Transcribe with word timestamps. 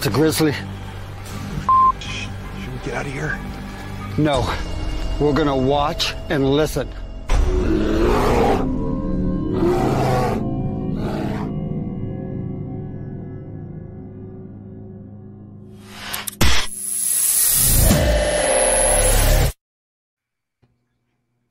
It's 0.00 0.06
a 0.06 0.10
grizzly. 0.10 0.52
Should 2.00 2.72
we 2.72 2.78
get 2.82 2.94
out 2.94 3.04
of 3.04 3.12
here? 3.12 3.38
No. 4.16 4.50
We're 5.20 5.34
gonna 5.34 5.54
watch 5.54 6.14
and 6.30 6.48
listen. 6.48 6.88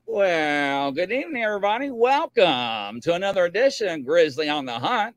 Well, 0.06 0.90
good 0.90 1.12
evening, 1.12 1.44
everybody. 1.44 1.92
Welcome 1.92 3.00
to 3.02 3.14
another 3.14 3.44
edition 3.44 4.00
of 4.00 4.04
Grizzly 4.04 4.48
on 4.48 4.66
the 4.66 4.80
Hunt 4.80 5.14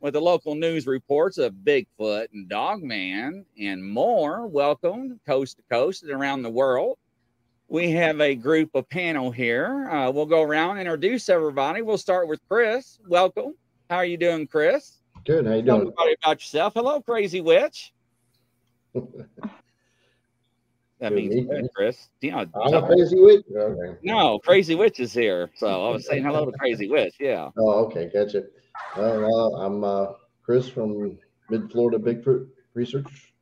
with 0.00 0.14
the 0.14 0.20
local 0.20 0.54
news 0.54 0.86
reports 0.86 1.38
of 1.38 1.52
Bigfoot 1.64 2.28
and 2.32 2.48
Dogman 2.48 3.44
and 3.60 3.84
more. 3.84 4.46
Welcome 4.46 5.18
coast 5.26 5.56
to 5.56 5.62
coast 5.70 6.02
and 6.04 6.12
around 6.12 6.42
the 6.42 6.50
world. 6.50 6.98
We 7.68 7.90
have 7.92 8.20
a 8.20 8.34
group 8.34 8.70
of 8.74 8.88
panel 8.88 9.30
here. 9.30 9.88
Uh, 9.90 10.10
we'll 10.10 10.26
go 10.26 10.42
around 10.42 10.72
and 10.72 10.80
introduce 10.80 11.28
everybody. 11.28 11.82
We'll 11.82 11.98
start 11.98 12.28
with 12.28 12.40
Chris. 12.48 12.98
Welcome. 13.08 13.54
How 13.90 13.96
are 13.96 14.04
you 14.04 14.16
doing, 14.16 14.46
Chris? 14.46 14.98
Good. 15.26 15.46
How 15.46 15.54
you 15.54 15.62
Tell 15.62 15.76
doing? 15.76 15.88
everybody 15.88 16.16
about 16.22 16.40
yourself. 16.40 16.74
Hello, 16.74 17.00
Crazy 17.02 17.40
Witch. 17.40 17.92
That 21.00 21.12
means 21.12 21.46
good. 21.46 21.68
Chris. 21.76 22.08
You 22.20 22.32
know, 22.32 22.46
I'm 22.60 22.74
a 22.74 22.84
crazy 22.84 23.20
witch. 23.20 23.44
Okay. 23.54 23.96
no, 24.02 24.40
Crazy 24.40 24.74
Witch 24.74 24.98
is 24.98 25.12
here. 25.12 25.48
So 25.54 25.86
I 25.86 25.90
was 25.90 26.04
saying 26.06 26.24
hello 26.24 26.44
to 26.44 26.50
Crazy 26.58 26.88
Witch. 26.88 27.14
Yeah. 27.20 27.50
Oh, 27.56 27.84
okay. 27.86 28.10
Gotcha. 28.12 28.44
Well, 28.96 29.54
uh, 29.56 29.64
I'm 29.64 29.84
uh, 29.84 30.06
Chris 30.42 30.68
from 30.68 31.18
Mid 31.50 31.70
Florida 31.70 31.98
Bigfoot 31.98 32.48
Research 32.74 33.32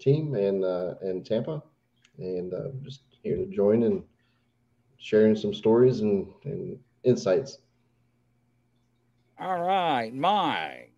Team 0.00 0.34
and 0.34 0.64
uh, 0.64 0.94
in 1.02 1.22
Tampa, 1.22 1.62
and 2.18 2.54
uh, 2.54 2.68
just 2.82 3.02
here 3.22 3.36
to 3.36 3.46
join 3.46 3.82
and 3.84 4.02
sharing 4.98 5.36
some 5.36 5.52
stories 5.52 6.00
and, 6.00 6.28
and 6.44 6.78
insights. 7.04 7.58
All 9.38 9.60
right, 9.60 10.14
Mike. 10.14 10.92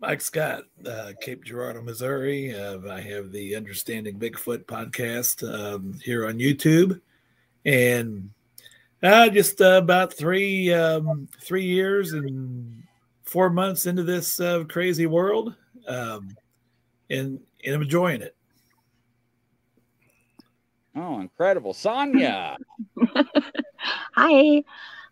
Mike 0.00 0.20
Scott, 0.20 0.62
uh, 0.86 1.12
Cape 1.20 1.44
Girardeau, 1.44 1.82
Missouri. 1.82 2.56
Uh, 2.56 2.78
I 2.88 3.00
have 3.00 3.32
the 3.32 3.56
Understanding 3.56 4.16
Bigfoot 4.16 4.64
podcast 4.64 5.42
um, 5.52 5.98
here 6.04 6.26
on 6.26 6.38
YouTube, 6.38 7.00
and 7.64 8.30
uh, 9.02 9.28
just 9.28 9.60
uh, 9.60 9.80
about 9.82 10.12
three 10.12 10.72
um, 10.72 11.28
three 11.40 11.64
years 11.64 12.12
and 12.12 12.82
four 13.24 13.50
months 13.50 13.86
into 13.86 14.02
this 14.02 14.40
uh, 14.40 14.64
crazy 14.68 15.06
world, 15.06 15.54
um, 15.86 16.36
and 17.10 17.40
and 17.64 17.74
I'm 17.74 17.82
enjoying 17.82 18.22
it. 18.22 18.34
Oh, 20.96 21.20
incredible. 21.20 21.74
Sonia. 21.74 22.56
Hi. 24.14 24.64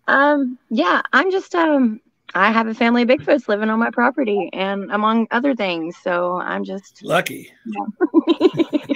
Um, 0.08 0.58
yeah, 0.70 1.03
I'm 1.12 1.30
just 1.30 1.54
um 1.54 2.00
I 2.36 2.52
have 2.52 2.69
a 2.69 2.74
family 2.74 3.02
of 3.02 3.08
Bigfoots 3.08 3.48
living 3.48 3.70
on 3.70 3.80
my 3.80 3.91
property 3.91 4.50
and 4.52 4.91
among 4.92 5.28
other 5.32 5.54
things. 5.54 5.97
So 6.02 6.36
I'm 6.38 6.64
just 6.64 7.02
Lucky. 7.02 7.52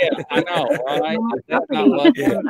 Yeah, 0.02 0.10
I 0.30 0.40
know, 0.42 0.82
right? 0.86 1.20
among, 1.20 1.30
Is 1.30 1.42
property 1.48 1.84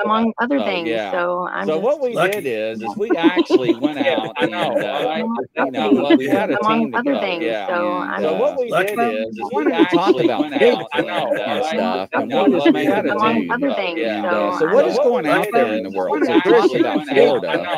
among 0.04 0.32
other 0.40 0.58
Oh, 0.58 0.64
things. 0.64 0.88
yeah. 0.88 1.10
So 1.10 1.46
I'm 1.48 1.66
So 1.66 1.78
just 1.78 1.82
what 1.82 2.00
we 2.00 2.14
Lucky. 2.14 2.40
did 2.40 2.46
is, 2.46 2.82
is 2.82 2.96
we 2.96 3.16
actually 3.16 3.74
went 3.74 3.98
out 3.98 4.36
I 4.40 4.46
and 4.46 4.50
know, 4.50 4.80
uh, 4.82 5.02
right? 5.04 5.24
you 5.56 5.70
know, 5.70 6.14
we 6.16 6.26
had 6.26 6.50
a 6.50 6.56
among 6.62 6.68
team 6.68 6.94
other 6.94 7.16
things. 7.18 7.44
Yeah. 7.44 7.66
So 7.66 7.98
and, 7.98 8.02
I'm 8.02 8.22
so 8.22 8.34
what 8.34 8.56
we 8.58 8.70
Lucky. 8.70 8.92
did 8.92 9.00
is, 9.00 9.36
is 9.38 9.50
Why 9.50 9.64
we 9.64 9.64
don't 9.64 9.88
talk 9.90 10.14
actually 10.14 10.20
about 10.20 10.42
went 10.42 10.54
out 10.54 10.90
Bigfoot 10.94 10.96
and, 10.96 11.08
and 11.46 11.46
and 11.46 11.64
stuff, 11.64 12.02
stuff, 12.04 12.10
and 12.12 12.30
and 12.30 12.32
what 12.32 12.46
what 12.48 12.52
is 12.52 12.66
is 12.66 12.68
we 12.72 12.84
had 12.84 13.06
among 13.06 13.42
team. 13.42 13.50
other 13.50 13.72
things. 13.74 14.00
Yeah. 14.02 14.22
So 14.22 14.52
So 14.58 14.66
what 14.66 14.86
is 14.86 14.98
going 14.98 15.26
out 15.26 15.48
there 15.52 15.72
in 15.72 15.82
the 15.82 15.90
world? 15.90 16.24
So 16.24 16.40
Chris 16.40 16.74
about 16.74 17.04
Florida 17.04 17.68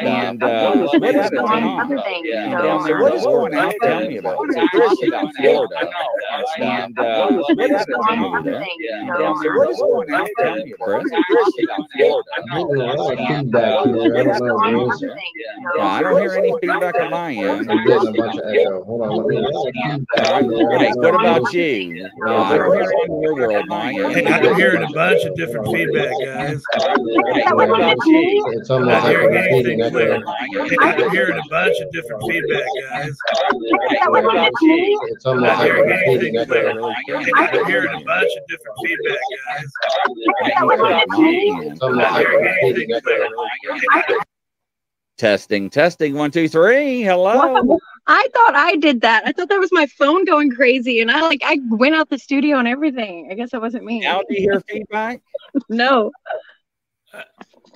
and 0.00 0.42
uh, 0.42 0.74
what 0.96 1.16
is 1.16 1.30
going 1.30 1.62
on? 1.62 1.80
other 1.82 2.00
things. 2.00 2.36
Yeah. 2.60 2.78
So 2.78 2.88
Yeah, 2.88 2.94
I'm 2.94 3.00
what 3.00 3.14
is 3.14 3.22
going 3.24 3.54
out? 3.54 3.74
Tell 3.82 4.00
me 4.08 4.16
about 4.18 4.38
it. 4.42 4.52
So 4.54 4.68
Chris 4.68 4.98
about 5.08 5.34
Florida 5.36 5.90
and 6.58 6.96
what 6.96 7.70
is 7.70 7.86
going 7.86 8.20
on? 8.20 8.44
things. 8.44 8.66
Yeah. 8.78 9.06
So 9.06 9.18
Yeah, 9.20 9.34
so 9.34 9.50
I'm 9.50 9.56
what 9.56 9.70
is 9.70 9.78
going 9.78 10.10
out? 10.12 10.28
Tell 10.38 10.56
me, 10.56 10.74
Chris. 10.80 11.04
Chris 11.26 11.50
about 11.64 11.86
Florida. 11.96 12.30
I'm 12.52 12.68
a 12.68 12.72
lot 12.74 12.98
of 13.00 13.18
feedback. 13.18 13.78
I 14.14 14.24
don't 14.24 14.46
know 14.46 14.56
among 14.56 14.74
what 14.74 14.84
it 14.84 14.92
other 14.92 15.16
Yeah, 15.34 15.84
I 15.84 16.02
don't 16.02 16.20
hear 16.20 16.32
any 16.34 16.54
feedback 16.60 16.94
on 17.00 17.10
my 17.10 17.32
end. 17.34 17.70
I'm 17.70 17.84
getting 17.86 18.08
a 18.08 18.12
bunch 18.12 18.36
of 18.38 18.44
echo. 18.48 18.84
Hold 18.84 19.02
on. 19.02 19.18
I'm 19.18 19.28
getting 19.28 19.44
a 19.44 19.50
lot 19.50 19.68
of 19.68 19.74
feedback 19.74 20.28
here. 20.54 20.68
I 20.70 20.76
Mike, 20.76 20.94
don't 20.94 21.02
what 21.02 21.14
about 21.14 21.52
you? 21.52 21.62
Yeah, 22.26 22.42
I 22.42 22.58
don't 22.58 22.72
hear 22.74 22.90
it 22.90 23.10
in 23.10 23.22
your 23.22 23.34
world, 23.34 23.64
Mike. 23.68 23.96
Hey, 23.96 24.26
I'm 24.26 24.54
hearing 24.56 24.82
a 24.82 24.92
bunch 24.92 25.24
of 25.24 25.34
different 25.36 25.66
feedback, 25.72 26.12
guys. 26.24 26.62
Mike, 26.74 27.54
what 27.54 27.68
about 27.70 27.96
you? 28.06 28.44
It's 28.52 28.70
almost 28.70 28.88
Not 28.90 29.02
like 29.04 29.10
hearing 29.16 29.36
anything 29.36 29.90
clear. 29.90 30.22
I'm 30.80 31.10
hearing 31.10 31.38
a 31.38 31.48
bunch 31.48 31.76
of 31.80 31.90
different 31.92 32.22
feedback, 32.22 32.41
guys. 32.48 33.16
Mike, 33.70 34.10
what 34.10 34.24
about 34.24 34.52
you? 34.62 35.00
It's 35.08 35.24
almost 35.26 35.44
Not 35.44 35.64
hearing 35.64 35.90
anything 35.92 36.46
clear. 36.46 36.70
I'm 36.70 37.66
hearing 37.66 38.00
a 38.00 38.04
bunch 38.04 38.30
of 38.36 38.46
different 38.48 38.78
feedback, 38.84 39.18
guys. 39.46 39.66
Mike, 40.42 40.62
what 40.62 40.80
about 40.80 41.18
you? 41.18 41.70
It's 41.70 41.80
almost 41.80 42.10
like 42.10 42.26
a 42.26 42.30
repeating 42.30 42.92
echo. 42.94 44.14
Testing, 45.18 45.70
testing, 45.70 46.14
one, 46.14 46.30
two, 46.30 46.48
three. 46.48 47.02
Hello. 47.02 47.78
I 48.08 48.28
thought 48.34 48.54
I 48.56 48.76
did 48.76 49.02
that. 49.02 49.22
I 49.24 49.32
thought 49.32 49.48
that 49.50 49.60
was 49.60 49.70
my 49.70 49.86
phone 49.86 50.24
going 50.24 50.50
crazy, 50.50 51.00
and 51.00 51.10
I 51.10 51.20
like 51.20 51.42
I 51.44 51.60
went 51.70 51.94
out 51.94 52.08
the 52.08 52.18
studio 52.18 52.58
and 52.58 52.66
everything. 52.66 53.28
I 53.30 53.34
guess 53.34 53.50
that 53.52 53.60
wasn't 53.60 53.84
me. 53.84 54.00
Now 54.00 54.22
do 54.28 54.34
you 54.34 54.40
hear 54.40 54.60
feedback? 54.62 55.20
No. 55.68 56.10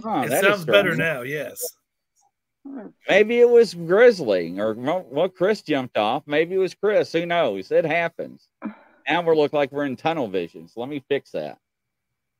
Oh, 0.05 0.23
It 0.23 0.43
sounds 0.43 0.65
better 0.65 0.97
now, 0.97 1.23
yes. 1.23 1.76
Maybe 3.09 3.41
it 3.41 3.49
was 3.49 3.75
Grizzly 3.75 4.59
or 4.59 4.75
well, 4.75 5.29
Chris 5.29 5.63
jumped 5.63 5.97
off. 5.97 6.23
Maybe 6.27 6.55
it 6.55 6.59
was 6.59 6.75
Chris. 6.75 7.13
Who 7.13 7.27
knows? 7.27 7.71
It 7.71 7.85
happens. 7.85 8.49
Now 9.09 9.23
we 9.23 9.37
look 9.37 9.53
like 9.53 9.73
we're 9.73 9.85
in 9.85 9.97
tunnel 9.97 10.29
vision. 10.29 10.69
So 10.69 10.81
let 10.81 10.89
me 10.89 11.03
fix 11.09 11.31
that. 11.33 11.59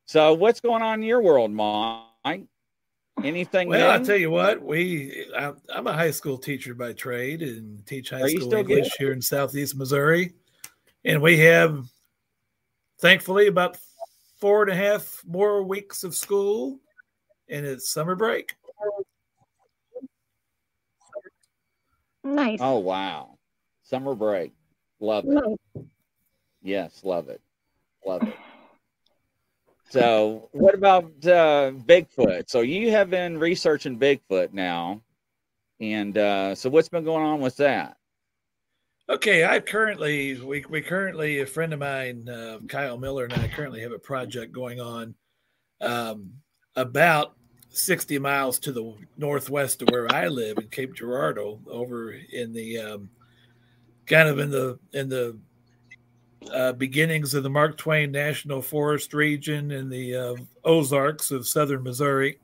So 0.05 0.33
what's 0.33 0.59
going 0.59 0.81
on 0.81 1.01
in 1.01 1.07
your 1.07 1.21
world, 1.21 1.51
Mike? 1.51 2.45
Anything 3.23 3.67
Well, 3.67 3.89
I 3.89 4.03
tell 4.03 4.15
you 4.15 4.29
what, 4.29 4.61
we 4.61 5.25
I, 5.35 5.51
I'm 5.73 5.87
a 5.87 5.93
high 5.93 6.11
school 6.11 6.37
teacher 6.37 6.75
by 6.75 6.93
trade 6.93 7.41
and 7.41 7.83
teach 7.85 8.11
high 8.11 8.21
Are 8.21 8.29
school 8.29 8.53
English 8.53 8.91
here 8.99 9.11
in 9.11 9.21
Southeast 9.21 9.75
Missouri, 9.75 10.33
and 11.03 11.19
we 11.19 11.39
have, 11.39 11.83
thankfully, 13.01 13.47
about 13.47 13.77
four 14.39 14.61
and 14.61 14.71
a 14.71 14.75
half 14.75 15.23
more 15.25 15.63
weeks 15.63 16.03
of 16.03 16.15
school, 16.15 16.79
and 17.49 17.65
it's 17.65 17.89
summer 17.89 18.13
break. 18.13 18.53
Nice. 22.35 22.59
Oh 22.61 22.79
wow. 22.79 23.37
Summer 23.83 24.15
break. 24.15 24.53
Love 24.99 25.25
it. 25.25 25.31
No. 25.31 25.57
Yes, 26.61 27.01
love 27.03 27.29
it. 27.29 27.41
Love 28.05 28.23
it. 28.23 28.35
So, 29.89 30.49
what 30.51 30.75
about 30.75 31.05
uh, 31.23 31.71
Bigfoot? 31.71 32.49
So, 32.49 32.59
you 32.59 32.91
have 32.91 33.09
been 33.09 33.37
researching 33.37 33.97
Bigfoot 33.97 34.51
now, 34.51 35.01
and 35.79 36.17
uh, 36.17 36.55
so 36.55 36.69
what's 36.69 36.89
been 36.89 37.05
going 37.05 37.23
on 37.23 37.39
with 37.39 37.55
that? 37.57 37.95
Okay, 39.09 39.45
I 39.45 39.61
currently 39.61 40.37
we 40.41 40.65
we 40.69 40.81
currently 40.81 41.39
a 41.39 41.45
friend 41.45 41.71
of 41.71 41.79
mine, 41.79 42.27
uh, 42.27 42.59
Kyle 42.67 42.97
Miller, 42.97 43.23
and 43.23 43.33
I 43.33 43.47
currently 43.47 43.79
have 43.81 43.93
a 43.93 43.99
project 43.99 44.51
going 44.51 44.81
on 44.81 45.15
um, 45.79 46.33
about 46.75 47.36
sixty 47.77 48.17
miles 48.19 48.59
to 48.59 48.71
the 48.71 48.93
northwest 49.17 49.81
of 49.81 49.89
where 49.89 50.11
I 50.13 50.27
live 50.27 50.57
in 50.57 50.67
Cape 50.67 50.95
Girardeau, 50.95 51.59
over 51.69 52.11
in 52.11 52.51
the 52.53 52.77
um, 52.79 53.09
kind 54.05 54.27
of 54.27 54.39
in 54.39 54.49
the 54.49 54.79
in 54.93 55.09
the 55.09 55.37
uh, 56.53 56.73
beginnings 56.73 57.33
of 57.33 57.43
the 57.43 57.49
Mark 57.49 57.77
Twain 57.77 58.11
National 58.11 58.61
Forest 58.61 59.13
region 59.13 59.71
in 59.71 59.89
the 59.89 60.15
uh, 60.15 60.35
Ozarks 60.63 61.31
of 61.31 61.47
southern 61.47 61.83
Missouri. 61.83 62.39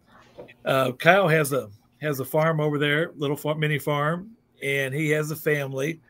Uh, 0.65 0.91
Kyle 0.93 1.27
has 1.27 1.53
a 1.53 1.69
has 2.01 2.19
a 2.19 2.25
farm 2.25 2.59
over 2.59 2.77
there, 2.77 3.11
little 3.15 3.37
farm, 3.37 3.59
mini 3.59 3.79
farm, 3.79 4.31
and 4.61 4.93
he 4.93 5.09
has 5.09 5.31
a 5.31 5.35
family 5.35 6.01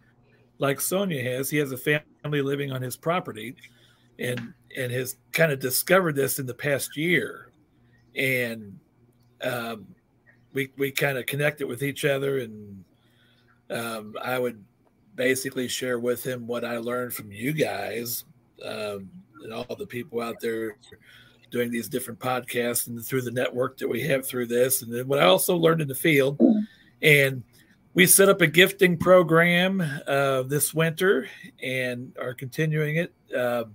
like 0.60 0.82
Sonia 0.82 1.24
has. 1.24 1.50
He 1.50 1.58
has 1.58 1.72
a 1.72 1.78
family 1.78 2.42
living 2.42 2.72
on 2.72 2.82
his 2.82 2.98
property, 2.98 3.56
and 4.20 4.54
and 4.76 4.92
has 4.92 5.18
kind 5.32 5.52
of 5.52 5.60
discovered 5.60 6.16
this 6.16 6.40
in 6.40 6.46
the 6.46 6.54
past 6.54 6.98
year, 6.98 7.52
and 8.16 8.80
um, 9.44 9.88
we 10.54 10.72
we 10.78 10.92
kind 10.92 11.18
of 11.18 11.26
connected 11.26 11.68
with 11.68 11.84
each 11.84 12.06
other, 12.06 12.40
and 12.40 12.84
um, 13.70 14.16
I 14.22 14.40
would 14.40 14.64
basically 15.16 15.68
share 15.68 16.00
with 16.00 16.24
him 16.24 16.48
what 16.48 16.66
I 16.66 16.78
learned 16.78 17.14
from 17.14 17.32
you 17.32 17.54
guys 17.54 18.26
um, 18.66 19.10
and 19.44 19.54
all 19.54 19.76
the 19.78 19.86
people 19.86 20.22
out 20.22 20.40
there 20.40 20.78
doing 21.52 21.70
these 21.70 21.88
different 21.88 22.20
podcasts 22.20 22.88
and 22.88 23.04
through 23.04 23.22
the 23.22 23.32
network 23.32 23.78
that 23.78 23.88
we 23.88 24.02
have 24.02 24.26
through 24.26 24.48
this, 24.48 24.82
and 24.82 24.94
then 24.94 25.08
what 25.08 25.20
I 25.20 25.26
also 25.26 25.56
learned 25.56 25.82
in 25.82 25.88
the 25.88 25.96
field, 25.96 26.40
and 27.02 27.44
we 27.94 28.08
set 28.08 28.30
up 28.30 28.42
a 28.42 28.48
gifting 28.48 28.98
program 28.98 29.82
uh, 30.08 30.44
this 30.44 30.74
winter 30.74 31.30
and 31.62 32.16
are 32.20 32.34
continuing 32.34 32.96
it. 32.96 33.14
Uh, 33.36 33.66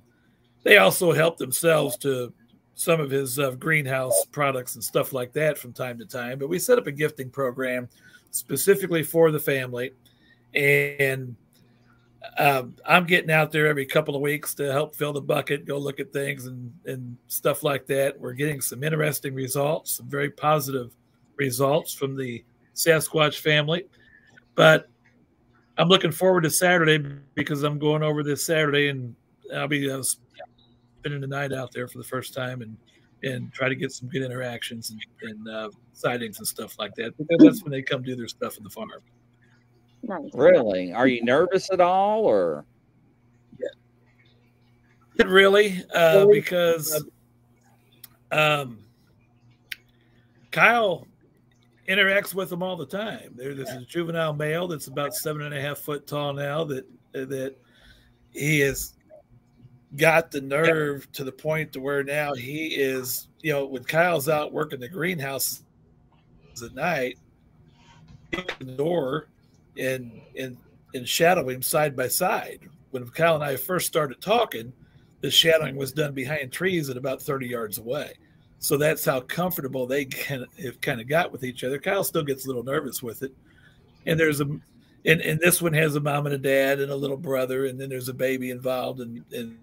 they 0.65 0.79
also 0.79 1.12
help 1.12 1.38
themselves 1.38 1.97
to 1.99 2.32
some 2.79 3.01
of 3.01 3.11
his 3.11 3.41
uh, 3.41 3.51
greenhouse 3.51 4.25
products 4.31 4.77
and 4.77 4.85
stuff 4.85 5.13
like 5.13 5.33
that 5.33 5.59
from 5.59 5.73
time 5.73 5.99
to 5.99 6.05
time. 6.05 6.39
But 6.39 6.49
we 6.49 6.61
set 6.61 6.79
up 6.79 6.87
a 6.87 6.93
gifting 6.93 7.29
program 7.29 7.89
specifically 8.31 9.03
for 9.03 9.33
the 9.33 9.41
family, 9.41 9.95
and 10.55 11.35
um, 12.39 12.77
I'm 12.87 13.05
getting 13.05 13.33
out 13.33 13.51
there 13.51 13.67
every 13.67 13.85
couple 13.85 14.15
of 14.15 14.23
weeks 14.23 14.55
to 14.55 14.71
help 14.71 14.95
fill 14.95 15.13
the 15.13 15.21
bucket, 15.21 15.67
go 15.67 15.77
look 15.77 15.99
at 15.99 16.13
things 16.13 16.47
and 16.47 16.73
and 16.87 17.17
stuff 17.27 17.65
like 17.65 17.85
that. 17.87 18.19
We're 18.19 18.33
getting 18.33 18.61
some 18.61 18.85
interesting 18.85 19.35
results, 19.35 19.97
some 19.97 20.09
very 20.09 20.31
positive 20.31 20.93
results 21.35 21.93
from 21.93 22.17
the 22.17 22.45
Sasquatch 22.77 23.41
family. 23.41 23.87
But 24.55 24.89
I'm 25.79 25.89
looking 25.89 26.13
forward 26.13 26.43
to 26.43 26.51
Saturday 26.51 27.05
because 27.35 27.65
I'm 27.65 27.81
going 27.81 28.05
over 28.05 28.23
this 28.23 28.47
Saturday 28.47 28.89
and 28.89 29.17
I'll 29.53 29.67
be 29.67 29.91
uh, 29.91 30.05
spending 31.08 31.20
the 31.28 31.37
night 31.37 31.52
out 31.52 31.72
there 31.72 31.88
for 31.88 31.99
the 31.99 32.05
first 32.05 32.34
time 32.34 32.60
and 32.60 32.76
and 33.25 33.52
try 33.52 33.69
to 33.69 33.75
get 33.75 33.90
some 33.90 34.08
good 34.08 34.22
interactions 34.22 34.90
and, 34.90 35.00
and 35.22 35.49
uh, 35.49 35.69
sightings 35.93 36.38
and 36.38 36.46
stuff 36.46 36.78
like 36.78 36.94
that 36.94 37.16
because 37.19 37.38
that's 37.43 37.64
when 37.64 37.72
they 37.72 37.82
come 37.82 38.00
do 38.00 38.14
their 38.14 38.28
stuff 38.28 38.56
in 38.58 38.62
the 38.62 38.70
farm. 38.70 38.90
Nice. 40.05 40.31
Really? 40.34 40.93
Are 40.93 41.08
you 41.08 41.25
nervous 41.25 41.69
at 41.72 41.81
all, 41.81 42.25
or? 42.25 42.64
Not 45.19 45.26
really, 45.26 45.82
uh, 45.93 46.26
because 46.26 47.05
um, 48.31 48.78
Kyle 50.52 51.08
interacts 51.88 52.34
with 52.34 52.50
them 52.50 52.62
all 52.62 52.76
the 52.76 52.87
time. 52.87 53.32
There, 53.34 53.52
there's 53.52 53.70
a 53.70 53.84
juvenile 53.84 54.32
male 54.32 54.69
that's 54.69 54.87
about 54.87 55.14
seven 55.14 55.43
and 55.43 55.52
a 55.52 55.60
half 55.60 55.78
foot 55.78 56.06
tall 56.06 56.34
now 56.34 56.62
that 56.64 56.87
that 57.12 57.56
he 58.32 58.60
has 58.60 58.94
got 59.96 60.31
the 60.31 60.40
nerve 60.40 61.11
to 61.12 61.25
the 61.25 61.32
point 61.32 61.73
to 61.73 61.81
where 61.81 62.05
now 62.05 62.35
he 62.35 62.69
is, 62.69 63.29
you 63.43 63.52
know, 63.52 63.67
when 63.67 63.85
Kyle's 63.85 64.29
out 64.29 64.52
working 64.52 64.81
the 64.81 64.88
greenhouse 64.88 65.62
at 66.62 66.75
night, 66.75 67.19
the 68.32 68.64
door 68.64 69.29
and 69.79 70.20
and 70.37 70.56
and 70.94 71.08
shadow 71.08 71.49
him 71.49 71.62
side 71.62 71.96
by 71.96 72.08
side. 72.08 72.61
When 72.90 73.06
Kyle 73.08 73.37
and 73.37 73.44
I 73.44 73.56
first 73.56 73.87
started 73.87 74.20
talking, 74.20 74.73
the 75.20 75.31
shadowing 75.31 75.76
was 75.76 75.93
done 75.93 76.14
behind 76.14 76.52
trees 76.52 76.88
at 76.88 76.96
about 76.96 77.20
30 77.20 77.46
yards 77.46 77.79
away. 77.79 78.14
So 78.61 78.76
that's 78.76 79.05
how 79.05 79.20
comfortable 79.20 79.87
they 79.87 80.05
can 80.05 80.46
have 80.62 80.81
kind 80.81 81.00
of 81.00 81.06
got 81.06 81.31
with 81.31 81.44
each 81.44 81.64
other. 81.64 81.79
Kyle 81.79 82.02
still 82.02 82.25
gets 82.25 82.44
a 82.44 82.49
little 82.49 82.64
nervous 82.64 83.02
with 83.02 83.23
it. 83.23 83.32
And 84.06 84.19
there's 84.19 84.41
a 84.41 84.46
and, 85.05 85.20
and 85.20 85.38
this 85.41 85.62
one 85.62 85.73
has 85.75 85.94
a 85.94 86.00
mom 86.00 86.26
and 86.26 86.34
a 86.34 86.38
dad 86.38 86.81
and 86.81 86.91
a 86.91 86.96
little 86.96 87.17
brother, 87.17 87.67
and 87.67 87.81
then 87.81 87.88
there's 87.88 88.08
a 88.08 88.14
baby 88.14 88.50
involved 88.50 89.00
and, 89.00 89.25
and 89.32 89.58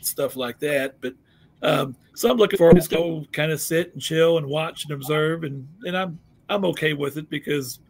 stuff 0.00 0.36
like 0.36 0.58
that. 0.60 1.00
But 1.00 1.14
um, 1.62 1.96
so 2.14 2.30
I'm 2.30 2.36
looking 2.36 2.58
forward 2.58 2.80
to 2.80 2.88
go 2.88 3.24
kind 3.32 3.52
of 3.52 3.60
sit 3.60 3.92
and 3.92 4.02
chill 4.02 4.38
and 4.38 4.46
watch 4.46 4.84
and 4.84 4.92
observe, 4.92 5.44
and 5.44 5.66
and 5.84 5.96
I'm 5.96 6.18
I'm 6.48 6.64
okay 6.66 6.92
with 6.92 7.16
it 7.16 7.28
because 7.30 7.80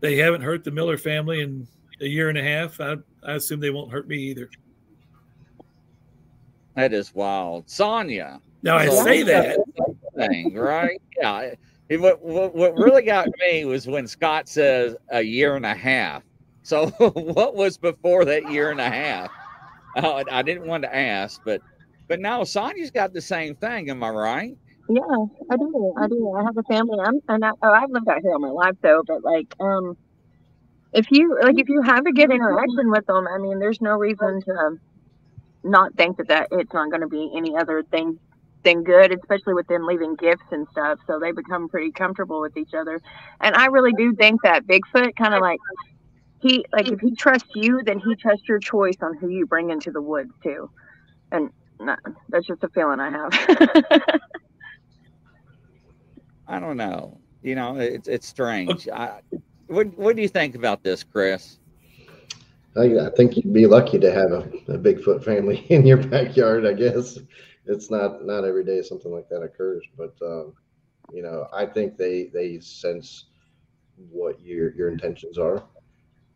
they 0.00 0.16
haven't 0.16 0.42
hurt 0.42 0.64
the 0.64 0.70
Miller 0.70 0.98
family 0.98 1.40
in 1.40 1.66
a 2.00 2.06
year 2.06 2.28
and 2.28 2.38
a 2.38 2.42
half. 2.42 2.80
I, 2.80 2.96
I 3.22 3.34
assume 3.34 3.60
they 3.60 3.70
won't 3.70 3.90
hurt 3.90 4.08
me 4.08 4.16
either. 4.16 4.50
That 6.74 6.92
is 6.92 7.14
wild, 7.14 7.70
Sonia. 7.70 8.40
Now 8.62 8.76
I 8.76 8.88
say 8.88 9.22
that 9.22 9.58
thing, 10.16 10.54
right? 10.54 11.00
Yeah. 11.20 11.54
It, 11.88 12.00
what, 12.00 12.22
what 12.22 12.54
what 12.54 12.74
really 12.76 13.02
got 13.02 13.28
me 13.40 13.64
was 13.64 13.86
when 13.86 14.06
Scott 14.06 14.48
says 14.48 14.96
a 15.10 15.22
year 15.22 15.56
and 15.56 15.66
a 15.66 15.74
half. 15.74 16.22
So 16.62 16.88
what 16.98 17.54
was 17.54 17.76
before 17.76 18.24
that 18.24 18.50
year 18.50 18.70
and 18.70 18.80
a 18.80 18.90
half? 18.90 19.30
Uh, 19.96 20.24
I 20.30 20.42
didn't 20.42 20.66
want 20.66 20.82
to 20.84 20.94
ask, 20.94 21.40
but 21.44 21.60
but 22.08 22.20
now 22.20 22.44
Sonia's 22.44 22.90
got 22.90 23.12
the 23.12 23.20
same 23.20 23.54
thing. 23.54 23.90
Am 23.90 24.02
I 24.02 24.10
right? 24.10 24.56
Yeah, 24.88 25.00
I 25.50 25.56
do. 25.56 25.94
I 25.96 26.08
do. 26.08 26.32
I 26.32 26.44
have 26.44 26.56
a 26.56 26.62
family. 26.64 26.98
I'm 27.00 27.20
and 27.28 27.44
I, 27.44 27.50
oh, 27.62 27.70
I've 27.70 27.90
lived 27.90 28.08
out 28.08 28.20
here 28.20 28.32
all 28.32 28.38
my 28.38 28.50
life 28.50 28.76
though. 28.82 29.02
But 29.06 29.24
like, 29.24 29.54
um, 29.60 29.96
if 30.92 31.10
you 31.10 31.38
like, 31.42 31.58
if 31.58 31.68
you 31.68 31.82
have 31.82 32.06
a 32.06 32.12
good 32.12 32.30
interaction 32.30 32.90
with 32.90 33.06
them, 33.06 33.26
I 33.26 33.38
mean, 33.38 33.58
there's 33.58 33.80
no 33.80 33.92
reason 33.92 34.42
to 34.42 34.78
not 35.62 35.94
think 35.94 36.18
that 36.18 36.28
that 36.28 36.48
it's 36.52 36.72
not 36.74 36.90
going 36.90 37.00
to 37.00 37.08
be 37.08 37.32
any 37.34 37.56
other 37.56 37.82
thing 37.82 38.18
than 38.64 38.82
good, 38.82 39.12
especially 39.12 39.54
with 39.54 39.66
them 39.68 39.86
leaving 39.86 40.16
gifts 40.16 40.44
and 40.50 40.66
stuff. 40.72 40.98
So 41.06 41.18
they 41.18 41.32
become 41.32 41.68
pretty 41.68 41.90
comfortable 41.92 42.40
with 42.40 42.56
each 42.56 42.74
other. 42.74 43.00
And 43.40 43.54
I 43.54 43.66
really 43.66 43.92
do 43.92 44.14
think 44.14 44.42
that 44.42 44.66
Bigfoot 44.66 45.16
kind 45.16 45.34
of 45.34 45.40
like 45.40 45.60
he 46.44 46.64
like 46.72 46.88
if 46.88 47.00
he 47.00 47.14
trusts 47.14 47.48
you, 47.54 47.82
then 47.84 47.98
he 47.98 48.14
trusts 48.16 48.46
your 48.46 48.58
choice 48.58 48.96
on 49.00 49.16
who 49.16 49.28
you 49.30 49.46
bring 49.46 49.70
into 49.70 49.90
the 49.90 50.02
woods 50.02 50.30
too. 50.42 50.70
And 51.32 51.50
no, 51.80 51.96
that's 52.28 52.46
just 52.46 52.62
a 52.62 52.68
feeling 52.68 53.00
I 53.00 53.10
have. 53.10 53.32
I 56.46 56.60
don't 56.60 56.76
know. 56.76 57.18
You 57.42 57.54
know, 57.54 57.78
it's 57.78 58.08
it's 58.08 58.28
strange. 58.28 58.86
I, 58.88 59.20
what 59.68 59.86
what 59.98 60.16
do 60.16 60.22
you 60.22 60.28
think 60.28 60.54
about 60.54 60.82
this, 60.82 61.02
Chris? 61.02 61.58
I, 62.76 63.06
I 63.06 63.10
think 63.16 63.36
you'd 63.36 63.54
be 63.54 63.66
lucky 63.66 63.98
to 64.00 64.12
have 64.12 64.32
a, 64.32 64.40
a 64.68 64.78
Bigfoot 64.78 65.24
family 65.24 65.58
in 65.70 65.86
your 65.86 65.96
backyard. 65.96 66.66
I 66.66 66.74
guess 66.74 67.18
it's 67.64 67.90
not 67.90 68.26
not 68.26 68.44
every 68.44 68.64
day 68.64 68.82
something 68.82 69.10
like 69.12 69.30
that 69.30 69.40
occurs, 69.40 69.82
but 69.96 70.14
um, 70.20 70.52
you 71.10 71.22
know, 71.22 71.46
I 71.54 71.64
think 71.64 71.96
they 71.96 72.24
they 72.34 72.60
sense 72.60 73.26
what 74.10 74.38
your 74.42 74.74
your 74.74 74.90
intentions 74.90 75.38
are. 75.38 75.64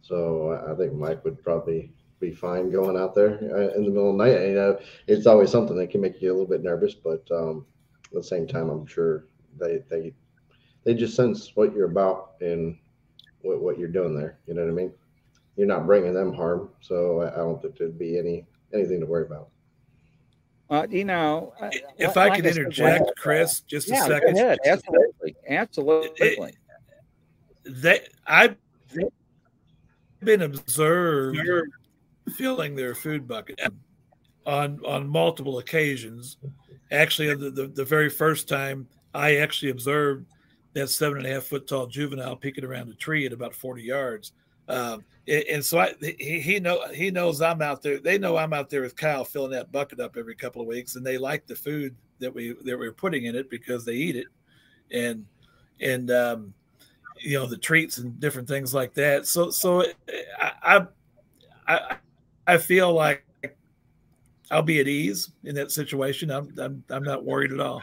So 0.03 0.65
I 0.71 0.75
think 0.75 0.95
Mike 0.95 1.25
would 1.25 1.43
probably 1.43 1.93
be 2.21 2.33
fine 2.33 2.71
going 2.71 2.97
out 2.97 3.15
there 3.15 3.39
uh, 3.55 3.77
in 3.77 3.85
the 3.85 3.91
middle 3.91 4.11
of 4.11 4.19
the 4.19 4.25
night. 4.25 4.49
You 4.49 4.55
know, 4.55 4.79
it's 5.07 5.27
always 5.27 5.51
something 5.51 5.77
that 5.77 5.91
can 5.91 6.01
make 6.01 6.21
you 6.21 6.31
a 6.31 6.35
little 6.35 6.49
bit 6.49 6.63
nervous, 6.63 6.95
but 6.95 7.27
um, 7.31 7.67
at 8.07 8.13
the 8.13 8.23
same 8.23 8.47
time, 8.47 8.71
I'm 8.71 8.87
sure 8.87 9.27
they 9.59 9.83
they 9.89 10.15
they 10.85 10.95
just 10.95 11.15
sense 11.15 11.55
what 11.55 11.75
you're 11.75 11.91
about 11.91 12.33
and 12.41 12.79
what 13.43 13.61
what 13.61 13.79
you're 13.79 13.89
doing 13.89 14.17
there. 14.17 14.39
You 14.47 14.55
know 14.55 14.63
what 14.63 14.71
I 14.71 14.75
mean? 14.75 14.93
You're 15.57 15.67
not 15.67 15.87
bringing 15.87 16.15
them 16.15 16.33
harm, 16.33 16.71
so 16.81 17.23
I, 17.23 17.33
I 17.33 17.37
don't 17.37 17.61
think 17.61 17.77
there'd 17.77 17.99
be 17.99 18.19
any 18.19 18.47
anything 18.73 19.01
to 19.01 19.07
worry 19.07 19.27
about. 19.27 19.49
Uh, 20.71 20.87
you 20.91 21.05
know, 21.05 21.55
if 21.97 22.17
like 22.17 22.33
I 22.33 22.37
could 22.37 22.47
interject, 22.47 23.07
said, 23.07 23.15
Chris, 23.17 23.61
just 23.61 23.89
yeah, 23.89 24.05
a 24.05 24.07
second. 24.07 24.35
Go 24.35 24.41
ahead. 24.41 24.59
Absolutely, 24.67 25.37
absolutely. 25.49 26.57
They, 27.65 28.07
I've 28.27 28.57
been 30.21 30.43
observed 30.43 31.39
filling 32.37 32.75
their 32.75 32.95
food 32.95 33.27
bucket 33.27 33.59
on 34.47 34.81
on 34.85 35.09
multiple 35.09 35.59
occasions. 35.59 36.37
Actually, 36.91 37.35
the, 37.35 37.51
the, 37.51 37.67
the 37.69 37.85
very 37.85 38.09
first 38.09 38.49
time 38.49 38.89
I 39.15 39.37
actually 39.37 39.71
observed 39.71 40.27
that 40.75 40.89
seven 40.89 41.19
and 41.19 41.27
a 41.27 41.31
half 41.31 41.45
foot 41.45 41.67
tall 41.67 41.87
juvenile 41.87 42.37
peeking 42.37 42.65
around 42.65 42.89
a 42.89 42.95
tree 42.95 43.27
at 43.27 43.33
about 43.33 43.55
40 43.55 43.83
yards. 43.83 44.33
Um, 44.69 45.05
and 45.27 45.65
so 45.65 45.79
I, 45.79 45.95
he, 46.01 46.41
he 46.41 46.61
know 46.61 46.87
he 46.89 47.11
knows 47.11 47.43
I'm 47.43 47.63
out 47.63 47.83
there. 47.83 47.99
They 47.99 48.19
know 48.19 48.37
I'm 48.37 48.53
out 48.53 48.71
there 48.71 48.83
with 48.83 48.97
Kyle 48.97 49.25
filling 49.25 49.51
that 49.53 49.73
bucket 49.73 50.01
up 50.01 50.17
every 50.17 50.35
couple 50.35 50.63
of 50.63 50.69
weeks, 50.69 50.97
and 50.97 51.05
they 51.05 51.19
like 51.19 51.47
the 51.47 51.57
food 51.57 51.95
that 52.19 52.35
we 52.35 52.55
that 52.65 52.79
we're 52.79 52.93
putting 52.93 53.27
in 53.27 53.35
it 53.35 53.51
because 53.51 53.85
they 53.85 53.95
eat 53.95 54.17
it, 54.17 54.27
and 54.91 55.27
and 55.81 56.11
um, 56.11 56.55
you 57.21 57.39
know 57.39 57.47
the 57.47 57.57
treats 57.57 57.99
and 57.99 58.19
different 58.21 58.49
things 58.49 58.75
like 58.75 58.95
that. 58.95 59.27
So 59.27 59.51
so 59.51 59.85
I 60.41 60.87
I 61.67 61.97
I 62.47 62.59
feel 62.59 62.93
like 62.93 63.25
I'll 64.51 64.63
be 64.63 64.81
at 64.81 64.89
ease 64.89 65.31
in 65.45 65.55
that 65.57 65.71
situation. 65.71 66.31
I'm 66.31 66.53
I'm 66.59 66.85
I'm 66.91 67.03
not 67.03 67.25
worried 67.25 67.53
at 67.53 67.61
all. 67.61 67.83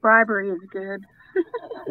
Bribery 0.00 0.50
is 0.50 0.60
good. 0.70 1.04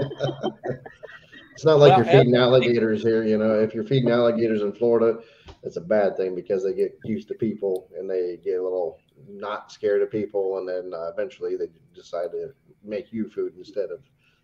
it's 1.54 1.66
not 1.66 1.80
like 1.80 1.98
well, 1.98 2.06
you're 2.06 2.06
feeding 2.06 2.36
alligators 2.36 3.02
here. 3.02 3.24
You 3.24 3.38
know, 3.38 3.60
if 3.60 3.74
you're 3.74 3.84
feeding 3.84 4.12
alligators 4.12 4.62
in 4.62 4.74
Florida, 4.74 5.20
it's 5.64 5.78
a 5.78 5.82
bad 5.82 6.18
thing 6.18 6.36
because 6.36 6.64
they 6.64 6.74
get 6.74 6.98
used 7.04 7.28
to 7.30 7.34
people 7.36 7.90
and 7.98 8.10
they 8.10 8.40
get 8.44 8.60
a 8.60 8.64
little 8.64 9.00
not 9.28 9.72
scared 9.72 10.02
of 10.02 10.12
people, 10.12 10.58
and 10.58 10.68
then 10.68 10.92
uh, 10.94 11.10
eventually 11.12 11.56
they 11.56 11.68
decide 11.94 12.32
to 12.32 12.54
make 12.84 13.14
you 13.14 13.30
food 13.30 13.54
instead 13.58 13.90
of 13.92 14.02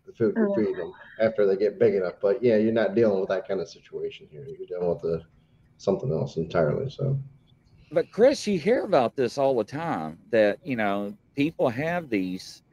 the 0.09 0.17
food 0.17 0.33
you're 0.35 0.55
feeding 0.55 0.77
them 0.77 0.93
after 1.21 1.45
they 1.45 1.55
get 1.55 1.79
big 1.79 1.95
enough. 1.95 2.15
But 2.21 2.43
yeah, 2.43 2.57
you're 2.57 2.73
not 2.73 2.95
dealing 2.95 3.19
with 3.19 3.29
that 3.29 3.47
kind 3.47 3.59
of 3.59 3.69
situation 3.69 4.27
here. 4.31 4.45
You're 4.45 4.67
dealing 4.67 4.89
with 4.89 5.01
the 5.01 5.23
something 5.77 6.11
else 6.11 6.37
entirely. 6.37 6.89
So. 6.89 7.17
But 7.91 8.11
Chris, 8.11 8.45
you 8.45 8.59
hear 8.59 8.83
about 8.83 9.15
this 9.15 9.37
all 9.37 9.57
the 9.57 9.63
time 9.63 10.17
that 10.31 10.59
you 10.63 10.75
know 10.75 11.15
people 11.35 11.69
have 11.69 12.09
these 12.09 12.63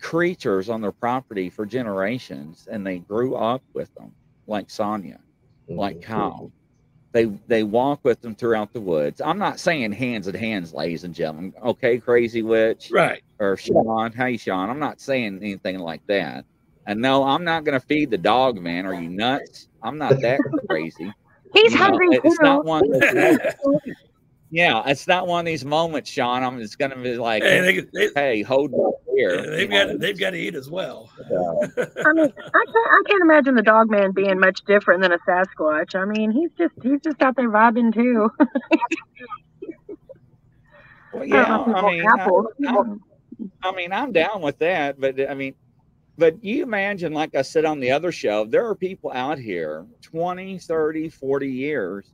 creatures 0.00 0.68
on 0.68 0.80
their 0.80 0.92
property 0.92 1.50
for 1.50 1.66
generations 1.66 2.68
and 2.70 2.86
they 2.86 2.98
grew 3.00 3.34
up 3.34 3.62
with 3.74 3.92
them 3.94 4.12
like 4.46 4.70
sonia 4.70 5.18
mm-hmm. 5.68 5.78
like 5.78 6.00
kyle 6.00 6.50
they 7.12 7.24
they 7.46 7.62
walk 7.64 8.00
with 8.04 8.20
them 8.20 8.34
throughout 8.34 8.72
the 8.72 8.80
woods 8.80 9.20
i'm 9.20 9.38
not 9.38 9.58
saying 9.58 9.90
hands 9.90 10.28
in 10.28 10.34
hands 10.34 10.72
ladies 10.72 11.04
and 11.04 11.14
gentlemen 11.14 11.52
okay 11.62 11.98
crazy 11.98 12.42
witch 12.42 12.90
right 12.92 13.22
or 13.40 13.56
sean 13.56 14.12
hey 14.12 14.36
sean 14.36 14.70
i'm 14.70 14.78
not 14.78 15.00
saying 15.00 15.38
anything 15.42 15.78
like 15.78 16.04
that 16.06 16.44
And 16.88 17.00
no, 17.02 17.22
I'm 17.22 17.44
not 17.44 17.64
going 17.64 17.78
to 17.78 17.86
feed 17.86 18.10
the 18.10 18.16
dog, 18.18 18.58
man. 18.60 18.86
Are 18.86 18.94
you 18.94 19.10
nuts? 19.10 19.68
I'm 19.82 19.98
not 19.98 20.20
that 20.22 20.40
crazy. 20.68 21.12
He's 21.54 21.72
You 21.72 21.78
know, 21.78 21.84
hungry 21.84 22.08
it's 22.12 22.38
too. 22.38 22.42
not 22.42 22.64
one. 22.64 22.82
Yeah, 24.50 24.82
it's 24.86 25.06
not 25.06 25.26
one 25.26 25.40
of 25.40 25.44
these 25.44 25.62
moments, 25.66 26.08
Sean. 26.10 26.42
I'm 26.42 26.58
just 26.58 26.78
going 26.78 26.90
to 26.90 26.96
be 26.96 27.18
like, 27.18 27.42
Hey, 27.42 27.60
they, 27.60 27.80
they, 27.92 28.10
hey, 28.14 28.40
hold 28.42 28.70
my 28.70 28.90
beer. 29.14 29.42
they've 29.42 29.60
you 29.60 29.68
know? 29.68 29.88
got 29.88 30.00
they've 30.00 30.18
got 30.18 30.30
to 30.30 30.38
eat 30.38 30.54
as 30.54 30.70
well. 30.70 31.10
I 31.18 32.12
mean, 32.14 32.32
I 32.34 32.64
can't, 32.64 32.88
I 32.90 33.02
can't 33.06 33.22
imagine 33.22 33.56
the 33.56 33.62
dog 33.62 33.90
man 33.90 34.12
being 34.12 34.40
much 34.40 34.60
different 34.66 35.02
than 35.02 35.12
a 35.12 35.18
Sasquatch. 35.18 35.94
I 35.94 36.06
mean, 36.06 36.30
he's 36.30 36.48
just 36.56 36.72
he's 36.82 36.98
just 37.02 37.20
out 37.20 37.36
there 37.36 37.50
vibing 37.50 37.92
too. 37.92 38.30
Well, 41.12 41.24
yeah, 41.24 41.46
don't 41.46 41.68
know 41.68 41.76
if 41.78 41.84
I 41.84 41.90
mean, 41.90 42.06
I. 42.06 42.72
I'm- 42.78 43.00
I 43.62 43.72
mean, 43.72 43.92
I'm 43.92 44.12
down 44.12 44.40
with 44.42 44.58
that, 44.58 44.98
but 45.00 45.20
I 45.30 45.34
mean, 45.34 45.54
but 46.18 46.42
you 46.44 46.64
imagine, 46.64 47.12
like 47.12 47.36
I 47.36 47.42
said 47.42 47.64
on 47.64 47.78
the 47.78 47.92
other 47.92 48.10
show, 48.10 48.44
there 48.44 48.66
are 48.66 48.74
people 48.74 49.12
out 49.14 49.38
here 49.38 49.86
20, 50.02 50.58
30, 50.58 51.08
40 51.08 51.48
years 51.48 52.12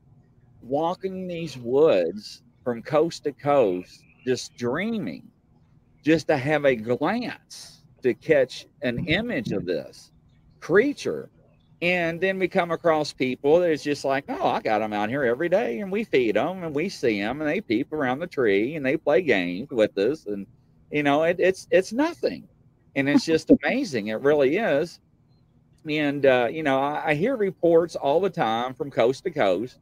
walking 0.62 1.26
these 1.26 1.56
woods 1.56 2.42
from 2.62 2.82
coast 2.82 3.24
to 3.24 3.32
coast, 3.32 4.02
just 4.26 4.56
dreaming, 4.56 5.26
just 6.04 6.28
to 6.28 6.36
have 6.36 6.66
a 6.66 6.76
glance 6.76 7.82
to 8.02 8.14
catch 8.14 8.66
an 8.82 9.06
image 9.06 9.52
of 9.52 9.64
this 9.64 10.12
creature. 10.60 11.30
And 11.82 12.20
then 12.20 12.38
we 12.38 12.48
come 12.48 12.70
across 12.70 13.12
people 13.12 13.60
that 13.60 13.70
it's 13.70 13.82
just 13.82 14.04
like, 14.04 14.24
oh, 14.28 14.48
I 14.48 14.60
got 14.60 14.78
them 14.78 14.92
out 14.92 15.10
here 15.10 15.24
every 15.24 15.48
day, 15.48 15.80
and 15.80 15.90
we 15.92 16.04
feed 16.04 16.36
them, 16.36 16.62
and 16.62 16.74
we 16.74 16.88
see 16.88 17.20
them, 17.20 17.40
and 17.40 17.48
they 17.50 17.60
peep 17.60 17.92
around 17.92 18.20
the 18.20 18.26
tree, 18.26 18.76
and 18.76 18.84
they 18.84 18.96
play 18.96 19.22
games 19.22 19.70
with 19.70 19.96
us, 19.98 20.26
and 20.26 20.46
you 20.90 21.02
know, 21.02 21.24
it, 21.24 21.36
it's 21.40 21.66
it's 21.70 21.92
nothing, 21.92 22.48
and 22.96 23.08
it's 23.08 23.24
just 23.24 23.50
amazing. 23.50 24.08
It 24.08 24.20
really 24.20 24.56
is. 24.56 25.00
And 25.88 26.24
uh, 26.26 26.48
you 26.50 26.62
know, 26.62 26.80
I, 26.80 27.10
I 27.10 27.14
hear 27.14 27.36
reports 27.36 27.96
all 27.96 28.20
the 28.20 28.30
time 28.30 28.74
from 28.74 28.90
coast 28.90 29.24
to 29.24 29.30
coast. 29.30 29.78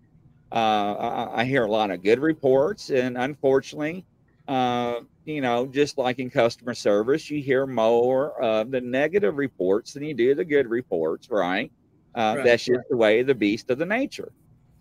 Uh, 0.52 0.57
I, 0.95 1.42
I 1.42 1.45
hear 1.45 1.64
a 1.64 1.71
lot 1.71 1.90
of 1.90 2.02
good 2.02 2.21
reports, 2.21 2.90
and 2.90 3.19
unfortunately, 3.19 4.07
uh, 4.49 5.00
you 5.26 5.40
know, 5.42 5.66
just 5.66 5.99
like 5.99 6.19
in 6.21 6.31
customer 6.31 6.75
service, 6.75 7.31
you 7.31 7.42
hear 7.42 7.66
more 7.66 8.40
of 8.42 8.71
the 8.71 8.81
negative 8.81 9.37
reports 9.37 9.92
than 9.95 10.04
you 10.04 10.14
do 10.14 10.35
the 10.35 10.45
good 10.45 10.69
reports, 10.69 11.28
right? 11.31 11.73
Uh, 12.14 12.37
Right, 12.37 12.42
that's 12.42 12.64
just 12.64 12.81
the 12.90 12.97
way 12.97 13.21
of 13.21 13.26
the 13.28 13.35
beast 13.35 13.71
of 13.71 13.78
the 13.78 13.87
nature. 13.87 14.33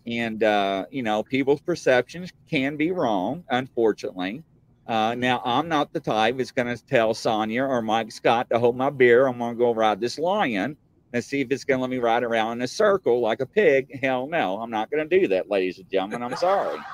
And, 0.06 0.42
uh, 0.42 0.86
you 0.90 1.02
know, 1.02 1.22
people's 1.24 1.60
perceptions 1.62 2.30
can 2.50 2.76
be 2.76 2.90
wrong, 2.92 3.44
unfortunately. 3.50 4.44
Uh, 4.92 5.14
now, 5.14 5.40
I'm 5.42 5.68
not 5.68 5.90
the 5.94 6.00
type 6.00 6.36
that's 6.36 6.50
going 6.50 6.66
to 6.66 6.84
tell 6.84 7.14
Sonia 7.14 7.64
or 7.64 7.80
Mike 7.80 8.12
Scott 8.12 8.50
to 8.50 8.58
hold 8.58 8.76
my 8.76 8.90
beer. 8.90 9.26
I'm 9.26 9.38
going 9.38 9.54
to 9.54 9.58
go 9.58 9.72
ride 9.72 10.02
this 10.02 10.18
lion 10.18 10.76
and 11.14 11.24
see 11.24 11.40
if 11.40 11.50
it's 11.50 11.64
going 11.64 11.78
to 11.78 11.80
let 11.80 11.88
me 11.88 11.96
ride 11.96 12.22
around 12.22 12.58
in 12.58 12.62
a 12.62 12.68
circle 12.68 13.18
like 13.22 13.40
a 13.40 13.46
pig. 13.46 13.98
Hell 14.02 14.26
no, 14.26 14.60
I'm 14.60 14.70
not 14.70 14.90
going 14.90 15.08
to 15.08 15.20
do 15.20 15.28
that, 15.28 15.48
ladies 15.48 15.78
and 15.78 15.90
gentlemen. 15.90 16.22
I'm 16.22 16.36
sorry. 16.36 16.78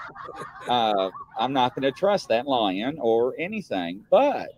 Uh, 0.68 1.10
I'm 1.38 1.54
not 1.54 1.74
going 1.74 1.90
to 1.90 1.98
trust 1.98 2.28
that 2.28 2.46
lion 2.46 2.98
or 3.00 3.34
anything. 3.38 4.04
But, 4.10 4.50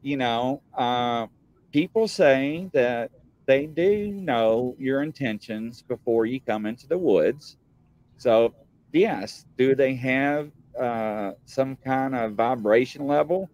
you 0.00 0.16
know, 0.16 0.62
uh, 0.74 1.26
people 1.70 2.08
say 2.08 2.70
that 2.72 3.10
they 3.44 3.66
do 3.66 4.10
know 4.10 4.74
your 4.78 5.02
intentions 5.02 5.82
before 5.82 6.24
you 6.24 6.40
come 6.40 6.64
into 6.64 6.86
the 6.86 6.96
woods. 6.96 7.58
So, 8.16 8.54
yes, 8.92 9.44
do 9.58 9.74
they 9.74 9.94
have 9.96 10.50
uh, 10.80 11.32
some 11.44 11.76
kind 11.84 12.14
of 12.14 12.34
vibration 12.34 13.06
level? 13.06 13.50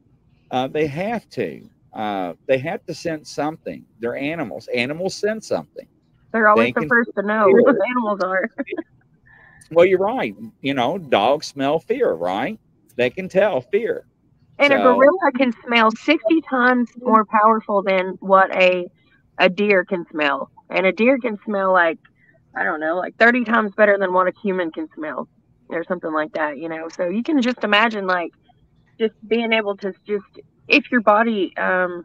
Uh, 0.51 0.69
they 0.69 0.87
have 0.87 1.29
to. 1.31 1.69
Uh, 1.93 2.35
they 2.47 2.59
have 2.59 2.85
to 2.87 2.95
sense 2.95 3.31
something. 3.31 3.85
They're 4.01 4.17
animals. 4.17 4.69
Animals 4.75 5.15
sense 5.17 5.49
something. 5.49 5.87
They're 6.33 6.49
always 6.49 6.75
They 6.75 6.81
the 6.83 6.87
first 6.89 7.11
to 7.17 7.23
know. 7.23 7.49
What 7.51 7.77
animals 7.89 8.21
are. 8.23 8.49
Well, 9.71 9.87
you're 9.87 9.99
right. 9.99 10.35
You 10.61 10.75
know, 10.75 10.99
dogs 10.99 11.49
smell 11.49 11.81
fear, 11.81 12.13
right? 12.13 12.59
They 12.97 13.11
can 13.11 13.29
tell 13.29 13.61
fear. 13.61 14.07
And 14.59 14.73
a 14.73 14.79
gorilla 14.79 15.33
can 15.37 15.53
smell 15.67 15.91
60 15.91 16.41
times 16.49 16.89
more 16.99 17.25
powerful 17.25 17.83
than 17.83 18.17
what 18.21 18.55
a 18.57 18.87
a 19.39 19.49
deer 19.49 19.85
can 19.85 20.07
smell. 20.11 20.51
And 20.71 20.87
a 20.87 20.93
deer 20.93 21.19
can 21.19 21.39
smell 21.45 21.73
like 21.73 21.99
I 22.57 22.65
don't 22.65 22.81
know, 22.81 22.97
like 22.97 23.17
30 23.19 23.45
times 23.45 23.73
better 23.77 23.99
than 23.99 24.13
what 24.13 24.29
a 24.29 24.33
human 24.43 24.71
can 24.71 24.89
smell 24.95 25.29
or 25.69 25.85
something 25.85 26.13
like 26.13 26.33
that, 26.33 26.59
you 26.59 26.69
know. 26.69 26.89
So 26.89 27.09
you 27.09 27.23
can 27.23 27.41
just 27.43 27.63
imagine 27.65 28.07
like 28.07 28.33
just 29.01 29.15
being 29.27 29.53
able 29.53 29.77
to 29.79 29.93
just 30.07 30.25
if 30.69 30.91
your 30.91 31.01
body 31.03 31.57
um 31.57 32.05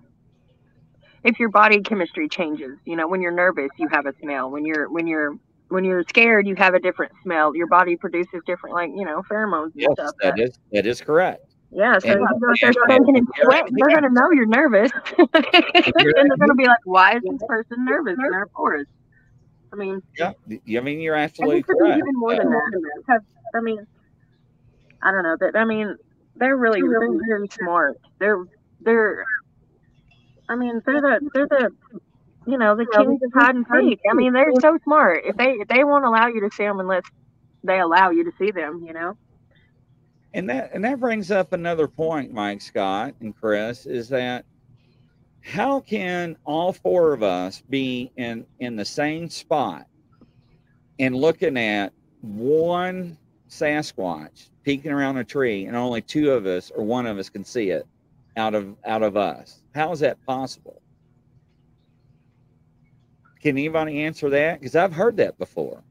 if 1.24 1.39
your 1.39 1.50
body 1.50 1.82
chemistry 1.82 2.27
changes, 2.30 2.77
you 2.86 2.96
know, 2.96 3.08
when 3.08 3.22
you're 3.22 3.32
nervous, 3.32 3.70
you 3.77 3.88
have 3.89 4.06
a 4.06 4.13
smell. 4.22 4.50
When 4.50 4.65
you're 4.65 4.89
when 4.89 5.08
you're 5.08 5.36
when 5.70 5.84
you're 5.86 6.03
scared, 6.10 6.48
you 6.48 6.56
have 6.56 6.74
a 6.74 6.80
different 6.80 7.12
smell. 7.24 7.56
Your 7.56 7.68
body 7.68 7.96
produces 7.96 8.41
different, 8.46 8.75
like 8.75 8.89
you 8.96 9.06
know, 9.06 9.22
pheromones 9.32 9.72
and 9.75 9.75
Yes, 9.75 9.91
stuff. 9.94 10.15
that 10.22 10.39
is 10.39 10.51
that 10.72 10.86
is 10.88 11.01
correct. 11.01 11.41
Yeah, 11.72 12.00
so 12.00 12.10
And- 12.10 12.22
if 12.22 12.60
they're 12.62 12.70
and- 12.70 13.08
and 13.08 13.18
and- 13.18 13.27
sweating, 13.44 13.75
they're 13.77 13.96
gonna 13.96 14.10
know 14.12 14.32
you're 14.32 14.46
nervous, 14.46 14.91
and 15.18 15.30
they're 15.34 16.38
gonna 16.39 16.56
be 16.56 16.65
like, 16.65 16.80
"Why 16.86 17.15
is 17.15 17.22
this 17.24 17.41
person 17.48 17.86
nervous 17.86 18.18
in 18.18 18.34
our 18.34 18.48
forest?" 18.56 18.89
I 19.74 19.77
mean, 19.77 20.01
Yeah, 20.18 20.34
I 20.77 20.82
mean 20.82 21.00
you're 21.00 21.15
absolutely 21.15 21.62
think 21.62 21.65
it 21.65 21.68
could 21.68 21.77
be 21.77 21.84
correct. 21.86 21.98
even 22.00 22.13
more 22.20 22.36
than 22.36 22.50
that. 22.50 23.22
Because, 23.51 23.62
I 23.62 23.63
mean, 23.63 23.88
I 25.01 25.12
don't 25.12 25.24
know 25.24 25.38
that. 25.39 25.55
I 25.55 25.65
mean, 25.65 25.98
they're 26.36 26.58
really, 26.58 26.84
really, 26.84 27.17
really 27.27 27.50
smart. 27.50 28.00
They're, 28.20 28.43
they're. 28.81 29.25
I 30.50 30.55
mean, 30.55 30.81
they're 30.86 31.01
the, 31.01 31.29
they're 31.34 31.48
the, 31.48 31.72
you 32.46 32.58
know, 32.58 32.75
the 32.75 32.86
kings 32.86 33.22
of 33.24 33.31
hide 33.34 33.55
and 33.55 33.65
seek. 33.72 34.00
I 34.10 34.13
mean, 34.13 34.34
they're 34.34 34.51
so 34.60 34.77
smart. 34.84 35.22
If 35.25 35.38
they, 35.38 35.51
if 35.51 35.67
they 35.67 35.84
won't 35.84 36.05
allow 36.05 36.27
you 36.27 36.41
to 36.41 36.50
see 36.55 36.63
them 36.63 36.79
unless 36.79 37.03
they 37.63 37.79
allow 37.79 38.10
you 38.10 38.24
to 38.24 38.31
see 38.38 38.51
them, 38.51 38.84
you 38.86 38.93
know. 38.93 39.17
And 40.34 40.50
that 40.50 40.72
and 40.74 40.84
that 40.86 41.00
brings 41.00 41.29
up 41.29 41.51
another 41.53 41.88
point, 41.88 42.31
Mike 42.31 42.62
Scott 42.62 43.15
and 43.20 43.36
Chris, 43.36 43.86
is 43.86 44.08
that 44.10 44.46
how 45.41 45.81
can 45.81 46.38
all 46.46 46.72
four 46.72 47.13
of 47.13 47.24
us 47.24 47.62
be 47.70 48.12
in 48.15 48.46
in 48.60 48.75
the 48.75 48.86
same 48.86 49.29
spot 49.29 49.86
and 51.00 51.15
looking 51.15 51.58
at 51.58 51.91
one 52.22 53.17
Sasquatch 53.51 54.50
peeking 54.63 54.91
around 54.91 55.17
a 55.17 55.24
tree 55.24 55.65
and 55.65 55.75
only 55.75 56.01
two 56.01 56.31
of 56.31 56.46
us 56.46 56.72
or 56.74 56.84
one 56.84 57.05
of 57.05 57.20
us 57.20 57.29
can 57.29 57.43
see 57.43 57.70
it 57.70 57.86
out 58.38 58.55
of 58.55 58.75
out 58.86 59.03
of 59.03 59.17
us? 59.17 59.62
How 59.75 59.91
is 59.91 60.00
that 60.00 60.24
possible? 60.25 60.81
Can 63.41 63.58
anybody 63.58 64.03
answer 64.03 64.29
that? 64.29 64.60
Because 64.60 64.75
I've 64.75 64.93
heard 64.93 65.17
that 65.17 65.38
before. 65.38 65.84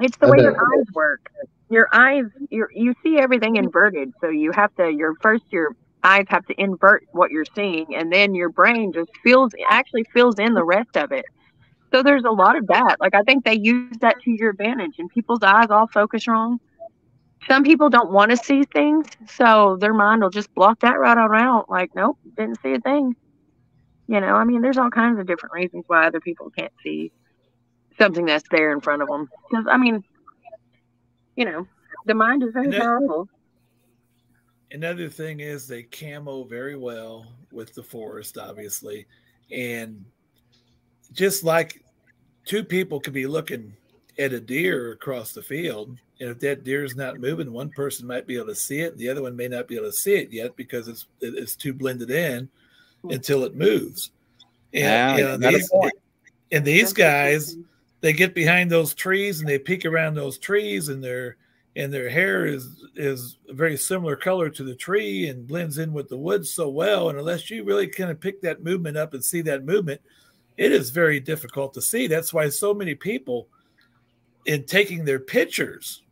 It's 0.00 0.16
the 0.18 0.28
way 0.28 0.38
your 0.38 0.56
eyes 0.56 0.86
work. 0.92 1.30
Your 1.68 1.88
eyes, 1.92 2.24
you 2.50 2.66
you 2.74 2.94
see 3.02 3.18
everything 3.18 3.56
inverted. 3.56 4.12
So 4.20 4.28
you 4.28 4.52
have 4.52 4.74
to, 4.76 4.90
your 4.90 5.14
first, 5.20 5.44
your 5.50 5.76
eyes 6.02 6.26
have 6.28 6.46
to 6.46 6.60
invert 6.60 7.06
what 7.12 7.30
you're 7.30 7.44
seeing, 7.54 7.94
and 7.94 8.12
then 8.12 8.34
your 8.34 8.48
brain 8.48 8.92
just 8.92 9.10
fills, 9.22 9.52
actually 9.68 10.04
fills 10.12 10.38
in 10.38 10.54
the 10.54 10.64
rest 10.64 10.96
of 10.96 11.12
it. 11.12 11.24
So 11.96 12.02
there's 12.02 12.24
a 12.24 12.30
lot 12.30 12.56
of 12.58 12.66
that. 12.66 12.96
Like 13.00 13.14
I 13.14 13.22
think 13.22 13.46
they 13.46 13.54
use 13.54 13.96
that 14.02 14.20
to 14.20 14.30
your 14.30 14.50
advantage, 14.50 14.96
and 14.98 15.08
people's 15.08 15.42
eyes 15.42 15.68
all 15.70 15.86
focus 15.86 16.28
wrong. 16.28 16.60
Some 17.48 17.64
people 17.64 17.88
don't 17.88 18.10
want 18.10 18.32
to 18.32 18.36
see 18.36 18.64
things, 18.64 19.06
so 19.26 19.78
their 19.80 19.94
mind 19.94 20.20
will 20.20 20.28
just 20.28 20.52
block 20.54 20.80
that 20.80 20.98
right 20.98 21.16
on 21.16 21.34
out. 21.34 21.70
Like, 21.70 21.94
nope, 21.94 22.18
didn't 22.36 22.60
see 22.60 22.74
a 22.74 22.80
thing. 22.80 23.16
You 24.08 24.20
know, 24.20 24.34
I 24.34 24.44
mean, 24.44 24.60
there's 24.60 24.76
all 24.76 24.90
kinds 24.90 25.18
of 25.18 25.26
different 25.26 25.54
reasons 25.54 25.84
why 25.86 26.06
other 26.06 26.20
people 26.20 26.50
can't 26.50 26.72
see 26.82 27.12
something 27.98 28.26
that's 28.26 28.46
there 28.50 28.72
in 28.72 28.80
front 28.82 29.00
of 29.00 29.08
them. 29.08 29.30
Because 29.48 29.64
I 29.66 29.78
mean, 29.78 30.04
you 31.34 31.46
know, 31.46 31.66
the 32.04 32.14
mind 32.14 32.42
is 32.42 32.52
very 32.52 32.66
And 32.66 32.74
that- 32.74 32.82
powerful. 32.82 33.26
Another 34.70 35.08
thing 35.08 35.40
is 35.40 35.66
they 35.66 35.84
camo 35.84 36.44
very 36.44 36.76
well 36.76 37.24
with 37.52 37.72
the 37.72 37.82
forest, 37.82 38.36
obviously. 38.36 39.06
And 39.50 40.04
just 41.12 41.42
like 41.42 41.82
two 42.46 42.64
people 42.64 42.98
could 43.00 43.12
be 43.12 43.26
looking 43.26 43.74
at 44.18 44.32
a 44.32 44.40
deer 44.40 44.92
across 44.92 45.32
the 45.32 45.42
field, 45.42 45.98
and 46.20 46.30
if 46.30 46.38
that 46.40 46.64
deer 46.64 46.84
is 46.84 46.96
not 46.96 47.20
moving, 47.20 47.52
one 47.52 47.68
person 47.68 48.06
might 48.06 48.26
be 48.26 48.36
able 48.36 48.46
to 48.46 48.54
see 48.54 48.80
it, 48.80 48.96
the 48.96 49.08
other 49.10 49.20
one 49.20 49.36
may 49.36 49.48
not 49.48 49.68
be 49.68 49.76
able 49.76 49.86
to 49.90 49.92
see 49.92 50.14
it 50.14 50.32
yet 50.32 50.56
because 50.56 50.88
it's 50.88 51.06
it's 51.20 51.54
too 51.54 51.74
blended 51.74 52.10
in 52.10 52.48
until 53.10 53.44
it 53.44 53.54
moves. 53.54 54.10
Yeah, 54.72 55.10
And, 55.10 55.18
you 55.18 55.24
know, 55.24 55.32
you 55.34 55.38
got 55.38 55.54
a 55.54 55.56
these, 55.58 55.68
point. 55.70 55.92
and 56.52 56.64
these 56.64 56.92
guys, 56.94 57.56
they 58.00 58.12
get 58.14 58.34
behind 58.34 58.70
those 58.70 58.94
trees 58.94 59.40
and 59.40 59.48
they 59.48 59.58
peek 59.58 59.84
around 59.84 60.14
those 60.14 60.38
trees 60.38 60.88
and 60.88 61.04
their 61.04 61.36
and 61.76 61.92
their 61.92 62.08
hair 62.08 62.46
is 62.46 62.84
is 62.96 63.36
a 63.50 63.52
very 63.52 63.76
similar 63.76 64.16
color 64.16 64.48
to 64.48 64.64
the 64.64 64.74
tree 64.74 65.28
and 65.28 65.46
blends 65.46 65.76
in 65.76 65.92
with 65.92 66.08
the 66.08 66.16
woods 66.16 66.50
so 66.50 66.68
well 66.70 67.10
and 67.10 67.18
unless 67.18 67.50
you 67.50 67.64
really 67.64 67.86
kind 67.86 68.10
of 68.10 68.18
pick 68.18 68.40
that 68.40 68.64
movement 68.64 68.96
up 68.96 69.12
and 69.12 69.22
see 69.22 69.42
that 69.42 69.64
movement 69.64 70.00
it 70.56 70.72
is 70.72 70.90
very 70.90 71.20
difficult 71.20 71.74
to 71.74 71.82
see. 71.82 72.06
That's 72.06 72.32
why 72.32 72.48
so 72.48 72.72
many 72.72 72.94
people 72.94 73.48
in 74.46 74.64
taking 74.64 75.04
their 75.04 75.18
pictures 75.18 76.02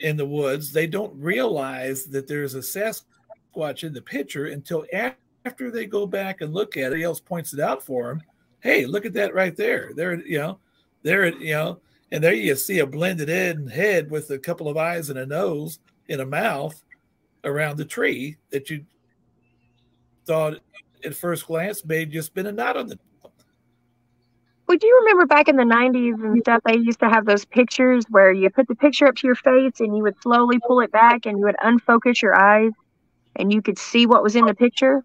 in 0.00 0.16
the 0.16 0.26
woods 0.26 0.72
they 0.72 0.86
don't 0.86 1.14
realize 1.20 2.04
that 2.06 2.26
there's 2.26 2.54
a 2.54 2.58
sasquatch 2.58 3.84
in 3.84 3.92
the 3.92 4.02
picture 4.02 4.46
until 4.46 4.84
after 4.92 5.70
they 5.70 5.86
go 5.86 6.06
back 6.06 6.40
and 6.40 6.54
look 6.54 6.76
at 6.76 6.92
it. 6.92 7.02
Else 7.02 7.20
points 7.20 7.52
it 7.52 7.60
out 7.60 7.82
for 7.82 8.08
them 8.08 8.22
hey, 8.64 8.86
look 8.86 9.04
at 9.04 9.12
that 9.12 9.34
right 9.34 9.54
there. 9.54 9.92
There, 9.94 10.14
you 10.26 10.38
know, 10.38 10.58
there, 11.02 11.26
you 11.26 11.52
know, 11.52 11.80
and 12.10 12.24
there 12.24 12.32
you 12.32 12.56
see 12.56 12.80
a 12.80 12.86
blended 12.86 13.28
in 13.28 13.68
head 13.68 14.10
with 14.10 14.30
a 14.30 14.38
couple 14.38 14.68
of 14.68 14.76
eyes 14.76 15.10
and 15.10 15.18
a 15.18 15.26
nose 15.26 15.78
and 16.08 16.20
a 16.20 16.26
mouth 16.26 16.82
around 17.44 17.76
the 17.76 17.84
tree 17.84 18.36
that 18.50 18.70
you 18.70 18.84
thought 20.24 20.58
at 21.04 21.14
first 21.14 21.46
glance 21.46 21.84
may 21.84 22.06
just 22.06 22.32
been 22.32 22.46
a 22.46 22.52
knot 22.52 22.78
on 22.78 22.88
the 22.88 22.98
well, 24.68 24.78
do 24.78 24.86
you 24.86 24.98
remember 25.02 25.26
back 25.26 25.48
in 25.48 25.56
the 25.56 25.64
90s 25.64 26.14
and 26.20 26.38
stuff, 26.38 26.60
they 26.64 26.76
used 26.76 27.00
to 27.00 27.08
have 27.08 27.24
those 27.26 27.44
pictures 27.44 28.04
where 28.08 28.32
you 28.32 28.48
put 28.50 28.68
the 28.68 28.74
picture 28.74 29.06
up 29.06 29.16
to 29.16 29.26
your 29.26 29.36
face 29.36 29.80
and 29.80 29.96
you 29.96 30.02
would 30.02 30.16
slowly 30.22 30.58
pull 30.66 30.80
it 30.80 30.90
back 30.92 31.26
and 31.26 31.38
you 31.38 31.44
would 31.44 31.56
unfocus 31.62 32.22
your 32.22 32.34
eyes 32.38 32.72
and 33.36 33.52
you 33.52 33.62
could 33.62 33.78
see 33.78 34.06
what 34.06 34.22
was 34.22 34.36
in 34.36 34.44
the 34.46 34.54
picture? 34.54 35.02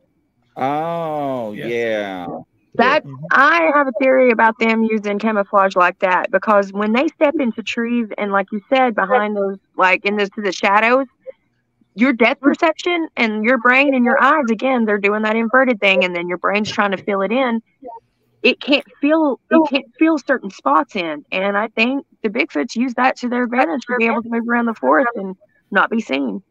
Oh, 0.56 1.54
Yeah. 1.54 1.70
yeah. 1.70 2.28
That 2.76 3.04
Mhm. 3.06 3.28
I 3.32 3.72
have 3.74 3.88
a 3.88 3.92
theory 4.02 4.32
about 4.32 4.58
them 4.60 4.84
using 4.84 5.20
camouflage 5.20 5.76
like 5.76 5.98
that 6.00 6.32
because 6.32 6.72
when 6.72 6.94
they 6.94 7.08
step 7.08 7.36
into 7.40 7.62
trees 7.64 8.08
and 8.18 8.32
like 8.32 8.48
you 8.52 8.62
said, 8.70 8.96
behind 8.96 9.36
those 9.36 9.58
like 9.76 10.06
in 10.06 10.16
the, 10.18 10.30
the 10.38 10.52
shadows, 10.52 11.08
your 11.96 12.14
depth 12.14 12.42
perception 12.42 13.08
and 13.16 13.44
your 13.44 13.58
brain 13.58 13.94
and 13.96 14.06
your 14.06 14.22
eyes 14.22 14.46
again, 14.52 14.86
they're 14.86 14.98
doing 15.00 15.24
that 15.24 15.36
inverted 15.36 15.80
thing 15.80 16.04
and 16.04 16.16
then 16.16 16.28
your 16.28 16.38
brain's 16.38 16.72
trying 16.72 16.92
to 16.92 16.98
fill 16.98 17.22
it 17.22 17.32
in. 17.32 17.62
It 18.42 18.62
can't 18.62 18.86
feel 19.02 19.40
it 19.50 19.70
can't 19.70 19.86
feel 19.98 20.18
certain 20.18 20.50
spots 20.50 20.96
in. 20.96 21.26
And 21.32 21.58
I 21.58 21.68
think 21.70 22.06
the 22.24 22.30
Bigfoots 22.30 22.76
use 22.76 22.94
that 22.96 23.18
to 23.18 23.30
their 23.30 23.44
advantage 23.44 23.82
to 23.86 23.96
be 23.98 24.06
able 24.06 24.24
to 24.24 24.30
move 24.30 24.48
around 24.48 24.66
the 24.66 24.76
forest 24.76 25.10
and 25.16 25.36
not 25.72 25.90
be 25.90 26.02
seen. 26.02 26.42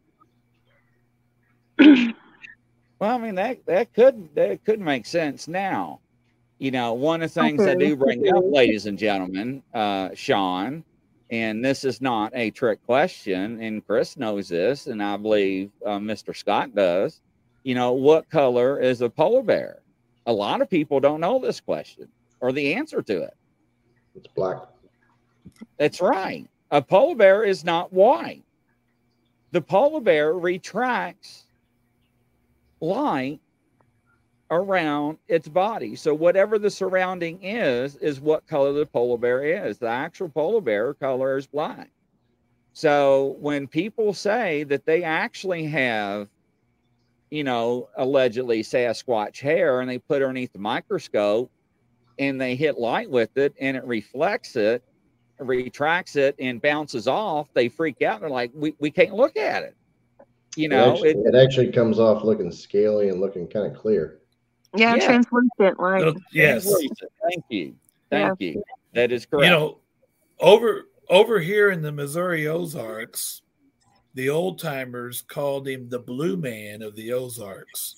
Well, 2.98 3.14
I 3.14 3.18
mean 3.18 3.36
that 3.36 3.64
that 3.66 3.92
could 3.94 4.28
that 4.34 4.64
could 4.64 4.80
make 4.80 5.06
sense 5.06 5.46
now. 5.46 6.00
You 6.58 6.72
know, 6.72 6.94
one 6.94 7.22
of 7.22 7.32
the 7.32 7.40
things 7.40 7.64
I 7.64 7.76
do 7.76 7.94
bring 7.94 8.28
up, 8.34 8.42
ladies 8.44 8.86
and 8.86 8.98
gentlemen, 8.98 9.62
uh, 9.72 10.08
Sean, 10.14 10.82
and 11.30 11.64
this 11.64 11.84
is 11.84 12.00
not 12.00 12.32
a 12.34 12.50
trick 12.50 12.84
question, 12.84 13.60
and 13.62 13.86
Chris 13.86 14.16
knows 14.16 14.48
this, 14.48 14.88
and 14.88 15.00
I 15.00 15.16
believe 15.16 15.70
uh, 15.86 15.98
Mr. 15.98 16.36
Scott 16.36 16.74
does. 16.74 17.20
You 17.62 17.76
know, 17.76 17.92
what 17.92 18.28
color 18.30 18.80
is 18.80 19.00
a 19.00 19.08
polar 19.08 19.42
bear? 19.42 19.82
A 20.28 20.32
lot 20.32 20.60
of 20.60 20.68
people 20.68 21.00
don't 21.00 21.20
know 21.20 21.38
this 21.38 21.58
question 21.58 22.06
or 22.40 22.52
the 22.52 22.74
answer 22.74 23.00
to 23.00 23.22
it. 23.22 23.34
It's 24.14 24.28
black. 24.28 24.58
That's 25.78 26.02
right. 26.02 26.46
A 26.70 26.82
polar 26.82 27.14
bear 27.14 27.44
is 27.44 27.64
not 27.64 27.92
white. 27.94 28.44
The 29.52 29.62
polar 29.62 30.02
bear 30.02 30.34
retracts 30.34 31.46
light 32.80 33.40
around 34.50 35.16
its 35.28 35.48
body. 35.48 35.96
So 35.96 36.14
whatever 36.14 36.58
the 36.58 36.70
surrounding 36.70 37.42
is, 37.42 37.96
is 37.96 38.20
what 38.20 38.46
color 38.46 38.74
the 38.74 38.84
polar 38.84 39.16
bear 39.16 39.66
is. 39.66 39.78
The 39.78 39.88
actual 39.88 40.28
polar 40.28 40.60
bear 40.60 40.92
color 40.92 41.38
is 41.38 41.46
black. 41.46 41.90
So 42.74 43.36
when 43.40 43.66
people 43.66 44.12
say 44.12 44.64
that 44.64 44.84
they 44.84 45.02
actually 45.02 45.64
have, 45.64 46.28
you 47.30 47.44
know, 47.44 47.88
allegedly 47.96 48.62
Sasquatch 48.62 49.40
hair 49.40 49.80
and 49.80 49.90
they 49.90 49.98
put 49.98 50.22
it 50.22 50.24
underneath 50.24 50.52
the 50.52 50.58
microscope 50.58 51.50
and 52.18 52.40
they 52.40 52.56
hit 52.56 52.78
light 52.78 53.10
with 53.10 53.36
it 53.36 53.54
and 53.60 53.76
it 53.76 53.84
reflects 53.84 54.56
it, 54.56 54.82
retracts 55.38 56.16
it 56.16 56.34
and 56.38 56.60
bounces 56.60 57.06
off, 57.06 57.48
they 57.54 57.68
freak 57.68 58.02
out. 58.02 58.20
They're 58.20 58.30
like, 58.30 58.50
we, 58.54 58.74
we 58.78 58.90
can't 58.90 59.14
look 59.14 59.36
at 59.36 59.62
it. 59.62 59.76
You 60.56 60.64
It 60.66 60.68
know, 60.70 60.92
actually, 60.92 61.10
it, 61.10 61.16
it 61.18 61.34
actually 61.34 61.70
comes 61.70 61.98
off 61.98 62.24
looking 62.24 62.50
scaly 62.50 63.10
and 63.10 63.20
looking 63.20 63.46
kind 63.46 63.70
of 63.70 63.78
clear. 63.78 64.18
Yeah, 64.76 64.96
Yeah. 64.96 65.06
translucent 65.06 65.78
like 65.78 65.98
Little- 65.98 66.20
yes. 66.32 66.64
Thank 66.66 67.44
you. 67.50 67.74
Thank 68.10 68.40
you. 68.40 68.62
That 68.94 69.12
is 69.12 69.26
correct. 69.26 69.44
You 69.44 69.50
know, 69.50 69.78
over 70.40 70.88
over 71.10 71.40
here 71.40 71.70
in 71.70 71.82
the 71.82 71.92
Missouri 71.92 72.48
Ozarks, 72.48 73.42
the 74.18 74.28
old 74.28 74.58
timers 74.58 75.22
called 75.22 75.66
him 75.66 75.88
the 75.88 75.98
blue 75.98 76.36
man 76.36 76.82
of 76.82 76.94
the 76.96 77.12
Ozarks 77.12 77.94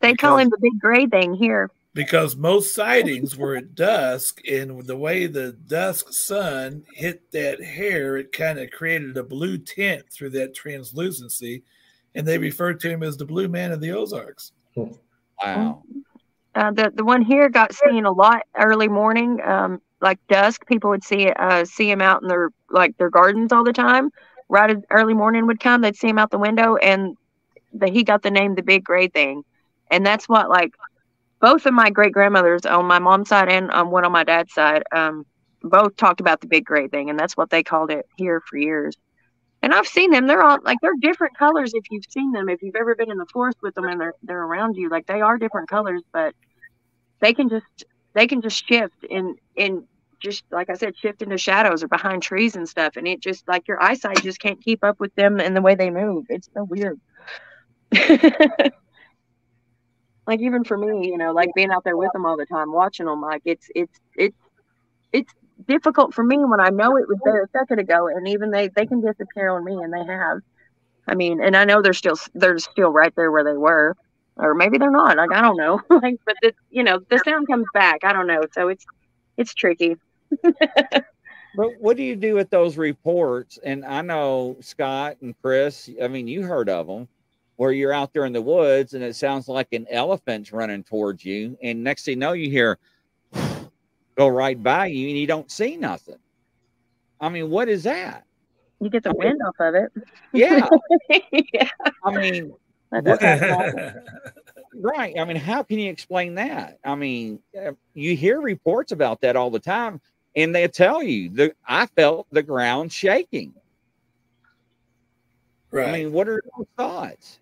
they 0.00 0.14
call 0.14 0.38
him 0.38 0.48
the 0.48 0.58
big 0.60 0.80
gray 0.80 1.06
thing 1.06 1.34
here. 1.34 1.70
because 1.94 2.34
most 2.36 2.74
sightings 2.74 3.36
were 3.36 3.56
at 3.56 3.74
dusk, 3.74 4.40
and 4.48 4.82
the 4.86 4.96
way 4.96 5.26
the 5.26 5.52
dusk 5.52 6.12
sun 6.12 6.82
hit 6.94 7.30
that 7.32 7.62
hair, 7.62 8.16
it 8.16 8.32
kind 8.32 8.58
of 8.58 8.70
created 8.70 9.16
a 9.16 9.22
blue 9.22 9.58
tint 9.58 10.04
through 10.10 10.30
that 10.30 10.54
translucency, 10.54 11.62
and 12.14 12.26
they 12.26 12.38
referred 12.38 12.80
to 12.80 12.88
him 12.88 13.02
as 13.02 13.16
the 13.16 13.26
blue 13.26 13.48
man 13.48 13.72
of 13.72 13.80
the 13.80 13.92
Ozarks. 13.92 14.52
wow. 14.76 15.82
Uh, 16.54 16.70
the 16.70 16.92
the 16.94 17.04
one 17.04 17.22
here 17.22 17.48
got 17.48 17.74
seen 17.74 18.04
a 18.04 18.12
lot 18.12 18.42
early 18.56 18.88
morning, 18.88 19.40
um, 19.42 19.80
like 20.02 20.18
dusk. 20.28 20.66
People 20.66 20.90
would 20.90 21.04
see 21.04 21.30
uh, 21.30 21.64
see 21.64 21.90
him 21.90 22.02
out 22.02 22.22
in 22.22 22.28
their 22.28 22.50
like 22.70 22.96
their 22.98 23.08
gardens 23.08 23.52
all 23.52 23.64
the 23.64 23.72
time. 23.72 24.10
Right 24.52 24.70
as 24.70 24.84
early 24.90 25.14
morning 25.14 25.46
would 25.46 25.60
come, 25.60 25.80
they'd 25.80 25.96
see 25.96 26.08
him 26.08 26.18
out 26.18 26.30
the 26.30 26.36
window, 26.36 26.76
and 26.76 27.16
the, 27.72 27.88
he 27.88 28.04
got 28.04 28.20
the 28.20 28.30
name 28.30 28.54
the 28.54 28.62
Big 28.62 28.84
Gray 28.84 29.08
Thing, 29.08 29.44
and 29.90 30.04
that's 30.04 30.28
what 30.28 30.50
like 30.50 30.74
both 31.40 31.64
of 31.64 31.72
my 31.72 31.88
great 31.88 32.12
grandmothers 32.12 32.66
on 32.66 32.84
my 32.84 32.98
mom's 32.98 33.30
side 33.30 33.48
and 33.48 33.70
on 33.70 33.90
one 33.90 34.04
on 34.04 34.12
my 34.12 34.24
dad's 34.24 34.52
side, 34.52 34.82
um, 34.92 35.24
both 35.62 35.96
talked 35.96 36.20
about 36.20 36.42
the 36.42 36.48
Big 36.48 36.66
Gray 36.66 36.86
Thing, 36.86 37.08
and 37.08 37.18
that's 37.18 37.34
what 37.34 37.48
they 37.48 37.62
called 37.62 37.90
it 37.90 38.04
here 38.18 38.42
for 38.46 38.58
years. 38.58 38.94
And 39.62 39.72
I've 39.72 39.86
seen 39.86 40.10
them; 40.10 40.26
they're 40.26 40.42
all 40.42 40.58
like 40.62 40.76
they're 40.82 41.00
different 41.00 41.34
colors. 41.38 41.72
If 41.72 41.84
you've 41.90 42.04
seen 42.10 42.32
them, 42.32 42.50
if 42.50 42.60
you've 42.60 42.76
ever 42.76 42.94
been 42.94 43.10
in 43.10 43.16
the 43.16 43.32
forest 43.32 43.56
with 43.62 43.74
them, 43.74 43.86
and 43.86 43.98
they're 43.98 44.14
they're 44.22 44.44
around 44.44 44.76
you, 44.76 44.90
like 44.90 45.06
they 45.06 45.22
are 45.22 45.38
different 45.38 45.70
colors, 45.70 46.02
but 46.12 46.34
they 47.20 47.32
can 47.32 47.48
just 47.48 47.84
they 48.12 48.26
can 48.26 48.42
just 48.42 48.62
shift 48.68 49.02
in 49.08 49.36
in 49.56 49.88
just 50.22 50.44
like 50.50 50.70
I 50.70 50.74
said, 50.74 50.96
shift 50.96 51.22
into 51.22 51.36
shadows 51.36 51.82
or 51.82 51.88
behind 51.88 52.22
trees 52.22 52.56
and 52.56 52.68
stuff, 52.68 52.96
and 52.96 53.06
it 53.08 53.20
just 53.20 53.46
like 53.48 53.68
your 53.68 53.82
eyesight 53.82 54.22
just 54.22 54.40
can't 54.40 54.62
keep 54.62 54.84
up 54.84 55.00
with 55.00 55.14
them 55.16 55.40
and 55.40 55.56
the 55.56 55.62
way 55.62 55.74
they 55.74 55.90
move. 55.90 56.26
It's 56.28 56.48
so 56.54 56.64
weird. 56.64 57.00
like 60.26 60.40
even 60.40 60.64
for 60.64 60.78
me, 60.78 61.08
you 61.08 61.18
know, 61.18 61.32
like 61.32 61.50
being 61.54 61.70
out 61.70 61.84
there 61.84 61.96
with 61.96 62.12
them 62.12 62.24
all 62.24 62.36
the 62.36 62.46
time, 62.46 62.72
watching 62.72 63.06
them, 63.06 63.20
like 63.20 63.42
it's 63.44 63.68
it's 63.74 63.98
it's 64.16 64.36
it's 65.12 65.32
difficult 65.66 66.14
for 66.14 66.24
me 66.24 66.38
when 66.38 66.60
I 66.60 66.70
know 66.70 66.96
it 66.96 67.08
was 67.08 67.18
there 67.24 67.42
a 67.44 67.48
second 67.48 67.80
ago, 67.80 68.08
and 68.08 68.28
even 68.28 68.50
they 68.50 68.68
they 68.68 68.86
can 68.86 69.00
disappear 69.00 69.50
on 69.50 69.64
me, 69.64 69.74
and 69.74 69.92
they 69.92 70.04
have. 70.04 70.38
I 71.06 71.16
mean, 71.16 71.42
and 71.42 71.56
I 71.56 71.64
know 71.64 71.82
they're 71.82 71.92
still 71.92 72.16
they're 72.34 72.58
still 72.58 72.90
right 72.90 73.12
there 73.16 73.30
where 73.30 73.44
they 73.44 73.56
were, 73.56 73.96
or 74.36 74.54
maybe 74.54 74.78
they're 74.78 74.90
not. 74.90 75.16
Like 75.16 75.32
I 75.32 75.40
don't 75.42 75.56
know. 75.56 75.80
like, 75.90 76.20
but 76.24 76.36
the 76.42 76.52
you 76.70 76.84
know 76.84 77.00
the 77.10 77.20
sound 77.24 77.48
comes 77.48 77.66
back. 77.74 78.04
I 78.04 78.12
don't 78.12 78.26
know. 78.26 78.42
So 78.52 78.68
it's 78.68 78.84
it's 79.36 79.54
tricky. 79.54 79.96
But 81.54 81.78
what 81.78 81.96
do 81.96 82.02
you 82.02 82.16
do 82.16 82.34
with 82.34 82.48
those 82.50 82.78
reports? 82.78 83.58
And 83.62 83.84
I 83.84 84.00
know 84.00 84.56
Scott 84.60 85.18
and 85.20 85.34
Chris, 85.42 85.90
I 86.02 86.08
mean, 86.08 86.26
you 86.26 86.42
heard 86.42 86.68
of 86.70 86.86
them 86.86 87.08
where 87.56 87.72
you're 87.72 87.92
out 87.92 88.12
there 88.14 88.24
in 88.24 88.32
the 88.32 88.40
woods 88.40 88.94
and 88.94 89.04
it 89.04 89.14
sounds 89.14 89.48
like 89.48 89.68
an 89.72 89.86
elephant's 89.90 90.52
running 90.52 90.82
towards 90.82 91.24
you. 91.24 91.58
And 91.62 91.84
next 91.84 92.04
thing 92.06 92.12
you 92.12 92.20
know, 92.20 92.32
you 92.32 92.50
hear 92.50 92.78
go 94.16 94.28
right 94.28 94.60
by 94.60 94.86
you 94.86 95.08
and 95.08 95.18
you 95.18 95.26
don't 95.26 95.50
see 95.50 95.76
nothing. 95.76 96.18
I 97.20 97.28
mean, 97.28 97.50
what 97.50 97.68
is 97.68 97.82
that? 97.84 98.24
You 98.80 98.88
get 98.90 99.04
the 99.04 99.14
wind 99.14 99.40
off 99.46 99.54
of 99.60 99.74
it. 99.74 99.92
Yeah. 100.32 100.68
yeah, 101.52 101.68
I 102.02 102.10
mean, 102.16 102.52
that's 102.90 103.06
What- 103.06 103.22
okay. 103.22 103.92
right. 104.74 105.14
I 105.18 105.24
mean, 105.24 105.36
how 105.36 105.62
can 105.62 105.78
you 105.78 105.90
explain 105.90 106.34
that? 106.36 106.78
I 106.84 106.94
mean, 106.94 107.40
uh, 107.56 107.72
you 107.94 108.16
hear 108.16 108.40
reports 108.40 108.90
about 108.90 109.20
that 109.20 109.36
all 109.36 109.50
the 109.50 109.60
time, 109.60 110.00
and 110.36 110.54
they 110.54 110.68
tell 110.68 111.02
you 111.02 111.30
that 111.30 111.56
I 111.66 111.86
felt 111.86 112.26
the 112.30 112.42
ground 112.42 112.92
shaking. 112.92 113.54
right. 115.70 115.88
I 115.88 115.92
mean, 115.92 116.12
what 116.12 116.28
are 116.28 116.40
your 116.56 116.66
thoughts? 116.76 117.40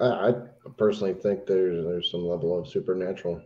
I, 0.00 0.28
I 0.28 0.32
personally 0.76 1.14
think 1.14 1.46
there's 1.46 1.84
there's 1.84 2.10
some 2.10 2.24
level 2.26 2.58
of 2.58 2.68
supernatural 2.68 3.42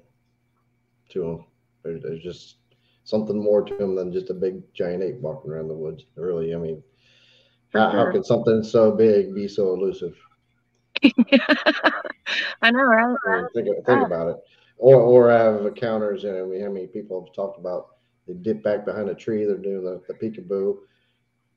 to 1.11 1.21
them. 1.21 1.45
There's, 1.83 2.03
there's 2.03 2.23
just 2.23 2.57
something 3.05 3.43
more 3.43 3.62
to 3.62 3.75
them 3.75 3.95
than 3.97 4.12
just 4.12 4.31
a 4.31 4.35
big 4.35 4.62
giant 4.75 5.03
ape 5.03 5.21
walking 5.21 5.51
around 5.51 5.69
the 5.69 5.75
woods. 5.75 6.05
Really, 6.17 6.55
I 6.55 6.59
mean, 6.59 6.83
For 7.71 7.81
how, 7.81 7.90
how 7.90 8.05
sure. 8.05 8.12
can 8.12 8.25
something 8.25 8.62
so 8.62 8.93
big 8.93 9.35
be 9.35 9.49
so 9.49 9.73
elusive? 9.75 10.14
I 12.62 12.71
know, 12.71 12.83
right? 12.83 13.47
Think 13.55 13.69
think 13.87 14.07
about 14.07 14.29
it. 14.29 14.37
Or 14.79 14.97
or 15.01 15.31
have 15.31 15.67
encounters. 15.67 16.23
You 16.25 16.33
know, 16.33 16.47
mean, 16.47 16.62
how 16.62 16.71
many 16.71 16.87
people 16.87 17.25
have 17.25 17.35
talked 17.35 17.59
about 17.59 17.88
they 18.27 18.35
dip 18.35 18.62
back 18.62 18.85
behind 18.85 19.09
a 19.09 19.14
tree, 19.14 19.45
they're 19.45 19.59
doing 19.59 19.85
the, 19.85 20.01
the 20.09 20.14
peekaboo, 20.14 20.79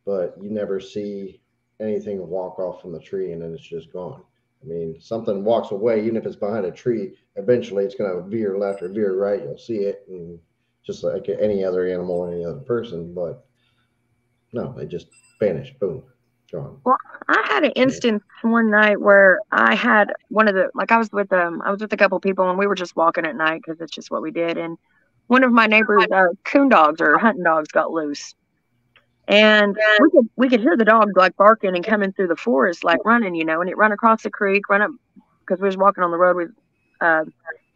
but 0.05 0.35
you 0.41 0.49
never 0.49 0.79
see 0.79 1.41
anything 1.79 2.27
walk 2.27 2.59
off 2.59 2.81
from 2.81 2.91
the 2.91 2.99
tree 2.99 3.31
and 3.31 3.41
then 3.41 3.53
it's 3.53 3.67
just 3.67 3.91
gone. 3.93 4.23
I 4.63 4.65
mean, 4.67 4.99
something 4.99 5.43
walks 5.43 5.71
away, 5.71 6.03
even 6.03 6.17
if 6.17 6.25
it's 6.25 6.35
behind 6.35 6.65
a 6.65 6.71
tree, 6.71 7.15
eventually 7.35 7.85
it's 7.85 7.95
going 7.95 8.11
to 8.11 8.27
veer 8.27 8.57
left 8.57 8.81
or 8.81 8.89
veer 8.89 9.15
right. 9.15 9.41
You'll 9.41 9.57
see 9.57 9.77
it, 9.77 10.03
and 10.09 10.39
just 10.83 11.03
like 11.03 11.29
any 11.29 11.63
other 11.63 11.87
animal 11.87 12.15
or 12.15 12.31
any 12.31 12.43
other 12.43 12.61
person. 12.61 13.13
But 13.13 13.45
no, 14.53 14.73
they 14.75 14.87
just 14.87 15.07
vanish. 15.39 15.73
Boom. 15.79 16.03
John. 16.49 16.79
Well, 16.85 16.97
I 17.27 17.43
had 17.47 17.63
an 17.65 17.71
instance 17.71 18.23
one 18.41 18.71
night 18.71 19.01
where 19.01 19.39
I 19.51 19.75
had 19.75 20.13
one 20.29 20.47
of 20.47 20.55
the 20.55 20.69
like 20.73 20.91
I 20.91 20.97
was 20.97 21.11
with 21.11 21.31
um 21.33 21.61
I 21.61 21.71
was 21.71 21.81
with 21.81 21.91
a 21.91 21.97
couple 21.97 22.19
people 22.19 22.49
and 22.49 22.57
we 22.57 22.67
were 22.67 22.75
just 22.75 22.95
walking 22.95 23.25
at 23.25 23.35
night 23.35 23.61
because 23.65 23.81
it's 23.81 23.91
just 23.91 24.09
what 24.09 24.21
we 24.21 24.31
did. 24.31 24.57
And 24.57 24.77
one 25.27 25.43
of 25.43 25.51
my 25.51 25.67
neighbors 25.67 26.05
uh, 26.11 26.27
coon 26.45 26.69
dogs 26.69 27.01
or 27.01 27.17
hunting 27.17 27.43
dogs 27.43 27.67
got 27.69 27.91
loose. 27.91 28.33
And 29.27 29.75
we 29.99 30.09
could 30.11 30.29
we 30.37 30.49
could 30.49 30.61
hear 30.61 30.77
the 30.77 30.85
dog 30.85 31.17
like 31.17 31.35
barking 31.35 31.75
and 31.75 31.85
coming 31.85 32.13
through 32.13 32.29
the 32.29 32.37
forest 32.37 32.85
like 32.85 33.03
running 33.03 33.35
you 33.35 33.43
know 33.43 33.59
and 33.59 33.69
it 33.69 33.75
run 33.75 33.91
across 33.91 34.23
the 34.23 34.29
creek 34.29 34.69
run 34.69 34.81
up 34.81 34.91
because 35.41 35.59
we 35.59 35.67
was 35.67 35.75
walking 35.75 36.03
on 36.03 36.11
the 36.11 36.17
road 36.17 36.37
with 36.37 36.51
uh, 37.01 37.25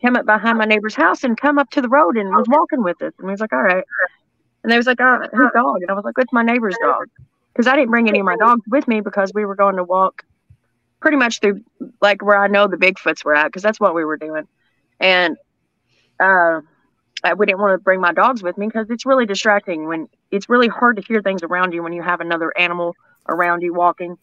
came 0.02 0.16
up 0.16 0.26
behind 0.26 0.58
my 0.58 0.66
neighbor's 0.66 0.96
house 0.96 1.26
and 1.26 1.38
come 1.38 1.60
up 1.60 1.70
to 1.72 1.82
the 1.82 1.90
road 1.90 2.16
and 2.18 2.30
was 2.30 2.48
walking 2.48 2.84
with 2.84 3.02
us. 3.02 3.12
And 3.18 3.28
we 3.28 3.32
was 3.32 3.42
like 3.42 3.52
all 3.52 3.62
right. 3.62 3.84
And 4.64 4.72
they 4.72 4.78
was 4.78 4.88
like 4.88 5.02
oh 5.02 5.28
whose 5.34 5.52
dog? 5.54 5.82
And 5.82 5.92
I 5.92 5.94
was 5.94 6.06
like 6.06 6.16
it's 6.18 6.32
my 6.32 6.44
neighbor's 6.44 6.78
dog 6.82 7.10
because 7.54 7.68
I 7.68 7.76
didn't 7.76 7.90
bring 7.90 8.08
any 8.08 8.20
of 8.20 8.26
my 8.26 8.38
dogs 8.38 8.62
with 8.70 8.88
me 8.88 9.02
because 9.02 9.32
we 9.34 9.46
were 9.46 9.56
going 9.56 9.76
to 9.76 9.84
walk 9.84 10.24
pretty 11.00 11.18
much 11.18 11.40
through 11.40 11.62
like 12.02 12.24
where 12.24 12.42
I 12.42 12.48
know 12.48 12.68
the 12.68 12.78
Bigfoots 12.78 13.26
were 13.26 13.36
at 13.36 13.48
because 13.48 13.64
that's 13.64 13.80
what 13.80 13.96
we 13.96 14.06
were 14.06 14.18
doing. 14.18 14.48
And 15.00 15.36
uh, 16.20 16.62
I, 17.24 17.34
we 17.34 17.46
didn't 17.46 17.60
want 17.60 17.74
to 17.74 17.84
bring 17.84 18.00
my 18.00 18.14
dogs 18.14 18.42
with 18.42 18.58
me 18.58 18.68
because 18.68 18.90
it's 18.90 19.06
really 19.06 19.26
distracting 19.26 19.88
when 19.88 20.08
it's 20.30 20.48
really 20.48 20.68
hard 20.68 20.96
to 20.98 21.02
hear 21.02 21.22
things 21.22 21.44
around 21.44 21.74
you 21.74 21.84
when 21.84 21.94
you 21.94 22.04
have 22.04 22.22
another 22.22 22.56
animal 22.58 22.96
around 23.28 23.62
you 23.62 23.74
walking. 23.74 24.18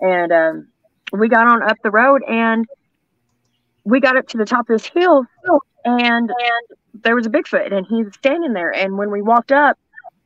And 0.00 0.32
um, 0.32 0.68
we 1.12 1.28
got 1.28 1.46
on 1.46 1.62
up 1.62 1.78
the 1.82 1.90
road 1.90 2.22
and 2.28 2.66
we 3.84 4.00
got 4.00 4.16
up 4.16 4.28
to 4.28 4.38
the 4.38 4.44
top 4.44 4.68
of 4.70 4.78
this 4.78 4.86
hill 4.86 5.24
and, 5.84 6.30
and 6.30 6.32
there 7.02 7.16
was 7.16 7.26
a 7.26 7.30
Bigfoot 7.30 7.72
and 7.72 7.86
he's 7.86 8.14
standing 8.14 8.52
there. 8.52 8.70
And 8.70 8.96
when 8.98 9.10
we 9.10 9.22
walked 9.22 9.50
up, 9.50 9.78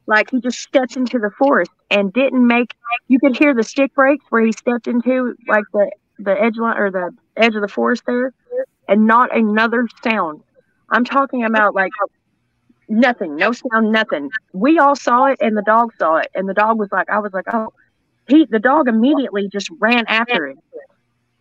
like 0.07 0.31
he 0.31 0.41
just 0.41 0.61
stepped 0.61 0.97
into 0.97 1.19
the 1.19 1.31
forest 1.39 1.71
and 1.91 2.13
didn't 2.13 2.47
make 2.47 2.73
you 3.09 3.19
could 3.19 3.37
hear 3.37 3.55
the 3.55 3.63
stick 3.65 3.95
breaks 3.95 4.25
where 4.31 4.45
he 4.45 4.53
stepped 4.53 4.87
into 4.87 5.35
like 5.49 5.65
the 5.73 5.91
the 6.19 6.41
edge 6.41 6.57
line 6.57 6.77
or 6.79 6.91
the 6.91 7.11
edge 7.37 7.55
of 7.55 7.63
the 7.63 7.69
forest 7.69 8.03
there 8.07 8.33
and 8.89 9.07
not 9.07 9.37
another 9.37 9.87
sound. 10.03 10.43
I'm 10.91 11.05
talking 11.05 11.45
about 11.45 11.75
like 11.75 11.93
nothing 12.89 13.37
no 13.37 13.53
sound 13.53 13.93
nothing. 13.93 14.31
We 14.53 14.79
all 14.79 14.97
saw 14.97 15.27
it 15.27 15.39
and 15.41 15.57
the 15.57 15.63
dog 15.63 15.91
saw 15.99 16.17
it 16.17 16.29
and 16.35 16.49
the 16.49 16.55
dog 16.55 16.79
was 16.79 16.89
like 16.93 17.09
i 17.11 17.19
was 17.19 17.33
like 17.33 17.47
oh. 17.53 17.73
He 18.29 18.47
the 18.47 18.59
dog 18.61 18.89
immediately 18.89 19.49
just 19.53 19.69
ran 19.81 20.05
after 20.09 20.47
it 20.47 20.59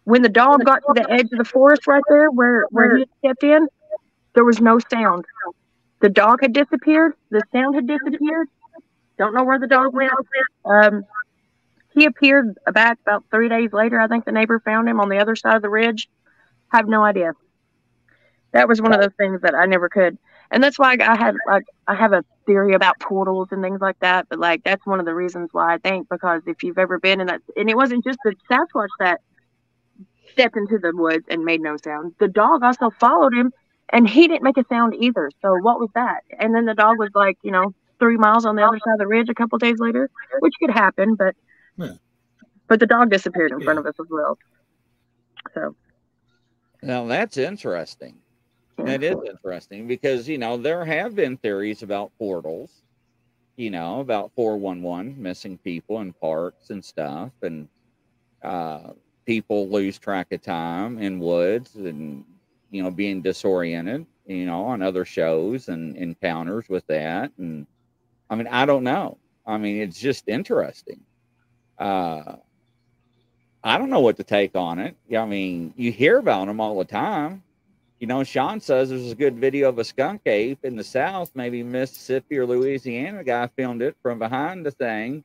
when 0.05 0.21
the 0.21 0.29
dog 0.29 0.63
got 0.63 0.81
to 0.86 0.93
the 0.93 1.05
edge 1.12 1.27
of 1.31 1.38
the 1.38 1.45
forest 1.45 1.88
right 1.88 2.03
there 2.10 2.29
where 2.29 2.65
where 2.71 2.89
he 2.97 3.05
stepped 3.19 3.43
in 3.43 3.67
there 4.36 4.45
was 4.45 4.62
no 4.62 4.79
sound. 4.91 5.25
The 6.01 6.10
dog 6.10 6.39
had 6.41 6.53
disappeared 6.53 7.13
the 7.31 7.41
sound 7.53 7.75
had 7.75 7.88
disappeared 7.88 8.47
don't 9.17 9.34
know 9.34 9.43
where 9.43 9.60
the 9.60 9.67
dog 9.67 9.93
went. 9.93 10.12
Um, 10.65 11.04
he 11.93 12.06
appeared 12.06 12.58
back 12.73 12.99
about 13.01 13.23
three 13.32 13.49
days 13.49 13.71
later. 13.71 13.99
I 13.99 14.08
think 14.08 14.25
the 14.25 14.32
neighbor 14.32 14.60
found 14.60 14.89
him 14.89 14.99
on 14.99 15.10
the 15.10 15.17
other 15.17 15.36
side 15.36 15.56
of 15.56 15.62
the 15.62 15.69
ridge. 15.69 16.10
Have 16.69 16.88
no 16.88 17.04
idea. 17.04 17.34
That 18.51 18.67
was 18.67 18.82
one 18.82 18.93
of 18.93 19.01
those 19.01 19.13
things 19.17 19.41
that 19.41 19.56
I 19.56 19.65
never 19.65 19.89
could, 19.89 20.17
and 20.49 20.63
that's 20.63 20.80
why 20.80 20.97
I 20.99 21.15
had 21.17 21.36
like 21.47 21.65
I 21.88 21.95
have 21.95 22.13
a 22.13 22.23
theory 22.45 22.73
about 22.73 22.99
portals 22.99 23.49
and 23.51 23.62
things 23.62 23.82
like 23.82 23.99
that. 23.99 24.28
But 24.30 24.39
like 24.39 24.63
that's 24.63 24.86
one 24.86 24.99
of 24.99 25.06
the 25.06 25.13
reasons 25.13 25.49
why 25.51 25.73
I 25.73 25.78
think 25.78 26.08
because 26.10 26.41
if 26.47 26.63
you've 26.63 26.78
ever 26.78 26.99
been 26.99 27.21
in 27.21 27.28
that, 27.28 27.41
and 27.58 27.69
it 27.69 27.75
wasn't 27.75 28.04
just 28.04 28.19
the 28.23 28.34
Sasquatch 28.49 28.88
that 28.99 29.21
stepped 30.32 30.58
into 30.58 30.78
the 30.78 30.91
woods 30.95 31.25
and 31.30 31.45
made 31.45 31.62
no 31.62 31.78
sound. 31.78 32.13
The 32.19 32.28
dog 32.28 32.63
also 32.63 32.89
followed 32.89 33.34
him, 33.34 33.51
and 33.89 34.08
he 34.08 34.28
didn't 34.28 34.43
make 34.43 34.58
a 34.58 34.65
sound 34.69 34.95
either. 34.95 35.32
So 35.41 35.58
what 35.60 35.80
was 35.80 35.89
that? 35.95 36.23
And 36.39 36.54
then 36.54 36.65
the 36.65 36.73
dog 36.75 36.97
was 36.99 37.12
like, 37.13 37.38
you 37.41 37.51
know, 37.51 37.73
three 37.99 38.17
miles 38.17 38.45
on 38.45 38.55
the 38.55 38.63
other 38.63 38.79
side 38.79 38.93
of 38.93 38.99
the 38.99 39.08
ridge 39.08 39.29
a 39.29 39.34
couple 39.34 39.58
days 39.58 39.79
later, 39.79 40.10
which 40.39 40.53
could 40.60 40.71
happen, 40.71 41.15
but 41.15 41.36
yeah. 41.77 41.93
but 42.67 42.79
the 42.79 42.86
dog 42.86 43.10
disappeared 43.10 43.51
in 43.51 43.60
yeah. 43.60 43.65
front 43.65 43.79
of 43.79 43.86
us 43.86 43.95
as 43.99 44.08
well. 44.10 44.38
So 45.53 45.75
now 46.81 47.05
that's 47.05 47.38
interesting. 47.38 48.17
Yeah. 48.77 48.86
That 48.86 49.03
is 49.03 49.15
interesting 49.27 49.88
because 49.88 50.27
you 50.27 50.38
know 50.38 50.58
there 50.58 50.84
have 50.84 51.15
been 51.15 51.38
theories 51.38 51.84
about 51.84 52.12
portals, 52.17 52.71
you 53.55 53.71
know, 53.71 54.01
about 54.01 54.31
411 54.36 55.21
missing 55.21 55.58
people 55.60 56.01
in 56.01 56.13
parks 56.13 56.69
and 56.69 56.84
stuff, 56.84 57.31
and 57.41 57.69
uh, 58.43 58.91
people 59.25 59.69
lose 59.69 59.97
track 59.97 60.31
of 60.31 60.41
time 60.41 60.99
in 60.99 61.19
woods 61.19 61.75
and 61.75 62.23
you 62.71 62.84
know 62.84 62.91
being 62.91 63.21
disoriented 63.21 64.05
you 64.27 64.45
know 64.45 64.63
on 64.65 64.81
other 64.81 65.05
shows 65.05 65.67
and 65.69 65.95
encounters 65.97 66.69
with 66.69 66.86
that 66.88 67.31
and 67.38 67.65
I 68.29 68.35
mean, 68.35 68.47
I 68.47 68.65
don't 68.65 68.83
know. 68.83 69.17
I 69.45 69.57
mean, 69.57 69.81
it's 69.81 69.99
just 69.99 70.27
interesting. 70.27 71.01
Uh, 71.77 72.38
I 73.63 73.77
don't 73.77 73.89
know 73.89 73.99
what 73.99 74.17
to 74.17 74.23
take 74.23 74.55
on 74.55 74.79
it. 74.79 74.95
I 75.15 75.25
mean, 75.25 75.73
you 75.75 75.91
hear 75.91 76.19
about 76.19 76.47
them 76.47 76.59
all 76.59 76.77
the 76.77 76.85
time. 76.85 77.43
You 77.99 78.07
know, 78.07 78.23
Sean 78.23 78.59
says 78.59 78.89
there's 78.89 79.11
a 79.11 79.15
good 79.15 79.38
video 79.38 79.69
of 79.69 79.79
a 79.79 79.83
skunk 79.83 80.21
ape 80.25 80.59
in 80.63 80.75
the 80.75 80.83
South, 80.83 81.31
maybe 81.33 81.63
Mississippi 81.63 82.38
or 82.38 82.45
Louisiana. 82.45 83.19
The 83.19 83.23
guy 83.23 83.47
filmed 83.55 83.81
it 83.81 83.95
from 84.01 84.19
behind 84.19 84.65
the 84.65 84.71
thing, 84.71 85.23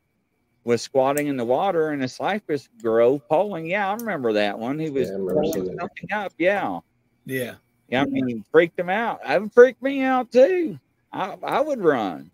was 0.65 0.81
squatting 0.81 1.27
in 1.27 1.37
the 1.37 1.45
water 1.45 1.93
in 1.93 2.03
a 2.03 2.09
cypress 2.09 2.69
grove, 2.81 3.27
polling. 3.29 3.67
Yeah, 3.67 3.91
I 3.91 3.95
remember 3.95 4.33
that 4.35 4.59
one. 4.59 4.79
He 4.79 4.89
was 4.89 5.11
yeah, 5.11 5.77
something 5.79 6.13
up. 6.13 6.33
Yeah. 6.39 6.79
Yeah. 7.27 7.55
Yeah. 7.89 8.03
I 8.03 8.05
mean, 8.05 8.45
freaked 8.53 8.79
him 8.79 8.89
out. 8.89 9.21
That 9.27 9.53
freaked 9.53 9.83
me 9.83 10.03
out 10.03 10.31
too. 10.31 10.79
I, 11.13 11.37
I 11.43 11.61
would 11.61 11.83
run 11.83 12.31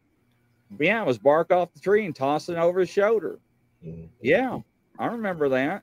yeah, 0.79 1.03
it 1.03 1.07
was 1.07 1.19
bark 1.19 1.53
off 1.53 1.73
the 1.73 1.81
tree 1.81 2.05
and 2.05 2.15
tossing 2.15 2.57
over 2.57 2.81
his 2.81 2.91
shoulder. 2.91 3.39
Mm-hmm. 3.85 4.07
Yeah, 4.21 4.61
I 4.99 5.07
remember 5.07 5.49
that. 5.51 5.83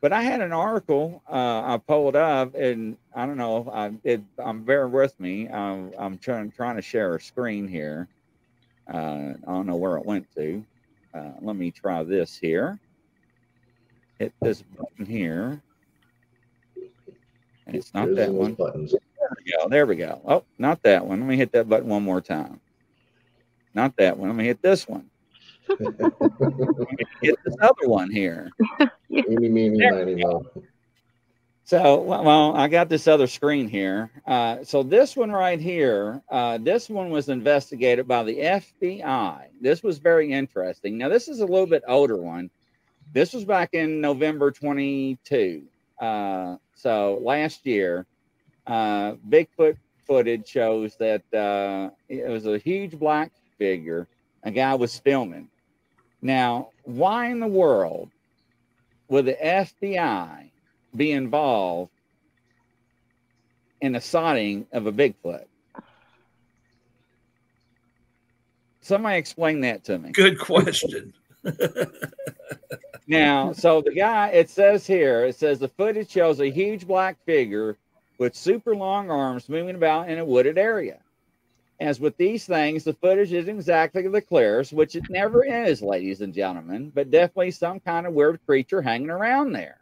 But 0.00 0.12
I 0.12 0.22
had 0.22 0.40
an 0.40 0.52
article 0.52 1.22
uh, 1.28 1.74
I 1.74 1.80
pulled 1.84 2.14
up, 2.14 2.54
and 2.54 2.96
I 3.14 3.26
don't 3.26 3.36
know. 3.36 3.68
I, 3.72 3.92
it, 4.04 4.22
I'm 4.38 4.62
bear 4.62 4.86
with 4.86 5.18
me. 5.18 5.48
I'm, 5.48 5.92
I'm 5.98 6.18
trying 6.18 6.52
trying 6.52 6.76
to 6.76 6.82
share 6.82 7.16
a 7.16 7.20
screen 7.20 7.66
here. 7.66 8.08
Uh, 8.92 9.34
I 9.46 9.52
don't 9.52 9.66
know 9.66 9.76
where 9.76 9.96
it 9.96 10.06
went 10.06 10.26
to. 10.36 10.64
Uh, 11.12 11.32
let 11.40 11.56
me 11.56 11.70
try 11.70 12.04
this 12.04 12.36
here. 12.36 12.78
Hit 14.18 14.32
this 14.40 14.62
button 14.62 15.04
here. 15.04 15.60
And 17.66 17.76
it's 17.76 17.92
not 17.92 18.06
There's 18.06 18.16
that 18.16 18.32
one. 18.32 18.54
Buttons. 18.54 18.92
There 18.92 19.36
we 19.36 19.52
go. 19.52 19.68
There 19.68 19.86
we 19.86 19.96
go. 19.96 20.20
Oh, 20.24 20.44
not 20.58 20.82
that 20.84 21.04
one. 21.04 21.20
Let 21.20 21.28
me 21.28 21.36
hit 21.36 21.52
that 21.52 21.68
button 21.68 21.88
one 21.88 22.02
more 22.02 22.20
time. 22.20 22.60
Not 23.78 23.96
that 23.98 24.18
one. 24.18 24.28
I'm 24.28 24.34
gonna 24.34 24.48
hit 24.48 24.60
this 24.60 24.88
one. 24.88 25.08
hit 27.22 27.36
this 27.44 27.54
other 27.62 27.88
one 27.88 28.10
here. 28.10 28.50
Eeny, 29.08 29.48
meeny, 29.48 29.88
miny, 29.88 30.24
So, 31.62 32.00
well, 32.00 32.56
I 32.56 32.66
got 32.66 32.88
this 32.88 33.06
other 33.06 33.28
screen 33.28 33.68
here. 33.68 34.10
Uh, 34.26 34.64
so 34.64 34.82
this 34.82 35.14
one 35.14 35.30
right 35.30 35.60
here, 35.60 36.20
uh, 36.28 36.58
this 36.58 36.90
one 36.90 37.10
was 37.10 37.28
investigated 37.28 38.08
by 38.08 38.24
the 38.24 38.36
FBI. 38.38 39.44
This 39.60 39.84
was 39.84 39.98
very 39.98 40.32
interesting. 40.32 40.98
Now, 40.98 41.08
this 41.08 41.28
is 41.28 41.38
a 41.38 41.46
little 41.46 41.68
bit 41.68 41.84
older 41.86 42.16
one. 42.16 42.50
This 43.12 43.32
was 43.32 43.44
back 43.44 43.74
in 43.74 44.00
November 44.00 44.50
22. 44.50 45.62
Uh, 46.00 46.56
so 46.74 47.20
last 47.22 47.64
year, 47.64 48.06
uh, 48.66 49.12
Bigfoot 49.28 49.76
footage 50.04 50.48
shows 50.48 50.96
that 50.96 51.22
uh, 51.32 51.90
it 52.08 52.28
was 52.28 52.44
a 52.48 52.58
huge 52.58 52.98
black 52.98 53.30
figure. 53.58 54.06
A 54.44 54.50
guy 54.50 54.74
was 54.74 54.98
filming. 54.98 55.48
Now, 56.22 56.70
why 56.84 57.26
in 57.30 57.40
the 57.40 57.46
world 57.46 58.10
would 59.08 59.26
the 59.26 59.36
FBI 59.42 60.50
be 60.96 61.12
involved 61.12 61.90
in 63.80 63.92
the 63.92 64.00
sighting 64.00 64.66
of 64.72 64.86
a 64.86 64.92
Bigfoot? 64.92 65.44
Somebody 68.80 69.18
explain 69.18 69.60
that 69.60 69.84
to 69.84 69.98
me. 69.98 70.12
Good 70.12 70.38
question. 70.38 71.12
now, 73.06 73.52
so 73.52 73.82
the 73.82 73.94
guy, 73.94 74.28
it 74.28 74.48
says 74.48 74.86
here, 74.86 75.26
it 75.26 75.36
says 75.36 75.58
the 75.58 75.68
footage 75.68 76.10
shows 76.10 76.40
a 76.40 76.50
huge 76.50 76.86
black 76.86 77.22
figure 77.26 77.76
with 78.16 78.34
super 78.34 78.74
long 78.74 79.10
arms 79.10 79.48
moving 79.48 79.76
about 79.76 80.08
in 80.08 80.18
a 80.18 80.24
wooded 80.24 80.56
area. 80.56 81.00
As 81.80 82.00
with 82.00 82.16
these 82.16 82.44
things, 82.44 82.82
the 82.82 82.92
footage 82.92 83.32
isn't 83.32 83.56
exactly 83.56 84.08
the 84.08 84.20
clearest, 84.20 84.72
which 84.72 84.96
it 84.96 85.04
never 85.10 85.44
is, 85.44 85.80
ladies 85.80 86.20
and 86.20 86.34
gentlemen, 86.34 86.90
but 86.92 87.10
definitely 87.10 87.52
some 87.52 87.78
kind 87.78 88.06
of 88.06 88.14
weird 88.14 88.40
creature 88.46 88.82
hanging 88.82 89.10
around 89.10 89.52
there. 89.52 89.78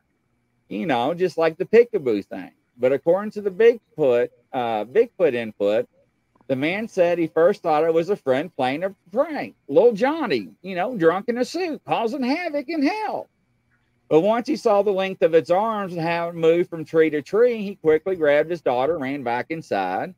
You 0.68 0.84
know, 0.84 1.14
just 1.14 1.38
like 1.38 1.56
the 1.56 1.64
peekaboo 1.64 2.26
thing. 2.26 2.52
But 2.76 2.92
according 2.92 3.30
to 3.32 3.40
the 3.40 3.50
Bigfoot, 3.50 4.28
uh, 4.52 4.84
Bigfoot 4.84 5.32
input, 5.32 5.88
the 6.48 6.56
man 6.56 6.86
said 6.86 7.18
he 7.18 7.28
first 7.28 7.62
thought 7.62 7.84
it 7.84 7.94
was 7.94 8.10
a 8.10 8.16
friend 8.16 8.54
playing 8.54 8.84
a 8.84 8.94
prank, 9.10 9.54
little 9.68 9.92
Johnny, 9.92 10.50
you 10.62 10.74
know, 10.74 10.96
drunk 10.96 11.28
in 11.28 11.38
a 11.38 11.44
suit, 11.44 11.80
causing 11.86 12.22
havoc 12.22 12.68
in 12.68 12.82
hell. 12.86 13.28
But 14.08 14.20
once 14.20 14.46
he 14.46 14.56
saw 14.56 14.82
the 14.82 14.92
length 14.92 15.22
of 15.22 15.34
its 15.34 15.50
arms 15.50 15.94
and 15.94 16.02
how 16.02 16.28
it 16.28 16.34
moved 16.34 16.70
from 16.70 16.84
tree 16.84 17.10
to 17.10 17.22
tree, 17.22 17.62
he 17.62 17.74
quickly 17.76 18.14
grabbed 18.14 18.50
his 18.50 18.60
daughter, 18.60 18.98
ran 18.98 19.24
back 19.24 19.46
inside. 19.48 20.14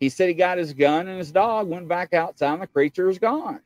He 0.00 0.08
said 0.08 0.28
he 0.28 0.34
got 0.34 0.58
his 0.58 0.72
gun 0.72 1.08
and 1.08 1.18
his 1.18 1.30
dog 1.30 1.68
went 1.68 1.86
back 1.86 2.14
outside 2.14 2.54
and 2.54 2.62
the 2.62 2.66
creature 2.66 3.06
was 3.06 3.18
gone. 3.18 3.60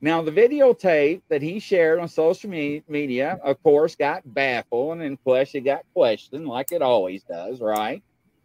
Now, 0.00 0.22
the 0.22 0.30
videotape 0.30 1.22
that 1.28 1.42
he 1.42 1.58
shared 1.58 1.98
on 1.98 2.08
social 2.08 2.50
me- 2.50 2.82
media, 2.88 3.40
of 3.42 3.60
course, 3.62 3.96
got 3.96 4.22
baffled 4.34 5.00
and 5.00 5.22
question 5.24 5.64
got 5.64 5.84
questioned 5.92 6.46
like 6.46 6.72
it 6.72 6.82
always 6.82 7.24
does, 7.24 7.60
right? 7.60 8.02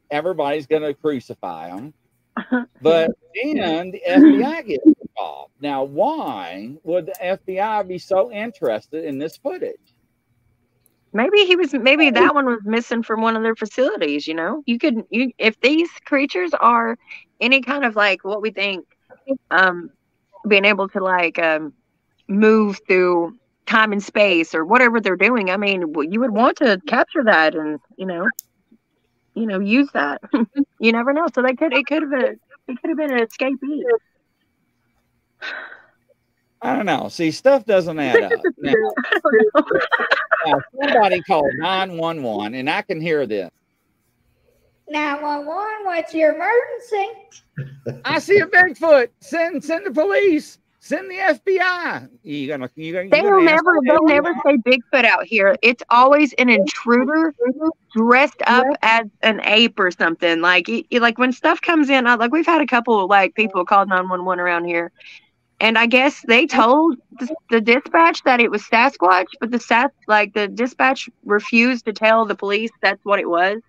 Everybody's 0.10 0.68
going 0.68 0.82
to 0.82 0.94
crucify 0.94 1.70
him. 1.70 1.94
But 2.82 3.12
then 3.36 3.92
the 3.92 4.02
FBI 4.08 4.66
gets 4.66 4.86
involved. 4.86 5.52
Now, 5.60 5.84
why 5.84 6.78
would 6.84 7.08
the 7.08 7.16
FBI 7.22 7.88
be 7.88 7.98
so 7.98 8.32
interested 8.32 9.04
in 9.04 9.18
this 9.18 9.36
footage? 9.36 9.94
Maybe 11.14 11.46
he 11.46 11.56
was. 11.56 11.74
Maybe 11.74 12.12
that 12.12 12.36
one 12.36 12.46
was 12.46 12.62
missing 12.64 13.04
from 13.04 13.22
one 13.22 13.36
of 13.36 13.44
their 13.44 13.56
facilities. 13.56 14.28
You 14.28 14.36
know, 14.36 14.64
you 14.66 14.78
could. 14.78 15.04
You 15.10 15.32
if 15.38 15.60
these 15.62 15.90
creatures 16.06 16.52
are 16.54 16.98
any 17.42 17.62
kind 17.62 17.84
of 17.86 17.96
like 17.96 18.24
what 18.24 18.42
we 18.42 18.52
think, 18.52 18.86
um, 19.52 19.90
being 20.48 20.66
able 20.66 20.88
to 20.90 21.04
like 21.04 21.40
um, 21.40 21.74
move 22.28 22.80
through 22.88 23.36
time 23.66 23.92
and 23.92 24.04
space 24.04 24.54
or 24.54 24.66
whatever 24.66 25.00
they're 25.00 25.16
doing. 25.16 25.50
I 25.50 25.58
mean, 25.58 25.84
you 26.10 26.20
would 26.20 26.32
want 26.32 26.58
to 26.58 26.80
capture 26.88 27.24
that 27.26 27.56
and 27.56 27.80
you 27.98 28.06
know, 28.06 28.28
you 29.34 29.48
know, 29.48 29.60
use 29.60 29.90
that. 29.94 30.22
you 30.80 30.92
never 30.92 31.14
know. 31.14 31.28
So 31.34 31.42
they 31.42 31.54
could. 31.54 31.74
It 31.74 31.86
could 31.88 32.04
have 32.04 32.12
been. 32.12 32.40
It 32.68 32.78
could 32.82 32.90
have 32.90 32.98
been 32.98 33.14
an 33.14 33.26
escapee. 33.26 33.82
I 36.62 36.76
don't 36.76 36.86
know. 36.86 37.08
See, 37.10 37.32
stuff 37.32 37.66
doesn't 37.66 37.98
add 38.00 38.24
up. 38.24 38.32
Now, 40.46 40.54
now, 40.54 40.62
somebody 40.94 41.22
called 41.22 41.52
911, 41.58 42.54
and 42.56 42.70
I 42.70 42.82
can 42.82 43.02
hear 43.02 43.26
this. 43.26 43.50
911, 44.90 45.86
what's 45.86 46.14
your 46.14 46.34
emergency? 46.36 48.02
I 48.06 48.20
see 48.20 48.40
a 48.40 48.46
Bigfoot. 48.48 49.10
Send 49.20 49.64
send 49.64 49.86
the 49.86 49.92
police. 49.92 50.58
Send 50.82 51.12
the 51.12 51.16
FBI. 51.16 52.10
You 52.24 52.48
gonna 52.48 52.70
you 52.76 52.94
gonna, 52.94 53.04
you 53.06 53.10
They'll 53.12 53.24
gonna 53.32 53.44
never, 53.44 53.62
for 53.64 53.80
they'll 53.86 53.94
help? 53.96 54.08
never 54.08 54.34
say 54.46 54.56
Bigfoot 54.66 55.04
out 55.06 55.26
here. 55.26 55.56
It's 55.62 55.84
always 55.90 56.32
an 56.34 56.48
intruder 56.50 57.36
dressed 57.96 58.42
up 58.48 58.66
as 58.82 59.06
an 59.22 59.42
ape 59.44 59.78
or 59.80 59.92
something. 59.92 60.40
Like, 60.42 60.70
it, 60.70 60.86
it- 60.90 61.02
like 61.02 61.18
when 61.18 61.34
stuff 61.34 61.62
comes 61.62 61.90
in, 61.90 62.06
like 62.06 62.32
we've 62.32 62.46
had 62.46 62.62
a 62.62 62.66
couple 62.68 63.04
of 63.04 63.10
like 63.10 63.36
people 63.36 63.66
call 63.66 63.86
nine 63.86 64.08
one 64.08 64.24
one 64.26 64.40
around 64.40 64.66
here, 64.66 64.92
and 65.60 65.78
I 65.78 65.86
guess 65.88 66.22
they 66.28 66.46
told 66.48 66.98
the, 67.20 67.36
the 67.50 67.62
dispatch 67.62 68.24
that 68.24 68.40
it 68.42 68.52
was 68.52 68.64
Sasquatch, 68.64 69.28
but 69.40 69.52
the 69.52 69.60
sas 69.60 69.92
like 70.08 70.34
the 70.34 70.48
dispatch 70.48 71.10
refused 71.26 71.86
to 71.86 71.94
tell 71.94 72.26
the 72.26 72.36
police 72.36 72.72
that's 72.82 73.04
what 73.04 73.20
it 73.20 73.30
was. 73.30 73.62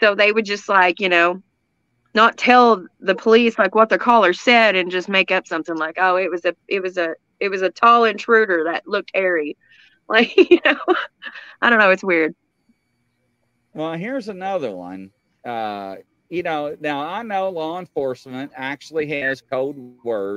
So 0.00 0.14
they 0.14 0.32
would 0.32 0.44
just 0.44 0.68
like 0.68 1.00
you 1.00 1.08
know 1.08 1.42
not 2.14 2.36
tell 2.36 2.86
the 3.00 3.14
police 3.14 3.58
like 3.58 3.74
what 3.74 3.88
the 3.88 3.98
caller 3.98 4.32
said 4.32 4.76
and 4.76 4.90
just 4.90 5.08
make 5.08 5.30
up 5.30 5.46
something 5.46 5.76
like 5.76 5.96
oh 6.00 6.16
it 6.16 6.30
was 6.30 6.44
a 6.44 6.54
it 6.68 6.82
was 6.82 6.96
a 6.96 7.14
it 7.40 7.48
was 7.48 7.62
a 7.62 7.70
tall 7.70 8.04
intruder 8.04 8.64
that 8.64 8.86
looked 8.86 9.10
hairy 9.14 9.56
like 10.08 10.34
you 10.36 10.58
know 10.64 10.76
i 11.60 11.70
don't 11.70 11.78
know 11.78 11.90
it's 11.90 12.04
weird 12.04 12.34
Well, 13.74 13.94
here's 13.94 14.28
another 14.28 14.74
one. 14.74 15.10
Uh, 15.44 15.96
you 16.28 16.42
know, 16.42 16.76
now 16.80 17.00
I 17.00 17.22
know 17.22 17.50
law 17.50 17.78
enforcement 17.78 18.52
actually 18.54 19.06
has 19.08 19.40
code 19.42 19.76
words 19.76 20.34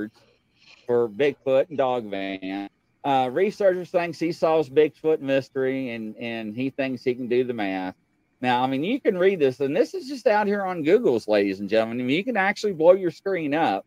for 0.88 1.08
Bigfoot 1.08 1.70
and 1.70 1.78
Dogman. 1.78 2.70
Uh, 3.04 3.30
researchers 3.32 3.92
thinks 3.92 4.18
he 4.20 4.32
solves 4.32 4.70
Bigfoot 4.70 5.20
mystery 5.20 5.92
and 5.92 6.16
and 6.18 6.56
he 6.56 6.72
thinks 6.72 7.04
he 7.04 7.14
can 7.14 7.28
do 7.28 7.44
the 7.44 7.54
math. 7.54 7.96
Now, 8.42 8.64
I 8.64 8.68
mean, 8.68 8.84
you 8.84 9.00
can 9.00 9.18
read 9.18 9.40
this, 9.40 9.60
and 9.60 9.76
this 9.76 9.94
is 9.94 10.08
just 10.08 10.28
out 10.28 10.48
here 10.48 10.64
on 10.64 10.84
Google's, 10.84 11.28
ladies 11.28 11.60
and 11.60 11.70
gentlemen. 11.70 12.00
I 12.02 12.04
mean, 12.04 12.18
you 12.18 12.24
can 12.24 12.38
actually 12.38 12.74
blow 12.74 12.94
your 12.94 13.12
screen 13.12 13.54
up, 13.54 13.86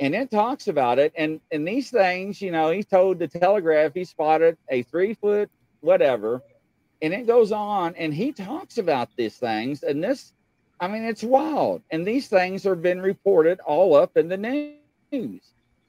and 0.00 0.14
it 0.14 0.30
talks 0.30 0.68
about 0.68 0.98
it. 0.98 1.12
And 1.16 1.40
and 1.50 1.66
these 1.66 1.90
things, 1.90 2.40
you 2.40 2.50
know, 2.50 2.70
he 2.70 2.82
told 2.82 3.18
the 3.18 3.28
Telegraph 3.28 3.94
he 3.94 4.04
spotted 4.04 4.56
a 4.68 4.82
three 4.82 5.14
foot 5.14 5.50
whatever, 5.80 6.42
and 7.02 7.14
it 7.14 7.26
goes 7.26 7.52
on, 7.52 7.94
and 7.96 8.12
he 8.12 8.32
talks 8.32 8.78
about 8.78 9.08
these 9.16 9.36
things, 9.36 9.82
and 9.82 10.02
this, 10.02 10.32
I 10.80 10.88
mean, 10.88 11.04
it's 11.04 11.22
wild. 11.22 11.82
And 11.90 12.06
these 12.06 12.28
things 12.28 12.64
have 12.64 12.82
been 12.82 13.00
reported 13.00 13.60
all 13.60 13.94
up 13.94 14.16
in 14.16 14.28
the 14.28 14.36
news, 14.36 15.40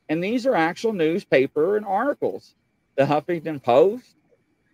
and 0.09 0.23
these 0.23 0.45
are 0.45 0.55
actual 0.55 0.93
newspaper 0.93 1.77
and 1.77 1.85
articles. 1.85 2.55
The 2.95 3.03
Huffington 3.03 3.61
Post. 3.61 4.15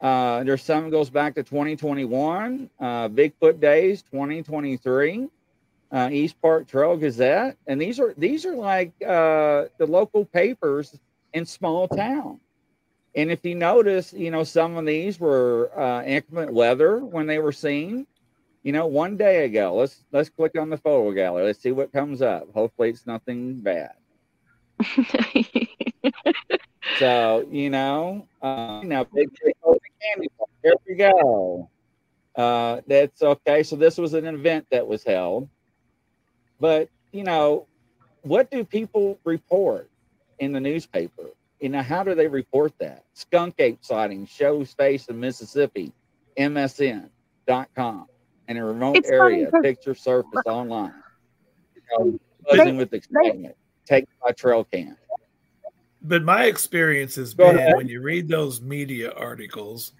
Uh, 0.02 0.43
there's 0.43 0.62
some 0.62 0.89
goes 0.89 1.10
back 1.10 1.36
to 1.36 1.43
2021, 1.43 2.69
uh, 2.80 3.08
Bigfoot 3.08 3.62
Days 3.62 4.02
2023, 4.12 5.30
uh, 5.93 6.10
Estes 6.12 6.34
Park 6.34 6.67
Trail 6.67 6.98
Gazette, 6.98 7.58
and 7.67 7.80
these 7.80 8.02
are 8.02 8.13
these 8.17 8.46
are 8.46 8.56
like 8.56 8.91
uh, 9.02 9.65
the 9.78 9.86
local 9.88 10.26
papers 10.26 11.00
in 11.34 11.46
small 11.46 11.88
town. 11.88 12.41
And 13.15 13.32
if 13.32 13.46
you 13.46 13.56
notice, 13.56 14.12
you 14.12 14.30
know 14.30 14.43
some 14.43 14.76
of 14.76 14.86
these 14.86 15.22
were 15.22 15.72
uh, 15.80 16.04
inclement 16.04 16.52
weather 16.52 16.98
when 17.00 17.26
they 17.26 17.39
were 17.39 17.54
seen. 17.54 18.06
You 18.63 18.72
know, 18.72 18.88
one 18.88 19.17
day 19.17 19.46
ago. 19.46 19.76
Let's 19.76 20.04
let's 20.12 20.30
click 20.30 20.58
on 20.58 20.69
the 20.69 20.78
photo 20.78 21.12
gallery. 21.13 21.46
Let's 21.46 21.62
see 21.62 21.72
what 21.72 21.93
comes 21.93 22.22
up. 22.22 22.48
Hopefully, 22.54 22.89
it's 22.89 23.06
nothing 23.06 23.62
bad. 23.62 23.91
So 27.00 27.46
you 27.50 27.69
know, 27.69 28.28
uh, 28.41 28.82
now 28.84 29.06
big 29.06 29.30
big 29.43 29.56
open 29.63 29.80
candy 30.02 30.30
bar. 30.38 30.48
There 30.63 30.74
we 30.88 30.96
go. 30.96 31.69
Uh, 32.36 32.82
that's 32.88 33.22
okay. 33.22 33.63
So 33.63 33.76
this 33.76 33.98
was 33.98 34.13
an 34.13 34.26
event 34.26 34.67
that 34.72 34.86
was 34.86 35.04
held, 35.04 35.50
but 36.60 36.89
you 37.12 37.24
know, 37.24 37.67
what 38.22 38.52
do 38.52 38.63
people 38.63 39.19
report 39.24 39.89
in 40.39 40.52
the 40.52 40.60
newspaper? 40.60 41.30
You 41.60 41.69
know, 41.69 41.82
how 41.82 42.04
do 42.04 42.15
they 42.15 42.28
report 42.28 42.74
that? 42.80 43.06
Skunk 43.13 43.56
ape 43.60 43.80
sighting 43.82 44.26
shows 44.26 44.74
face 44.74 45.08
in 45.08 45.19
Mississippi, 45.19 45.93
MSN.com, 46.38 48.08
in 48.50 48.58
a 48.58 48.65
remote 48.65 48.98
It's 48.98 49.10
area. 49.10 49.50
Picture 49.62 49.96
surfaced 49.96 50.48
online. 50.48 50.93
You 51.76 51.82
know, 51.98 52.19
buzzing 52.46 52.78
with 52.78 52.93
excitement. 52.93 53.56
Taken 53.86 54.10
by 54.24 54.32
trail 54.32 54.63
cam. 54.63 54.98
But 56.02 56.24
my 56.24 56.46
experience 56.46 57.15
has 57.15 57.34
Go 57.34 57.48
been 57.48 57.60
ahead. 57.60 57.76
when 57.76 57.88
you 57.88 58.02
read 58.02 58.28
those 58.28 58.62
media 58.62 59.12
articles, 59.13 59.93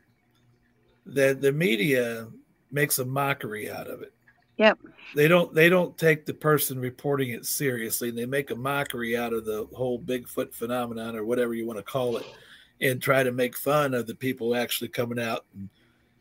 that 1.06 1.42
the 1.42 1.52
media 1.52 2.28
makes 2.72 3.00
a 3.00 3.06
mockery 3.06 3.72
out 3.72 3.88
of 3.88 4.02
it. 4.02 4.14
Yep. 4.58 4.80
They 5.16 5.28
don't 5.28 5.54
they 5.54 5.70
don't 5.70 5.98
take 5.98 6.26
the 6.26 6.34
person 6.34 6.80
reporting 6.80 7.30
it 7.30 7.46
seriously. 7.46 8.10
And 8.10 8.18
they 8.18 8.26
make 8.26 8.52
a 8.52 8.56
mockery 8.56 9.18
out 9.18 9.34
of 9.34 9.46
the 9.46 9.68
whole 9.74 10.00
Bigfoot 10.00 10.54
phenomenon 10.54 11.16
or 11.16 11.26
whatever 11.26 11.54
you 11.54 11.66
want 11.66 11.80
to 11.80 11.84
call 11.84 12.18
it, 12.18 12.26
and 12.82 13.02
try 13.02 13.24
to 13.24 13.32
make 13.32 13.58
fun 13.58 13.94
of 13.94 14.06
the 14.06 14.16
people 14.16 14.56
actually 14.56 14.90
coming 14.90 15.20
out 15.20 15.46
and 15.56 15.70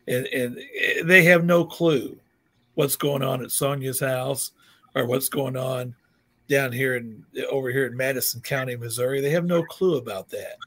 and, 0.07 0.27
and 0.27 0.57
eh, 0.75 1.03
they 1.03 1.23
have 1.23 1.45
no 1.45 1.63
clue 1.63 2.17
what's 2.75 2.95
going 2.95 3.21
on 3.21 3.43
at 3.43 3.51
Sonia's 3.51 3.99
house 3.99 4.51
or 4.95 5.05
what's 5.05 5.29
going 5.29 5.55
on 5.55 5.95
down 6.47 6.71
here 6.71 6.95
in 6.95 7.23
over 7.49 7.71
here 7.71 7.85
in 7.85 7.95
Madison 7.95 8.41
County, 8.41 8.75
Missouri. 8.75 9.21
They 9.21 9.29
have 9.31 9.45
no 9.45 9.63
clue 9.63 9.97
about 9.97 10.29
that. 10.29 10.57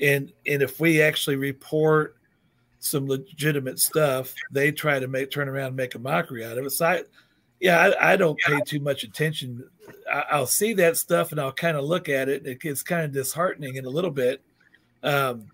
And 0.00 0.32
and 0.46 0.62
if 0.62 0.80
we 0.80 1.00
actually 1.00 1.36
report 1.36 2.16
some 2.80 3.06
legitimate 3.06 3.78
stuff, 3.78 4.34
they 4.50 4.70
try 4.70 4.98
to 4.98 5.08
make 5.08 5.30
turn 5.30 5.48
around 5.48 5.68
and 5.68 5.76
make 5.76 5.94
a 5.94 5.98
mockery 5.98 6.44
out 6.44 6.58
of 6.58 6.66
it. 6.66 6.70
So 6.70 6.86
I, 6.86 7.02
yeah, 7.58 7.80
I, 7.80 8.12
I 8.12 8.16
don't 8.16 8.38
pay 8.40 8.60
too 8.66 8.80
much 8.80 9.04
attention. 9.04 9.64
I, 10.12 10.24
I'll 10.32 10.46
see 10.46 10.74
that 10.74 10.98
stuff 10.98 11.32
and 11.32 11.40
I'll 11.40 11.52
kind 11.52 11.76
of 11.76 11.84
look 11.84 12.08
at 12.08 12.28
it. 12.28 12.46
It 12.46 12.60
gets 12.60 12.82
kind 12.82 13.04
of 13.04 13.12
disheartening 13.12 13.76
in 13.76 13.86
a 13.86 13.90
little 13.90 14.10
bit, 14.10 14.42
um, 15.02 15.50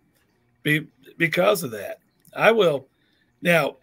be, 0.65 0.89
because 1.19 1.63
of 1.63 1.71
that. 1.71 2.01
I 2.35 2.53
will 2.53 2.87
now. 3.43 3.77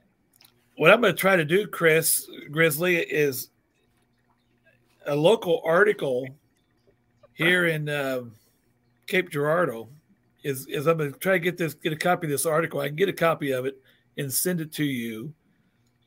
What 0.80 0.92
I'm 0.92 1.02
going 1.02 1.12
to 1.12 1.20
try 1.20 1.36
to 1.36 1.44
do, 1.44 1.66
Chris 1.66 2.30
Grizzly, 2.52 2.98
is 2.98 3.50
a 5.08 5.16
local 5.16 5.62
article 5.66 6.28
here 7.34 7.68
in 7.68 7.90
um 7.90 8.34
Cape 9.08 9.30
Girardeau 9.30 9.88
is 10.44 10.68
is 10.68 10.88
I'm 10.88 10.98
going 10.98 11.14
to 11.14 11.20
try 11.20 11.34
to 11.34 11.40
get 11.40 11.58
this 11.58 11.74
get 11.74 11.94
a 11.94 11.98
copy 11.98 12.28
of 12.28 12.32
this 12.32 12.46
article. 12.46 12.80
I 12.80 12.88
can 12.88 12.96
get 12.96 13.10
a 13.10 13.14
copy 13.14 13.52
of 13.52 13.66
it 13.66 13.82
and 14.18 14.32
send 14.32 14.62
it 14.62 14.72
to 14.74 14.84
you 14.84 15.34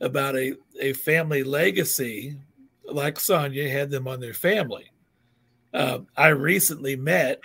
about 0.00 0.36
a 0.36 0.54
a 0.80 0.92
family 0.92 1.42
legacy 1.42 2.36
like 2.84 3.20
Sonia 3.20 3.68
had 3.68 3.90
them 3.90 4.08
on 4.08 4.20
their 4.20 4.34
family. 4.34 4.90
Um, 5.72 6.06
I 6.16 6.28
recently 6.28 6.96
met 6.96 7.40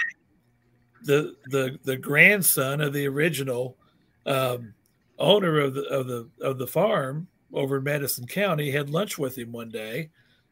the 1.04 1.36
the 1.48 1.80
the 1.84 1.98
grandson 1.98 2.82
of 2.82 2.94
the 2.94 3.08
original 3.08 3.78
um, 4.26 4.74
owner 5.20 5.60
of 5.60 5.74
the 5.74 5.84
of 5.84 6.08
the 6.08 6.30
of 6.42 6.58
the 6.58 6.68
farm 6.68 7.28
over 7.54 7.78
in 7.78 7.84
Madison 7.84 8.26
County. 8.26 8.72
Had 8.72 8.90
lunch 8.90 9.18
with 9.18 9.38
him 9.38 9.52
one 9.52 9.70
day, 9.70 10.10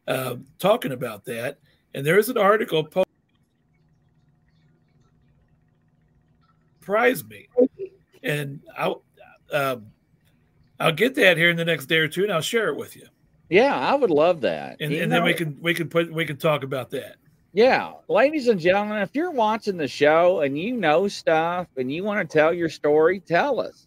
um, 0.08 0.46
talking 0.58 0.92
about 0.92 1.24
that. 1.24 1.58
And 1.94 2.04
there 2.04 2.18
is 2.18 2.28
an 2.28 2.36
article 2.38 2.84
po- 2.84 3.04
surprised 6.80 7.28
me, 7.28 7.48
and 8.22 8.60
I'll 8.76 9.02
um, 9.52 9.86
I'll 10.80 10.92
get 10.92 11.14
that 11.16 11.36
here 11.36 11.50
in 11.50 11.56
the 11.56 11.64
next 11.64 11.86
day 11.86 11.96
or 11.98 12.08
two, 12.08 12.24
and 12.24 12.32
I'll 12.32 12.40
share 12.40 12.68
it 12.68 12.76
with 12.76 12.96
you, 12.96 13.06
Yeah, 13.48 13.78
I 13.78 13.94
would 13.94 14.10
love 14.10 14.40
that. 14.42 14.76
and, 14.80 14.92
and 14.92 15.10
then 15.10 15.22
we 15.24 15.34
can 15.34 15.56
we 15.60 15.72
can 15.74 15.88
put 15.88 16.12
we 16.12 16.24
can 16.26 16.36
talk 16.36 16.64
about 16.64 16.90
that. 16.90 17.16
Yeah, 17.52 17.92
ladies 18.08 18.48
and 18.48 18.58
gentlemen, 18.58 18.98
if 19.02 19.10
you're 19.14 19.30
watching 19.30 19.76
the 19.76 19.86
show 19.86 20.40
and 20.40 20.58
you 20.58 20.72
know 20.76 21.06
stuff 21.06 21.68
and 21.76 21.90
you 21.92 22.02
want 22.02 22.28
to 22.28 22.32
tell 22.38 22.52
your 22.52 22.68
story, 22.68 23.20
tell 23.20 23.60
us. 23.60 23.86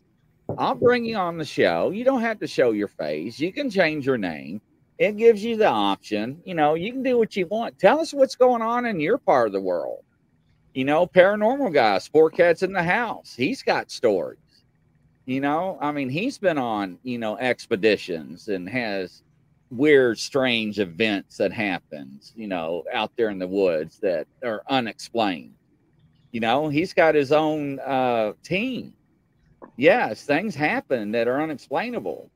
I'll 0.57 0.75
bring 0.75 1.03
you 1.03 1.17
on 1.17 1.37
the 1.37 1.43
show. 1.43 1.89
You 1.89 2.05
don't 2.05 2.21
have 2.21 2.39
to 2.39 2.47
show 2.47 2.71
your 2.71 2.87
face. 2.87 3.37
You 3.37 3.51
can 3.51 3.69
change 3.69 4.05
your 4.05 4.17
name. 4.17 4.61
It 4.97 5.17
gives 5.17 5.43
you 5.43 5.57
the 5.57 5.67
option. 5.67 6.41
You 6.45 6.55
know, 6.55 6.73
you 6.73 6.91
can 6.91 7.03
do 7.03 7.17
what 7.17 7.35
you 7.35 7.45
want. 7.47 7.77
Tell 7.79 7.99
us 7.99 8.13
what's 8.13 8.35
going 8.35 8.61
on 8.61 8.85
in 8.85 8.99
your 8.99 9.17
part 9.17 9.47
of 9.47 9.53
the 9.53 9.61
world. 9.61 10.03
You 10.73 10.85
know, 10.85 11.07
paranormal 11.07 11.73
guy, 11.73 11.97
Sport 11.99 12.35
Cats 12.35 12.63
in 12.63 12.73
the 12.73 12.83
House. 12.83 13.33
He's 13.35 13.63
got 13.63 13.91
stories. 13.91 14.39
You 15.25 15.41
know, 15.41 15.77
I 15.81 15.91
mean, 15.91 16.09
he's 16.09 16.37
been 16.37 16.57
on, 16.57 16.99
you 17.03 17.17
know, 17.17 17.37
expeditions 17.37 18.47
and 18.47 18.67
has 18.69 19.23
weird, 19.69 20.17
strange 20.17 20.79
events 20.79 21.37
that 21.37 21.51
happens, 21.51 22.31
you 22.35 22.47
know, 22.47 22.83
out 22.93 23.11
there 23.17 23.29
in 23.29 23.39
the 23.39 23.47
woods 23.47 23.99
that 23.99 24.27
are 24.43 24.63
unexplained. 24.69 25.53
You 26.31 26.39
know, 26.39 26.69
he's 26.69 26.93
got 26.93 27.15
his 27.15 27.31
own 27.31 27.79
uh, 27.79 28.33
team. 28.43 28.93
Yes, 29.75 30.23
things 30.23 30.55
happen 30.55 31.11
that 31.11 31.27
are 31.27 31.41
unexplainable. 31.41 32.29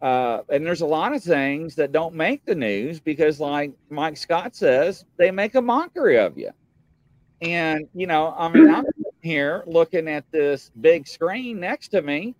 Uh, 0.00 0.40
and 0.48 0.64
there's 0.64 0.80
a 0.80 0.86
lot 0.86 1.14
of 1.14 1.22
things 1.22 1.74
that 1.74 1.92
don't 1.92 2.14
make 2.14 2.44
the 2.46 2.54
news 2.54 3.00
because, 3.00 3.38
like 3.38 3.72
Mike 3.90 4.16
Scott 4.16 4.56
says, 4.56 5.04
they 5.18 5.30
make 5.30 5.54
a 5.54 5.60
mockery 5.60 6.18
of 6.18 6.38
you. 6.38 6.50
And, 7.42 7.86
you 7.94 8.06
know, 8.06 8.34
I 8.36 8.48
mean, 8.48 8.70
I'm 8.70 8.84
here 9.22 9.62
looking 9.66 10.08
at 10.08 10.24
this 10.30 10.70
big 10.80 11.06
screen 11.06 11.60
next 11.60 11.88
to 11.88 12.02
me. 12.02 12.34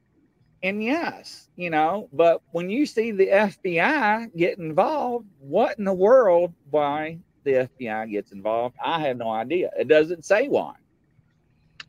And 0.62 0.82
yes, 0.82 1.48
you 1.56 1.70
know, 1.70 2.08
but 2.12 2.42
when 2.52 2.68
you 2.68 2.84
see 2.84 3.12
the 3.12 3.28
FBI 3.28 4.36
get 4.36 4.58
involved, 4.58 5.26
what 5.38 5.78
in 5.78 5.84
the 5.84 5.92
world, 5.92 6.52
why 6.70 7.18
the 7.44 7.68
FBI 7.80 8.10
gets 8.10 8.32
involved? 8.32 8.76
I 8.82 9.00
have 9.00 9.16
no 9.16 9.30
idea. 9.30 9.70
It 9.78 9.88
doesn't 9.88 10.24
say 10.24 10.48
why. 10.48 10.74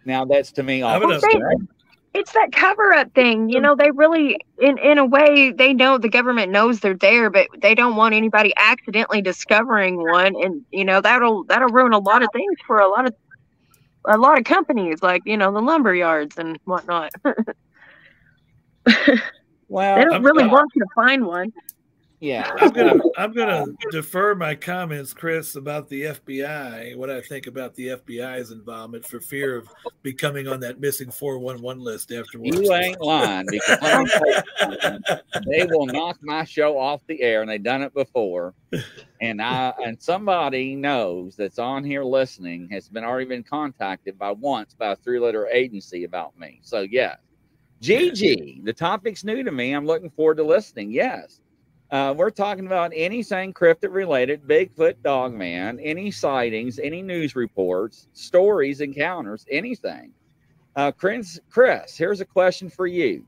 Now, 0.05 0.23
that's 0.25 0.51
to 0.53 0.63
me 0.63 0.81
all 0.81 0.93
it's 2.13 2.33
that 2.33 2.51
cover 2.51 2.93
up 2.93 3.13
thing 3.13 3.49
you 3.49 3.59
mm. 3.59 3.63
know 3.63 3.75
they 3.75 3.91
really 3.91 4.37
in 4.59 4.77
in 4.77 4.97
a 4.97 5.05
way 5.05 5.51
they 5.51 5.73
know 5.73 5.97
the 5.97 6.09
government 6.09 6.51
knows 6.51 6.79
they're 6.79 6.93
there 6.93 7.29
but 7.29 7.47
they 7.61 7.73
don't 7.73 7.95
want 7.95 8.13
anybody 8.13 8.53
accidentally 8.57 9.21
discovering 9.21 9.97
one 9.97 10.35
and 10.43 10.63
you 10.71 10.83
know 10.83 11.01
that'll 11.01 11.43
that'll 11.45 11.69
ruin 11.69 11.93
a 11.93 11.99
lot 11.99 12.21
of 12.21 12.29
things 12.33 12.55
for 12.65 12.79
a 12.79 12.89
lot 12.89 13.07
of 13.07 13.15
a 14.05 14.17
lot 14.17 14.37
of 14.37 14.43
companies 14.43 15.01
like 15.01 15.21
you 15.25 15.37
know 15.37 15.51
the 15.51 15.61
lumber 15.61 15.93
yards 15.93 16.37
and 16.37 16.59
whatnot. 16.65 17.11
Well 19.71 19.95
they 19.95 20.03
don't 20.03 20.21
really 20.23 20.47
want 20.47 20.69
you 20.75 20.81
to 20.81 20.87
find 20.93 21.25
one 21.25 21.53
yeah, 22.21 22.51
I'm 22.59 22.69
gonna 22.69 23.01
I'm 23.17 23.33
gonna 23.33 23.65
defer 23.89 24.35
my 24.35 24.53
comments, 24.53 25.11
Chris, 25.11 25.55
about 25.55 25.89
the 25.89 26.03
FBI. 26.03 26.95
What 26.95 27.09
I 27.09 27.19
think 27.19 27.47
about 27.47 27.73
the 27.73 27.87
FBI's 27.87 28.51
involvement 28.51 29.07
for 29.07 29.19
fear 29.19 29.57
of 29.57 29.67
becoming 30.03 30.47
on 30.47 30.59
that 30.59 30.79
missing 30.79 31.09
411 31.09 31.83
list 31.83 32.11
afterwards. 32.11 32.59
You 32.59 32.71
ain't 32.73 33.01
lying 33.01 33.47
because 33.49 34.11
they 35.47 35.65
will 35.65 35.87
knock 35.87 36.19
my 36.21 36.43
show 36.43 36.77
off 36.77 37.01
the 37.07 37.19
air, 37.23 37.41
and 37.41 37.49
they've 37.49 37.63
done 37.63 37.81
it 37.81 37.93
before. 37.95 38.53
And 39.19 39.41
I 39.41 39.73
and 39.83 39.99
somebody 39.99 40.75
knows 40.75 41.35
that's 41.35 41.57
on 41.57 41.83
here 41.83 42.03
listening 42.03 42.69
has 42.69 42.87
been 42.87 43.03
already 43.03 43.25
been 43.25 43.43
contacted 43.43 44.19
by 44.19 44.29
once 44.29 44.75
by 44.75 44.91
a 44.91 44.95
three 44.95 45.19
letter 45.19 45.47
agency 45.47 46.03
about 46.03 46.37
me. 46.37 46.59
So 46.61 46.81
yeah, 46.81 47.15
GG, 47.81 48.63
the 48.63 48.73
topic's 48.73 49.23
new 49.23 49.41
to 49.41 49.51
me. 49.51 49.73
I'm 49.73 49.87
looking 49.87 50.11
forward 50.11 50.37
to 50.37 50.43
listening. 50.43 50.91
Yes. 50.91 51.41
Uh, 51.91 52.13
we're 52.15 52.29
talking 52.29 52.67
about 52.67 52.93
anything 52.95 53.53
cryptid 53.53 53.93
related, 53.93 54.41
Bigfoot, 54.47 54.95
Dogman, 55.03 55.77
any 55.81 56.09
sightings, 56.09 56.79
any 56.79 57.01
news 57.01 57.35
reports, 57.35 58.07
stories, 58.13 58.79
encounters, 58.79 59.45
anything. 59.51 60.13
Uh, 60.77 60.93
Chris, 60.93 61.37
Chris, 61.49 61.97
here's 61.97 62.21
a 62.21 62.25
question 62.25 62.69
for 62.69 62.87
you. 62.87 63.25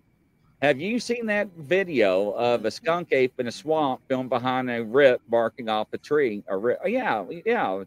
Have 0.62 0.80
you 0.80 0.98
seen 0.98 1.26
that 1.26 1.50
video 1.58 2.32
of 2.32 2.64
a 2.64 2.72
skunk 2.72 3.10
ape 3.12 3.34
in 3.38 3.48
a 3.48 3.52
swamp 3.52 4.00
filmed 4.08 4.30
behind 4.30 4.72
a 4.72 4.82
rip 4.82 5.22
barking 5.28 5.68
off 5.68 5.90
a 5.92 5.98
tree? 5.98 6.42
A 6.48 6.56
rip, 6.56 6.80
yeah, 6.86 7.26
yeah. 7.46 7.84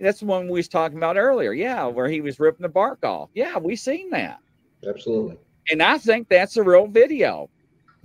That's 0.00 0.20
the 0.20 0.26
one 0.26 0.46
we 0.46 0.52
was 0.52 0.68
talking 0.68 0.96
about 0.96 1.18
earlier. 1.18 1.52
Yeah, 1.52 1.84
where 1.84 2.08
he 2.08 2.22
was 2.22 2.40
ripping 2.40 2.62
the 2.62 2.70
bark 2.70 3.04
off. 3.04 3.28
Yeah, 3.34 3.58
we 3.58 3.76
seen 3.76 4.08
that. 4.10 4.38
Absolutely. 4.88 5.36
And 5.70 5.82
I 5.82 5.98
think 5.98 6.30
that's 6.30 6.56
a 6.56 6.62
real 6.62 6.86
video. 6.86 7.50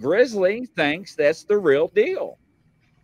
Grizzly 0.02 0.66
thinks 0.76 1.16
that's 1.16 1.44
the 1.44 1.58
real 1.58 1.88
deal. 1.90 2.38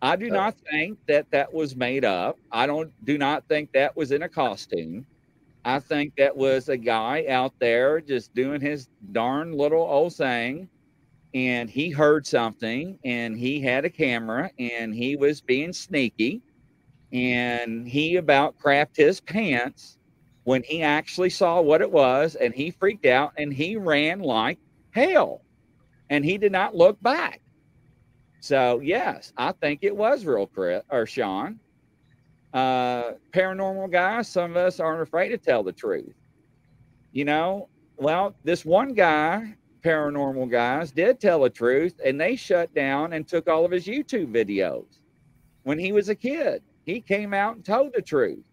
I 0.02 0.16
do 0.16 0.26
oh. 0.30 0.34
not 0.34 0.56
think 0.70 0.98
that 1.08 1.30
that 1.30 1.52
was 1.52 1.76
made 1.76 2.04
up. 2.04 2.38
I 2.52 2.66
don't 2.66 2.92
do 3.04 3.18
not 3.18 3.46
think 3.48 3.72
that 3.72 3.96
was 3.96 4.12
in 4.12 4.22
a 4.22 4.28
costume. 4.28 5.06
I 5.64 5.80
think 5.80 6.14
that 6.16 6.36
was 6.36 6.68
a 6.68 6.76
guy 6.76 7.26
out 7.28 7.52
there 7.58 8.00
just 8.00 8.34
doing 8.34 8.60
his 8.60 8.88
darn 9.12 9.52
little 9.52 9.82
old 9.82 10.14
thing 10.14 10.68
and 11.34 11.68
he 11.68 11.90
heard 11.90 12.26
something 12.26 12.98
and 13.04 13.36
he 13.36 13.60
had 13.60 13.84
a 13.84 13.90
camera 13.90 14.50
and 14.58 14.94
he 14.94 15.16
was 15.16 15.40
being 15.40 15.72
sneaky 15.72 16.40
and 17.12 17.86
he 17.86 18.16
about 18.16 18.58
crapped 18.58 18.96
his 18.96 19.20
pants 19.20 19.98
when 20.44 20.62
he 20.62 20.82
actually 20.82 21.30
saw 21.30 21.60
what 21.60 21.82
it 21.82 21.90
was 21.90 22.36
and 22.36 22.54
he 22.54 22.70
freaked 22.70 23.06
out 23.06 23.32
and 23.36 23.52
he 23.52 23.76
ran 23.76 24.20
like 24.20 24.58
hell 24.92 25.42
and 26.10 26.24
he 26.24 26.38
did 26.38 26.52
not 26.52 26.74
look 26.74 27.00
back. 27.02 27.40
So 28.40 28.80
yes, 28.80 29.32
I 29.36 29.52
think 29.52 29.80
it 29.82 29.94
was 29.94 30.24
real, 30.24 30.46
Chris 30.46 30.82
or 30.90 31.06
Sean. 31.06 31.58
Uh, 32.52 33.12
paranormal 33.32 33.90
guys, 33.90 34.28
some 34.28 34.52
of 34.52 34.56
us 34.56 34.80
aren't 34.80 35.02
afraid 35.02 35.28
to 35.30 35.38
tell 35.38 35.62
the 35.62 35.72
truth. 35.72 36.14
You 37.12 37.24
know, 37.24 37.68
well, 37.96 38.34
this 38.44 38.64
one 38.64 38.92
guy, 38.94 39.54
paranormal 39.82 40.50
guys, 40.50 40.90
did 40.90 41.20
tell 41.20 41.42
the 41.42 41.50
truth, 41.50 41.94
and 42.04 42.20
they 42.20 42.36
shut 42.36 42.72
down 42.74 43.12
and 43.12 43.26
took 43.26 43.48
all 43.48 43.64
of 43.64 43.70
his 43.70 43.86
YouTube 43.86 44.32
videos 44.32 45.00
when 45.64 45.78
he 45.78 45.92
was 45.92 46.08
a 46.08 46.14
kid. 46.14 46.62
He 46.84 47.00
came 47.00 47.34
out 47.34 47.56
and 47.56 47.64
told 47.64 47.92
the 47.94 48.02
truth 48.02 48.44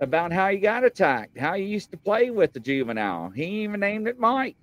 about 0.00 0.32
how 0.32 0.50
he 0.50 0.58
got 0.58 0.84
attacked, 0.84 1.38
how 1.38 1.54
he 1.54 1.64
used 1.64 1.90
to 1.92 1.96
play 1.96 2.30
with 2.30 2.52
the 2.52 2.60
juvenile. 2.60 3.30
He 3.30 3.62
even 3.62 3.80
named 3.80 4.06
it 4.06 4.18
Mike. 4.18 4.56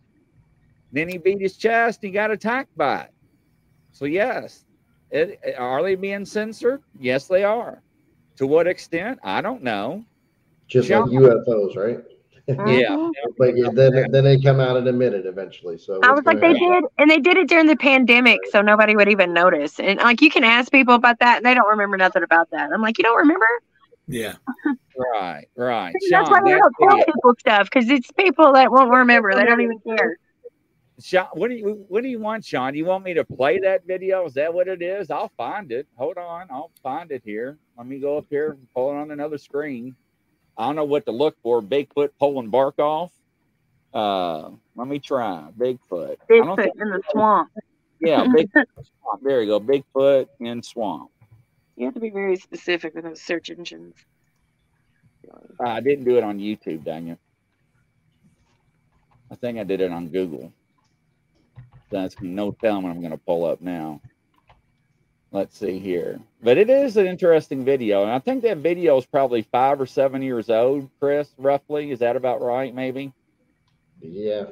Then 0.91 1.07
he 1.07 1.17
beat 1.17 1.39
his 1.39 1.57
chest. 1.57 1.99
He 2.01 2.09
got 2.09 2.31
attacked 2.31 2.75
by 2.77 3.01
it. 3.01 3.13
So 3.91 4.05
yes, 4.05 4.65
it, 5.09 5.39
are 5.57 5.83
they 5.83 5.95
being 5.95 6.25
censored? 6.25 6.81
Yes, 6.99 7.27
they 7.27 7.43
are. 7.43 7.81
To 8.37 8.47
what 8.47 8.67
extent? 8.67 9.19
I 9.23 9.41
don't 9.41 9.63
know. 9.63 10.05
Just 10.67 10.87
John, 10.87 11.09
like 11.09 11.19
UFOs, 11.19 11.75
right? 11.75 11.99
Uh-huh. 12.49 12.65
yeah. 12.69 13.09
but 13.37 13.55
yeah, 13.55 13.69
then 13.71 14.11
then 14.11 14.23
they 14.23 14.39
come 14.39 14.59
out 14.59 14.75
and 14.75 14.87
admit 14.87 15.13
it 15.13 15.25
eventually. 15.25 15.77
So 15.77 15.99
I 16.01 16.11
was 16.11 16.25
like, 16.25 16.39
they 16.39 16.53
did, 16.53 16.83
and 16.97 17.09
they 17.09 17.19
did 17.19 17.37
it 17.37 17.47
during 17.47 17.67
the 17.67 17.75
pandemic, 17.75 18.39
so 18.49 18.61
nobody 18.61 18.95
would 18.95 19.09
even 19.09 19.33
notice. 19.33 19.79
And 19.79 19.99
like, 19.99 20.21
you 20.21 20.31
can 20.31 20.43
ask 20.43 20.71
people 20.71 20.95
about 20.95 21.19
that, 21.19 21.37
and 21.37 21.45
they 21.45 21.53
don't 21.53 21.69
remember 21.69 21.97
nothing 21.97 22.23
about 22.23 22.49
that. 22.51 22.71
I'm 22.73 22.81
like, 22.81 22.97
you 22.97 23.03
don't 23.03 23.17
remember? 23.17 23.45
Yeah. 24.07 24.35
right. 25.13 25.45
Right. 25.55 25.93
Sean, 26.09 26.23
that's 26.23 26.29
why 26.31 26.41
we 26.43 26.51
don't 26.51 26.73
tell 26.81 26.97
people 26.97 27.35
stuff 27.39 27.69
because 27.71 27.89
it's 27.89 28.11
people 28.11 28.53
that 28.53 28.71
won't 28.71 28.91
remember. 28.91 29.35
They 29.35 29.45
don't 29.45 29.61
even 29.61 29.79
care. 29.79 30.17
Sean, 31.01 31.27
what 31.33 31.49
do 31.49 31.55
you 31.55 31.85
what 31.87 32.03
do 32.03 32.09
you 32.09 32.19
want, 32.19 32.45
Sean? 32.45 32.75
You 32.75 32.85
want 32.85 33.03
me 33.03 33.13
to 33.13 33.23
play 33.23 33.59
that 33.59 33.85
video? 33.85 34.25
Is 34.25 34.33
that 34.33 34.53
what 34.53 34.67
it 34.67 34.81
is? 34.81 35.09
I'll 35.09 35.31
find 35.37 35.71
it. 35.71 35.87
Hold 35.95 36.17
on, 36.17 36.47
I'll 36.49 36.71
find 36.83 37.11
it 37.11 37.21
here. 37.25 37.57
Let 37.77 37.87
me 37.87 37.99
go 37.99 38.17
up 38.17 38.25
here 38.29 38.51
and 38.51 38.67
pull 38.73 38.91
it 38.91 38.95
on 38.95 39.11
another 39.11 39.37
screen. 39.37 39.95
I 40.57 40.65
don't 40.65 40.75
know 40.75 40.85
what 40.85 41.05
to 41.05 41.11
look 41.11 41.35
for. 41.41 41.61
Bigfoot 41.61 42.09
pulling 42.19 42.49
bark 42.49 42.77
off. 42.79 43.11
Uh, 43.93 44.51
let 44.75 44.87
me 44.87 44.99
try 44.99 45.47
Bigfoot. 45.57 46.17
Bigfoot 46.29 46.69
in 46.79 46.89
the 46.89 47.01
swamp. 47.11 47.49
Yeah, 47.99 48.23
Bigfoot 48.25 48.65
swamp. 48.75 49.23
There 49.23 49.41
you 49.41 49.47
go. 49.47 49.59
Bigfoot 49.59 50.27
in 50.39 50.61
swamp. 50.61 51.09
You 51.75 51.85
have 51.85 51.93
to 51.95 51.99
be 51.99 52.09
very 52.09 52.35
specific 52.35 52.93
with 52.93 53.05
those 53.05 53.21
search 53.21 53.49
engines. 53.49 53.95
I 55.59 55.79
didn't 55.79 56.05
do 56.05 56.17
it 56.17 56.23
on 56.23 56.39
YouTube, 56.39 56.83
Daniel. 56.83 57.17
I 59.31 59.35
think 59.35 59.57
I 59.57 59.63
did 59.63 59.81
it 59.81 59.91
on 59.91 60.09
Google. 60.09 60.51
That's 61.91 62.15
no 62.21 62.51
telling 62.51 62.83
what 62.83 62.89
I'm 62.89 62.99
going 62.99 63.11
to 63.11 63.17
pull 63.17 63.45
up 63.45 63.61
now. 63.61 64.01
Let's 65.31 65.57
see 65.57 65.79
here. 65.79 66.19
But 66.43 66.57
it 66.57 66.69
is 66.69 66.97
an 66.97 67.07
interesting 67.07 67.63
video. 67.63 68.03
And 68.03 68.11
I 68.11 68.19
think 68.19 68.43
that 68.43 68.57
video 68.57 68.97
is 68.97 69.05
probably 69.05 69.43
five 69.43 69.79
or 69.79 69.85
seven 69.85 70.21
years 70.21 70.49
old, 70.49 70.89
Chris, 70.99 71.29
roughly. 71.37 71.91
Is 71.91 71.99
that 71.99 72.15
about 72.15 72.41
right, 72.41 72.73
maybe? 72.73 73.13
Yeah. 74.01 74.45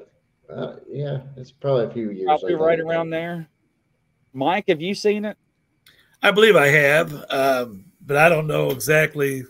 Uh, 0.50 0.76
yeah, 0.90 1.20
it's 1.36 1.52
probably 1.52 1.86
a 1.86 1.90
few 1.90 2.12
years. 2.12 2.28
Old. 2.30 2.42
Probably 2.42 2.56
right 2.56 2.80
around 2.80 3.10
there. 3.10 3.48
Mike, 4.34 4.66
have 4.68 4.82
you 4.82 4.94
seen 4.94 5.26
it? 5.26 5.38
I 6.22 6.32
believe 6.32 6.56
I 6.56 6.68
have, 6.68 7.14
um, 7.30 7.86
but 8.06 8.18
I 8.18 8.30
don't 8.30 8.48
know 8.48 8.72
exactly 8.72 9.44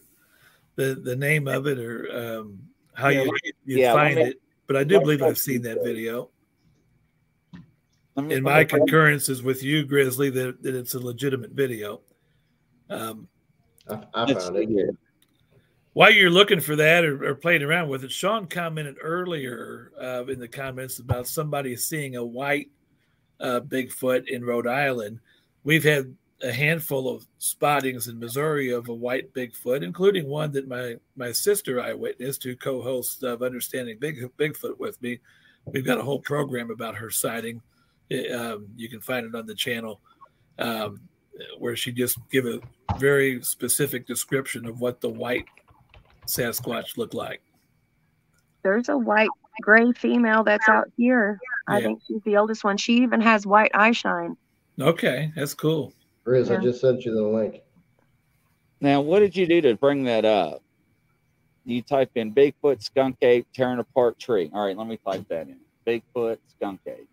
the 0.76 0.96
the 0.96 1.16
name 1.16 1.48
of 1.48 1.68
it 1.68 1.80
or 1.80 2.40
um, 2.40 2.60
how 2.94 3.10
yeah, 3.10 3.24
you 3.24 3.32
you 3.66 3.78
yeah, 3.78 3.94
find 3.94 4.16
me, 4.16 4.22
it. 4.24 4.42
But 4.68 4.76
I 4.78 4.84
do 4.84 5.00
believe 5.00 5.22
I've 5.22 5.38
seen 5.38 5.62
that 5.64 5.84
video 5.84 6.30
in 8.18 8.43
my 8.43 8.64
concurrence 8.64 9.30
is 9.30 9.41
with 9.43 9.64
you, 9.64 9.86
Grizzly, 9.86 10.30
that, 10.32 10.62
that 10.64 10.76
it's 10.76 10.93
a 10.93 10.99
legitimate 10.99 11.51
video. 11.51 12.01
Um, 12.89 13.28
I, 13.89 14.03
I 14.14 14.34
found 14.34 14.57
it. 14.57 14.95
while 15.93 16.12
you're 16.12 16.30
looking 16.30 16.60
for 16.60 16.76
that 16.76 17.03
or, 17.03 17.24
or 17.30 17.36
playing 17.36 17.64
around 17.64 17.89
with 17.89 18.03
it, 18.03 18.12
Sean 18.12 18.47
commented 18.47 18.95
earlier 19.01 19.91
uh, 20.01 20.26
in 20.26 20.39
the 20.39 20.47
comments 20.47 20.99
about 20.99 21.28
somebody 21.28 21.76
seeing 21.76 22.16
a 22.16 22.24
white 22.24 22.70
uh, 23.39 23.62
Bigfoot 23.62 24.28
in 24.28 24.43
Rhode 24.43 24.68
Island. 24.68 25.20
We've 25.64 25.84
had 25.84 26.16
a 26.41 26.51
handful 26.51 27.14
of 27.14 27.28
spottings 27.38 28.07
in 28.07 28.20
Missouri 28.20 28.72
of 28.72 28.88
a 28.88 28.93
white 28.93 29.34
Bigfoot, 29.34 29.84
including 29.84 30.28
one 30.28 30.51
that 30.53 30.68
my 30.68 30.95
my 31.16 31.32
sister 31.32 31.82
eyewitnessed, 31.82 32.43
who 32.43 32.55
co-hosts 32.55 33.24
of 33.24 33.41
Understanding 33.41 33.97
Big 33.99 34.20
Bigfoot 34.38 34.80
with 34.80 35.01
me. 35.01 35.20
We've 35.66 35.86
got 35.86 35.99
a 35.99 36.03
whole 36.03 36.20
program 36.20 36.72
about 36.72 36.95
her 36.95 37.10
sighting. 37.10 37.62
It, 38.10 38.32
um, 38.34 38.68
you 38.76 38.89
can 38.89 39.01
find 39.01 39.26
it 39.26 39.36
on 39.36 39.45
the 39.45 39.55
channel, 39.55 40.01
um, 40.57 40.99
where 41.57 41.76
she 41.76 41.91
just 41.91 42.18
give 42.32 42.45
a 42.45 42.60
very 42.97 43.41
specific 43.43 44.07
description 44.07 44.66
of 44.66 44.80
what 44.80 44.99
the 44.99 45.10
white 45.10 45.45
Sasquatch 46.26 46.97
looked 46.97 47.14
like. 47.14 47.41
There's 48.64 48.89
a 48.89 48.97
white 48.97 49.30
gray 49.62 49.91
female 49.93 50.43
that's 50.43 50.68
out 50.68 50.91
here. 50.97 51.39
I 51.68 51.82
think 51.82 52.01
she's 52.07 52.22
the 52.24 52.38
oldest 52.38 52.64
one. 52.64 52.78
She 52.78 52.95
even 52.97 53.22
has 53.22 53.45
white 53.45 53.72
eye 53.74 53.91
shine. 53.91 54.36
Okay, 54.80 55.32
that's 55.36 55.53
cool. 55.53 55.93
Grizz, 56.26 56.55
I 56.55 56.62
just 56.62 56.82
sent 56.82 57.05
you 57.05 57.14
the 57.14 57.24
link. 57.24 57.62
Now, 58.82 59.01
what 59.01 59.20
did 59.20 59.36
you 59.36 59.45
do 59.45 59.62
to 59.62 59.76
bring 59.76 60.03
that 60.05 60.26
up? 60.26 60.62
You 61.66 61.82
type 61.82 62.12
in 62.16 62.34
Bigfoot, 62.34 62.82
skunk 62.82 63.18
ape, 63.22 63.47
tearing 63.53 63.80
apart 63.80 64.18
tree. 64.18 64.49
All 64.53 64.66
right, 64.66 64.78
let 64.78 64.88
me 64.88 64.97
type 64.97 65.28
that 65.28 65.47
in. 65.47 65.60
Bigfoot, 65.86 66.38
skunk 66.47 66.80
ape. 66.88 67.10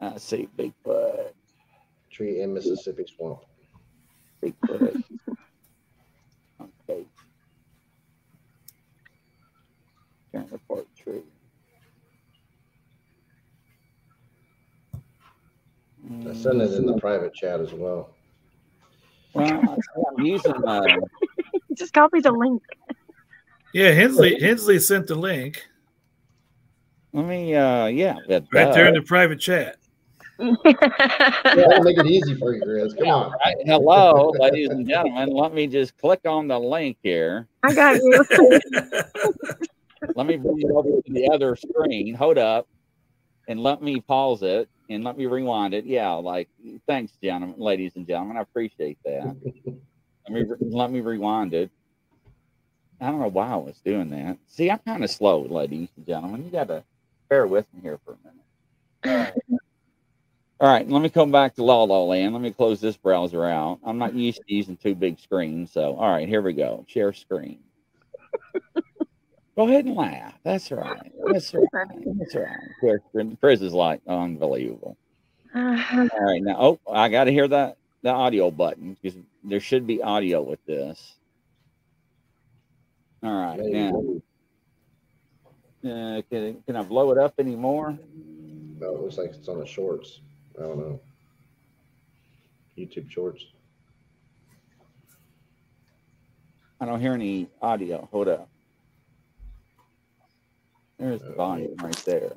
I 0.00 0.18
see 0.18 0.48
Bigfoot, 0.58 1.32
Tree 2.10 2.42
in 2.42 2.52
Mississippi 2.52 3.04
swamp. 3.16 3.40
Bigfoot. 4.42 5.02
skunk 6.54 6.72
ape. 6.88 7.08
Tearing 10.32 10.48
apart 10.52 10.86
tree. 10.96 11.22
I 16.28 16.34
sent 16.34 16.60
it 16.60 16.72
in 16.74 16.86
the 16.86 16.98
private 16.98 17.34
chat 17.34 17.60
as 17.60 17.72
well. 17.72 18.10
Well, 19.34 19.78
I'm 20.16 20.24
using 20.24 20.64
uh, 20.64 20.82
Just 21.74 21.92
copy 21.92 22.20
the 22.20 22.30
link. 22.30 22.62
Yeah, 23.74 23.90
Hensley 23.90 24.38
Hensley 24.40 24.78
sent 24.78 25.08
the 25.08 25.14
link 25.14 25.66
let 27.16 27.24
me 27.24 27.54
uh 27.54 27.86
yeah, 27.86 28.16
that, 28.28 28.44
right 28.52 28.74
there 28.74 28.88
in 28.88 28.92
the 28.94 29.00
private 29.00 29.40
chat. 29.40 29.78
Yeah, 30.38 31.66
I'll 31.72 31.82
make 31.82 31.96
it 31.96 32.06
easy 32.06 32.34
for 32.34 32.54
you, 32.54 32.62
Grizz. 32.62 32.98
Come 32.98 33.08
on. 33.08 33.32
Right. 33.32 33.56
Hello, 33.64 34.32
ladies 34.38 34.70
and 34.70 34.86
gentlemen. 34.86 35.30
Let 35.30 35.54
me 35.54 35.66
just 35.66 35.96
click 35.96 36.20
on 36.26 36.48
the 36.48 36.58
link 36.58 36.98
here. 37.02 37.48
I 37.62 37.72
got 37.72 37.96
you. 37.96 38.24
Let 40.14 40.26
me 40.26 40.36
bring 40.36 40.60
it 40.60 40.70
over 40.70 40.88
to 40.88 41.02
the 41.06 41.28
other 41.32 41.56
screen. 41.56 42.14
Hold 42.14 42.38
up, 42.38 42.66
and 43.48 43.62
let 43.62 43.82
me 43.82 44.00
pause 44.00 44.42
it 44.42 44.68
and 44.88 45.04
let 45.04 45.16
me 45.16 45.26
rewind 45.26 45.74
it. 45.74 45.84
Yeah, 45.84 46.12
like 46.12 46.48
thanks, 46.86 47.12
gentlemen, 47.22 47.58
ladies 47.58 47.92
and 47.96 48.06
gentlemen. 48.06 48.36
I 48.36 48.40
appreciate 48.40 48.98
that. 49.04 49.36
let 50.28 50.32
me 50.32 50.44
let 50.60 50.90
me 50.90 51.00
rewind 51.00 51.54
it. 51.54 51.70
I 53.00 53.10
don't 53.10 53.20
know 53.20 53.28
why 53.28 53.48
I 53.48 53.56
was 53.56 53.78
doing 53.84 54.10
that. 54.10 54.38
See, 54.46 54.70
I'm 54.70 54.78
kind 54.78 55.04
of 55.04 55.10
slow, 55.10 55.42
ladies 55.42 55.88
and 55.96 56.06
gentlemen. 56.06 56.44
You 56.44 56.50
got 56.50 56.68
to 56.68 56.82
bear 57.28 57.46
with 57.46 57.66
me 57.74 57.82
here 57.82 57.98
for 58.04 58.14
a 58.14 58.18
minute. 58.24 58.44
All 59.04 59.32
right. 59.34 59.60
All 60.58 60.68
right, 60.68 60.88
let 60.88 61.02
me 61.02 61.10
come 61.10 61.30
back 61.30 61.54
to 61.56 61.64
La 61.64 61.82
La 61.82 62.02
Land. 62.02 62.32
Let 62.32 62.40
me 62.40 62.50
close 62.50 62.80
this 62.80 62.96
browser 62.96 63.44
out. 63.44 63.78
I'm 63.84 63.98
not 63.98 64.14
used 64.14 64.38
to 64.38 64.54
using 64.54 64.76
two 64.76 64.94
big 64.94 65.18
screens, 65.18 65.70
so 65.70 65.96
all 65.96 66.10
right, 66.10 66.26
here 66.26 66.40
we 66.40 66.54
go. 66.54 66.84
Share 66.88 67.12
screen. 67.12 67.58
Go 69.56 69.68
ahead 69.68 69.84
and 69.84 69.94
laugh. 69.94 70.34
That's 70.44 70.70
right. 70.70 71.12
That's 71.26 71.54
right. 71.54 71.64
That's 71.72 72.34
right. 72.34 72.56
Chris, 72.80 73.00
Chris 73.40 73.60
is 73.60 73.72
like 73.72 74.00
unbelievable. 74.06 74.96
Uh, 75.54 75.82
All 75.90 76.24
right, 76.24 76.42
now 76.42 76.56
oh, 76.58 76.80
I 76.90 77.08
got 77.08 77.24
to 77.24 77.32
hear 77.32 77.48
that 77.48 77.78
the 78.02 78.10
audio 78.10 78.50
button 78.50 78.96
because 79.00 79.18
there 79.42 79.60
should 79.60 79.86
be 79.86 80.02
audio 80.02 80.42
with 80.42 80.64
this. 80.66 81.14
All 83.22 83.32
right, 83.32 83.56
There 83.58 83.68
you 83.68 84.22
now 85.82 86.18
uh, 86.18 86.22
can 86.30 86.62
can 86.66 86.76
I 86.76 86.82
blow 86.82 87.10
it 87.12 87.18
up 87.18 87.34
anymore? 87.38 87.98
No, 88.78 88.94
it 88.94 89.00
looks 89.00 89.18
like 89.18 89.30
it's 89.30 89.48
on 89.48 89.60
the 89.60 89.66
shorts. 89.66 90.20
I 90.58 90.62
don't 90.62 90.78
know. 90.78 91.00
YouTube 92.78 93.10
shorts. 93.10 93.44
I 96.80 96.84
don't 96.84 97.00
hear 97.00 97.14
any 97.14 97.48
audio. 97.62 98.08
Hold 98.12 98.28
up. 98.28 98.48
There's 100.98 101.20
the 101.22 101.32
volume 101.32 101.76
right 101.82 101.96
there. 102.04 102.32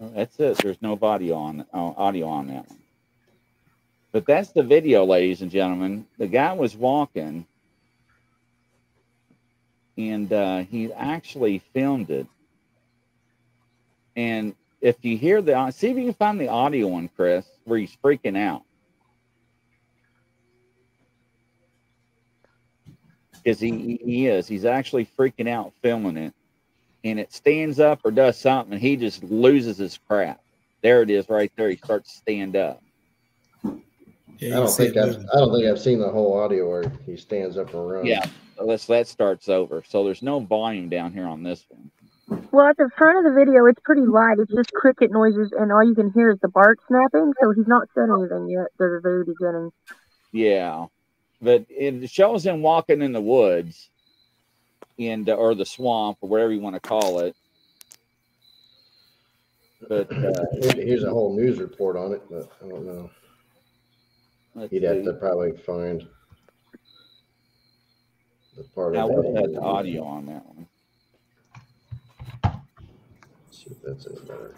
Oh, 0.00 0.12
that's 0.14 0.38
it. 0.40 0.58
There's 0.58 0.80
no 0.82 0.98
audio 1.00 1.36
on 1.36 1.60
uh, 1.72 1.92
audio 1.96 2.28
on 2.28 2.48
that 2.48 2.68
one. 2.68 2.78
But 4.12 4.26
that's 4.26 4.52
the 4.52 4.62
video, 4.62 5.04
ladies 5.04 5.42
and 5.42 5.50
gentlemen. 5.50 6.06
The 6.18 6.26
guy 6.26 6.52
was 6.52 6.76
walking, 6.76 7.46
and 9.96 10.32
uh, 10.32 10.58
he 10.60 10.92
actually 10.92 11.62
filmed 11.72 12.10
it. 12.10 12.26
And 14.16 14.54
if 14.86 15.04
you 15.04 15.16
hear 15.16 15.42
the, 15.42 15.58
uh, 15.58 15.70
see 15.70 15.88
if 15.88 15.96
you 15.96 16.04
can 16.04 16.14
find 16.14 16.40
the 16.40 16.48
audio 16.48 16.86
one, 16.88 17.08
Chris, 17.16 17.46
where 17.64 17.78
he's 17.78 17.96
freaking 18.02 18.38
out. 18.38 18.62
because 23.46 23.60
he, 23.60 24.00
he 24.04 24.26
is. 24.26 24.48
He's 24.48 24.64
actually 24.64 25.06
freaking 25.06 25.48
out 25.48 25.72
filming 25.80 26.16
it. 26.16 26.34
And 27.04 27.20
it 27.20 27.32
stands 27.32 27.78
up 27.78 28.00
or 28.04 28.10
does 28.10 28.36
something, 28.36 28.72
and 28.72 28.82
he 28.82 28.96
just 28.96 29.22
loses 29.22 29.78
his 29.78 30.00
crap. 30.08 30.40
There 30.82 31.02
it 31.02 31.10
is, 31.10 31.28
right 31.28 31.52
there. 31.54 31.70
He 31.70 31.76
starts 31.76 32.10
to 32.10 32.18
stand 32.18 32.56
up. 32.56 32.82
Yeah, 34.38 34.56
I 34.56 34.60
don't 34.60 34.68
think 34.68 34.96
I've. 34.96 35.16
I 35.32 35.38
don't 35.38 35.52
think 35.52 35.66
I've 35.66 35.78
seen 35.78 36.00
the 36.00 36.10
whole 36.10 36.36
audio 36.36 36.68
where 36.68 36.90
he 37.06 37.16
stands 37.16 37.56
up 37.56 37.72
and 37.72 37.88
runs. 37.88 38.08
Yeah, 38.08 38.26
so 38.56 38.64
let's 38.64 38.86
that 38.86 39.06
starts 39.06 39.48
over. 39.48 39.84
So 39.86 40.04
there's 40.04 40.22
no 40.22 40.40
volume 40.40 40.88
down 40.88 41.12
here 41.12 41.26
on 41.26 41.44
this 41.44 41.64
one. 41.68 41.90
Well, 42.28 42.66
at 42.66 42.76
the 42.76 42.90
front 42.96 43.18
of 43.18 43.24
the 43.24 43.38
video, 43.38 43.66
it's 43.66 43.80
pretty 43.84 44.02
light. 44.02 44.38
It's 44.38 44.52
just 44.52 44.72
cricket 44.72 45.10
noises, 45.12 45.52
and 45.58 45.72
all 45.72 45.84
you 45.84 45.94
can 45.94 46.10
hear 46.12 46.30
is 46.30 46.38
the 46.40 46.48
bark 46.48 46.78
snapping. 46.88 47.32
So 47.40 47.52
he's 47.52 47.66
not 47.68 47.88
said 47.94 48.08
anything 48.10 48.48
yet 48.48 48.66
to 48.78 48.90
the 48.94 49.00
very 49.02 49.24
beginning. 49.24 49.70
Yeah, 50.32 50.86
but 51.40 51.66
it 51.68 52.10
shows 52.10 52.44
him 52.44 52.62
walking 52.62 53.02
in 53.02 53.12
the 53.12 53.20
woods, 53.20 53.90
and 54.98 55.28
or 55.28 55.54
the 55.54 55.66
swamp 55.66 56.18
or 56.20 56.28
whatever 56.28 56.52
you 56.52 56.60
want 56.60 56.74
to 56.74 56.80
call 56.80 57.20
it. 57.20 57.36
But 59.88 60.10
uh, 60.12 60.44
Here's 60.74 61.04
a 61.04 61.10
whole 61.10 61.36
news 61.36 61.58
report 61.58 61.96
on 61.96 62.12
it, 62.12 62.22
but 62.30 62.50
I 62.64 62.68
don't 62.68 62.86
know. 62.86 63.10
let's 64.54 64.70
He'd 64.72 64.82
have 64.82 65.04
to 65.04 65.12
probably 65.14 65.52
find 65.58 66.06
the 68.56 68.64
part 68.74 68.96
I 68.96 69.02
of 69.02 69.10
would 69.10 69.26
have 69.26 69.34
had 69.36 69.44
that. 69.44 69.52
the 69.52 69.60
audio 69.60 70.02
on 70.04 70.26
that 70.26 70.44
one. 70.46 70.66
See 73.66 73.72
if 73.74 73.82
that's 73.82 74.06
any 74.06 74.20
better. 74.26 74.54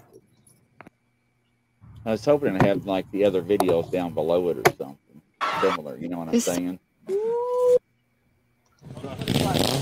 I 2.05 2.13
was 2.13 2.25
hoping 2.25 2.59
to 2.59 2.67
have 2.67 2.87
like 2.87 3.11
the 3.11 3.25
other 3.25 3.43
videos 3.43 3.91
down 3.91 4.13
below 4.15 4.49
it 4.51 4.59
or 4.59 4.73
something 4.77 5.23
similar. 5.61 5.97
You 5.97 6.09
know 6.09 6.19
what 6.19 6.29
I'm 6.29 6.33
This- 6.35 6.45
saying? 6.45 6.79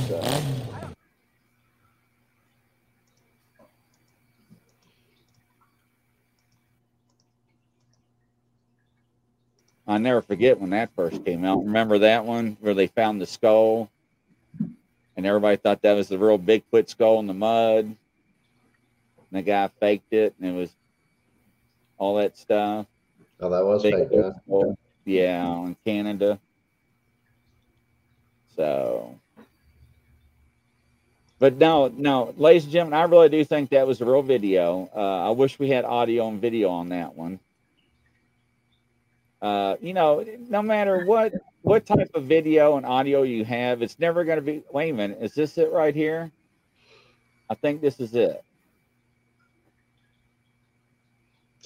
So, 0.09 0.23
I 9.89 9.99
never 9.99 10.23
forget 10.23 10.61
when 10.61 10.71
that 10.71 10.91
first 10.95 11.25
came 11.25 11.45
out. 11.45 11.65
Remember 11.65 11.99
that 11.99 12.25
one 12.25 12.57
where 12.61 12.75
they 12.75 12.87
found 12.89 13.21
the 13.21 13.27
skull, 13.27 13.91
and 15.17 15.27
everybody 15.27 15.57
thought 15.57 15.83
that 15.83 15.95
was 15.95 16.09
the 16.09 16.19
real 16.19 16.39
Bigfoot 16.39 16.89
skull 16.89 17.21
in 17.21 17.27
the 17.27 17.35
mud. 17.35 17.97
The 19.37 19.43
guy 19.43 19.69
faked 19.81 20.15
it, 20.15 20.35
and 20.41 20.49
it 20.51 20.59
was 20.59 20.75
all 21.99 22.17
that 22.17 22.39
stuff. 22.39 22.87
Oh, 23.39 23.51
that 23.51 23.65
was 23.65 23.83
fake, 23.83 24.09
huh? 24.11 24.73
Yeah, 25.05 25.59
in 25.59 25.77
Canada. 25.85 26.41
So, 28.57 29.15
but 31.39 31.57
no, 31.59 31.89
no, 31.89 32.33
ladies 32.39 32.65
and 32.65 32.73
gentlemen, 32.73 32.99
I 32.99 33.03
really 33.03 33.29
do 33.29 33.45
think 33.45 33.69
that 33.71 33.87
was 33.87 34.01
a 34.01 34.07
real 34.07 34.23
video. 34.23 34.89
Uh, 34.97 35.29
I 35.29 35.31
wish 35.31 35.59
we 35.59 35.69
had 35.69 35.85
audio 35.85 36.29
and 36.29 36.41
video 36.41 36.71
on 36.71 36.89
that 36.89 37.15
one. 37.15 37.39
Uh, 39.43 39.77
you 39.83 39.93
know, 39.93 40.25
no 40.49 40.63
matter 40.63 41.05
what 41.05 41.35
what 41.61 41.85
type 41.85 42.11
of 42.15 42.25
video 42.25 42.79
and 42.79 42.87
audio 42.87 43.23
you 43.23 43.45
have, 43.45 43.83
it's 43.83 43.99
never 43.99 44.25
going 44.25 44.37
to 44.39 44.43
be. 44.43 44.63
Wait 44.73 44.91
a 44.91 44.95
minute, 44.95 45.19
is 45.21 45.35
this 45.35 45.59
it 45.59 45.71
right 45.73 45.95
here? 45.95 46.33
I 47.51 47.55
think 47.55 47.83
this 47.83 48.01
is 48.01 48.15
it. 48.15 48.43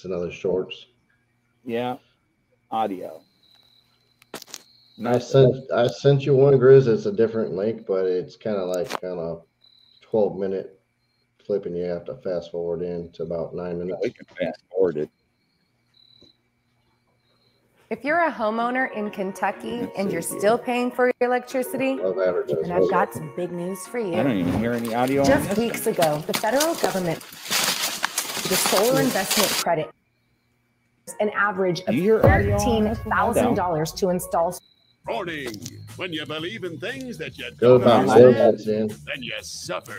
It's 0.00 0.06
another 0.06 0.32
shorts. 0.32 0.86
Yeah, 1.62 1.96
audio. 2.70 3.20
I 5.04 5.18
sent 5.18 5.70
I 5.70 5.88
sent 5.88 6.24
you 6.24 6.34
one, 6.34 6.54
Grizz. 6.54 6.86
It's 6.86 7.04
a 7.04 7.12
different 7.12 7.52
link, 7.52 7.84
but 7.86 8.06
it's 8.06 8.34
kind 8.34 8.56
of 8.56 8.74
like 8.74 8.88
kind 9.02 9.18
of 9.18 9.42
twelve 10.00 10.38
minute 10.38 10.80
clip, 11.44 11.66
and 11.66 11.76
you 11.76 11.84
have 11.84 12.06
to 12.06 12.14
fast 12.14 12.50
forward 12.50 12.80
in 12.80 13.10
to 13.12 13.24
about 13.24 13.54
nine 13.54 13.78
minutes. 13.78 13.98
We 14.02 14.08
can 14.10 14.24
fast 14.24 14.62
forward 14.70 14.96
it. 14.96 15.10
If 17.90 18.02
you're 18.02 18.24
a 18.24 18.32
homeowner 18.32 18.90
in 18.94 19.10
Kentucky 19.10 19.80
Let's 19.80 19.98
and 19.98 20.12
you're 20.12 20.22
here. 20.22 20.38
still 20.38 20.56
paying 20.56 20.90
for 20.92 21.06
your 21.20 21.28
electricity, 21.28 21.96
Love 21.96 22.18
advertising. 22.20 22.62
then 22.62 22.72
I've 22.72 22.88
got 22.88 23.12
some 23.12 23.34
big 23.36 23.52
news 23.52 23.86
for 23.86 23.98
you. 23.98 24.14
I 24.14 24.22
don't 24.22 24.38
even 24.38 24.58
hear 24.60 24.72
any 24.72 24.94
audio 24.94 25.22
on 25.22 25.26
Just 25.26 25.48
this. 25.50 25.58
weeks 25.58 25.86
ago, 25.88 26.22
the 26.26 26.32
federal 26.34 26.74
government, 26.76 27.18
the 28.50 28.56
solar 28.56 29.00
investment 29.00 29.48
credit, 29.50 29.90
an 31.20 31.30
average 31.30 31.80
of 31.82 31.86
Do 31.86 31.94
you 31.94 32.02
hear 32.02 32.26
audio 32.26 32.56
on 32.58 32.84
this 32.84 32.98
one? 33.04 33.12
I 33.16 33.32
don't. 33.32 33.56
$13,000 33.56 33.96
to 33.96 34.08
install 34.10 34.58
Warning! 35.08 35.54
When 35.96 36.12
you 36.12 36.26
believe 36.26 36.64
in 36.64 36.78
things 36.78 37.16
that 37.18 37.38
you 37.38 37.50
Go 37.56 37.78
don't 37.78 37.82
about 37.82 38.06
Nice. 38.06 38.16
understand, 38.20 38.90
in, 38.90 38.96
then 39.06 39.22
you 39.22 39.32
suffer. 39.40 39.96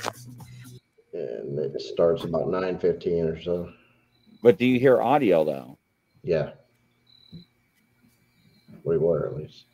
and 1.14 1.58
it 1.60 1.82
starts 1.82 2.24
about 2.24 2.49
nine 2.49 2.78
fifteen 2.78 3.26
or 3.26 3.41
so. 3.41 3.70
But 4.43 4.58
do 4.58 4.66
you 4.66 4.80
hear 4.80 5.02
audio 5.02 5.43
though? 5.43 5.78
Yeah, 6.24 6.52
we 8.84 8.97
were 8.97 9.28
at 9.28 9.36
least. 9.36 9.66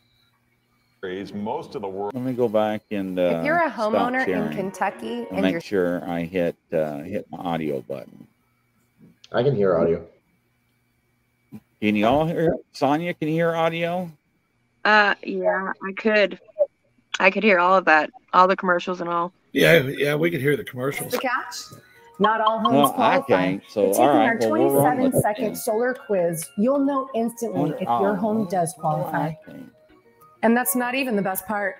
most 1.35 1.75
of 1.75 1.81
the 1.81 1.87
world. 1.89 2.13
Let 2.13 2.23
me 2.23 2.33
go 2.33 2.47
back 2.47 2.83
and 2.91 3.19
uh, 3.19 3.37
If 3.39 3.45
you're 3.45 3.63
a 3.63 3.69
homeowner 3.71 4.27
in 4.27 4.49
Kentucky 4.55 5.19
and 5.23 5.27
and 5.31 5.41
make 5.41 5.51
you're 5.51 5.61
sure 5.61 6.09
I 6.09 6.21
hit 6.23 6.55
uh, 6.71 6.99
hit 6.99 7.25
my 7.29 7.37
audio 7.39 7.81
button. 7.81 8.26
I 9.31 9.43
can 9.43 9.55
hear 9.55 9.77
audio. 9.77 10.05
Can 11.81 11.95
you 11.95 12.05
all 12.07 12.25
hear 12.25 12.55
Sonia? 12.71 13.13
Can 13.13 13.27
you 13.27 13.35
hear 13.35 13.55
audio? 13.55 14.09
Uh, 14.85 15.13
yeah, 15.23 15.71
I 15.87 15.91
could. 15.93 16.39
I 17.19 17.29
could 17.31 17.43
hear 17.43 17.59
all 17.59 17.75
of 17.75 17.85
that, 17.85 18.09
all 18.33 18.47
the 18.47 18.55
commercials 18.55 19.01
and 19.01 19.09
all. 19.09 19.33
Yeah, 19.51 19.79
yeah, 19.79 20.15
we 20.15 20.29
could 20.31 20.41
hear 20.41 20.55
the 20.55 20.63
commercials. 20.63 21.11
the 21.11 21.17
catch, 21.19 21.55
not 22.19 22.41
all 22.41 22.59
homes 22.59 22.73
Well, 22.73 22.93
qualify. 22.93 23.25
can't. 23.27 23.63
So 23.69 23.87
But 23.87 23.87
all 23.87 23.93
taking 23.93 24.07
right, 24.07 24.27
our 24.27 24.37
well 24.51 24.51
we'll 24.51 24.69
27 24.81 25.03
with 25.03 25.15
it 25.15 25.21
second 25.21 25.45
then. 25.45 25.55
solar 25.55 25.93
quiz, 25.93 26.47
you'll 26.57 26.79
know 26.85 27.09
instantly 27.15 27.71
if 27.71 27.81
your 27.81 28.15
home 28.15 28.47
does 28.49 28.73
qualify. 28.77 29.33
Oh, 29.49 29.53
And 30.43 30.55
that's 30.55 30.75
not 30.75 30.95
even 30.95 31.15
the 31.15 31.21
best 31.21 31.45
part. 31.47 31.77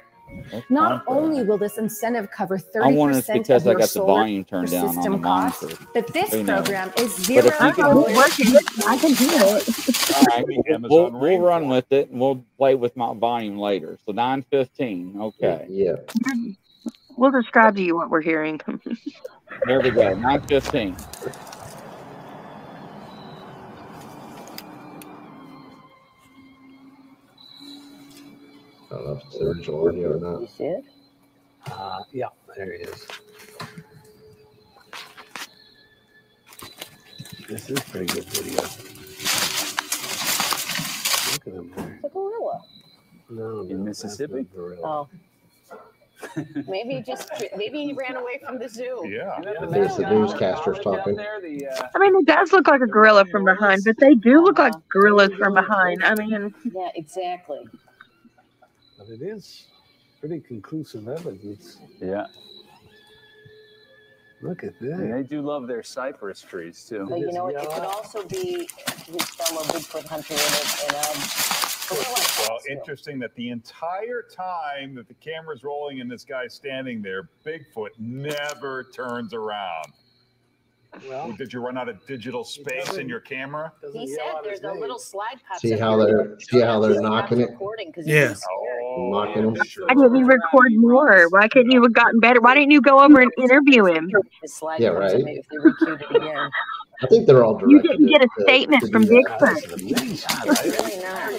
That's 0.52 0.70
Not 0.70 1.04
only 1.08 1.44
will 1.44 1.58
this 1.58 1.78
incentive 1.78 2.30
cover 2.32 2.58
30% 2.58 3.50
of 3.50 3.66
your 3.66 3.82
solar 3.82 4.68
system 4.68 5.22
cost, 5.22 5.64
but 5.94 6.08
this 6.14 6.34
you 6.34 6.44
know. 6.44 6.56
program 6.58 6.92
is 6.98 7.16
zero. 7.16 7.52
I 7.60 7.72
can, 7.72 7.96
working, 7.96 8.56
I 8.86 8.98
can 8.98 9.14
do 9.14 9.28
it. 9.30 10.18
All 10.18 10.24
right, 10.26 10.46
we'll, 10.90 11.12
we'll 11.12 11.40
run 11.40 11.68
with 11.68 11.92
it 11.92 12.10
and 12.10 12.20
we'll 12.20 12.44
play 12.58 12.76
with 12.76 12.96
my 12.96 13.14
volume 13.14 13.58
later. 13.58 13.98
So 14.06 14.12
915. 14.12 15.16
Okay. 15.20 15.66
Yeah. 15.70 15.96
We'll 17.18 17.32
describe 17.32 17.76
to 17.76 17.82
you 17.82 17.96
what 17.96 18.10
we're 18.10 18.22
hearing. 18.22 18.62
there 19.66 19.82
we 19.82 19.90
go. 19.90 20.14
915. 20.14 20.96
I 28.90 28.96
don't 28.96 29.06
know 29.06 29.12
if 29.14 29.24
it's 29.26 29.38
the 29.38 29.46
original 29.46 29.88
audio 29.88 30.16
or 30.16 30.20
not. 30.20 30.42
You 30.42 30.48
see 30.58 30.64
it? 30.64 30.86
Uh, 31.72 32.00
yeah, 32.14 32.28
there 32.56 32.72
he 32.78 32.84
is. 32.84 33.08
This 37.50 37.70
is 37.70 37.80
pretty 37.82 38.06
good 38.08 38.26
video. 38.26 38.62
Look 41.34 41.48
at 41.48 41.54
him 41.54 41.72
there. 41.76 42.00
The 42.04 42.10
gorilla. 42.10 42.62
No, 43.30 43.62
In 43.70 43.84
Mississippi? 43.84 44.46
gorilla. 44.56 44.82
Oh. 44.84 45.10
maybe 46.68 46.96
he 46.96 47.02
just 47.02 47.30
maybe 47.56 47.84
he 47.86 47.94
ran 47.94 48.16
away 48.16 48.40
from 48.44 48.58
the 48.58 48.68
zoo. 48.68 49.04
Yeah. 49.08 49.34
I 49.38 49.66
think 49.68 49.86
it's 49.86 49.98
the 49.98 50.04
newscasters 50.04 50.82
talking. 50.82 51.16
There, 51.16 51.40
the, 51.42 51.68
uh, 51.68 51.88
I 51.94 52.00
mean, 52.00 52.16
it 52.16 52.26
does 52.26 52.52
look 52.52 52.68
like 52.68 52.82
a 52.82 52.88
gorilla 52.88 53.26
from 53.26 53.46
behind, 53.46 53.84
but 53.86 53.98
they 54.00 54.16
do 54.16 54.42
look 54.42 54.58
like 54.58 54.74
gorillas 54.90 55.34
from 55.34 55.54
behind. 55.54 56.04
I 56.04 56.16
mean, 56.16 56.54
Yeah, 56.74 56.90
exactly. 56.96 57.60
But 59.08 59.22
it 59.22 59.26
is 59.26 59.68
pretty 60.20 60.40
conclusive 60.42 61.08
evidence. 61.08 61.78
yeah. 62.02 62.28
Look 64.42 64.64
at 64.64 64.80
And 64.82 65.12
that. 65.12 65.16
they 65.16 65.24
do 65.24 65.42
love 65.42 65.68
their 65.68 65.82
cypress 65.82 66.42
trees 66.42 66.86
too. 66.88 67.08
But 67.10 67.20
you 67.20 67.30
is 67.30 67.34
know, 67.36 67.48
it 67.48 67.58
could 67.58 67.84
also 67.84 68.24
be 68.28 68.68
his 69.08 69.24
fellow 69.32 69.64
Bigfoot 69.64 70.06
hunter 70.06 70.34
in 70.34 70.40
a, 70.40 70.90
in 70.90 70.96
a 70.96 72.48
Well, 72.48 72.60
interesting 72.70 73.18
that 73.20 73.34
the 73.36 73.50
entire 73.50 74.24
time 74.36 74.94
that 74.96 75.08
the 75.08 75.16
camera's 75.16 75.64
rolling 75.64 76.02
and 76.02 76.12
this 76.12 76.24
guy's 76.24 76.54
standing 76.54 77.02
there, 77.02 77.30
Bigfoot 77.46 77.90
never 77.98 78.84
turns 78.94 79.34
around. 79.34 79.94
Well, 81.08 81.32
Did 81.34 81.52
you 81.54 81.60
run 81.62 81.78
out 81.78 81.90
of 81.90 82.06
digital 82.08 82.44
space 82.44 82.94
in 82.96 83.08
your 83.10 83.20
camera? 83.20 83.72
He 83.94 84.08
said 84.08 84.22
there's 84.44 84.62
a 84.62 84.72
little 84.74 85.00
slide 85.00 85.38
pops 85.48 85.62
See 85.62 85.72
how 85.74 85.98
they're 85.98 86.40
see 86.40 86.60
how 86.62 86.80
they're 86.80 87.02
knocking 87.02 87.42
it. 87.42 87.50
recording 87.52 87.92
'cause 87.92 88.06
he 88.06 88.14
Yeah. 88.14 88.34
Oh, 88.50 89.10
Mocking 89.12 89.44
him. 89.56 89.64
sure. 89.66 89.86
why 89.88 89.94
didn't 89.94 90.16
you 90.16 90.26
record 90.26 90.72
more? 90.76 91.28
Why 91.30 91.48
couldn't 91.48 91.72
you 91.72 91.82
have 91.84 91.94
gotten 91.94 92.20
better? 92.20 92.42
Why 92.42 92.56
didn't 92.56 92.72
you 92.72 92.82
go 92.82 93.00
over 93.00 93.20
and 93.22 93.32
interview 93.38 93.86
him? 93.86 94.10
Slide 94.46 94.80
Yeah, 94.80 94.90
right. 94.90 95.14
if 95.16 95.48
they 95.50 95.58
recued 95.58 96.02
it 96.02 96.16
again. 96.16 96.50
I 97.04 97.06
think 97.08 97.28
they're 97.28 97.44
all 97.46 97.62
You 97.68 97.80
didn't 97.82 98.08
get 98.08 98.24
a 98.24 98.28
to- 98.28 98.42
statement 98.44 98.82
to 98.84 98.92
from. 98.92 99.04
Bigfoot. 99.04 99.58
It's 99.64 100.82
really 100.82 100.98
not. 101.04 101.32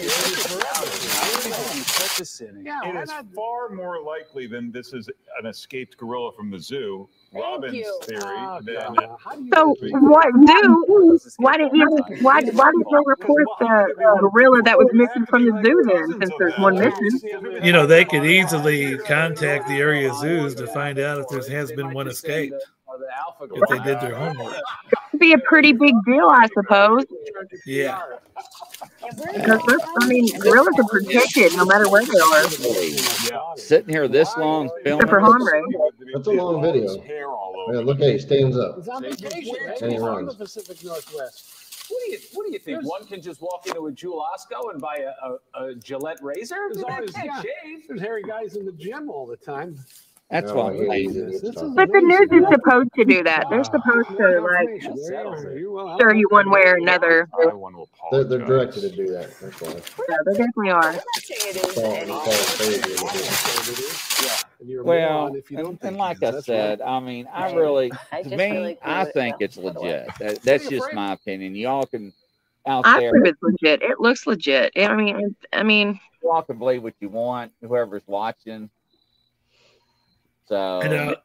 Such 1.85 2.21
a 2.21 2.25
city. 2.25 2.63
It 2.65 2.95
is 3.03 3.11
far 3.35 3.69
more 3.69 4.01
likely 4.01 4.47
than 4.47 4.71
this 4.71 4.93
is 4.93 5.09
an 5.39 5.45
escaped 5.47 5.97
gorilla 5.97 6.31
from 6.33 6.49
the 6.49 6.59
zoo. 6.59 7.09
Thank 7.31 7.45
Robin's 7.45 7.73
you. 7.75 7.99
theory. 8.03 8.21
Oh, 8.25 8.59
than- 8.63 8.75
God. 8.75 9.17
How 9.23 9.35
do 9.35 9.43
you 9.43 9.49
So 9.53 9.75
what 9.99 10.27
do? 10.45 11.19
Why 11.37 11.57
didn't 11.57 11.75
you? 11.75 11.97
Why 12.21 12.41
why 12.41 12.71
didn't 12.71 12.89
you 12.89 13.03
report 13.05 13.45
the 13.59 14.17
gorilla 14.19 14.63
that 14.63 14.77
was 14.77 14.87
missing 14.93 15.25
from 15.27 15.45
the 15.45 15.61
zoo 15.63 15.83
then? 15.85 16.19
Since 16.19 16.33
there's 16.39 16.57
one 16.57 16.79
missing. 16.79 17.29
You 17.63 17.71
know, 17.71 17.85
they 17.85 18.03
could 18.05 18.25
easily 18.25 18.97
contact 18.99 19.67
the 19.67 19.75
area 19.75 20.11
zoos 20.15 20.55
to 20.55 20.67
find 20.67 20.97
out 20.97 21.19
if 21.19 21.27
there 21.27 21.57
has 21.57 21.71
been 21.71 21.93
one 21.93 22.07
escaped 22.07 22.55
if 23.41 23.69
they 23.69 23.79
did 23.79 24.01
their 24.01 24.15
homework. 24.15 24.55
It'd 25.09 25.19
be 25.19 25.33
a 25.33 25.37
pretty 25.39 25.73
big 25.73 25.93
deal, 26.05 26.27
I 26.27 26.47
suppose. 26.53 27.03
Yeah. 27.65 28.01
Because 29.01 29.61
they're, 29.67 29.77
I 30.01 30.07
mean, 30.07 30.39
gorillas 30.39 30.75
are 30.79 30.83
protected 30.87 31.55
no 31.55 31.65
matter 31.65 31.89
where 31.89 32.05
they 32.05 32.19
are. 32.19 33.57
Sitting 33.57 33.89
here 33.93 34.07
this 34.07 34.35
long 34.37 34.69
filming. 34.83 35.03
Except 35.05 35.09
for 35.09 35.19
Harambe. 35.21 35.91
That's 36.13 36.27
a 36.27 36.31
long 36.31 36.61
video. 36.61 37.01
Hair 37.01 37.27
Yeah, 37.73 37.79
look 37.81 37.99
at 38.01 38.09
he 38.09 38.19
stands 38.19 38.57
up. 38.57 38.77
He's 38.77 38.87
on 38.87 39.03
vacation. 39.03 39.55
right? 39.65 39.81
And 39.81 39.91
he 39.91 39.95
He's 39.97 40.03
on 40.03 40.25
runs. 40.25 40.37
the 40.37 40.43
Pacific 40.45 40.83
Northwest. 40.83 41.55
What 41.89 42.01
do 42.05 42.11
you 42.11 42.19
What 42.33 42.45
do 42.45 42.51
you 42.53 42.59
think? 42.59 42.75
There's- 42.77 42.85
One 42.85 43.05
can 43.07 43.21
just 43.21 43.41
walk 43.41 43.65
into 43.67 43.87
a 43.87 43.91
Jewel 43.91 44.23
Osco 44.33 44.71
and 44.71 44.79
buy 44.79 44.97
a, 45.23 45.59
a, 45.59 45.69
a 45.71 45.75
Gillette 45.75 46.19
razor? 46.21 46.69
There's 46.71 46.83
always- 46.83 47.11
Can't 47.11 47.25
yeah. 47.25 47.41
shave. 47.41 47.87
There's 47.87 48.01
hairy 48.01 48.21
guys 48.23 48.55
in 48.55 48.65
the 48.65 48.71
gym 48.73 49.09
all 49.09 49.25
the 49.25 49.37
time. 49.37 49.75
That's 50.29 50.51
Oh, 50.51 50.55
what 50.57 50.75
yeah, 50.75 50.81
I'm 50.83 50.91
he 50.99 51.09
saying. 51.11 51.29
This 51.31 51.41
But 51.55 51.91
the 51.91 52.01
news 52.01 52.29
is 52.31 52.47
supposed 52.51 52.89
to 52.95 53.05
do 53.05 53.23
that. 53.23 53.45
They're 53.49 53.63
supposed 53.63 54.09
to 54.17 54.41
like 54.41 54.69
Information. 54.69 54.95
You 54.95 55.15
are. 55.25 55.57
You 55.57 55.71
will- 55.71 55.95
stir 55.97 56.13
you 56.13 56.27
one 56.29 56.51
way 56.51 56.61
or 56.65 56.75
another. 56.75 57.27
I 57.33 57.45
want 57.47 57.75
to 57.75 57.85
They're, 58.11 58.23
they're 58.23 58.45
directed 58.45 58.81
to 58.81 58.95
do 58.95 59.07
that. 59.13 59.31
That's 59.41 59.59
why. 59.61 59.69
Yeah, 60.07 60.15
they 60.25 60.31
definitely 60.33 60.69
are. 60.69 60.89
I'm 60.89 60.95
not 60.95 61.03
saying 61.15 61.41
it 61.45 61.55
is 61.55 61.73
Paul- 61.73 61.93
any 61.95 62.11
Paul 62.11 62.31
Frazier 62.31 62.81
That's 62.81 62.83
did 62.83 62.95
it. 62.95 63.01
what 63.01 63.15
it 63.15 63.79
is. 63.79 64.23
Yeah. 64.23 64.37
And 64.59 64.69
you're 64.69 64.83
Well, 64.83 65.35
if 65.35 65.49
you 65.49 65.57
don't 65.57 65.69
and, 65.81 65.89
and 65.89 65.97
like 65.97 66.21
is. 66.21 66.35
I 66.35 66.39
said. 66.41 66.81
I 66.81 66.99
mean, 66.99 67.27
I 67.33 67.51
really, 67.53 67.91
I 68.11 68.21
to 68.21 68.37
me, 68.37 68.77
I 68.83 69.05
think 69.05 69.37
it's 69.39 69.57
by 69.57 69.71
the 69.71 69.81
way. 69.81 69.87
legit. 69.93 70.09
That, 70.19 70.41
that's 70.43 70.69
just 70.69 70.93
my 70.93 71.13
opinion. 71.13 71.55
Y'all 71.55 71.87
can 71.87 72.13
out 72.67 72.85
I 72.85 72.99
there, 72.99 73.11
prove 73.11 73.25
it's 73.25 73.41
legit. 73.41 73.81
It 73.81 73.99
looks 73.99 74.27
legit. 74.27 74.73
I 74.75 74.93
mean, 74.93 75.35
I 75.53 75.63
mean, 75.63 75.99
y'all 76.21 76.43
can 76.43 76.59
believe 76.59 76.83
what 76.83 76.93
you 76.99 77.09
want. 77.09 77.51
Whoever's 77.61 78.03
watching. 78.05 78.69
So 80.49 80.79
And, 80.81 80.93
uh, 80.93 81.15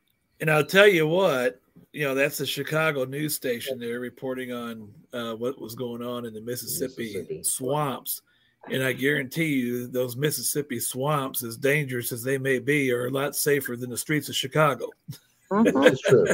and 0.41 0.51
I'll 0.51 0.65
tell 0.65 0.87
you 0.87 1.09
what, 1.09 1.61
you 1.93 2.05
know, 2.05 2.15
that's 2.15 2.39
the 2.39 2.47
Chicago 2.47 3.05
news 3.05 3.35
station 3.35 3.79
there 3.79 3.99
reporting 4.01 4.53
on 4.53 4.93
uh, 5.13 5.35
what 5.35 5.59
was 5.61 5.75
going 5.75 6.03
on 6.03 6.27
in 6.27 6.35
the 6.35 6.41
Mississippi, 6.41 7.15
Mississippi. 7.17 7.43
swamps. 7.43 8.23
And 8.71 8.83
I 8.83 8.93
guarantee 8.93 9.47
you, 9.57 9.87
those 9.87 10.17
Mississippi 10.17 10.79
swamps, 10.79 11.43
as 11.43 11.57
dangerous 11.57 12.13
as 12.13 12.23
they 12.23 12.39
may 12.39 12.59
be, 12.59 12.93
are 12.93 13.07
a 13.07 13.11
lot 13.11 13.35
safer 13.35 13.77
than 13.77 13.91
the 13.91 13.97
streets 13.97 14.29
of 14.29 14.37
Chicago. 14.37 14.89
mhm, 15.51 15.91
It's 15.91 16.01
true. 16.01 16.27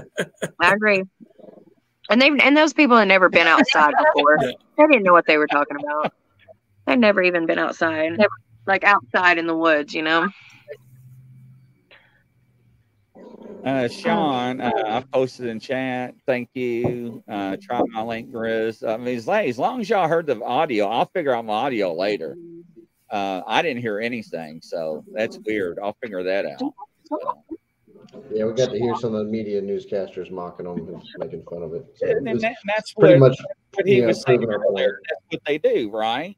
I 0.61 0.74
agree. 0.74 1.05
And 2.09 2.20
they 2.20 2.28
and 2.43 2.57
those 2.57 2.72
people 2.72 2.97
had 2.97 3.09
never 3.09 3.28
been 3.28 3.47
outside 3.47 3.93
before. 4.14 4.38
Yeah. 4.41 4.53
They 4.78 4.86
didn't 4.86 5.05
know 5.05 5.12
what 5.12 5.26
they 5.26 5.38
were 5.38 5.47
talking 5.47 5.76
about. 5.76 6.12
They'd 6.86 6.99
never 6.99 7.22
even 7.22 7.47
been 7.47 7.59
outside, 7.59 8.18
like 8.66 8.82
outside 8.82 9.38
in 9.38 9.47
the 9.47 9.57
woods, 9.57 9.95
you 9.95 10.03
know. 10.03 10.28
Uh, 13.64 13.88
Sean, 13.88 14.61
uh, 14.61 14.70
I 14.86 15.04
posted 15.12 15.46
in 15.46 15.61
chat. 15.61 16.14
Thank 16.26 16.48
you. 16.54 17.22
Uh, 17.28 17.56
try 17.61 17.82
my 17.92 18.02
link, 18.02 18.30
Grizz. 18.30 18.88
I 18.88 18.96
mean, 18.96 19.16
as, 19.16 19.26
long- 19.26 19.44
as 19.44 19.58
long 19.58 19.80
as 19.80 19.90
y'all 19.90 20.08
heard 20.08 20.26
the 20.26 20.42
audio, 20.42 20.86
I'll 20.86 21.06
figure 21.06 21.34
out 21.34 21.44
my 21.44 21.52
audio 21.52 21.92
later. 21.94 22.36
Uh, 23.11 23.42
I 23.46 23.61
didn't 23.62 23.82
hear 23.82 24.00
anything, 24.00 24.61
so 24.62 25.04
that's 25.12 25.38
weird. 25.46 25.78
I'll 25.82 25.96
figure 26.00 26.22
that 26.22 26.46
out. 26.46 26.72
So, 27.04 27.42
Yeah, 28.30 28.44
we 28.44 28.54
got 28.54 28.70
to 28.70 28.78
hear 28.78 28.94
some 28.94 29.14
of 29.14 29.26
the 29.26 29.30
media 29.30 29.61
newscasters 29.61 30.30
mocking 30.30 30.66
them 30.66 30.78
and 30.88 31.02
making 31.18 31.42
fun 31.42 31.62
of 31.62 31.74
it. 31.74 31.84
So 31.96 32.06
and, 32.06 32.28
and 32.28 32.40
that, 32.40 32.56
that's 32.66 32.94
pretty 32.94 33.20
what, 33.20 33.30
much 33.30 33.38
what 33.74 33.86
he 33.86 33.96
you 33.96 34.02
know, 34.02 34.08
was 34.08 34.22
saying 34.22 34.38
proving 34.38 34.54
our 34.54 34.64
earlier. 34.68 35.00
That's 35.08 35.22
what 35.28 35.42
they 35.46 35.58
do, 35.58 35.90
right? 35.90 36.36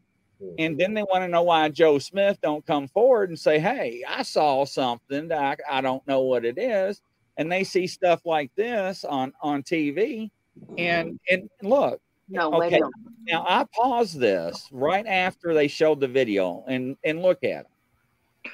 And 0.59 0.79
then 0.79 0.95
they 0.95 1.03
want 1.03 1.23
to 1.23 1.29
know 1.29 1.43
why 1.43 1.68
Joe 1.68 1.99
Smith 1.99 2.39
don't 2.43 2.66
come 2.66 2.89
forward 2.89 3.29
and 3.29 3.39
say, 3.39 3.59
"Hey, 3.59 4.03
I 4.07 4.23
saw 4.23 4.64
something 4.64 5.29
that 5.29 5.61
I, 5.68 5.79
I 5.79 5.81
don't 5.81 6.07
know 6.07 6.23
what 6.23 6.45
it 6.45 6.59
is," 6.59 7.01
and 7.37 7.51
they 7.51 7.64
see 7.64 7.87
stuff 7.87 8.20
like 8.24 8.51
this 8.57 9.05
on 9.05 9.33
on 9.43 9.62
TV, 9.62 10.30
and 10.78 11.18
and 11.30 11.49
look, 11.62 12.01
No 12.28 12.51
way. 12.51 12.66
okay, 12.66 12.80
now 13.26 13.45
I 13.49 13.64
paused 13.74 14.18
this 14.18 14.68
right 14.72 15.07
after 15.07 15.55
they 15.55 15.68
showed 15.68 16.01
the 16.01 16.09
video, 16.09 16.64
and 16.66 16.97
and 17.05 17.22
look 17.22 17.43
at 17.45 17.64
them. 17.64 18.53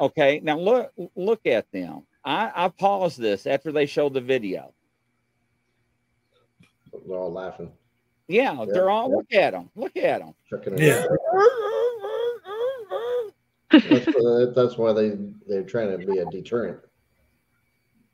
Okay, 0.00 0.40
now 0.42 0.58
look 0.58 0.92
look 1.16 1.46
at 1.46 1.70
them. 1.72 2.02
I 2.24 2.50
I 2.54 2.68
paused 2.68 3.18
this 3.18 3.46
after 3.46 3.72
they 3.72 3.86
showed 3.86 4.14
the 4.14 4.20
video. 4.20 4.72
They're 7.06 7.16
all 7.18 7.32
laughing. 7.32 7.72
Yeah, 8.26 8.52
Yeah, 8.58 8.64
they're 8.72 8.90
all 8.90 9.08
yeah. 9.10 9.16
look 9.16 9.32
at 9.34 9.50
them. 9.52 9.70
Look 9.76 9.96
at 9.96 10.20
them. 10.20 10.34
Yeah. 10.76 11.04
That's, 13.70 14.08
uh, 14.08 14.52
that's 14.56 14.78
why 14.78 14.92
they 14.94 15.18
they're 15.46 15.62
trying 15.62 15.98
to 15.98 16.06
be 16.06 16.18
a 16.18 16.24
deterrent 16.26 16.78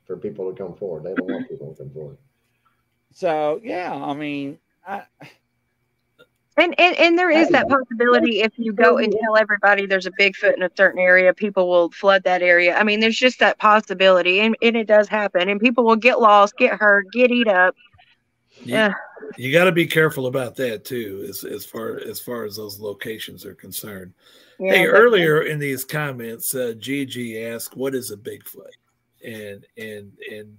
for 0.06 0.16
people 0.16 0.50
to 0.52 0.56
come 0.56 0.74
forward. 0.74 1.04
They 1.04 1.14
don't 1.14 1.30
want 1.30 1.48
people 1.48 1.72
to 1.72 1.82
come 1.82 1.90
forward. 1.90 2.18
So 3.12 3.60
yeah, 3.62 3.92
I 3.94 4.12
mean, 4.14 4.58
I, 4.86 5.02
And, 6.56 6.72
and 6.78 6.96
and 6.96 7.18
there 7.18 7.30
is 7.30 7.48
that 7.48 7.68
possibility 7.68 8.40
if 8.40 8.52
you 8.56 8.72
go 8.72 8.98
and 8.98 9.12
tell 9.12 9.36
everybody 9.36 9.86
there's 9.86 10.06
a 10.06 10.12
Bigfoot 10.12 10.54
in 10.56 10.62
a 10.62 10.70
certain 10.76 11.00
area, 11.00 11.34
people 11.34 11.68
will 11.68 11.90
flood 11.90 12.22
that 12.24 12.42
area. 12.42 12.76
I 12.76 12.84
mean, 12.84 13.00
there's 13.00 13.16
just 13.16 13.40
that 13.40 13.58
possibility, 13.58 14.38
and, 14.38 14.56
and 14.62 14.76
it 14.76 14.86
does 14.86 15.08
happen, 15.08 15.48
and 15.48 15.60
people 15.60 15.84
will 15.84 15.96
get 15.96 16.20
lost, 16.20 16.56
get 16.56 16.74
hurt, 16.78 17.06
get 17.12 17.32
eat 17.32 17.48
up. 17.48 17.74
You, 18.62 18.74
Yeah. 18.74 18.92
you 19.36 19.52
got 19.52 19.64
to 19.64 19.72
be 19.72 19.84
careful 19.86 20.26
about 20.26 20.54
that 20.56 20.84
too, 20.84 21.26
as 21.28 21.42
as 21.42 21.66
far 21.66 21.98
as 21.98 22.20
far 22.20 22.44
as 22.44 22.54
those 22.54 22.78
locations 22.78 23.44
are 23.44 23.54
concerned. 23.56 24.14
Yeah, 24.60 24.74
hey, 24.74 24.86
but- 24.86 24.92
earlier 24.92 25.42
in 25.42 25.58
these 25.58 25.84
comments, 25.84 26.54
uh, 26.54 26.74
Gigi 26.78 27.44
asked, 27.44 27.76
"What 27.76 27.96
is 27.96 28.12
a 28.12 28.16
Bigfoot?" 28.16 28.70
And 29.24 29.66
and 29.76 30.12
and 30.30 30.56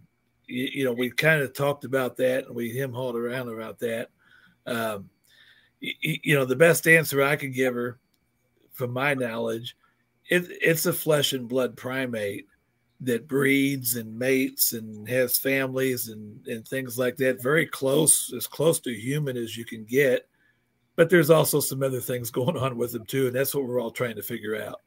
you, 0.47 0.69
you 0.73 0.85
know 0.85 0.93
we 0.93 1.09
kind 1.09 1.41
of 1.41 1.53
talked 1.53 1.85
about 1.85 2.17
that, 2.17 2.47
and 2.47 2.55
we 2.55 2.69
him 2.69 2.93
hauled 2.93 3.15
around 3.15 3.49
about 3.49 3.79
that. 3.79 4.09
Um, 4.65 5.09
y- 5.81 5.93
y- 6.03 6.19
you 6.23 6.35
know, 6.35 6.45
the 6.45 6.55
best 6.55 6.87
answer 6.87 7.21
I 7.21 7.35
could 7.35 7.53
give 7.53 7.75
her, 7.75 7.99
from 8.73 8.91
my 8.91 9.13
knowledge, 9.13 9.77
it, 10.29 10.47
it's 10.49 10.85
a 10.85 10.93
flesh 10.93 11.33
and 11.33 11.47
blood 11.47 11.77
primate 11.77 12.47
that 13.01 13.27
breeds 13.27 13.95
and 13.95 14.17
mates 14.17 14.73
and 14.73 15.07
has 15.07 15.37
families 15.37 16.09
and 16.09 16.45
and 16.47 16.67
things 16.67 16.97
like 16.97 17.17
that. 17.17 17.43
Very 17.43 17.65
close, 17.65 18.33
as 18.33 18.47
close 18.47 18.79
to 18.81 18.91
human 18.91 19.37
as 19.37 19.55
you 19.55 19.65
can 19.65 19.83
get 19.83 20.27
but 20.95 21.09
there's 21.09 21.29
also 21.29 21.59
some 21.59 21.83
other 21.83 21.99
things 21.99 22.31
going 22.31 22.57
on 22.57 22.77
with 22.77 22.95
him 22.95 23.05
too, 23.05 23.27
and 23.27 23.35
that's 23.35 23.53
what 23.53 23.65
we're 23.65 23.81
all 23.81 23.91
trying 23.91 24.15
to 24.15 24.23
figure 24.23 24.61
out. 24.61 24.81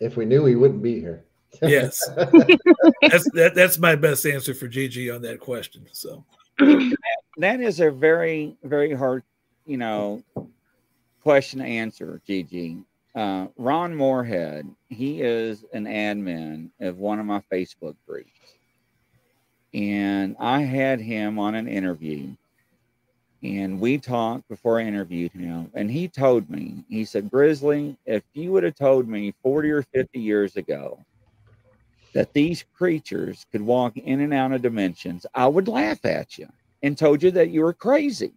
If 0.00 0.16
we 0.16 0.24
knew, 0.24 0.42
we 0.42 0.54
wouldn't 0.54 0.82
be 0.82 1.00
here. 1.00 1.24
Yes, 1.62 2.06
that's 2.16 3.30
that, 3.32 3.52
that's 3.54 3.78
my 3.78 3.96
best 3.96 4.26
answer 4.26 4.54
for 4.54 4.68
Gigi 4.68 5.10
on 5.10 5.22
that 5.22 5.40
question. 5.40 5.86
So 5.92 6.24
that 6.58 7.60
is 7.60 7.80
a 7.80 7.90
very 7.90 8.56
very 8.62 8.94
hard, 8.94 9.22
you 9.66 9.76
know, 9.76 10.22
question 11.22 11.60
to 11.60 11.64
answer, 11.64 12.20
Gigi. 12.26 12.78
Uh, 13.14 13.48
Ron 13.56 13.94
Morehead, 13.94 14.68
he 14.88 15.22
is 15.22 15.64
an 15.72 15.86
admin 15.86 16.70
of 16.80 16.98
one 16.98 17.18
of 17.18 17.26
my 17.26 17.42
Facebook 17.50 17.96
groups, 18.06 18.30
and 19.74 20.36
I 20.38 20.60
had 20.60 21.00
him 21.00 21.38
on 21.38 21.54
an 21.54 21.66
interview, 21.66 22.28
and 23.42 23.80
we 23.80 23.98
talked 23.98 24.46
before 24.48 24.78
I 24.78 24.84
interviewed 24.84 25.32
him, 25.32 25.70
and 25.74 25.90
he 25.90 26.06
told 26.06 26.48
me, 26.48 26.84
he 26.88 27.04
said, 27.04 27.30
Grizzly, 27.30 27.96
if 28.06 28.22
you 28.34 28.52
would 28.52 28.62
have 28.62 28.76
told 28.76 29.08
me 29.08 29.34
40 29.42 29.70
or 29.70 29.82
50 29.82 30.20
years 30.20 30.56
ago 30.56 31.00
that 32.18 32.32
these 32.32 32.64
creatures 32.74 33.46
could 33.52 33.62
walk 33.62 33.96
in 33.96 34.18
and 34.18 34.34
out 34.34 34.50
of 34.50 34.60
dimensions, 34.60 35.24
I 35.36 35.46
would 35.46 35.68
laugh 35.68 36.04
at 36.04 36.36
you 36.36 36.48
and 36.82 36.98
told 36.98 37.22
you 37.22 37.30
that 37.30 37.50
you 37.50 37.60
were 37.60 37.72
crazy. 37.72 38.32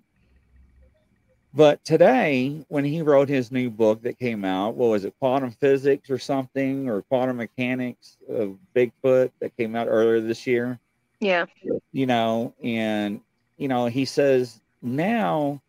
But 1.55 1.83
today, 1.83 2.63
when 2.67 2.85
he 2.85 3.01
wrote 3.01 3.27
his 3.27 3.51
new 3.51 3.71
book 3.71 4.03
that 4.03 4.19
came 4.19 4.45
out, 4.45 4.75
what 4.75 4.91
was 4.91 5.03
it, 5.03 5.15
quantum 5.17 5.49
physics 5.49 6.11
or 6.11 6.19
something, 6.19 6.87
or 6.87 7.01
quantum 7.01 7.37
mechanics 7.37 8.17
of 8.29 8.55
Bigfoot 8.75 9.31
that 9.39 9.57
came 9.57 9.75
out 9.75 9.87
earlier 9.87 10.21
this 10.21 10.45
year? 10.45 10.77
Yeah. 11.19 11.47
you 11.91 12.05
know, 12.05 12.53
and 12.63 13.19
you 13.57 13.67
know, 13.67 13.87
he 13.87 14.05
says 14.05 14.61
now, 14.83 15.59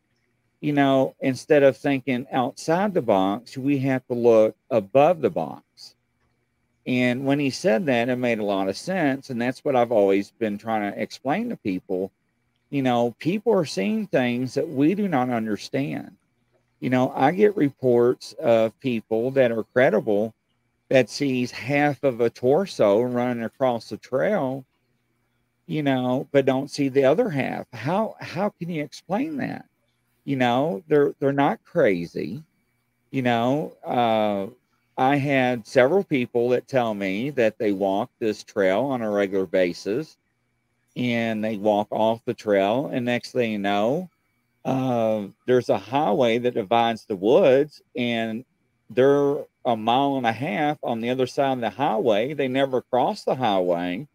you 0.61 0.75
know, 0.75 1.15
instead 1.21 1.63
of 1.63 1.79
thinking 1.79 2.27
outside 2.31 2.93
the 2.93 3.01
box, 3.01 3.57
we 3.57 3.79
have 3.79 4.07
to 4.09 4.15
look 4.15 4.55
above 4.69 5.23
the 5.23 5.31
box. 5.31 5.65
And 6.87 7.25
when 7.25 7.39
he 7.39 7.51
said 7.51 7.87
that, 7.87 8.09
it 8.09 8.17
made 8.17 8.39
a 8.39 8.45
lot 8.45 8.69
of 8.69 8.77
sense. 8.77 9.31
And 9.31 9.41
that's 9.41 9.65
what 9.65 9.77
I've 9.77 9.93
always 9.93 10.31
been 10.33 10.59
trying 10.59 10.93
to 10.93 11.01
explain 11.01 11.49
to 11.51 11.57
people. 11.57 12.11
You 12.71 12.83
know, 12.83 13.15
people 13.19 13.53
are 13.53 13.65
seeing 13.65 14.07
things 14.07 14.55
that 14.55 14.69
we 14.69 14.95
do 14.95 15.07
not 15.07 15.31
understand. 15.31 16.17
You 16.81 16.91
know, 16.91 17.13
I 17.15 17.31
get 17.31 17.57
reports 17.57 18.33
of 18.35 18.79
people 18.81 19.31
that 19.33 19.53
are 19.53 19.65
credible 19.65 20.35
that 20.89 21.09
sees 21.09 21.51
half 21.51 22.03
of 22.03 22.21
a 22.21 22.31
torso 22.31 23.01
running 23.03 23.45
across 23.45 23.89
the 23.89 23.97
trail 23.97 24.65
you 25.67 25.83
know, 25.83 26.29
but 26.33 26.45
don't 26.45 26.71
see 26.71 26.89
the 26.89 27.05
other 27.05 27.31
half. 27.31 27.67
How 27.73 28.17
how 28.21 28.51
can 28.51 28.69
you 28.69 28.83
explain 28.83 29.37
that? 29.39 29.65
You 30.25 30.37
know, 30.37 30.83
they're 30.89 31.15
they're 31.19 31.33
not 31.33 31.65
crazy. 31.65 32.43
You 33.11 33.23
know, 33.23 33.73
uh, 33.85 34.47
I 34.97 35.17
had 35.17 35.67
several 35.67 36.05
people 36.05 36.51
that 36.51 36.69
tell 36.69 36.95
me 36.95 37.31
that 37.31 37.59
they 37.59 37.73
walk 37.73 38.11
this 38.19 38.43
trail 38.43 38.85
on 38.85 39.03
a 39.03 39.11
regular 39.11 39.47
basis, 39.47 40.17
and 40.97 41.43
they 41.43 41.57
walk 41.57 41.89
off 41.91 42.25
the 42.25 42.35
trail, 42.35 42.91
and 42.93 43.05
next 43.05 43.33
thing 43.33 43.53
you 43.53 43.59
know, 43.59 44.11
uh, 44.65 45.23
there's 45.47 45.71
a 45.71 45.79
highway 45.79 46.39
that 46.39 46.55
divides 46.55 47.07
the 47.07 47.17
woods, 47.17 47.83
and 47.97 48.45
they're 48.91 49.39
a 49.65 49.77
mile 49.77 50.17
and 50.17 50.27
a 50.27 50.33
half 50.33 50.79
on 50.83 51.01
the 51.01 51.11
other 51.11 51.27
side 51.27 51.55
of 51.55 51.61
the 51.61 51.71
highway. 51.71 52.35
They 52.35 52.49
never 52.49 52.83
cross 52.83 53.25
the 53.25 53.35
highway 53.35 54.07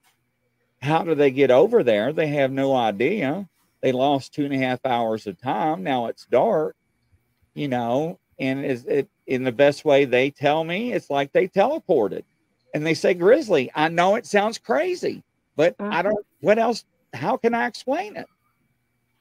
how 0.81 1.03
do 1.03 1.15
they 1.15 1.31
get 1.31 1.51
over 1.51 1.83
there? 1.83 2.13
They 2.13 2.27
have 2.27 2.51
no 2.51 2.75
idea. 2.75 3.47
They 3.81 3.91
lost 3.91 4.33
two 4.33 4.45
and 4.45 4.53
a 4.53 4.57
half 4.57 4.85
hours 4.85 5.27
of 5.27 5.39
time. 5.39 5.83
Now 5.83 6.07
it's 6.07 6.25
dark, 6.25 6.75
you 7.53 7.67
know, 7.67 8.19
and 8.39 8.65
is 8.65 8.85
it 8.85 9.07
in 9.27 9.43
the 9.43 9.51
best 9.51 9.85
way 9.85 10.05
they 10.05 10.31
tell 10.31 10.63
me? 10.63 10.93
It's 10.93 11.09
like 11.09 11.31
they 11.31 11.47
teleported 11.47 12.23
and 12.73 12.85
they 12.85 12.93
say, 12.93 13.13
Grizzly, 13.13 13.71
I 13.75 13.89
know 13.89 14.15
it 14.15 14.25
sounds 14.25 14.57
crazy, 14.57 15.23
but 15.55 15.75
I 15.79 15.83
mm-hmm. 15.83 16.09
don't, 16.09 16.25
what 16.41 16.59
else? 16.59 16.85
How 17.13 17.37
can 17.37 17.53
I 17.53 17.67
explain 17.67 18.15
it? 18.15 18.27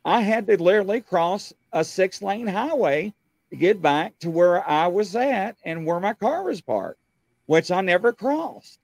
I 0.04 0.20
had 0.20 0.46
to 0.46 0.62
literally 0.62 1.00
cross 1.00 1.52
a 1.72 1.84
six 1.84 2.22
lane 2.22 2.46
highway 2.46 3.12
to 3.50 3.56
get 3.56 3.82
back 3.82 4.18
to 4.20 4.30
where 4.30 4.68
I 4.68 4.86
was 4.86 5.16
at 5.16 5.56
and 5.64 5.84
where 5.84 6.00
my 6.00 6.14
car 6.14 6.44
was 6.44 6.60
parked, 6.60 7.00
which 7.46 7.70
I 7.70 7.80
never 7.80 8.12
crossed. 8.12 8.78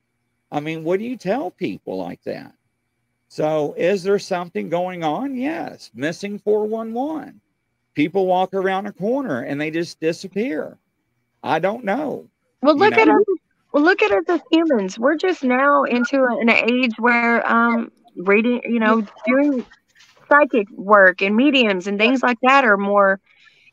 I 0.51 0.61
mean, 0.61 0.85
what 0.85 0.99
do 0.99 1.05
you 1.05 1.17
tell 1.17 1.51
people 1.51 1.97
like 1.97 2.23
that? 2.25 2.53
So, 3.29 3.75
is 3.79 4.03
there 4.03 4.19
something 4.19 4.69
going 4.69 5.03
on? 5.03 5.35
Yes. 5.37 5.91
Missing 5.95 6.41
411. 6.41 7.41
People 7.95 8.27
walk 8.27 8.53
around 8.53 8.87
a 8.87 8.93
corner 8.93 9.43
and 9.43 9.61
they 9.61 9.71
just 9.71 10.01
disappear. 10.01 10.77
I 11.43 11.59
don't 11.59 11.85
know. 11.85 12.29
Well, 12.63 12.77
You 12.77 12.87
look 12.87 12.97
at 12.99 13.09
us. 13.09 13.25
Well, 13.73 13.83
look 13.85 14.03
at 14.03 14.11
us 14.13 14.25
as 14.29 14.41
humans. 14.51 14.99
We're 14.99 15.17
just 15.17 15.45
now 15.45 15.85
into 15.85 16.25
an 16.41 16.51
age 16.51 16.95
where 16.99 17.39
um 17.51 17.89
reading, 18.17 18.61
you 18.65 18.79
know, 18.79 19.03
doing 19.27 19.65
psychic 20.31 20.67
work 20.71 21.23
and 21.23 21.35
mediums 21.37 21.87
and 21.87 21.99
things 21.99 22.23
like 22.23 22.39
that 22.43 22.65
are 22.65 22.77
more, 22.77 23.21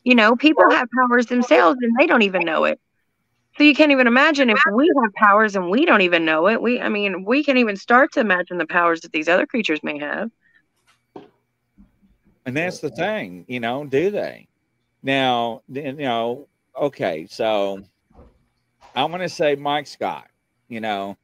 you 0.04 0.14
know, 0.14 0.36
people 0.36 0.70
have 0.70 0.88
powers 0.98 1.26
themselves 1.26 1.78
and 1.82 1.92
they 1.98 2.06
don't 2.06 2.22
even 2.22 2.44
know 2.44 2.64
it. 2.64 2.78
So 3.56 3.64
you 3.64 3.74
can't 3.74 3.92
even 3.92 4.06
imagine 4.06 4.50
if 4.50 4.60
we 4.66 4.90
have 5.02 5.12
powers 5.14 5.56
and 5.56 5.70
we 5.70 5.84
don't 5.86 6.02
even 6.02 6.24
know 6.24 6.48
it. 6.48 6.60
We, 6.62 6.80
I 6.80 6.88
mean, 6.88 7.24
we 7.24 7.44
can't 7.44 7.58
even 7.58 7.76
start 7.76 8.12
to 8.12 8.20
imagine 8.20 8.58
the 8.58 8.66
powers 8.66 9.00
that 9.02 9.12
these 9.12 9.28
other 9.28 9.46
creatures 9.46 9.80
may 9.82 9.98
have. 9.98 10.30
And 12.44 12.56
that's 12.56 12.80
the 12.80 12.90
thing, 12.90 13.44
you 13.48 13.60
know, 13.60 13.84
do 13.84 14.10
they? 14.10 14.48
Now, 15.02 15.62
you 15.68 15.92
know, 15.92 16.48
okay, 16.76 17.26
so 17.30 17.80
I'm 18.94 19.12
to 19.12 19.28
say 19.28 19.56
Mike 19.56 19.86
Scott, 19.86 20.28
you 20.68 20.80
know, 20.80 21.16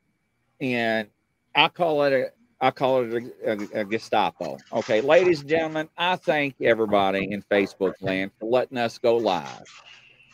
and 0.61 1.09
I 1.55 1.68
call 1.68 2.05
it 2.05 2.12
a, 2.12 2.26
I 2.61 2.70
call 2.70 3.03
it 3.05 3.24
a, 3.44 3.53
a, 3.53 3.80
a 3.80 3.84
Gestapo. 3.84 4.59
Okay, 4.72 5.01
ladies 5.03 5.40
and 5.40 5.51
gentlemen, 5.51 5.88
I 5.99 6.16
thank 6.16 6.57
everybody 6.62 7.30
in 7.32 7.42
Facebook 7.51 7.94
land 8.01 8.32
for 8.40 8.49
letting 8.51 8.78
us 8.78 8.99
go 8.99 9.16
live. 9.18 9.64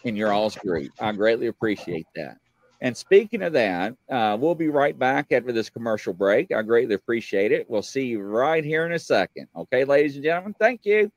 in 0.04 0.16
your 0.16 0.32
all's 0.32 0.56
group. 0.56 0.92
I 1.00 1.12
greatly 1.12 1.46
appreciate 1.48 2.06
that. 2.16 2.38
And 2.80 2.96
speaking 2.96 3.42
of 3.42 3.52
that, 3.52 3.94
uh, 4.10 4.36
we'll 4.40 4.56
be 4.56 4.68
right 4.68 4.98
back 4.98 5.28
after 5.30 5.52
this 5.52 5.70
commercial 5.70 6.12
break. 6.12 6.52
I 6.52 6.62
greatly 6.62 6.94
appreciate 6.94 7.52
it. 7.52 7.68
We'll 7.70 7.82
see 7.82 8.06
you 8.06 8.20
right 8.22 8.64
here 8.64 8.86
in 8.86 8.92
a 8.92 8.98
second. 8.98 9.48
Okay, 9.56 9.84
ladies 9.84 10.16
and 10.16 10.24
gentlemen, 10.24 10.54
thank 10.58 10.80
you. 10.84 11.10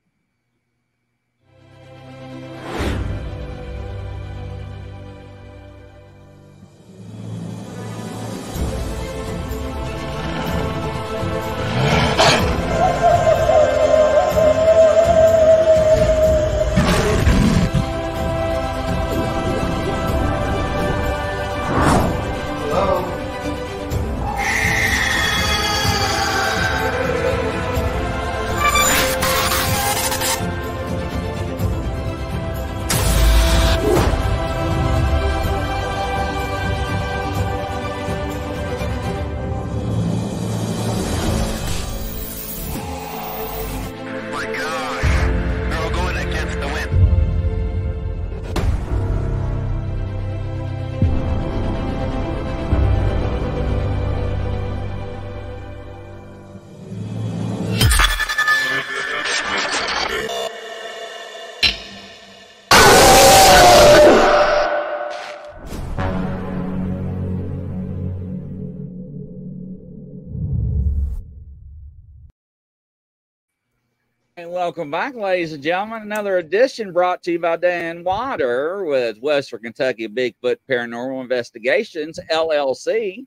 And 74.45 74.53
welcome 74.53 74.91
back, 74.91 75.15
ladies 75.15 75.53
and 75.53 75.63
gentlemen. 75.63 76.03
Another 76.03 76.37
edition 76.37 76.93
brought 76.93 77.23
to 77.23 77.31
you 77.31 77.39
by 77.39 77.55
Dan 77.55 78.03
Water 78.03 78.85
with 78.85 79.17
Western 79.17 79.61
Kentucky 79.61 80.07
Bigfoot 80.07 80.57
Paranormal 80.69 81.23
Investigations, 81.23 82.19
LLC. 82.29 83.25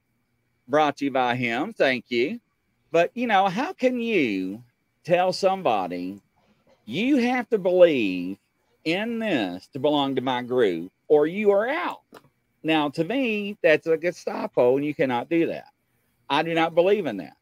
Brought 0.68 0.98
to 0.98 1.06
you 1.06 1.10
by 1.10 1.34
him. 1.34 1.72
Thank 1.72 2.04
you. 2.12 2.38
But, 2.92 3.10
you 3.14 3.26
know, 3.26 3.48
how 3.48 3.72
can 3.72 4.00
you 4.00 4.62
tell 5.02 5.32
somebody 5.32 6.20
you 6.84 7.16
have 7.16 7.48
to 7.48 7.58
believe 7.58 8.38
in 8.84 9.18
this 9.18 9.66
to 9.72 9.80
belong 9.80 10.14
to 10.14 10.20
my 10.20 10.42
group 10.42 10.92
or 11.08 11.26
you 11.26 11.50
are 11.50 11.68
out? 11.68 12.02
Now, 12.62 12.90
to 12.90 13.02
me, 13.02 13.58
that's 13.60 13.88
a 13.88 13.96
Gestapo, 13.96 14.76
and 14.76 14.86
you 14.86 14.94
cannot 14.94 15.28
do 15.28 15.48
that. 15.48 15.72
I 16.30 16.44
do 16.44 16.54
not 16.54 16.76
believe 16.76 17.06
in 17.06 17.16
that 17.16 17.36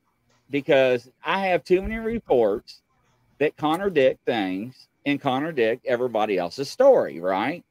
because 0.49 1.11
I 1.23 1.49
have 1.49 1.63
too 1.63 1.83
many 1.83 1.99
reports 1.99 2.81
that 3.39 3.57
contradict 3.57 4.25
things 4.27 4.89
and 5.05 5.21
contradict 5.21 5.87
everybody 5.87 6.39
else's 6.39 6.71
story, 6.71 7.21
right? 7.21 7.65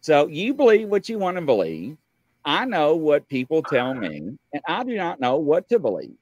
So 0.00 0.28
you 0.28 0.54
believe 0.54 0.88
what 0.88 1.08
you 1.08 1.18
want 1.18 1.36
to 1.36 1.42
believe. 1.42 1.96
I 2.44 2.64
know 2.64 2.94
what 2.94 3.28
people 3.28 3.62
tell 3.62 3.92
me, 3.92 4.38
and 4.52 4.62
I 4.68 4.84
do 4.84 4.94
not 4.96 5.18
know 5.18 5.36
what 5.36 5.68
to 5.70 5.80
believe. 5.80 6.14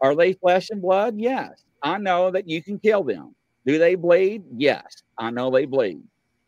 Are 0.00 0.16
they 0.16 0.32
flesh 0.32 0.70
and 0.70 0.82
blood? 0.82 1.14
Yes. 1.16 1.62
I 1.82 1.98
know 1.98 2.32
that 2.32 2.48
you 2.48 2.60
can 2.62 2.80
kill 2.80 3.04
them. 3.04 3.34
Do 3.64 3.78
they 3.78 3.94
bleed? 3.94 4.42
Yes. 4.56 5.02
I 5.16 5.30
know 5.30 5.50
they 5.50 5.66
bleed. 5.66 6.02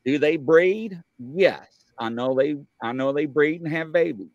Do 0.05 0.19
they 0.19 0.37
breed? 0.37 1.01
Yes. 1.19 1.85
I 1.97 2.09
know 2.09 2.35
they 2.35 2.57
I 2.83 2.93
know 2.93 3.13
they 3.13 3.27
breed 3.27 3.61
and 3.61 3.73
have 3.73 3.93
babies. 3.93 4.31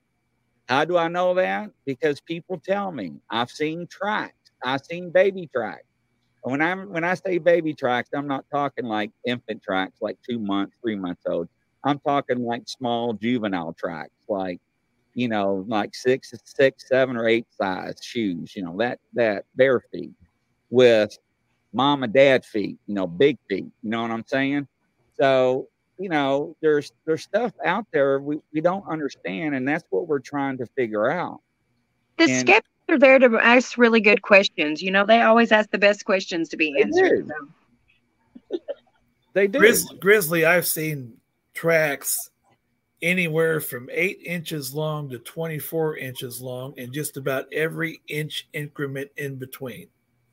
How 0.69 0.85
do 0.85 0.97
I 0.97 1.09
know 1.09 1.33
that? 1.33 1.71
Because 1.85 2.21
people 2.21 2.61
tell 2.63 2.91
me. 2.91 3.13
I've 3.29 3.51
seen 3.51 3.87
tracks. 3.87 4.51
I've 4.63 4.85
seen 4.85 5.09
baby 5.09 5.49
tracks. 5.53 5.83
When 6.41 6.61
I'm 6.61 6.89
when 6.91 7.03
I 7.03 7.13
say 7.15 7.37
baby 7.37 7.73
tracks, 7.73 8.09
I'm 8.13 8.27
not 8.27 8.45
talking 8.51 8.85
like 8.85 9.11
infant 9.25 9.61
tracks, 9.61 9.97
like 10.01 10.17
two 10.27 10.39
months, 10.39 10.75
three 10.81 10.95
months 10.95 11.23
old. 11.27 11.49
I'm 11.83 11.99
talking 11.99 12.43
like 12.43 12.63
small 12.67 13.13
juvenile 13.13 13.73
tracks, 13.73 14.13
like 14.27 14.59
you 15.13 15.27
know, 15.27 15.65
like 15.67 15.93
six, 15.95 16.33
six, 16.45 16.87
seven, 16.87 17.17
or 17.17 17.27
eight 17.27 17.47
size 17.51 17.97
shoes. 18.01 18.55
You 18.55 18.63
know 18.63 18.77
that 18.77 18.99
that 19.13 19.45
bare 19.55 19.81
feet 19.91 20.11
with 20.69 21.17
mom 21.73 22.03
and 22.03 22.13
dad 22.13 22.45
feet. 22.45 22.77
You 22.87 22.95
know, 22.95 23.07
big 23.07 23.37
feet. 23.49 23.65
You 23.83 23.89
know 23.89 24.01
what 24.01 24.11
I'm 24.11 24.25
saying? 24.25 24.67
So 25.19 25.67
you 25.97 26.07
know, 26.07 26.55
there's 26.61 26.93
there's 27.05 27.23
stuff 27.23 27.51
out 27.65 27.85
there 27.91 28.19
we, 28.21 28.39
we 28.53 28.61
don't 28.61 28.87
understand, 28.87 29.55
and 29.55 29.67
that's 29.67 29.83
what 29.89 30.07
we're 30.07 30.19
trying 30.19 30.57
to 30.59 30.65
figure 30.67 31.11
out. 31.11 31.41
The 32.17 32.25
And- 32.25 32.39
skeptics 32.47 32.69
are 32.91 32.99
there 32.99 33.19
to 33.19 33.37
ask 33.41 33.77
really 33.77 34.01
good 34.01 34.21
questions. 34.21 34.81
You 34.81 34.91
know, 34.91 35.05
they 35.05 35.21
always 35.21 35.51
ask 35.51 35.69
the 35.71 35.77
best 35.77 36.05
questions 36.05 36.49
to 36.49 36.57
be 36.57 36.75
answered. 36.81 37.27
do. 38.51 38.59
They 39.33 39.47
do. 39.47 39.59
Grizzly, 39.59 39.97
Grizzly, 39.99 40.45
I've 40.45 40.67
seen 40.67 41.13
tracks 41.53 42.29
anywhere 43.01 43.59
from 43.59 43.89
eight 43.91 44.19
inches 44.25 44.73
long 44.73 45.09
to 45.09 45.19
24 45.19 45.97
inches 45.97 46.41
long 46.41 46.73
and 46.77 46.91
just 46.91 47.17
about 47.17 47.51
every 47.53 48.01
inch 48.07 48.47
increment 48.53 49.09
in 49.17 49.35
between. 49.35 49.87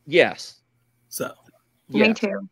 Yes. 0.07 0.61
So, 1.09 1.32
Me 1.88 2.12
too. 2.12 2.48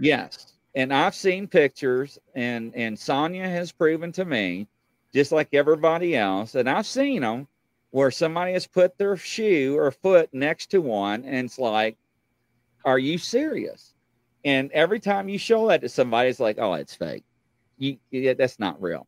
Yes. 0.00 0.54
And 0.74 0.92
I've 0.92 1.14
seen 1.14 1.46
pictures 1.46 2.18
and 2.34 2.74
and 2.74 2.98
Sonia 2.98 3.48
has 3.48 3.70
proven 3.70 4.10
to 4.12 4.24
me 4.24 4.66
just 5.12 5.30
like 5.30 5.48
everybody 5.52 6.16
else 6.16 6.56
and 6.56 6.68
I've 6.68 6.86
seen 6.86 7.22
them 7.22 7.46
where 7.94 8.10
somebody 8.10 8.52
has 8.52 8.66
put 8.66 8.98
their 8.98 9.16
shoe 9.16 9.76
or 9.78 9.92
foot 9.92 10.28
next 10.32 10.66
to 10.72 10.80
one 10.80 11.24
and 11.24 11.46
it's 11.46 11.58
like 11.60 11.96
are 12.84 12.98
you 12.98 13.16
serious? 13.16 13.94
And 14.44 14.70
every 14.72 15.00
time 15.00 15.28
you 15.28 15.38
show 15.38 15.68
that 15.68 15.80
to 15.80 15.88
somebody 15.88 16.28
it's 16.28 16.40
like 16.40 16.58
oh 16.58 16.74
it's 16.74 16.94
fake. 16.94 17.22
You 17.78 17.96
yeah, 18.10 18.34
that's 18.34 18.58
not 18.58 18.82
real. 18.82 19.06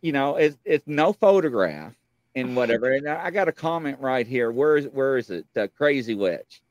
You 0.00 0.12
know, 0.12 0.36
it's 0.36 0.56
it's 0.64 0.86
no 0.86 1.12
photograph 1.12 1.92
and 2.36 2.54
whatever. 2.54 2.92
And 2.92 3.08
I 3.08 3.30
got 3.30 3.48
a 3.48 3.52
comment 3.52 3.98
right 4.00 4.26
here. 4.26 4.52
Where 4.52 4.76
is 4.76 4.86
where 4.86 5.18
is 5.18 5.30
it? 5.30 5.44
The 5.54 5.68
crazy 5.68 6.14
witch 6.14 6.62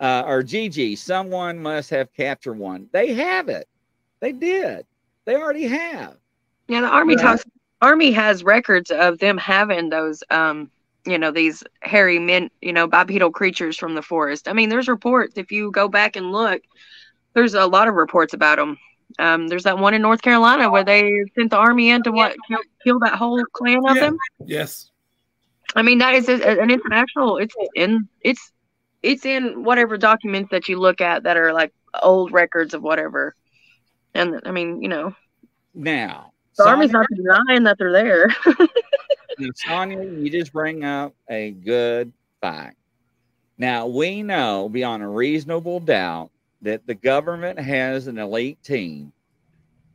uh, 0.00 0.22
or 0.24 0.42
Gigi, 0.44 0.94
someone 0.94 1.58
must 1.58 1.90
have 1.90 2.12
captured 2.14 2.58
one. 2.58 2.88
They 2.92 3.12
have 3.14 3.48
it. 3.48 3.66
They 4.20 4.32
did. 4.32 4.86
They 5.24 5.34
already 5.34 5.66
have. 5.66 6.16
Yeah, 6.68 6.82
the 6.82 6.88
army 6.88 7.14
Yeah. 7.14 7.22
talks. 7.22 7.44
Army 7.80 8.10
has 8.12 8.42
records 8.44 8.90
of 8.90 9.18
them 9.18 9.36
having 9.38 9.88
those, 9.88 10.22
um, 10.30 10.70
you 11.10 11.18
know, 11.18 11.30
these 11.30 11.62
hairy 11.82 12.18
men, 12.18 12.50
you 12.60 12.72
know, 12.72 12.86
bipedal 12.86 13.30
creatures 13.30 13.76
from 13.76 13.94
the 13.94 14.02
forest. 14.02 14.48
I 14.48 14.52
mean, 14.52 14.68
there's 14.68 14.88
reports. 14.88 15.34
If 15.36 15.50
you 15.52 15.70
go 15.70 15.88
back 15.88 16.16
and 16.16 16.32
look, 16.32 16.62
there's 17.34 17.54
a 17.54 17.66
lot 17.66 17.88
of 17.88 17.94
reports 17.94 18.34
about 18.34 18.58
them. 18.58 18.76
Um, 19.18 19.48
there's 19.48 19.64
that 19.64 19.78
one 19.78 19.94
in 19.94 20.02
North 20.02 20.22
Carolina 20.22 20.70
where 20.70 20.84
they 20.84 21.10
sent 21.36 21.50
the 21.50 21.56
army 21.58 21.90
in 21.90 22.02
to 22.04 22.12
what 22.12 22.34
kill, 22.48 22.58
kill 22.84 22.98
that 23.00 23.14
whole 23.16 23.42
clan 23.52 23.80
of 23.88 23.98
Yeah. 23.98 24.00
them. 24.00 24.16
yes. 24.44 24.90
I 25.74 25.82
mean, 25.82 25.98
that 25.98 26.14
is 26.14 26.28
a, 26.28 26.60
an 26.60 26.70
international. 26.70 27.38
It's 27.38 27.54
in 27.74 28.08
it's 28.20 28.52
it's 29.02 29.24
in 29.24 29.64
whatever 29.64 29.96
documents 29.96 30.50
that 30.50 30.68
you 30.68 30.78
look 30.78 31.00
at 31.00 31.24
that 31.24 31.36
are 31.36 31.52
like 31.52 31.72
old 32.02 32.32
records 32.32 32.74
of 32.74 32.82
whatever. 32.82 33.34
And 34.14 34.40
I 34.44 34.50
mean, 34.52 34.82
you 34.82 34.88
know, 34.88 35.14
Now, 35.74 36.27
the 36.58 36.68
army's 36.68 36.90
not 36.90 37.06
denying 37.14 37.62
that 37.64 37.78
they're 37.78 37.92
there. 37.92 38.28
Sonia, 39.54 40.02
you 40.02 40.30
just 40.30 40.52
bring 40.52 40.84
up 40.84 41.14
a 41.30 41.52
good 41.52 42.12
fact. 42.40 42.76
Now, 43.56 43.86
we 43.86 44.22
know 44.22 44.68
beyond 44.68 45.02
a 45.02 45.08
reasonable 45.08 45.80
doubt 45.80 46.30
that 46.62 46.86
the 46.86 46.94
government 46.94 47.58
has 47.58 48.06
an 48.06 48.18
elite 48.18 48.62
team 48.62 49.12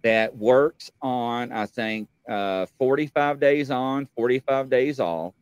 that 0.02 0.36
works 0.36 0.92
on, 1.02 1.52
I 1.52 1.66
think, 1.66 2.10
uh, 2.28 2.66
45 2.78 3.40
days 3.40 3.72
on, 3.72 4.08
45 4.16 4.70
days 4.70 5.00
off. 5.00 5.34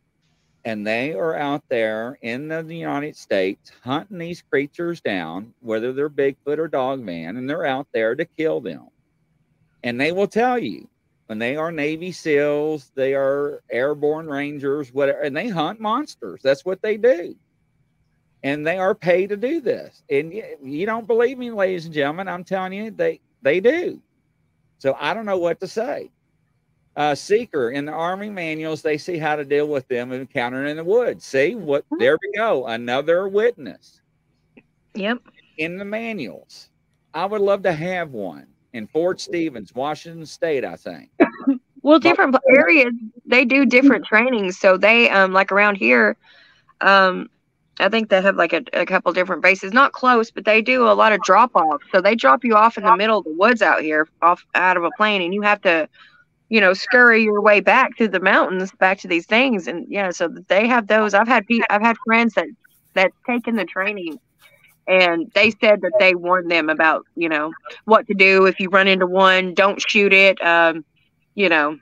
And 0.63 0.86
they 0.86 1.13
are 1.13 1.36
out 1.36 1.63
there 1.69 2.19
in 2.22 2.47
the 2.47 2.63
United 2.63 3.15
States 3.15 3.72
hunting 3.84 4.19
these 4.19 4.43
creatures 4.43 5.01
down, 5.01 5.53
whether 5.61 5.91
they're 5.91 6.09
Bigfoot 6.09 6.59
or 6.59 6.67
Dogman, 6.67 7.38
and 7.38 7.49
they're 7.49 7.65
out 7.65 7.88
there 7.93 8.13
to 8.13 8.26
kill 8.26 8.61
them. 8.61 8.88
And 9.84 9.99
they 9.99 10.11
will 10.11 10.28
tell 10.28 10.59
you 10.59 10.88
when 11.32 11.40
they 11.40 11.56
are 11.56 11.72
Navy 11.72 12.12
SEALs, 12.12 12.92
they 12.94 13.14
are 13.14 13.64
airborne 13.72 14.28
rangers, 14.28 14.94
whatever, 14.94 15.22
and 15.22 15.34
they 15.34 15.48
hunt 15.48 15.80
monsters. 15.80 16.42
That's 16.44 16.66
what 16.66 16.82
they 16.82 16.98
do. 16.98 17.38
And 18.44 18.68
they 18.68 18.78
are 18.78 18.94
paid 18.94 19.30
to 19.30 19.38
do 19.38 19.62
this. 19.62 20.04
And 20.10 20.34
you 20.34 20.86
don't 20.86 21.08
believe 21.08 21.38
me, 21.38 21.50
ladies 21.50 21.86
and 21.86 21.94
gentlemen, 21.94 22.28
I'm 22.28 22.44
telling 22.44 22.74
you, 22.74 22.92
they 22.92 23.22
they 23.42 23.62
do. 23.62 24.02
So 24.80 24.98
I 25.00 25.14
don't 25.14 25.26
know 25.26 25.38
what 25.38 25.62
to 25.62 25.70
say. 25.70 26.12
Uh, 26.98 27.16
seeker 27.16 27.72
in 27.72 27.86
the 27.86 27.94
army 27.94 28.30
manuals, 28.30 28.82
they 28.82 28.98
see 28.98 29.18
how 29.18 29.38
to 29.38 29.46
deal 29.46 29.70
with 29.70 29.88
them 29.88 30.12
encountering 30.12 30.70
in 30.70 30.76
the 30.76 30.84
woods. 30.84 31.24
See 31.24 31.56
what? 31.56 31.86
There 31.98 32.18
we 32.22 32.34
go. 32.36 32.68
Another 32.68 33.30
witness. 33.30 34.02
Yep. 34.96 35.20
In 35.58 35.78
the 35.78 35.86
manuals, 35.86 36.72
I 37.14 37.26
would 37.26 37.40
love 37.40 37.64
to 37.64 37.72
have 37.72 38.12
one 38.12 38.48
in 38.74 38.88
Fort 38.88 39.19
Stevens, 39.19 39.74
Washington 39.76 40.26
State. 40.26 40.65
I 40.65 40.76
think. 40.76 41.09
Well, 41.84 41.99
different 41.99 42.36
areas 42.55 42.93
they 43.26 43.43
do 43.43 43.65
different 43.65 44.05
trainings. 44.05 44.59
So 44.59 44.78
they 44.78 45.09
um 45.09 45.34
like 45.34 45.51
around 45.51 45.78
here, 45.78 46.15
um, 46.82 47.28
I 47.80 47.89
think 47.89 48.09
they 48.09 48.22
have 48.22 48.36
like 48.36 48.53
a, 48.53 48.61
a 48.74 48.86
couple 48.86 49.11
different 49.13 49.41
bases, 49.41 49.74
not 49.74 49.91
close, 49.91 50.30
but 50.30 50.45
they 50.45 50.61
do 50.61 50.88
a 50.88 50.93
lot 50.93 51.13
of 51.13 51.22
drop 51.22 51.55
off. 51.55 51.82
So 51.91 52.01
they 52.01 52.15
drop 52.15 52.43
you 52.43 52.55
off 52.55 52.78
in 52.78 52.84
the 52.84 52.95
middle 52.95 53.19
of 53.19 53.24
the 53.24 53.34
woods 53.36 53.61
out 53.61 53.82
here, 53.82 54.07
off 54.22 54.45
out 54.53 54.78
of 54.78 54.84
a 54.84 54.91
plane, 54.97 55.22
and 55.22 55.34
you 55.34 55.41
have 55.41 55.61
to, 55.61 55.89
you 56.49 56.61
know, 56.61 56.74
scurry 56.74 57.24
your 57.24 57.41
way 57.41 57.61
back 57.61 57.97
through 57.97 58.09
the 58.09 58.19
mountains 58.19 58.72
back 58.80 58.99
to 58.99 59.07
these 59.07 59.26
things. 59.26 59.67
And 59.67 59.88
yeah, 59.89 60.11
so 60.11 60.30
they 60.47 60.67
have 60.67 60.88
those. 60.88 61.13
I've 61.13 61.28
had 61.28 61.45
I've 61.69 61.82
had 61.82 61.97
friends 62.05 62.36
that 62.36 62.47
that 62.93 63.11
taken 63.26 63.55
the 63.55 63.65
training 63.65 64.19
and 64.92 65.32
they 65.36 65.52
said 65.52 65.82
that 65.82 65.94
they 66.00 66.16
warned 66.16 66.52
them 66.52 66.70
about 66.70 67.06
you 67.16 67.30
know 67.30 67.52
what 67.86 68.08
to 68.08 68.14
do 68.14 68.46
if 68.46 68.60
you 68.60 68.70
run 68.70 68.88
into 68.88 69.08
one 69.08 69.54
don't 69.56 69.82
shoot 69.82 70.14
it 70.14 70.42
um, 70.46 70.86
you 71.36 71.50
know 71.50 71.78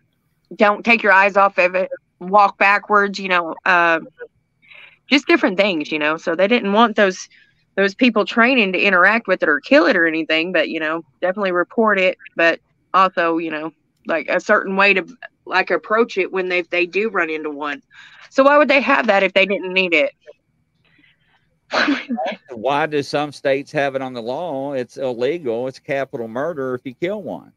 don't 0.56 0.86
take 0.86 1.04
your 1.04 1.14
eyes 1.14 1.38
off 1.38 1.58
of 1.58 1.76
it 1.76 1.90
walk 2.20 2.58
backwards 2.58 3.20
you 3.20 3.30
know 3.30 3.56
um, 3.66 4.08
just 5.10 5.28
different 5.28 5.58
things 5.58 5.92
you 5.92 6.00
know. 6.00 6.18
So 6.18 6.36
they 6.36 6.48
didn't 6.48 6.74
want 6.74 6.96
those 6.96 7.28
those 7.76 7.96
people 7.96 8.26
training 8.26 8.74
to 8.74 8.80
interact 8.80 9.28
with 9.28 9.42
it 9.44 9.50
or 9.50 9.60
kill 9.62 9.86
it 9.86 9.96
or 9.96 10.06
anything 10.08 10.52
but 10.52 10.70
you 10.70 10.80
know 10.80 11.04
definitely 11.22 11.52
report 11.52 12.00
it 12.00 12.18
but 12.36 12.60
also 12.94 13.38
you 13.38 13.52
know 13.52 13.72
like 14.08 14.28
a 14.30 14.40
certain 14.40 14.76
way 14.76 14.94
to 14.94 15.06
like 15.46 15.72
approach 15.72 16.18
it 16.18 16.32
when 16.32 16.50
they 16.50 16.62
they 16.64 16.86
do 16.86 17.10
run 17.10 17.30
into 17.30 17.50
one. 17.50 17.82
So 18.30 18.44
why 18.44 18.58
would 18.58 18.70
they 18.70 18.82
have 18.82 19.08
that 19.08 19.24
if 19.24 19.34
they 19.34 19.46
didn't 19.46 19.74
need 19.74 19.94
it 19.94 20.12
Why 22.52 22.86
do 22.86 23.04
some 23.04 23.32
states 23.32 23.72
have 23.72 23.96
it 23.96 24.02
on 24.02 24.14
the 24.14 24.22
law? 24.22 24.74
It's 24.74 24.98
illegal. 24.98 25.68
It's 25.68 25.80
capital 25.80 26.28
murder 26.28 26.76
if 26.76 26.82
you 26.84 26.94
kill 26.96 27.22
one. 27.22 27.52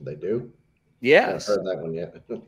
They 0.00 0.14
do. 0.14 0.50
Yes. 1.00 1.48
I 1.48 1.52
heard 1.52 1.66
that 1.66 1.78
one 1.78 1.94
yet. 1.94 2.22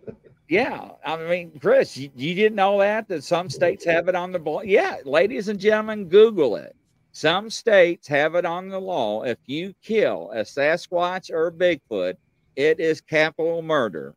Yeah, 0.47 0.91
I 1.05 1.17
mean, 1.17 1.59
Chris, 1.59 1.97
you, 1.97 2.11
you 2.15 2.35
didn't 2.35 2.57
know 2.57 2.79
that 2.81 3.09
that 3.09 3.25
some 3.25 3.49
states 3.49 3.85
have 3.87 4.09
it 4.09 4.15
on 4.15 4.31
the 4.31 4.39
law. 4.39 4.61
Yeah, 4.61 4.99
ladies 5.07 5.49
and 5.49 5.59
gentlemen, 5.59 6.05
Google 6.05 6.57
it. 6.57 6.77
Some 7.13 7.49
states 7.49 8.07
have 8.09 8.35
it 8.35 8.45
on 8.45 8.69
the 8.69 8.79
law. 8.79 9.23
If 9.23 9.39
you 9.47 9.73
kill 9.83 10.31
a 10.33 10.41
Sasquatch 10.41 11.31
or 11.31 11.47
a 11.47 11.53
Bigfoot, 11.53 12.17
it 12.57 12.79
is 12.79 13.01
capital 13.01 13.63
murder. 13.63 14.15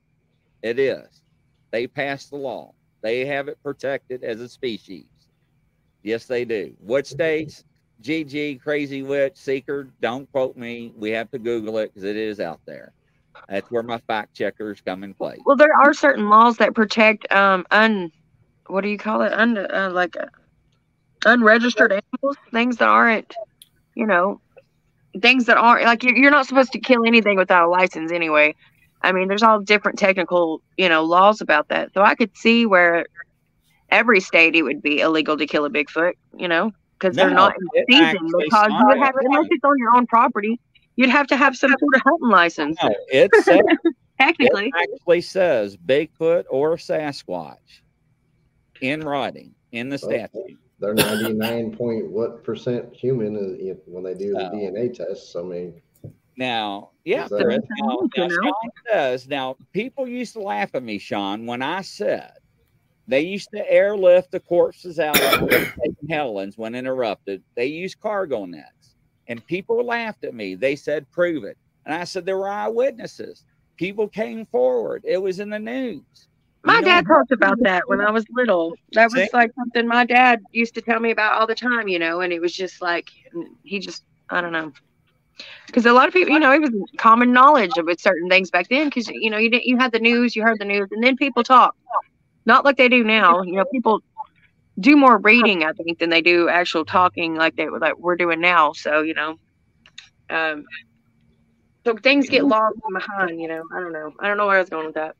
It 0.61 0.79
is. 0.79 1.21
They 1.71 1.87
passed 1.87 2.29
the 2.29 2.37
law. 2.37 2.73
They 3.01 3.25
have 3.25 3.47
it 3.47 3.61
protected 3.63 4.23
as 4.23 4.41
a 4.41 4.49
species. 4.49 5.05
Yes, 6.03 6.25
they 6.25 6.45
do. 6.45 6.73
What 6.79 7.07
states? 7.07 7.63
GG, 8.01 8.61
Crazy 8.61 9.01
Witch, 9.03 9.35
Seeker. 9.35 9.89
Don't 10.01 10.31
quote 10.31 10.55
me. 10.55 10.93
We 10.95 11.11
have 11.11 11.31
to 11.31 11.39
Google 11.39 11.77
it 11.79 11.93
because 11.93 12.03
it 12.03 12.15
is 12.15 12.39
out 12.39 12.59
there. 12.65 12.93
That's 13.49 13.69
where 13.71 13.83
my 13.83 13.97
fact 13.99 14.35
checkers 14.35 14.81
come 14.81 15.03
in 15.03 15.13
play. 15.13 15.37
Well, 15.45 15.55
there 15.55 15.73
are 15.75 15.93
certain 15.93 16.29
laws 16.29 16.57
that 16.57 16.75
protect 16.75 17.31
um 17.31 17.65
un 17.71 18.11
what 18.67 18.81
do 18.81 18.89
you 18.89 18.97
call 18.97 19.21
it? 19.21 19.33
Un 19.33 19.57
uh, 19.57 19.89
like 19.93 20.15
uh, 20.17 20.25
unregistered 21.25 21.91
animals, 21.91 22.37
things 22.51 22.77
that 22.77 22.89
aren't, 22.89 23.33
you 23.95 24.05
know, 24.05 24.41
things 25.21 25.45
that 25.45 25.57
aren't 25.57 25.85
like 25.85 26.03
you're, 26.03 26.15
you're 26.15 26.31
not 26.31 26.45
supposed 26.45 26.73
to 26.73 26.79
kill 26.79 27.05
anything 27.05 27.37
without 27.37 27.67
a 27.67 27.69
license 27.69 28.11
anyway. 28.11 28.55
I 29.01 29.11
mean, 29.11 29.27
there's 29.27 29.43
all 29.43 29.59
different 29.59 29.99
technical, 29.99 30.61
you 30.77 30.89
know, 30.89 31.03
laws 31.03 31.41
about 31.41 31.69
that. 31.69 31.93
So 31.93 32.01
I 32.01 32.15
could 32.15 32.35
see 32.35 32.65
where 32.65 33.05
every 33.89 34.19
state 34.19 34.55
it 34.55 34.63
would 34.63 34.81
be 34.81 34.99
illegal 35.01 35.37
to 35.37 35.45
kill 35.45 35.65
a 35.65 35.69
Bigfoot, 35.69 36.13
you 36.37 36.47
know, 36.47 36.71
because 36.99 37.15
they're 37.15 37.29
not 37.29 37.53
in 37.59 37.67
it 37.73 37.85
season. 37.89 38.27
Because 38.27 38.69
you 38.69 38.85
would 38.87 38.97
have, 38.97 39.09
started- 39.13 39.25
unless 39.25 39.47
it's 39.49 39.63
on 39.63 39.77
your 39.77 39.95
own 39.95 40.07
property, 40.07 40.59
you'd 40.95 41.09
have 41.09 41.27
to 41.27 41.37
have 41.37 41.55
some 41.55 41.71
sort 41.79 41.95
of 41.95 42.01
hunting 42.01 42.29
license. 42.29 42.77
No, 42.83 42.93
it 43.09 43.31
says 43.43 43.59
Technically, 44.19 44.71
it 44.75 44.93
actually 44.95 45.21
says 45.21 45.77
Bigfoot 45.77 46.45
or 46.49 46.75
Sasquatch 46.77 47.81
in 48.81 49.01
writing 49.01 49.53
in 49.71 49.89
the 49.89 49.97
statute. 49.97 50.57
They're 50.79 50.93
99 50.95 51.75
point 51.75 52.07
what 52.09 52.43
percent 52.43 52.93
human 52.95 53.35
uh, 53.35 53.39
is- 53.39 53.77
if- 53.77 53.77
when 53.87 54.03
they 54.03 54.13
do 54.15 54.33
the 54.33 54.49
Oh. 54.49 54.55
DNA 54.55 54.93
test. 54.93 55.31
So 55.31 55.41
I 55.41 55.43
mean, 55.43 55.81
Now, 56.35 56.91
yeah, 57.03 57.25
Is 57.25 57.29
that- 57.31 57.37
there 57.37 57.49
is. 57.51 57.59
Now, 57.79 57.99
now? 58.17 58.29
Sean 58.29 58.53
says, 58.91 59.27
now 59.27 59.55
people 59.71 60.07
used 60.07 60.33
to 60.33 60.39
laugh 60.39 60.73
at 60.73 60.81
me, 60.83 60.97
Sean, 60.99 61.45
when 61.45 61.61
I 61.61 61.81
said 61.81 62.31
they 63.07 63.21
used 63.21 63.49
to 63.53 63.71
airlift 63.71 64.31
the 64.31 64.39
corpses 64.39 64.99
out 64.99 65.19
of 65.21 65.49
St. 65.51 65.97
Helens 66.09 66.57
when 66.57 66.75
interrupted. 66.75 67.41
They 67.55 67.67
used 67.67 67.99
cargo 67.99 68.45
nets, 68.45 68.95
and 69.27 69.45
people 69.47 69.83
laughed 69.83 70.23
at 70.23 70.33
me. 70.33 70.55
They 70.55 70.75
said, 70.75 71.09
"Prove 71.11 71.43
it," 71.43 71.57
and 71.85 71.95
I 71.95 72.03
said 72.03 72.25
there 72.25 72.37
were 72.37 72.49
eyewitnesses. 72.49 73.43
People 73.77 74.07
came 74.07 74.45
forward. 74.47 75.03
It 75.05 75.21
was 75.21 75.39
in 75.39 75.49
the 75.49 75.59
news. 75.59 76.27
My 76.63 76.75
You 76.75 76.81
know- 76.81 76.87
dad 76.87 77.05
talked 77.07 77.31
about 77.31 77.59
that 77.61 77.87
when 77.87 78.01
I 78.01 78.11
was 78.11 78.25
little. 78.31 78.73
That 78.93 79.05
was 79.11 79.13
See? 79.13 79.29
like 79.33 79.51
something 79.55 79.87
my 79.87 80.03
dad 80.05 80.41
used 80.51 80.73
to 80.75 80.81
tell 80.81 80.99
me 80.99 81.11
about 81.11 81.33
all 81.39 81.47
the 81.47 81.55
time, 81.55 81.87
you 81.87 81.99
know, 81.99 82.21
and 82.21 82.33
it 82.33 82.41
was 82.41 82.51
just 82.53 82.81
like 82.81 83.09
he 83.63 83.79
just 83.79 84.03
I 84.29 84.41
don't 84.41 84.51
know. 84.51 84.73
Because 85.67 85.85
a 85.85 85.93
lot 85.93 86.07
of 86.07 86.13
people, 86.13 86.33
you 86.33 86.39
know, 86.39 86.51
it 86.51 86.59
was 86.59 86.71
common 86.97 87.31
knowledge 87.31 87.71
of 87.77 87.87
certain 87.99 88.27
things 88.27 88.49
back 88.49 88.67
then. 88.69 88.87
Because 88.87 89.07
you 89.07 89.29
know, 89.29 89.37
you 89.37 89.49
didn't, 89.51 89.65
you 89.65 89.77
had 89.77 89.91
the 89.91 89.99
news, 89.99 90.35
you 90.35 90.41
heard 90.41 90.59
the 90.59 90.65
news, 90.65 90.89
and 90.91 91.03
then 91.03 91.15
people 91.15 91.43
talk, 91.43 91.75
not 92.47 92.65
like 92.65 92.77
they 92.77 92.89
do 92.89 93.03
now. 93.03 93.43
You 93.43 93.57
know, 93.57 93.65
people 93.65 94.01
do 94.79 94.95
more 94.95 95.17
reading, 95.17 95.63
I 95.63 95.73
think, 95.73 95.99
than 95.99 96.09
they 96.09 96.21
do 96.21 96.49
actual 96.49 96.85
talking, 96.85 97.35
like 97.35 97.55
they 97.55 97.69
like 97.69 97.99
we're 97.99 98.15
doing 98.15 98.39
now. 98.39 98.71
So 98.73 99.01
you 99.01 99.13
know, 99.13 99.37
um, 100.29 100.65
so 101.85 101.95
things 101.97 102.29
get 102.29 102.45
lost 102.45 102.77
behind. 102.91 103.39
You 103.39 103.49
know, 103.49 103.63
I 103.75 103.79
don't 103.79 103.93
know. 103.93 104.13
I 104.19 104.27
don't 104.27 104.37
know 104.37 104.47
where 104.47 104.57
I 104.57 104.61
was 104.61 104.69
going 104.69 104.87
with 104.87 104.95
that. 104.95 105.15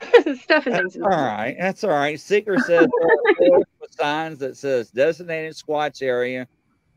Stuff 0.40 0.66
and 0.66 0.76
things. 0.76 0.96
All 0.96 1.10
right, 1.10 1.56
that's 1.58 1.82
all 1.82 1.90
right. 1.90 2.18
Seeker 2.18 2.56
says 2.58 2.68
there 3.00 3.08
are 3.08 3.34
boards 3.38 3.70
with 3.80 3.90
signs 3.92 4.38
that 4.38 4.56
says 4.56 4.90
designated 4.90 5.54
Squatch 5.54 6.00
area 6.00 6.46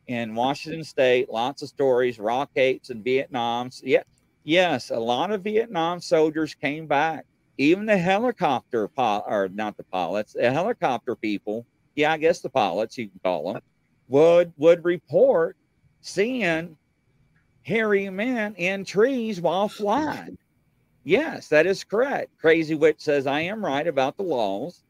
in 0.05 0.35
Washington 0.35 0.83
State. 0.83 1.27
Lots 1.27 1.63
of 1.63 1.69
stories, 1.69 2.19
rock 2.19 2.51
apes 2.55 2.91
and 2.91 3.03
Vietnams. 3.03 3.81
Yeah, 3.83 4.03
yes, 4.43 4.91
a 4.91 4.99
lot 4.99 5.31
of 5.31 5.41
Vietnam 5.43 5.99
soldiers 6.01 6.53
came 6.53 6.85
back. 6.85 7.25
Even 7.61 7.85
the 7.85 7.97
helicopter 7.97 8.87
pilot, 8.87 9.25
or 9.27 9.49
not 9.49 9.77
the 9.77 9.83
pilots, 9.83 10.33
the 10.33 10.51
helicopter 10.51 11.15
people. 11.15 11.67
Yeah, 11.95 12.11
I 12.11 12.17
guess 12.17 12.39
the 12.39 12.49
pilots 12.49 12.97
you 12.97 13.07
can 13.07 13.19
call 13.23 13.53
them 13.53 13.61
would 14.07 14.51
would 14.57 14.83
report 14.83 15.55
seeing 16.01 16.75
hairy 17.61 18.09
men 18.09 18.55
in 18.55 18.83
trees 18.83 19.39
while 19.39 19.69
flying. 19.69 20.39
Yes, 21.03 21.49
that 21.49 21.67
is 21.67 21.83
correct. 21.83 22.31
Crazy 22.39 22.73
Witch 22.73 22.99
says 22.99 23.27
I 23.27 23.41
am 23.41 23.63
right 23.63 23.85
about 23.85 24.17
the 24.17 24.23
laws. 24.23 24.83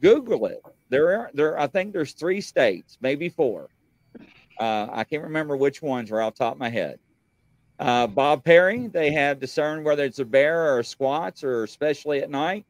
Google 0.00 0.46
it. 0.46 0.62
There 0.88 1.20
are 1.20 1.30
there. 1.34 1.58
I 1.58 1.66
think 1.66 1.92
there's 1.92 2.12
three 2.12 2.40
states, 2.40 2.96
maybe 3.02 3.28
four. 3.28 3.68
Uh, 4.58 4.86
I 4.90 5.04
can't 5.04 5.24
remember 5.24 5.58
which 5.58 5.82
ones 5.82 6.10
are 6.10 6.22
off 6.22 6.36
top 6.36 6.54
of 6.54 6.58
my 6.58 6.70
head. 6.70 6.98
Uh, 7.78 8.06
Bob 8.06 8.44
Perry, 8.44 8.86
they 8.86 9.10
have 9.10 9.40
discerned 9.40 9.84
whether 9.84 10.04
it's 10.04 10.20
a 10.20 10.24
bear 10.24 10.74
or 10.74 10.80
a 10.80 10.84
squats 10.84 11.42
or 11.42 11.64
especially 11.64 12.22
at 12.22 12.30
night. 12.30 12.64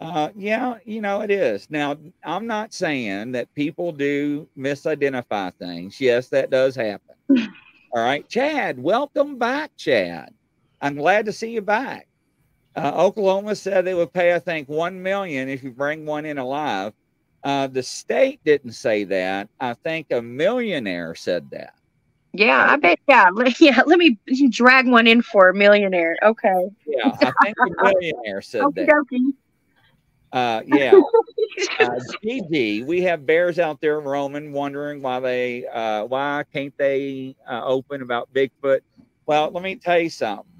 Uh, 0.00 0.28
yeah, 0.36 0.76
you 0.84 1.00
know 1.00 1.22
it 1.22 1.30
is. 1.30 1.70
Now, 1.70 1.96
I'm 2.24 2.46
not 2.46 2.74
saying 2.74 3.32
that 3.32 3.54
people 3.54 3.92
do 3.92 4.46
misidentify 4.58 5.54
things. 5.54 6.00
Yes, 6.00 6.28
that 6.28 6.50
does 6.50 6.76
happen. 6.76 7.14
All 7.92 8.02
right, 8.02 8.28
Chad, 8.28 8.78
welcome 8.82 9.38
back, 9.38 9.70
Chad. 9.76 10.34
I'm 10.82 10.96
glad 10.96 11.24
to 11.26 11.32
see 11.32 11.50
you 11.50 11.62
back. 11.62 12.08
Uh, 12.76 12.92
Oklahoma 12.94 13.54
said 13.54 13.84
they 13.84 13.94
would 13.94 14.12
pay, 14.12 14.34
I 14.34 14.40
think, 14.40 14.68
one 14.68 15.00
million 15.00 15.48
if 15.48 15.62
you 15.62 15.70
bring 15.70 16.04
one 16.04 16.26
in 16.26 16.38
alive. 16.38 16.92
Uh, 17.44 17.68
the 17.68 17.82
state 17.82 18.40
didn't 18.44 18.72
say 18.72 19.04
that. 19.04 19.48
I 19.60 19.74
think 19.74 20.08
a 20.10 20.20
millionaire 20.20 21.14
said 21.14 21.48
that. 21.50 21.74
Yeah, 22.34 22.66
I 22.68 22.76
bet. 22.76 22.98
Yeah, 23.06 23.30
let, 23.34 23.60
yeah. 23.60 23.82
Let 23.86 23.98
me 23.98 24.18
drag 24.50 24.88
one 24.88 25.06
in 25.06 25.22
for 25.22 25.48
a 25.48 25.54
millionaire. 25.54 26.16
Okay. 26.22 26.68
Yeah, 26.86 27.16
I 27.20 27.32
think 27.42 27.56
a 27.58 27.84
millionaire 27.84 28.42
said 28.42 28.64
that. 28.74 28.88
dokie. 28.88 29.32
Uh, 30.32 30.62
yeah. 30.66 31.00
uh, 31.80 32.00
GG, 32.24 32.84
we 32.86 33.02
have 33.02 33.24
bears 33.24 33.60
out 33.60 33.80
there 33.80 34.00
roaming, 34.00 34.52
wondering 34.52 35.00
why 35.00 35.20
they, 35.20 35.64
uh, 35.68 36.04
why 36.06 36.42
can't 36.52 36.76
they 36.76 37.36
uh, 37.48 37.62
open 37.64 38.02
about 38.02 38.28
Bigfoot? 38.34 38.80
Well, 39.26 39.52
let 39.52 39.62
me 39.62 39.76
tell 39.76 40.00
you 40.00 40.10
something. 40.10 40.50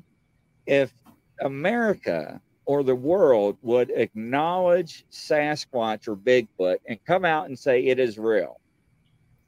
If 0.66 0.94
America 1.40 2.40
or 2.66 2.84
the 2.84 2.94
world 2.94 3.58
would 3.62 3.90
acknowledge 3.90 5.04
Sasquatch 5.10 6.06
or 6.06 6.14
Bigfoot 6.14 6.76
and 6.88 7.04
come 7.04 7.24
out 7.24 7.46
and 7.46 7.58
say 7.58 7.84
it 7.86 7.98
is 7.98 8.16
real, 8.16 8.60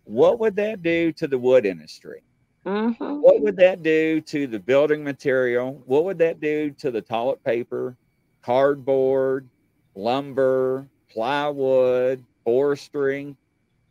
what 0.07 0.39
would 0.39 0.57
that 0.57 0.83
do 0.83 1.13
to 1.13 1.27
the 1.27 1.39
wood 1.39 1.67
industry? 1.67 2.23
Mhm. 2.65 3.21
What 3.21 3.41
would 3.43 3.57
that 3.59 3.83
do 3.83 4.21
to 4.23 4.47
the 4.47 4.59
building 4.59 5.05
material? 5.05 5.83
What 5.87 6.05
would 6.05 6.19
that 6.19 6.41
do 6.41 6.71
to 6.73 6.91
the 6.91 7.03
toilet 7.03 7.43
paper, 7.45 7.97
cardboard, 8.43 9.49
lumber, 9.95 10.89
plywood, 11.09 12.25
forestry, 12.45 13.37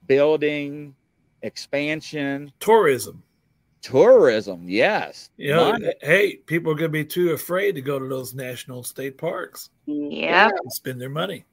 building, 0.08 0.96
expansion, 1.42 2.52
Tourism. 2.60 3.22
tourism? 3.82 4.68
Yes. 4.68 5.30
You 5.38 5.54
know, 5.54 5.78
hey, 6.02 6.38
people 6.38 6.72
are 6.72 6.76
going 6.76 6.90
to 6.92 6.98
be 6.98 7.06
too 7.06 7.32
afraid 7.32 7.76
to 7.76 7.82
go 7.82 7.98
to 8.00 8.08
those 8.08 8.34
national 8.34 8.84
state 8.84 9.18
parks 9.18 9.70
Yep. 9.86 10.52
and 10.64 10.74
spend 10.74 11.00
their 11.00 11.10
money. 11.10 11.46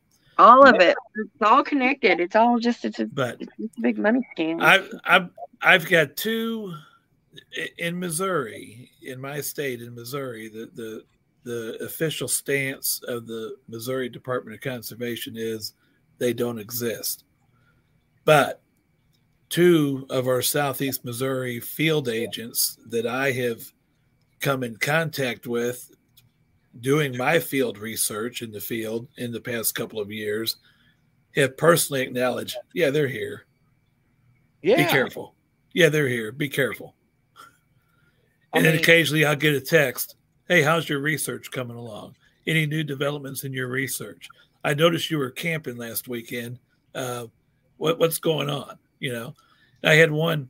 All 0.42 0.66
of 0.66 0.74
it. 0.80 0.96
It's 1.14 1.42
all 1.42 1.62
connected. 1.62 2.18
It's 2.18 2.34
all 2.34 2.58
just 2.58 2.84
it's 2.84 2.98
a, 2.98 3.06
But 3.06 3.40
it's 3.40 3.78
a 3.78 3.80
big 3.80 3.98
money 3.98 4.26
scheme. 4.32 4.60
I've 4.60 4.90
I've 5.04 5.30
I've 5.62 5.88
got 5.88 6.16
two 6.16 6.74
in 7.78 7.98
Missouri, 7.98 8.90
in 9.02 9.20
my 9.20 9.40
state 9.40 9.80
in 9.80 9.94
Missouri. 9.94 10.48
The 10.48 10.68
the 10.74 11.04
the 11.44 11.84
official 11.84 12.28
stance 12.28 13.00
of 13.06 13.26
the 13.26 13.56
Missouri 13.68 14.08
Department 14.08 14.54
of 14.54 14.60
Conservation 14.60 15.34
is 15.36 15.74
they 16.18 16.32
don't 16.32 16.58
exist. 16.58 17.24
But 18.24 18.62
two 19.48 20.06
of 20.10 20.26
our 20.26 20.42
southeast 20.42 21.04
Missouri 21.04 21.60
field 21.60 22.08
agents 22.08 22.78
that 22.86 23.06
I 23.06 23.32
have 23.32 23.62
come 24.40 24.64
in 24.64 24.76
contact 24.76 25.46
with 25.46 25.90
doing 26.80 27.16
my 27.16 27.38
field 27.38 27.78
research 27.78 28.42
in 28.42 28.50
the 28.50 28.60
field 28.60 29.08
in 29.16 29.32
the 29.32 29.40
past 29.40 29.74
couple 29.74 30.00
of 30.00 30.10
years 30.10 30.56
have 31.36 31.56
personally 31.56 32.02
acknowledged, 32.02 32.56
yeah, 32.74 32.90
they're 32.90 33.08
here. 33.08 33.46
Yeah. 34.62 34.76
Be 34.76 34.84
careful. 34.84 35.34
Yeah, 35.74 35.88
they're 35.88 36.08
here. 36.08 36.32
Be 36.32 36.48
careful. 36.48 36.94
I 38.52 38.58
And 38.58 38.66
then 38.66 38.76
occasionally 38.76 39.24
I'll 39.24 39.36
get 39.36 39.54
a 39.54 39.60
text. 39.60 40.16
Hey, 40.48 40.62
how's 40.62 40.88
your 40.88 41.00
research 41.00 41.50
coming 41.50 41.76
along? 41.76 42.16
Any 42.46 42.66
new 42.66 42.84
developments 42.84 43.44
in 43.44 43.52
your 43.52 43.68
research? 43.68 44.28
I 44.64 44.74
noticed 44.74 45.10
you 45.10 45.18
were 45.18 45.30
camping 45.30 45.76
last 45.76 46.08
weekend. 46.08 46.58
Uh, 46.94 47.26
what 47.78 47.98
what's 47.98 48.18
going 48.18 48.50
on? 48.50 48.78
You 49.00 49.12
know, 49.12 49.34
I 49.82 49.94
had 49.94 50.10
one. 50.10 50.48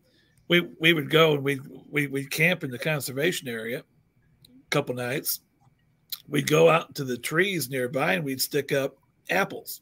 We 0.48 0.60
we 0.80 0.92
would 0.92 1.10
go 1.10 1.34
and 1.34 1.42
we 1.42 1.60
we 1.90 2.06
we'd 2.08 2.30
camp 2.30 2.64
in 2.64 2.70
the 2.70 2.78
conservation 2.78 3.48
area 3.48 3.78
a 3.78 4.70
couple 4.70 4.94
nights. 4.94 5.40
We'd 6.28 6.46
go 6.46 6.68
out 6.68 6.94
to 6.96 7.04
the 7.04 7.16
trees 7.16 7.68
nearby 7.68 8.14
and 8.14 8.24
we'd 8.24 8.40
stick 8.40 8.72
up 8.72 8.96
apples. 9.30 9.80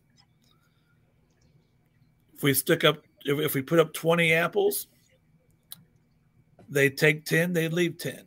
If 2.34 2.42
we 2.42 2.54
stick 2.54 2.84
up, 2.84 3.04
if, 3.24 3.38
if 3.38 3.54
we 3.54 3.62
put 3.62 3.78
up 3.78 3.92
20 3.92 4.32
apples, 4.32 4.86
they'd 6.68 6.96
take 6.96 7.24
10, 7.24 7.52
they'd 7.52 7.72
leave 7.72 7.98
10. 7.98 8.24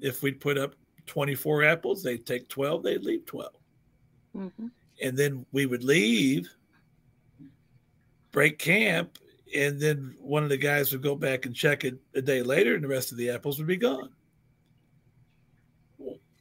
If 0.00 0.22
we 0.22 0.32
put 0.32 0.58
up 0.58 0.74
24 1.06 1.64
apples, 1.64 2.02
they'd 2.02 2.26
take 2.26 2.48
12, 2.48 2.82
they'd 2.82 3.04
leave 3.04 3.24
12. 3.26 3.52
Mhm. 4.36 4.70
And 5.02 5.16
then 5.16 5.46
we 5.52 5.66
would 5.66 5.84
leave, 5.84 6.48
break 8.32 8.58
camp, 8.58 9.18
and 9.54 9.80
then 9.80 10.14
one 10.20 10.42
of 10.42 10.48
the 10.48 10.56
guys 10.56 10.92
would 10.92 11.02
go 11.02 11.14
back 11.14 11.46
and 11.46 11.54
check 11.54 11.84
it 11.84 11.96
a 12.14 12.20
day 12.20 12.42
later, 12.42 12.74
and 12.74 12.84
the 12.84 12.88
rest 12.88 13.12
of 13.12 13.18
the 13.18 13.30
apples 13.30 13.58
would 13.58 13.66
be 13.66 13.76
gone. 13.76 14.10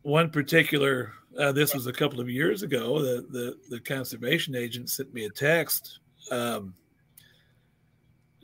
One 0.05 0.29
particular, 0.29 1.13
uh, 1.35 1.51
this 1.51 1.73
was 1.73 1.87
a 1.87 1.91
couple 1.91 2.19
of 2.21 2.29
years 2.29 2.61
ago, 2.61 3.01
the, 3.01 3.25
the, 3.31 3.57
the 3.71 3.79
conservation 3.79 4.53
agent 4.53 4.91
sent 4.91 5.11
me 5.15 5.25
a 5.25 5.31
text 5.31 5.97
um, 6.29 6.75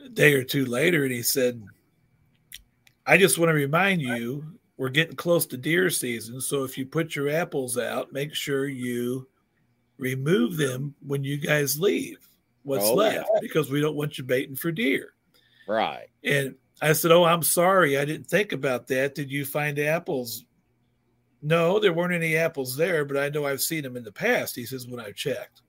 a 0.03 0.09
day 0.09 0.33
or 0.33 0.43
two 0.43 0.65
later, 0.65 1.03
and 1.03 1.11
he 1.13 1.21
said, 1.21 1.63
I 3.05 3.15
just 3.15 3.37
want 3.37 3.49
to 3.49 3.53
remind 3.53 4.01
you 4.01 4.43
we're 4.77 4.89
getting 4.89 5.15
close 5.15 5.45
to 5.45 5.57
deer 5.57 5.91
season. 5.91 6.41
So 6.41 6.63
if 6.63 6.79
you 6.79 6.85
put 6.87 7.15
your 7.15 7.29
apples 7.29 7.77
out, 7.77 8.11
make 8.11 8.33
sure 8.33 8.67
you 8.67 9.27
remove 9.99 10.57
them 10.57 10.95
when 11.05 11.23
you 11.23 11.37
guys 11.37 11.79
leave 11.79 12.17
what's 12.63 12.85
Oh, 12.85 12.95
left 12.95 13.29
yeah. 13.35 13.39
because 13.39 13.69
we 13.69 13.81
don't 13.81 13.95
want 13.95 14.17
you 14.17 14.23
baiting 14.23 14.55
for 14.55 14.71
deer. 14.71 15.13
Right. 15.67 16.07
And 16.23 16.55
I 16.81 16.93
said, 16.93 17.11
Oh, 17.11 17.23
I'm 17.23 17.43
sorry. 17.43 17.99
I 17.99 18.05
didn't 18.05 18.25
think 18.25 18.51
about 18.51 18.87
that. 18.87 19.13
Did 19.13 19.31
you 19.31 19.45
find 19.45 19.77
apples? 19.77 20.45
No, 21.41 21.79
there 21.79 21.93
weren't 21.93 22.13
any 22.13 22.37
apples 22.37 22.75
there, 22.75 23.03
but 23.03 23.17
I 23.17 23.29
know 23.29 23.45
I've 23.45 23.61
seen 23.61 23.83
them 23.83 23.97
in 23.97 24.03
the 24.03 24.11
past. 24.11 24.55
He 24.55 24.65
says, 24.65 24.87
When 24.87 24.99
I've 24.99 25.15
checked. 25.15 25.61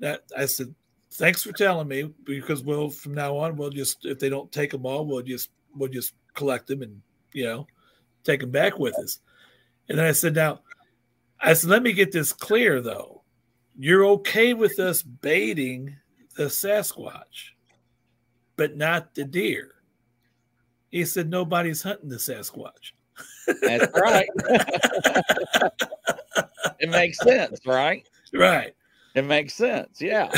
That 0.00 0.22
I 0.36 0.46
said, 0.46 0.74
Thanks 1.12 1.42
for 1.42 1.52
telling 1.52 1.88
me 1.88 2.12
because 2.24 2.62
we'll 2.62 2.90
from 2.90 3.14
now 3.14 3.36
on, 3.38 3.56
we'll 3.56 3.70
just, 3.70 4.04
if 4.04 4.18
they 4.18 4.28
don't 4.28 4.52
take 4.52 4.70
them 4.70 4.84
all, 4.84 5.06
we'll 5.06 5.22
just, 5.22 5.50
we'll 5.74 5.88
just 5.88 6.12
collect 6.34 6.66
them 6.66 6.82
and, 6.82 7.00
you 7.32 7.44
know, 7.44 7.66
take 8.24 8.40
them 8.40 8.50
back 8.50 8.78
with 8.78 8.94
us. 8.98 9.20
And 9.88 9.98
then 9.98 10.04
I 10.04 10.12
said, 10.12 10.34
Now, 10.34 10.60
I 11.40 11.54
said, 11.54 11.70
Let 11.70 11.82
me 11.82 11.92
get 11.92 12.12
this 12.12 12.32
clear 12.32 12.80
though. 12.80 13.22
You're 13.78 14.04
okay 14.06 14.54
with 14.54 14.78
us 14.80 15.02
baiting 15.02 15.96
the 16.36 16.44
Sasquatch, 16.44 17.52
but 18.56 18.76
not 18.76 19.14
the 19.14 19.24
deer. 19.24 19.72
He 20.90 21.04
said, 21.04 21.30
Nobody's 21.30 21.82
hunting 21.82 22.10
the 22.10 22.16
Sasquatch. 22.16 22.92
That's 23.62 23.86
right. 24.00 24.28
it 26.80 26.90
makes 26.90 27.18
sense, 27.18 27.60
right? 27.66 28.06
Right. 28.32 28.74
It 29.14 29.24
makes 29.24 29.54
sense. 29.54 30.00
Yeah. 30.00 30.30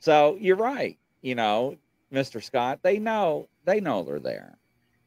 So 0.00 0.36
you're 0.40 0.56
right. 0.56 0.98
You 1.22 1.34
know, 1.34 1.76
Mr. 2.12 2.42
Scott, 2.42 2.80
they 2.82 2.98
know 2.98 3.48
they 3.64 3.80
know 3.80 4.02
they're 4.02 4.18
there. 4.18 4.56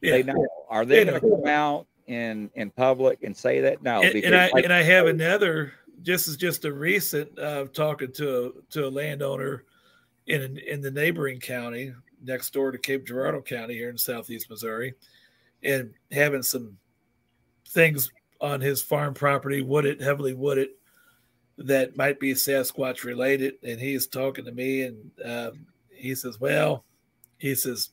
They 0.01 0.19
Yeah. 0.19 0.33
know. 0.33 0.47
Are 0.69 0.85
they 0.85 1.03
They 1.03 1.11
going 1.11 1.21
to 1.21 1.29
come 1.29 1.47
out 1.47 1.87
in 2.07 2.49
in 2.55 2.69
public 2.71 3.23
and 3.23 3.35
say 3.35 3.61
that? 3.61 3.81
No, 3.83 4.01
and, 4.01 4.15
and 4.23 4.35
I 4.35 4.49
like- 4.53 4.63
and 4.63 4.73
I 4.73 4.81
have 4.83 5.07
another. 5.07 5.73
This 6.01 6.27
is 6.27 6.35
just 6.37 6.65
a 6.65 6.71
recent 6.73 7.37
uh, 7.39 7.65
talking 7.73 8.11
to 8.13 8.45
a, 8.57 8.61
to 8.71 8.87
a 8.87 8.89
landowner 8.89 9.63
in 10.27 10.57
in 10.57 10.81
the 10.81 10.91
neighboring 10.91 11.39
county 11.39 11.93
next 12.23 12.53
door 12.53 12.71
to 12.71 12.77
Cape 12.77 13.05
Girardeau 13.05 13.41
County 13.41 13.73
here 13.75 13.89
in 13.89 13.97
southeast 13.97 14.49
Missouri, 14.49 14.93
and 15.63 15.93
having 16.11 16.43
some 16.43 16.77
things 17.69 18.11
on 18.41 18.61
his 18.61 18.81
farm 18.81 19.13
property, 19.13 19.61
wooded 19.61 20.01
heavily 20.01 20.33
wooded, 20.33 20.69
that 21.57 21.95
might 21.95 22.19
be 22.19 22.33
Sasquatch 22.33 23.03
related. 23.03 23.55
And 23.63 23.79
he's 23.79 24.07
talking 24.07 24.45
to 24.45 24.51
me, 24.51 24.83
and 24.83 25.11
um, 25.23 25.65
he 25.89 26.15
says, 26.15 26.39
"Well," 26.39 26.83
he 27.37 27.55
says, 27.55 27.89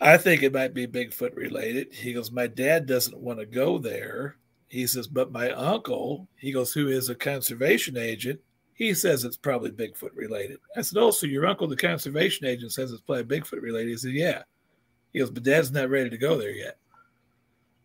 I 0.00 0.16
think 0.16 0.42
it 0.42 0.54
might 0.54 0.72
be 0.72 0.86
Bigfoot 0.86 1.36
related. 1.36 1.92
He 1.92 2.14
goes, 2.14 2.30
My 2.30 2.46
dad 2.46 2.86
doesn't 2.86 3.18
want 3.18 3.38
to 3.38 3.46
go 3.46 3.78
there. 3.78 4.36
He 4.68 4.86
says, 4.86 5.06
But 5.06 5.30
my 5.30 5.50
uncle, 5.50 6.26
he 6.36 6.52
goes, 6.52 6.72
who 6.72 6.88
is 6.88 7.10
a 7.10 7.14
conservation 7.14 7.98
agent, 7.98 8.40
he 8.72 8.94
says 8.94 9.24
it's 9.24 9.36
probably 9.36 9.70
Bigfoot 9.70 10.14
related. 10.14 10.58
I 10.74 10.80
said, 10.80 10.98
Oh, 10.98 11.10
so 11.10 11.26
your 11.26 11.46
uncle, 11.46 11.68
the 11.68 11.76
conservation 11.76 12.46
agent, 12.46 12.72
says 12.72 12.92
it's 12.92 13.02
probably 13.02 13.24
Bigfoot 13.24 13.60
related. 13.60 13.90
He 13.90 13.96
said, 13.98 14.12
Yeah. 14.12 14.42
He 15.12 15.18
goes, 15.18 15.30
But 15.30 15.42
dad's 15.42 15.72
not 15.72 15.90
ready 15.90 16.10
to 16.10 16.18
go 16.18 16.38
there 16.38 16.50
yet. 16.50 16.78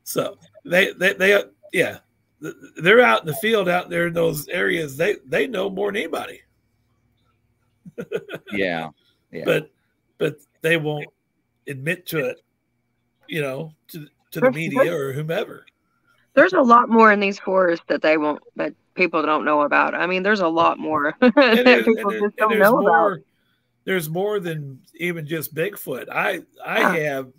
So 0.04 0.38
they, 0.64 0.94
they, 0.94 1.14
they, 1.14 1.44
yeah, 1.74 1.98
they're 2.78 3.02
out 3.02 3.22
in 3.22 3.28
the 3.28 3.34
field 3.36 3.68
out 3.68 3.90
there 3.90 4.08
in 4.08 4.14
those 4.14 4.48
areas. 4.50 4.96
They, 4.98 5.16
they 5.26 5.48
know 5.48 5.70
more 5.70 5.90
than 5.90 5.98
anybody, 5.98 6.42
yeah, 8.52 8.90
yeah. 9.32 9.44
but, 9.46 9.72
but 10.18 10.38
they 10.62 10.78
won't 10.78 11.08
admit 11.68 12.06
to 12.08 12.20
it, 12.26 12.42
you 13.28 13.42
know, 13.42 13.72
to, 13.90 14.08
to 14.32 14.40
the 14.42 14.52
media 14.52 14.96
or 14.96 15.12
whomever. 15.14 15.66
There's 16.36 16.54
a 16.54 16.62
lot 16.62 16.90
more 16.90 17.12
in 17.12 17.20
these 17.20 17.40
forests 17.40 17.86
that 17.88 18.02
they 18.02 18.18
won't 18.18 18.42
that 18.58 18.74
people 18.94 19.22
don't 19.22 19.46
know 19.46 19.62
about. 19.62 19.96
I 19.96 20.06
mean, 20.06 20.22
there's 20.22 20.42
a 20.42 20.48
lot 20.48 20.78
more 20.78 21.16
that 21.22 21.34
there's- 21.36 21.86
people 21.86 22.12
just 22.12 22.22
there- 22.22 22.30
don't 22.38 22.50
there's 22.50 22.62
know 22.62 22.80
about. 22.86 23.20
There's 23.86 24.10
more 24.10 24.40
than 24.40 24.80
even 24.96 25.26
just 25.26 25.56
Bigfoot. 25.56 26.10
I 26.10 26.42
I 26.66 26.98
have, 27.00 27.32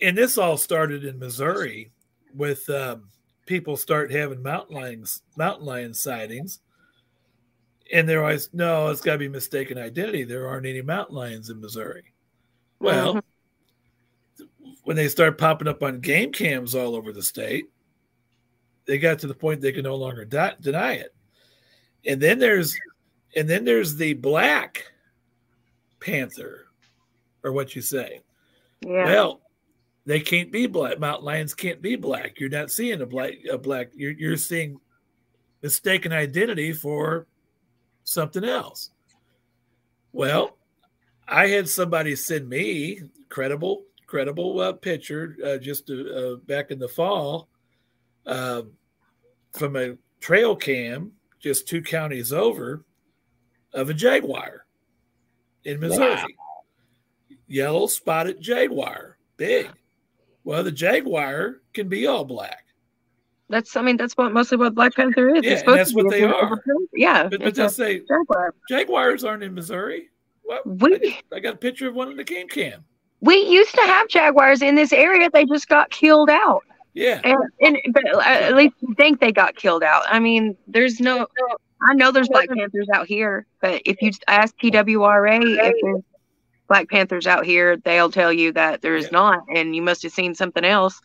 and 0.00 0.16
this 0.16 0.38
all 0.38 0.56
started 0.56 1.04
in 1.04 1.18
Missouri 1.18 1.92
with 2.34 2.68
um, 2.70 3.08
people 3.46 3.76
start 3.76 4.10
having 4.10 4.42
mountain 4.42 4.76
lions 4.76 5.22
mountain 5.36 5.66
lion 5.66 5.92
sightings, 5.94 6.60
and 7.92 8.08
they're 8.08 8.22
always 8.22 8.48
no, 8.54 8.88
it's 8.88 9.02
got 9.02 9.12
to 9.12 9.18
be 9.18 9.28
mistaken 9.28 9.76
identity. 9.76 10.24
There 10.24 10.48
aren't 10.48 10.66
any 10.66 10.82
mountain 10.82 11.16
lions 11.16 11.50
in 11.50 11.60
Missouri. 11.60 12.14
Well, 12.78 13.20
when 14.84 14.96
they 14.96 15.08
start 15.08 15.36
popping 15.36 15.68
up 15.68 15.82
on 15.82 16.00
game 16.00 16.32
cams 16.32 16.74
all 16.74 16.94
over 16.96 17.12
the 17.12 17.22
state, 17.22 17.66
they 18.86 18.98
got 18.98 19.18
to 19.20 19.26
the 19.26 19.34
point 19.34 19.60
they 19.60 19.72
can 19.72 19.84
no 19.84 19.96
longer 19.96 20.24
deny 20.24 20.94
it. 20.94 21.14
And 22.06 22.20
then 22.20 22.38
there's 22.38 22.76
and 23.36 23.48
then 23.48 23.64
there's 23.64 23.96
the 23.96 24.14
black 24.14 24.90
panther, 26.00 26.66
or 27.44 27.52
what 27.52 27.76
you 27.76 27.82
say. 27.82 28.20
Yeah. 28.80 29.04
Well, 29.04 29.40
they 30.06 30.20
can't 30.20 30.50
be 30.50 30.66
black. 30.66 30.98
Mountain 30.98 31.24
lions 31.24 31.54
can't 31.54 31.82
be 31.82 31.96
black. 31.96 32.40
You're 32.40 32.48
not 32.48 32.70
seeing 32.70 33.00
a 33.00 33.06
black 33.06 33.34
a 33.50 33.58
black. 33.58 33.90
You're 33.94 34.12
you're 34.12 34.36
seeing 34.36 34.80
mistaken 35.62 36.12
identity 36.12 36.72
for 36.72 37.26
something 38.04 38.44
else. 38.44 38.90
Well, 40.12 40.56
I 41.28 41.46
had 41.46 41.68
somebody 41.68 42.16
send 42.16 42.48
me 42.48 43.02
credible, 43.28 43.84
credible 44.06 44.60
uh, 44.60 44.72
picture 44.72 45.36
uh, 45.44 45.58
just 45.58 45.90
uh, 45.90 46.36
back 46.46 46.70
in 46.70 46.78
the 46.78 46.88
fall 46.88 47.48
um, 48.26 48.72
from 49.52 49.76
a 49.76 49.96
trail 50.20 50.56
cam 50.56 51.12
just 51.38 51.68
two 51.68 51.80
counties 51.80 52.32
over 52.32 52.84
of 53.72 53.88
a 53.88 53.94
jaguar 53.94 54.66
in 55.64 55.80
Missouri. 55.80 56.14
Wow. 56.14 56.26
Yellow 57.48 57.86
spotted 57.86 58.40
jaguar, 58.40 59.18
big. 59.36 59.68
Well, 60.44 60.62
the 60.62 60.72
jaguar 60.72 61.60
can 61.74 61.88
be 61.88 62.06
all 62.06 62.24
black. 62.24 62.64
That's 63.50 63.74
I 63.74 63.82
mean 63.82 63.96
that's 63.96 64.16
what 64.16 64.32
mostly 64.32 64.56
what 64.56 64.76
Black 64.76 64.94
Panther 64.94 65.34
is. 65.34 65.44
Yeah, 65.44 65.62
that's 65.66 65.92
what 65.92 66.08
they 66.08 66.22
are. 66.22 66.62
Yeah, 66.94 67.28
but, 67.28 67.42
but 67.42 67.72
say 67.72 67.98
jaguar. 67.98 68.54
jaguars 68.68 69.24
aren't 69.24 69.42
in 69.42 69.54
Missouri. 69.54 70.08
Well, 70.44 70.60
we 70.64 71.20
I, 71.32 71.36
I, 71.36 71.40
got 71.40 71.54
a 71.54 71.56
picture 71.56 71.88
of 71.88 71.94
one 71.96 72.10
in 72.10 72.16
the 72.16 72.24
game 72.24 72.46
cam. 72.46 72.84
We 73.20 73.36
used 73.36 73.74
to 73.74 73.82
have 73.82 74.08
jaguars 74.08 74.62
in 74.62 74.76
this 74.76 74.92
area. 74.92 75.28
They 75.32 75.44
just 75.44 75.68
got 75.68 75.90
killed 75.90 76.30
out. 76.30 76.62
Yeah, 76.94 77.20
and, 77.24 77.38
and 77.60 77.78
but 77.92 78.14
uh, 78.14 78.20
at 78.20 78.54
least 78.54 78.74
you 78.80 78.94
think 78.94 79.20
they 79.20 79.32
got 79.32 79.56
killed 79.56 79.82
out. 79.82 80.04
I 80.08 80.20
mean, 80.20 80.56
there's 80.68 81.00
no. 81.00 81.26
I 81.88 81.94
know 81.94 82.12
there's 82.12 82.28
Black 82.28 82.48
Panthers 82.48 82.88
out 82.92 83.06
here, 83.06 83.46
but 83.60 83.82
if 83.84 84.02
you 84.02 84.10
ask 84.28 84.56
TWRA 84.58 85.40
if 85.42 85.74
there's 85.82 86.02
Black 86.68 86.88
Panthers 86.88 87.26
out 87.26 87.44
here, 87.44 87.76
they'll 87.78 88.10
tell 88.10 88.32
you 88.32 88.52
that 88.52 88.82
there's 88.82 89.04
yeah. 89.04 89.10
not, 89.12 89.44
and 89.54 89.74
you 89.74 89.82
must 89.82 90.02
have 90.02 90.12
seen 90.12 90.34
something 90.34 90.64
else. 90.64 91.00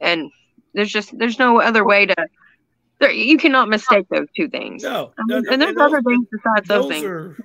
And 0.00 0.30
there's 0.72 0.90
just 0.90 1.16
there's 1.18 1.38
no 1.38 1.60
other 1.60 1.84
way 1.84 2.06
to. 2.06 2.14
There, 3.00 3.10
you 3.10 3.36
cannot 3.38 3.68
mistake 3.68 4.06
those 4.08 4.28
two 4.36 4.48
things. 4.48 4.82
No, 4.82 5.12
no, 5.26 5.40
no 5.40 5.52
and 5.52 5.60
there's 5.60 5.76
other 5.76 6.00
things 6.00 6.26
besides 6.30 6.68
those, 6.68 6.84
those 6.84 6.88
things. 6.88 7.04
Are, 7.04 7.36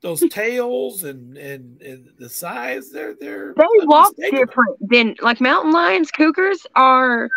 those 0.00 0.20
tails 0.28 1.04
and, 1.04 1.36
and, 1.36 1.80
and 1.82 2.10
the 2.18 2.28
size, 2.28 2.90
they're 2.90 3.14
they're 3.14 3.54
they 3.56 3.64
walk 3.86 4.12
different 4.16 4.76
than 4.80 5.16
like 5.20 5.40
mountain 5.40 5.72
lions. 5.72 6.10
Cougars 6.10 6.66
are 6.74 7.28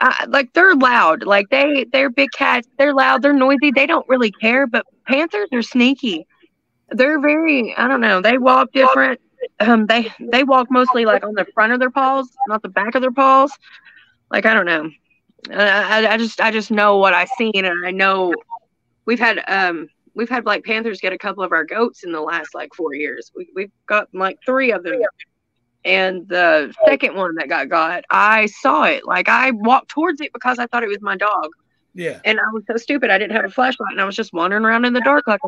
uh, 0.00 0.26
like 0.28 0.52
they're 0.52 0.74
loud. 0.74 1.24
Like 1.24 1.48
they 1.50 1.86
they're 1.92 2.10
big 2.10 2.30
cats. 2.36 2.68
They're 2.78 2.94
loud. 2.94 3.22
They're 3.22 3.32
noisy. 3.32 3.70
They 3.74 3.86
don't 3.86 4.08
really 4.08 4.30
care. 4.30 4.66
But 4.66 4.84
panthers 5.06 5.48
are 5.52 5.62
sneaky. 5.62 6.26
They're 6.90 7.20
very 7.20 7.74
I 7.76 7.88
don't 7.88 8.00
know. 8.00 8.20
They 8.20 8.38
walk 8.38 8.72
different. 8.72 9.20
Um, 9.60 9.86
they 9.86 10.12
they 10.20 10.44
walk 10.44 10.68
mostly 10.70 11.04
like 11.04 11.24
on 11.24 11.34
the 11.34 11.46
front 11.54 11.72
of 11.72 11.80
their 11.80 11.90
paws, 11.90 12.28
not 12.48 12.62
the 12.62 12.68
back 12.68 12.94
of 12.94 13.02
their 13.02 13.12
paws. 13.12 13.52
Like 14.30 14.46
I 14.46 14.54
don't 14.54 14.66
know. 14.66 14.90
I, 15.50 16.06
I 16.06 16.16
just 16.16 16.40
I 16.40 16.50
just 16.50 16.70
know 16.70 16.96
what 16.98 17.14
I've 17.14 17.28
seen, 17.38 17.64
and 17.64 17.86
I 17.86 17.90
know 17.90 18.34
we've 19.04 19.20
had 19.20 19.42
um 19.48 19.88
we've 20.14 20.28
had 20.28 20.44
Black 20.44 20.64
Panthers 20.64 21.00
get 21.00 21.12
a 21.12 21.18
couple 21.18 21.44
of 21.44 21.52
our 21.52 21.64
goats 21.64 22.04
in 22.04 22.12
the 22.12 22.20
last 22.20 22.54
like 22.54 22.74
four 22.74 22.94
years. 22.94 23.30
We 23.36 23.48
we've 23.54 23.72
got 23.86 24.08
like 24.12 24.38
three 24.44 24.72
of 24.72 24.82
them. 24.82 25.00
And 25.86 26.28
the 26.28 26.74
second 26.84 27.14
one 27.14 27.36
that 27.36 27.48
got 27.48 27.68
got, 27.68 28.04
I 28.10 28.46
saw 28.46 28.82
it. 28.84 29.06
Like 29.06 29.28
I 29.28 29.52
walked 29.52 29.88
towards 29.88 30.20
it 30.20 30.32
because 30.32 30.58
I 30.58 30.66
thought 30.66 30.82
it 30.82 30.88
was 30.88 31.00
my 31.00 31.16
dog. 31.16 31.50
Yeah. 31.94 32.20
And 32.24 32.40
I 32.40 32.52
was 32.52 32.64
so 32.66 32.76
stupid. 32.76 33.08
I 33.08 33.18
didn't 33.18 33.36
have 33.36 33.44
a 33.44 33.50
flashlight, 33.50 33.92
and 33.92 34.00
I 34.00 34.04
was 34.04 34.16
just 34.16 34.32
wandering 34.32 34.64
around 34.64 34.84
in 34.84 34.92
the 34.92 35.00
dark 35.00 35.28
like 35.28 35.40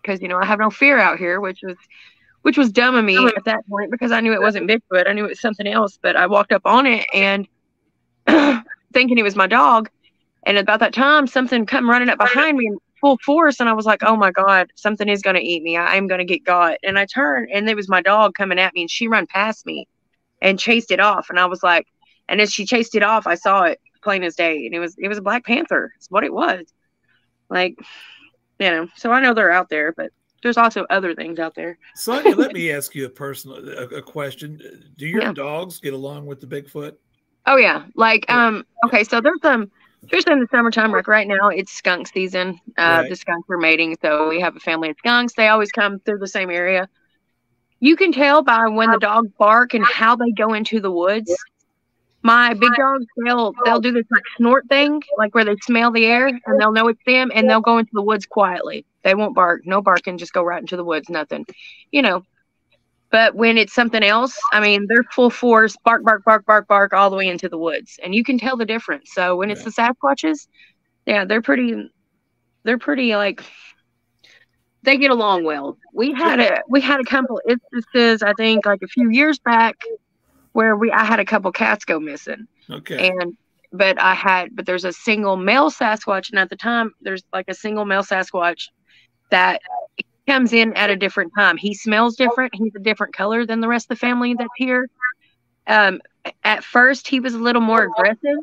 because 0.00 0.20
you 0.22 0.26
know 0.26 0.38
I 0.38 0.46
have 0.46 0.58
no 0.58 0.70
fear 0.70 0.98
out 0.98 1.18
here, 1.18 1.38
which 1.38 1.60
was 1.62 1.76
which 2.40 2.56
was 2.56 2.72
dumb 2.72 2.96
of 2.96 3.04
me 3.04 3.16
at 3.36 3.44
that 3.44 3.60
point 3.68 3.90
because 3.90 4.10
I 4.10 4.20
knew 4.20 4.32
it 4.32 4.40
wasn't 4.40 4.68
Bigfoot. 4.68 5.08
I 5.08 5.12
knew 5.12 5.26
it 5.26 5.28
was 5.28 5.40
something 5.40 5.66
else. 5.66 5.98
But 6.00 6.16
I 6.16 6.26
walked 6.26 6.52
up 6.52 6.62
on 6.64 6.86
it 6.86 7.06
and 7.12 7.46
thinking 8.92 9.18
it 9.18 9.22
was 9.22 9.36
my 9.36 9.46
dog. 9.46 9.90
And 10.44 10.56
about 10.56 10.80
that 10.80 10.94
time, 10.94 11.26
something 11.26 11.66
come 11.66 11.88
running 11.88 12.08
up 12.08 12.18
behind 12.18 12.56
me 12.56 12.66
in 12.66 12.78
full 13.02 13.18
force, 13.18 13.60
and 13.60 13.68
I 13.68 13.74
was 13.74 13.84
like, 13.84 14.02
"Oh 14.02 14.16
my 14.16 14.30
god, 14.30 14.72
something 14.76 15.08
is 15.08 15.20
going 15.20 15.36
to 15.36 15.42
eat 15.42 15.62
me! 15.62 15.76
I 15.76 15.96
am 15.96 16.06
going 16.06 16.20
to 16.20 16.24
get 16.24 16.44
got!" 16.44 16.78
And 16.82 16.98
I 16.98 17.04
turned, 17.04 17.50
and 17.52 17.68
it 17.68 17.76
was 17.76 17.88
my 17.88 18.00
dog 18.00 18.34
coming 18.34 18.58
at 18.58 18.72
me, 18.72 18.82
and 18.82 18.90
she 18.90 19.08
ran 19.08 19.26
past 19.26 19.66
me, 19.66 19.86
and 20.40 20.58
chased 20.58 20.90
it 20.90 21.00
off. 21.00 21.28
And 21.28 21.38
I 21.38 21.44
was 21.44 21.62
like, 21.62 21.86
and 22.28 22.40
as 22.40 22.50
she 22.50 22.64
chased 22.64 22.94
it 22.94 23.02
off, 23.02 23.26
I 23.26 23.34
saw 23.34 23.64
it 23.64 23.80
plain 24.02 24.22
as 24.22 24.36
day, 24.36 24.64
and 24.64 24.74
it 24.74 24.78
was 24.78 24.96
it 24.98 25.08
was 25.08 25.18
a 25.18 25.22
black 25.22 25.44
panther. 25.44 25.92
It's 25.96 26.10
what 26.10 26.24
it 26.24 26.32
was. 26.32 26.64
Like, 27.50 27.76
you 28.58 28.70
know, 28.70 28.88
so 28.96 29.12
I 29.12 29.20
know 29.20 29.34
they're 29.34 29.52
out 29.52 29.68
there, 29.68 29.92
but 29.92 30.10
there's 30.42 30.56
also 30.56 30.86
other 30.88 31.14
things 31.14 31.38
out 31.38 31.54
there. 31.54 31.78
Sonia, 31.94 32.34
let 32.34 32.52
me 32.54 32.70
ask 32.72 32.94
you 32.94 33.06
a 33.06 33.10
personal 33.10 33.56
a, 33.68 33.96
a 33.96 34.02
question. 34.02 34.92
Do 34.96 35.06
your 35.06 35.22
yeah. 35.22 35.32
dogs 35.32 35.78
get 35.80 35.92
along 35.92 36.26
with 36.26 36.40
the 36.40 36.46
Bigfoot? 36.46 36.94
Oh 37.46 37.56
yeah, 37.56 37.84
like 37.96 38.30
um 38.30 38.64
okay, 38.86 39.04
so 39.04 39.20
there's 39.20 39.40
some 39.42 39.70
especially 40.04 40.32
in 40.32 40.40
the 40.40 40.48
summertime, 40.50 40.92
like 40.92 41.08
right 41.08 41.26
now, 41.26 41.48
it's 41.48 41.72
skunk 41.72 42.08
season. 42.08 42.58
Uh, 42.76 43.00
right. 43.02 43.08
The 43.08 43.16
skunks 43.16 43.48
are 43.50 43.58
mating, 43.58 43.96
so 44.02 44.28
we 44.28 44.40
have 44.40 44.56
a 44.56 44.60
family 44.60 44.90
of 44.90 44.96
skunks. 44.98 45.34
They 45.34 45.48
always 45.48 45.70
come 45.70 46.00
through 46.00 46.18
the 46.18 46.28
same 46.28 46.50
area. 46.50 46.88
You 47.80 47.96
can 47.96 48.12
tell 48.12 48.42
by 48.42 48.68
when 48.68 48.90
the 48.90 48.98
dogs 48.98 49.30
bark 49.38 49.74
and 49.74 49.84
how 49.84 50.14
they 50.16 50.30
go 50.30 50.54
into 50.54 50.80
the 50.80 50.90
woods. 50.90 51.34
My 52.24 52.54
big 52.54 52.70
dogs, 52.76 53.04
they'll 53.24 53.52
they'll 53.64 53.80
do 53.80 53.90
this 53.90 54.06
like 54.08 54.22
snort 54.36 54.68
thing, 54.68 55.02
like 55.18 55.34
where 55.34 55.44
they 55.44 55.56
smell 55.56 55.90
the 55.90 56.04
air 56.06 56.28
and 56.28 56.60
they'll 56.60 56.70
know 56.70 56.86
it's 56.86 57.02
them, 57.04 57.32
and 57.34 57.50
they'll 57.50 57.60
go 57.60 57.78
into 57.78 57.90
the 57.92 58.02
woods 58.02 58.26
quietly. 58.26 58.86
They 59.02 59.16
won't 59.16 59.34
bark, 59.34 59.62
no 59.64 59.82
barking, 59.82 60.18
just 60.18 60.32
go 60.32 60.44
right 60.44 60.60
into 60.60 60.76
the 60.76 60.84
woods, 60.84 61.08
nothing. 61.08 61.44
You 61.90 62.02
know, 62.02 62.24
but 63.12 63.36
when 63.36 63.58
it's 63.58 63.74
something 63.74 64.02
else, 64.02 64.36
I 64.52 64.60
mean, 64.60 64.86
they're 64.88 65.04
full 65.12 65.30
force, 65.30 65.76
bark, 65.84 66.02
bark, 66.02 66.24
bark, 66.24 66.46
bark, 66.46 66.66
bark, 66.66 66.94
all 66.94 67.10
the 67.10 67.16
way 67.16 67.28
into 67.28 67.48
the 67.48 67.58
woods, 67.58 68.00
and 68.02 68.14
you 68.14 68.24
can 68.24 68.38
tell 68.38 68.56
the 68.56 68.64
difference. 68.64 69.12
So 69.12 69.36
when 69.36 69.50
it's 69.50 69.60
yeah. 69.60 69.92
the 69.92 69.94
Sasquatches, 70.02 70.48
yeah, 71.06 71.26
they're 71.26 71.42
pretty, 71.42 71.90
they're 72.64 72.78
pretty 72.78 73.14
like 73.14 73.44
they 74.82 74.96
get 74.96 75.10
along 75.10 75.44
well. 75.44 75.78
We 75.92 76.12
had 76.12 76.40
a 76.40 76.62
we 76.68 76.80
had 76.80 77.00
a 77.00 77.04
couple 77.04 77.40
instances, 77.48 78.22
I 78.22 78.32
think, 78.32 78.64
like 78.66 78.82
a 78.82 78.88
few 78.88 79.10
years 79.10 79.38
back, 79.38 79.76
where 80.52 80.74
we 80.74 80.90
I 80.90 81.04
had 81.04 81.20
a 81.20 81.24
couple 81.24 81.52
cats 81.52 81.84
go 81.84 82.00
missing. 82.00 82.46
Okay. 82.70 83.10
And 83.10 83.36
but 83.72 84.00
I 84.00 84.14
had 84.14 84.56
but 84.56 84.64
there's 84.64 84.84
a 84.84 84.92
single 84.92 85.36
male 85.36 85.70
Sasquatch, 85.70 86.30
and 86.30 86.38
at 86.38 86.48
the 86.50 86.56
time 86.56 86.92
there's 87.02 87.22
like 87.32 87.46
a 87.48 87.54
single 87.54 87.84
male 87.84 88.02
Sasquatch 88.02 88.68
that 89.30 89.60
comes 90.26 90.52
in 90.52 90.74
at 90.74 90.90
a 90.90 90.96
different 90.96 91.32
time. 91.36 91.56
He 91.56 91.74
smells 91.74 92.16
different. 92.16 92.54
He's 92.54 92.74
a 92.74 92.80
different 92.80 93.14
color 93.14 93.46
than 93.46 93.60
the 93.60 93.68
rest 93.68 93.86
of 93.86 93.96
the 93.96 94.00
family 94.00 94.34
that's 94.34 94.50
here. 94.56 94.88
Um, 95.66 96.00
at 96.44 96.64
first, 96.64 97.08
he 97.08 97.20
was 97.20 97.34
a 97.34 97.38
little 97.38 97.62
more 97.62 97.82
aggressive. 97.82 98.38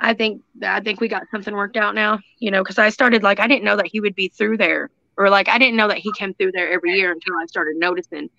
I 0.00 0.14
think 0.14 0.42
I 0.62 0.80
think 0.80 1.00
we 1.00 1.08
got 1.08 1.24
something 1.30 1.54
worked 1.54 1.76
out 1.76 1.94
now. 1.94 2.20
You 2.38 2.50
know, 2.50 2.62
because 2.62 2.78
I 2.78 2.90
started 2.90 3.22
like 3.22 3.40
I 3.40 3.46
didn't 3.46 3.64
know 3.64 3.76
that 3.76 3.86
he 3.86 4.00
would 4.00 4.14
be 4.14 4.28
through 4.28 4.58
there, 4.58 4.90
or 5.16 5.28
like 5.28 5.48
I 5.48 5.58
didn't 5.58 5.76
know 5.76 5.88
that 5.88 5.98
he 5.98 6.12
came 6.12 6.34
through 6.34 6.52
there 6.52 6.70
every 6.70 6.92
year 6.92 7.12
until 7.12 7.34
I 7.40 7.46
started 7.46 7.76
noticing. 7.76 8.30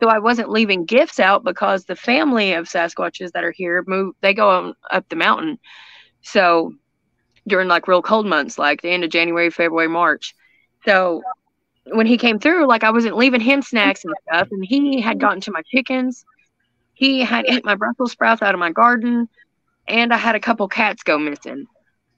So 0.00 0.08
I 0.08 0.18
wasn't 0.18 0.50
leaving 0.50 0.84
gifts 0.84 1.20
out 1.20 1.44
because 1.44 1.84
the 1.84 1.96
family 1.96 2.52
of 2.54 2.66
Sasquatches 2.66 3.30
that 3.32 3.44
are 3.44 3.52
here 3.52 3.84
move. 3.86 4.14
They 4.20 4.34
go 4.34 4.50
on, 4.50 4.74
up 4.90 5.08
the 5.08 5.16
mountain. 5.16 5.58
So 6.22 6.74
during 7.46 7.68
like 7.68 7.88
real 7.88 8.02
cold 8.02 8.26
months, 8.26 8.58
like 8.58 8.82
the 8.82 8.90
end 8.90 9.04
of 9.04 9.10
January, 9.10 9.50
February, 9.50 9.88
March. 9.88 10.34
So 10.84 11.22
when 11.86 12.06
he 12.06 12.16
came 12.16 12.38
through, 12.38 12.66
like 12.66 12.84
I 12.84 12.90
wasn't 12.90 13.16
leaving 13.16 13.40
him 13.40 13.62
snacks 13.62 14.04
and 14.04 14.14
stuff, 14.28 14.48
and 14.50 14.64
he 14.64 15.00
had 15.00 15.20
gotten 15.20 15.40
to 15.42 15.52
my 15.52 15.62
chickens. 15.62 16.24
He 16.94 17.20
had 17.20 17.46
ate 17.46 17.64
my 17.64 17.74
Brussels 17.74 18.12
sprouts 18.12 18.42
out 18.42 18.54
of 18.54 18.60
my 18.60 18.70
garden, 18.70 19.28
and 19.88 20.12
I 20.12 20.16
had 20.16 20.34
a 20.34 20.40
couple 20.40 20.68
cats 20.68 21.02
go 21.02 21.18
missing. 21.18 21.66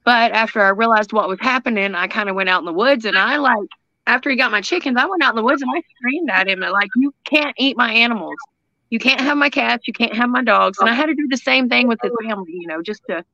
But 0.04 0.32
after 0.32 0.62
I 0.62 0.68
realized 0.68 1.12
what 1.12 1.28
was 1.28 1.40
happening, 1.40 1.94
I 1.94 2.06
kind 2.06 2.28
of 2.28 2.36
went 2.36 2.48
out 2.48 2.60
in 2.60 2.66
the 2.66 2.72
woods, 2.72 3.04
and 3.04 3.18
I 3.18 3.38
like 3.38 3.68
after 4.06 4.30
he 4.30 4.36
got 4.36 4.52
my 4.52 4.60
chickens, 4.60 4.96
I 4.98 5.06
went 5.06 5.22
out 5.22 5.30
in 5.30 5.36
the 5.36 5.42
woods 5.42 5.62
and 5.62 5.70
I 5.74 5.82
screamed 5.96 6.30
at 6.30 6.48
him 6.48 6.60
like, 6.60 6.90
"You 6.94 7.12
can't 7.24 7.54
eat 7.58 7.76
my 7.76 7.92
animals. 7.92 8.36
You 8.90 9.00
can't 9.00 9.20
have 9.20 9.36
my 9.36 9.50
cats. 9.50 9.88
You 9.88 9.94
can't 9.94 10.14
have 10.14 10.28
my 10.28 10.44
dogs." 10.44 10.78
And 10.78 10.88
I 10.88 10.94
had 10.94 11.06
to 11.06 11.14
do 11.14 11.26
the 11.28 11.36
same 11.36 11.68
thing 11.68 11.88
with 11.88 11.98
his 12.02 12.12
family, 12.22 12.52
you 12.52 12.68
know, 12.68 12.82
just 12.82 13.02
to 13.08 13.24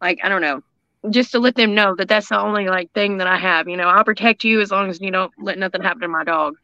like 0.00 0.20
I 0.22 0.28
don't 0.28 0.42
know, 0.42 0.62
just 1.10 1.32
to 1.32 1.38
let 1.38 1.54
them 1.54 1.74
know 1.74 1.94
that 1.96 2.08
that's 2.08 2.28
the 2.28 2.40
only 2.40 2.66
like 2.68 2.92
thing 2.92 3.18
that 3.18 3.26
I 3.26 3.36
have. 3.36 3.68
You 3.68 3.76
know, 3.76 3.88
I'll 3.88 4.04
protect 4.04 4.44
you 4.44 4.60
as 4.60 4.70
long 4.70 4.88
as 4.90 5.00
you 5.00 5.10
don't 5.10 5.32
let 5.38 5.58
nothing 5.58 5.82
happen 5.82 6.00
to 6.00 6.08
my 6.08 6.24
dog. 6.24 6.56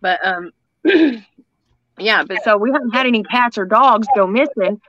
But 0.00 0.20
um, 0.24 0.50
yeah. 1.98 2.24
But 2.24 2.42
so 2.44 2.56
we 2.56 2.70
haven't 2.72 2.90
had 2.90 3.06
any 3.06 3.22
cats 3.22 3.58
or 3.58 3.64
dogs 3.64 4.08
go 4.14 4.26
missing 4.26 4.80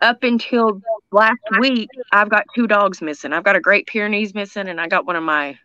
up 0.00 0.22
until 0.22 0.80
last 1.12 1.40
week. 1.58 1.88
I've 2.12 2.30
got 2.30 2.46
two 2.54 2.66
dogs 2.66 3.00
missing. 3.00 3.32
I've 3.32 3.44
got 3.44 3.56
a 3.56 3.60
Great 3.60 3.86
Pyrenees 3.86 4.34
missing, 4.34 4.68
and 4.68 4.80
I 4.80 4.88
got 4.88 5.06
one 5.06 5.16
of 5.16 5.22
my. 5.22 5.58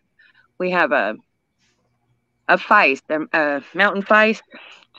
We 0.58 0.70
have 0.70 0.92
a 0.92 1.16
a 2.48 2.56
feist, 2.56 3.02
a, 3.10 3.26
a 3.36 3.62
mountain 3.74 4.02
feist. 4.02 4.42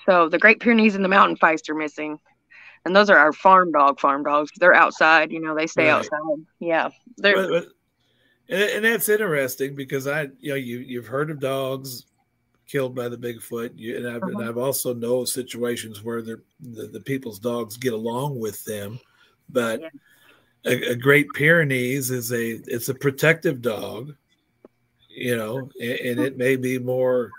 So 0.05 0.29
the 0.29 0.37
Great 0.37 0.59
Pyrenees 0.59 0.95
and 0.95 1.03
the 1.03 1.09
mountain 1.09 1.37
feist 1.37 1.69
are 1.69 1.75
missing 1.75 2.19
and 2.85 2.95
those 2.95 3.09
are 3.09 3.17
our 3.17 3.33
farm 3.33 3.71
dog 3.71 3.99
farm 3.99 4.23
dogs 4.23 4.51
they're 4.57 4.73
outside 4.73 5.31
you 5.31 5.39
know 5.39 5.55
they 5.55 5.67
stay 5.67 5.87
right. 5.87 5.97
outside 5.97 6.19
yeah 6.59 6.89
they're 7.17 7.35
but, 7.35 7.49
but, 7.49 7.67
and, 8.49 8.85
that's 8.85 9.09
interesting 9.09 9.75
because 9.75 10.07
i 10.07 10.23
you 10.39 10.49
know 10.49 10.55
you 10.55 10.79
you've 10.79 11.07
heard 11.07 11.29
of 11.29 11.39
dogs 11.39 12.05
killed 12.67 12.93
by 12.93 13.07
the 13.07 13.17
bigfoot 13.17 13.71
you, 13.75 13.95
and, 13.97 14.07
I've, 14.07 14.23
uh-huh. 14.23 14.39
and 14.39 14.49
i've 14.49 14.57
also 14.57 14.93
know 14.93 15.25
situations 15.25 16.03
where 16.03 16.21
the, 16.21 16.41
the 16.59 17.01
people's 17.01 17.39
dogs 17.39 17.77
get 17.77 17.93
along 17.93 18.39
with 18.39 18.63
them 18.65 18.99
but 19.49 19.81
yeah. 19.81 19.89
a, 20.65 20.91
a, 20.91 20.95
great 20.95 21.27
pyrenees 21.33 22.11
is 22.11 22.31
a 22.31 22.59
it's 22.65 22.89
a 22.89 22.93
protective 22.93 23.61
dog 23.61 24.15
you 25.09 25.35
know 25.35 25.69
and, 25.79 25.99
and 25.99 26.19
it 26.19 26.37
may 26.37 26.55
be 26.55 26.77
more 26.77 27.31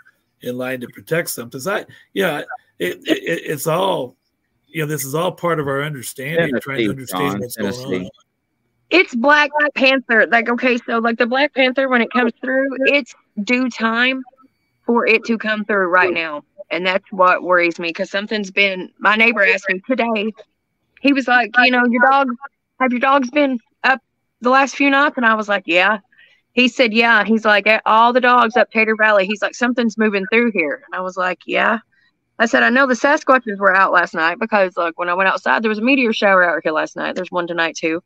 in 0.43 0.57
line 0.57 0.81
to 0.81 0.89
protect 0.89 1.31
something. 1.31 1.61
So 1.61 1.77
I, 1.77 1.87
yeah, 2.13 2.43
it, 2.79 2.99
it, 3.07 3.23
it's 3.47 3.67
all, 3.67 4.17
you 4.69 4.83
know, 4.83 4.87
this 4.87 5.05
is 5.05 5.15
all 5.15 5.33
part 5.33 5.61
of 5.61 5.67
our 5.67 5.83
understanding, 5.83 6.59
trying 6.61 6.79
to 6.79 6.91
understand 6.91 7.33
John, 7.33 7.41
what's 7.41 7.57
going 7.57 8.05
on. 8.05 8.11
It's 8.91 9.15
Black 9.15 9.51
Panther. 9.75 10.27
Like, 10.27 10.49
okay, 10.49 10.79
so 10.79 10.99
like 10.99 11.19
the 11.19 11.27
Black 11.27 11.55
Panther, 11.55 11.89
when 11.89 12.01
it 12.01 12.11
comes 12.11 12.33
through, 12.41 12.69
it's 12.87 13.15
due 13.45 13.69
time 13.69 14.23
for 14.87 15.07
it 15.07 15.25
to 15.25 15.37
come 15.37 15.65
through 15.65 15.89
right 15.89 16.13
now. 16.13 16.43
And 16.71 16.87
that's 16.87 17.05
what 17.11 17.43
worries 17.43 17.79
me 17.79 17.89
because 17.89 18.11
something's 18.11 18.51
been, 18.51 18.91
my 18.99 19.17
neighbor 19.17 19.45
asked 19.45 19.69
me 19.69 19.81
today, 19.87 20.33
he 21.01 21.13
was 21.13 21.29
like, 21.29 21.51
you 21.63 21.71
know, 21.71 21.85
your 21.87 22.03
dog, 22.11 22.29
have 22.81 22.93
your 22.93 23.01
dogs 23.01 23.31
been 23.31 23.59
up 23.85 24.01
the 24.41 24.51
last 24.51 24.77
few 24.77 24.91
nights? 24.91 25.17
And 25.17 25.27
I 25.27 25.35
was 25.35 25.49
like, 25.49 25.65
yeah. 25.67 25.99
He 26.53 26.69
said, 26.69 26.93
yeah. 26.93 27.25
He's 27.25 27.45
like, 27.45 27.67
"Eh, 27.67 27.79
all 27.87 28.13
the 28.13 28.21
dogs 28.21 28.57
up 28.57 28.71
Tater 28.71 28.97
Valley. 28.97 29.27
He's 29.27 29.43
like, 29.43 29.55
something's 29.55 29.97
moving 29.97 30.27
through 30.33 30.53
here. 30.53 30.83
And 30.87 30.99
I 30.99 31.03
was 31.03 31.17
like, 31.17 31.41
yeah. 31.47 31.79
I 32.39 32.47
said, 32.47 32.63
I 32.63 32.71
know 32.71 32.87
the 32.87 32.95
Sasquatches 32.95 33.59
were 33.59 33.75
out 33.75 33.93
last 33.93 34.15
night 34.15 34.39
because, 34.39 34.77
like, 34.77 34.99
when 34.99 35.09
I 35.09 35.15
went 35.15 35.29
outside, 35.29 35.63
there 35.63 35.69
was 35.69 35.79
a 35.79 35.83
meteor 35.83 36.13
shower 36.13 36.45
out 36.45 36.61
here 36.63 36.73
last 36.73 36.95
night. 36.95 37.17
There's 37.17 37.33
one 37.33 37.47
tonight, 37.47 37.77
too. 37.77 38.03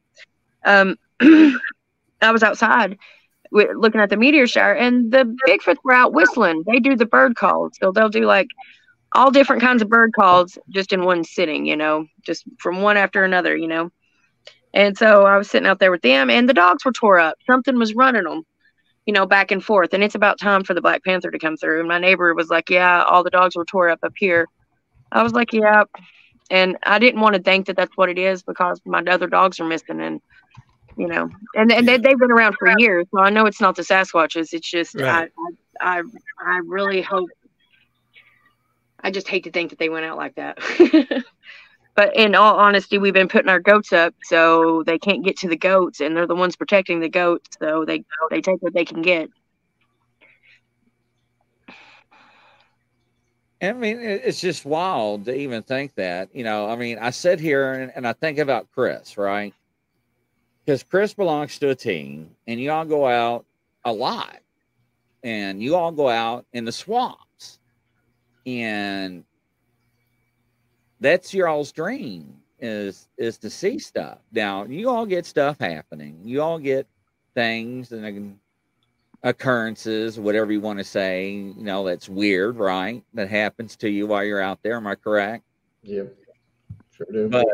Um, 0.64 0.96
I 1.20 2.30
was 2.30 2.42
outside 2.42 2.98
looking 3.52 4.00
at 4.00 4.10
the 4.10 4.16
meteor 4.16 4.46
shower, 4.46 4.72
and 4.72 5.12
the 5.12 5.36
Bigfoots 5.46 5.76
were 5.84 5.92
out 5.92 6.12
whistling. 6.12 6.64
They 6.66 6.80
do 6.80 6.96
the 6.96 7.06
bird 7.06 7.36
calls, 7.36 7.72
so 7.80 7.92
they'll 7.92 8.08
do 8.08 8.24
like 8.24 8.48
all 9.14 9.30
different 9.30 9.62
kinds 9.62 9.82
of 9.82 9.88
bird 9.88 10.12
calls 10.14 10.58
just 10.70 10.92
in 10.92 11.04
one 11.04 11.22
sitting, 11.24 11.66
you 11.66 11.76
know, 11.76 12.06
just 12.22 12.44
from 12.58 12.80
one 12.80 12.96
after 12.96 13.24
another, 13.24 13.56
you 13.56 13.68
know. 13.68 13.90
And 14.74 14.96
so 14.96 15.26
I 15.26 15.36
was 15.36 15.50
sitting 15.50 15.68
out 15.68 15.78
there 15.80 15.90
with 15.90 16.02
them, 16.02 16.30
and 16.30 16.48
the 16.48 16.54
dogs 16.54 16.84
were 16.84 16.92
tore 16.92 17.18
up. 17.18 17.36
Something 17.46 17.78
was 17.78 17.94
running 17.94 18.24
them, 18.24 18.44
you 19.06 19.12
know, 19.12 19.26
back 19.26 19.50
and 19.50 19.64
forth. 19.64 19.92
And 19.94 20.02
it's 20.02 20.14
about 20.14 20.38
time 20.38 20.64
for 20.64 20.74
the 20.74 20.80
Black 20.80 21.04
Panther 21.04 21.30
to 21.30 21.38
come 21.38 21.56
through. 21.56 21.80
And 21.80 21.88
my 21.88 21.98
neighbor 21.98 22.34
was 22.34 22.48
like, 22.50 22.70
"Yeah, 22.70 23.02
all 23.04 23.24
the 23.24 23.30
dogs 23.30 23.56
were 23.56 23.64
tore 23.64 23.88
up 23.88 24.00
up 24.02 24.12
here." 24.16 24.46
I 25.10 25.22
was 25.22 25.32
like, 25.32 25.52
"Yeah," 25.52 25.84
and 26.50 26.76
I 26.84 26.98
didn't 26.98 27.20
want 27.20 27.34
to 27.36 27.42
think 27.42 27.66
that 27.66 27.76
that's 27.76 27.96
what 27.96 28.08
it 28.08 28.18
is 28.18 28.42
because 28.42 28.80
my 28.84 29.02
other 29.08 29.26
dogs 29.26 29.60
are 29.60 29.64
missing, 29.66 30.00
and 30.00 30.20
you 30.96 31.08
know, 31.08 31.30
and 31.54 31.72
and 31.72 31.86
they, 31.88 31.98
they've 31.98 32.18
been 32.18 32.30
around 32.30 32.56
for 32.58 32.72
years, 32.78 33.06
so 33.14 33.20
I 33.20 33.30
know 33.30 33.46
it's 33.46 33.60
not 33.60 33.76
the 33.76 33.82
Sasquatches. 33.82 34.52
It's 34.52 34.70
just 34.70 34.94
Right. 34.94 35.30
I 35.80 35.98
I 35.98 36.02
I 36.44 36.60
really 36.64 37.02
hope. 37.02 37.30
I 39.04 39.10
just 39.10 39.26
hate 39.26 39.44
to 39.44 39.50
think 39.50 39.70
that 39.70 39.78
they 39.80 39.88
went 39.88 40.04
out 40.04 40.16
like 40.16 40.36
that. 40.36 40.58
but 41.94 42.16
in 42.16 42.34
all 42.34 42.56
honesty, 42.56 42.98
we've 42.98 43.12
been 43.12 43.28
putting 43.28 43.50
our 43.50 43.60
goats 43.60 43.92
up 43.92 44.14
so 44.22 44.82
they 44.84 44.98
can't 44.98 45.24
get 45.24 45.36
to 45.38 45.48
the 45.48 45.56
goats, 45.56 46.00
and 46.00 46.16
they're 46.16 46.26
the 46.26 46.34
ones 46.34 46.56
protecting 46.56 47.00
the 47.00 47.08
goats, 47.08 47.56
so 47.60 47.84
they 47.84 48.04
they 48.30 48.40
take 48.40 48.62
what 48.62 48.72
they 48.72 48.84
can 48.84 49.02
get. 49.02 49.28
I 53.60 53.72
mean, 53.72 53.98
it's 54.00 54.40
just 54.40 54.64
wild 54.64 55.26
to 55.26 55.34
even 55.34 55.62
think 55.62 55.94
that. 55.94 56.34
You 56.34 56.42
know, 56.44 56.68
I 56.68 56.76
mean, 56.76 56.98
I 56.98 57.10
sit 57.10 57.38
here 57.38 57.74
and, 57.74 57.92
and 57.94 58.08
I 58.08 58.12
think 58.12 58.38
about 58.38 58.72
Chris, 58.72 59.16
right? 59.16 59.54
Because 60.64 60.82
Chris 60.82 61.14
belongs 61.14 61.58
to 61.58 61.70
a 61.70 61.74
team, 61.74 62.34
and 62.46 62.58
you 62.58 62.70
all 62.72 62.84
go 62.84 63.06
out 63.06 63.44
a 63.84 63.92
lot, 63.92 64.38
and 65.22 65.62
you 65.62 65.76
all 65.76 65.92
go 65.92 66.08
out 66.08 66.46
in 66.52 66.64
the 66.64 66.72
swamps, 66.72 67.58
and 68.46 69.24
that's 71.02 71.34
your 71.34 71.48
all's 71.48 71.72
dream 71.72 72.36
is 72.58 73.08
is 73.18 73.38
to 73.38 73.50
see 73.50 73.78
stuff. 73.78 74.18
Now, 74.32 74.64
you 74.64 74.88
all 74.88 75.04
get 75.04 75.26
stuff 75.26 75.58
happening. 75.58 76.20
You 76.24 76.40
all 76.42 76.58
get 76.58 76.86
things 77.34 77.92
and 77.92 78.38
occurrences, 79.24 80.18
whatever 80.18 80.52
you 80.52 80.60
want 80.60 80.78
to 80.78 80.84
say, 80.84 81.30
you 81.30 81.54
know, 81.58 81.84
that's 81.84 82.08
weird, 82.08 82.56
right? 82.56 83.02
That 83.14 83.28
happens 83.28 83.76
to 83.76 83.88
you 83.88 84.06
while 84.06 84.24
you're 84.24 84.40
out 84.40 84.60
there. 84.62 84.76
Am 84.76 84.86
I 84.86 84.94
correct? 84.94 85.44
Yep. 85.82 86.14
Sure 86.92 87.06
do. 87.12 87.28
But 87.28 87.46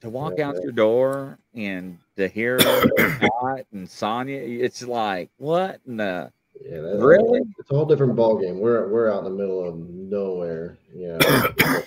to 0.00 0.08
walk 0.10 0.34
Yeah, 0.38 0.48
out 0.48 0.56
yeah. 0.56 0.62
your 0.62 0.72
door 0.72 1.38
and 1.54 1.98
to 2.16 2.28
hear 2.28 2.58
Scott 2.60 3.66
and 3.72 3.88
Sonya, 3.88 4.38
it's 4.40 4.82
like, 4.82 5.30
what 5.38 5.80
in 5.86 5.96
the 5.96 6.32
Yeah, 6.64 6.80
that, 6.80 6.98
Really? 7.00 7.42
It's 7.58 7.70
a 7.70 7.74
whole 7.74 7.84
different 7.86 8.14
ballgame. 8.16 8.56
We're 8.56 8.88
we're 8.88 9.10
out 9.12 9.18
in 9.18 9.24
the 9.24 9.38
middle 9.38 9.68
of 9.68 9.76
nowhere. 9.76 10.78
Know, 10.94 11.18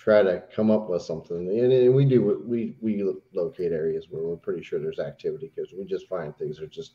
try 0.00 0.22
to 0.22 0.42
come 0.54 0.70
up 0.70 0.88
with 0.88 1.02
something, 1.02 1.36
and, 1.36 1.72
and 1.72 1.94
we 1.94 2.06
do. 2.06 2.42
We 2.46 2.74
we 2.80 3.04
locate 3.34 3.72
areas 3.72 4.06
where 4.08 4.22
we're 4.22 4.36
pretty 4.36 4.62
sure 4.62 4.78
there's 4.78 4.98
activity 4.98 5.52
because 5.54 5.74
we 5.74 5.84
just 5.84 6.08
find 6.08 6.34
things 6.36 6.56
that 6.56 6.64
are 6.64 6.68
just 6.68 6.94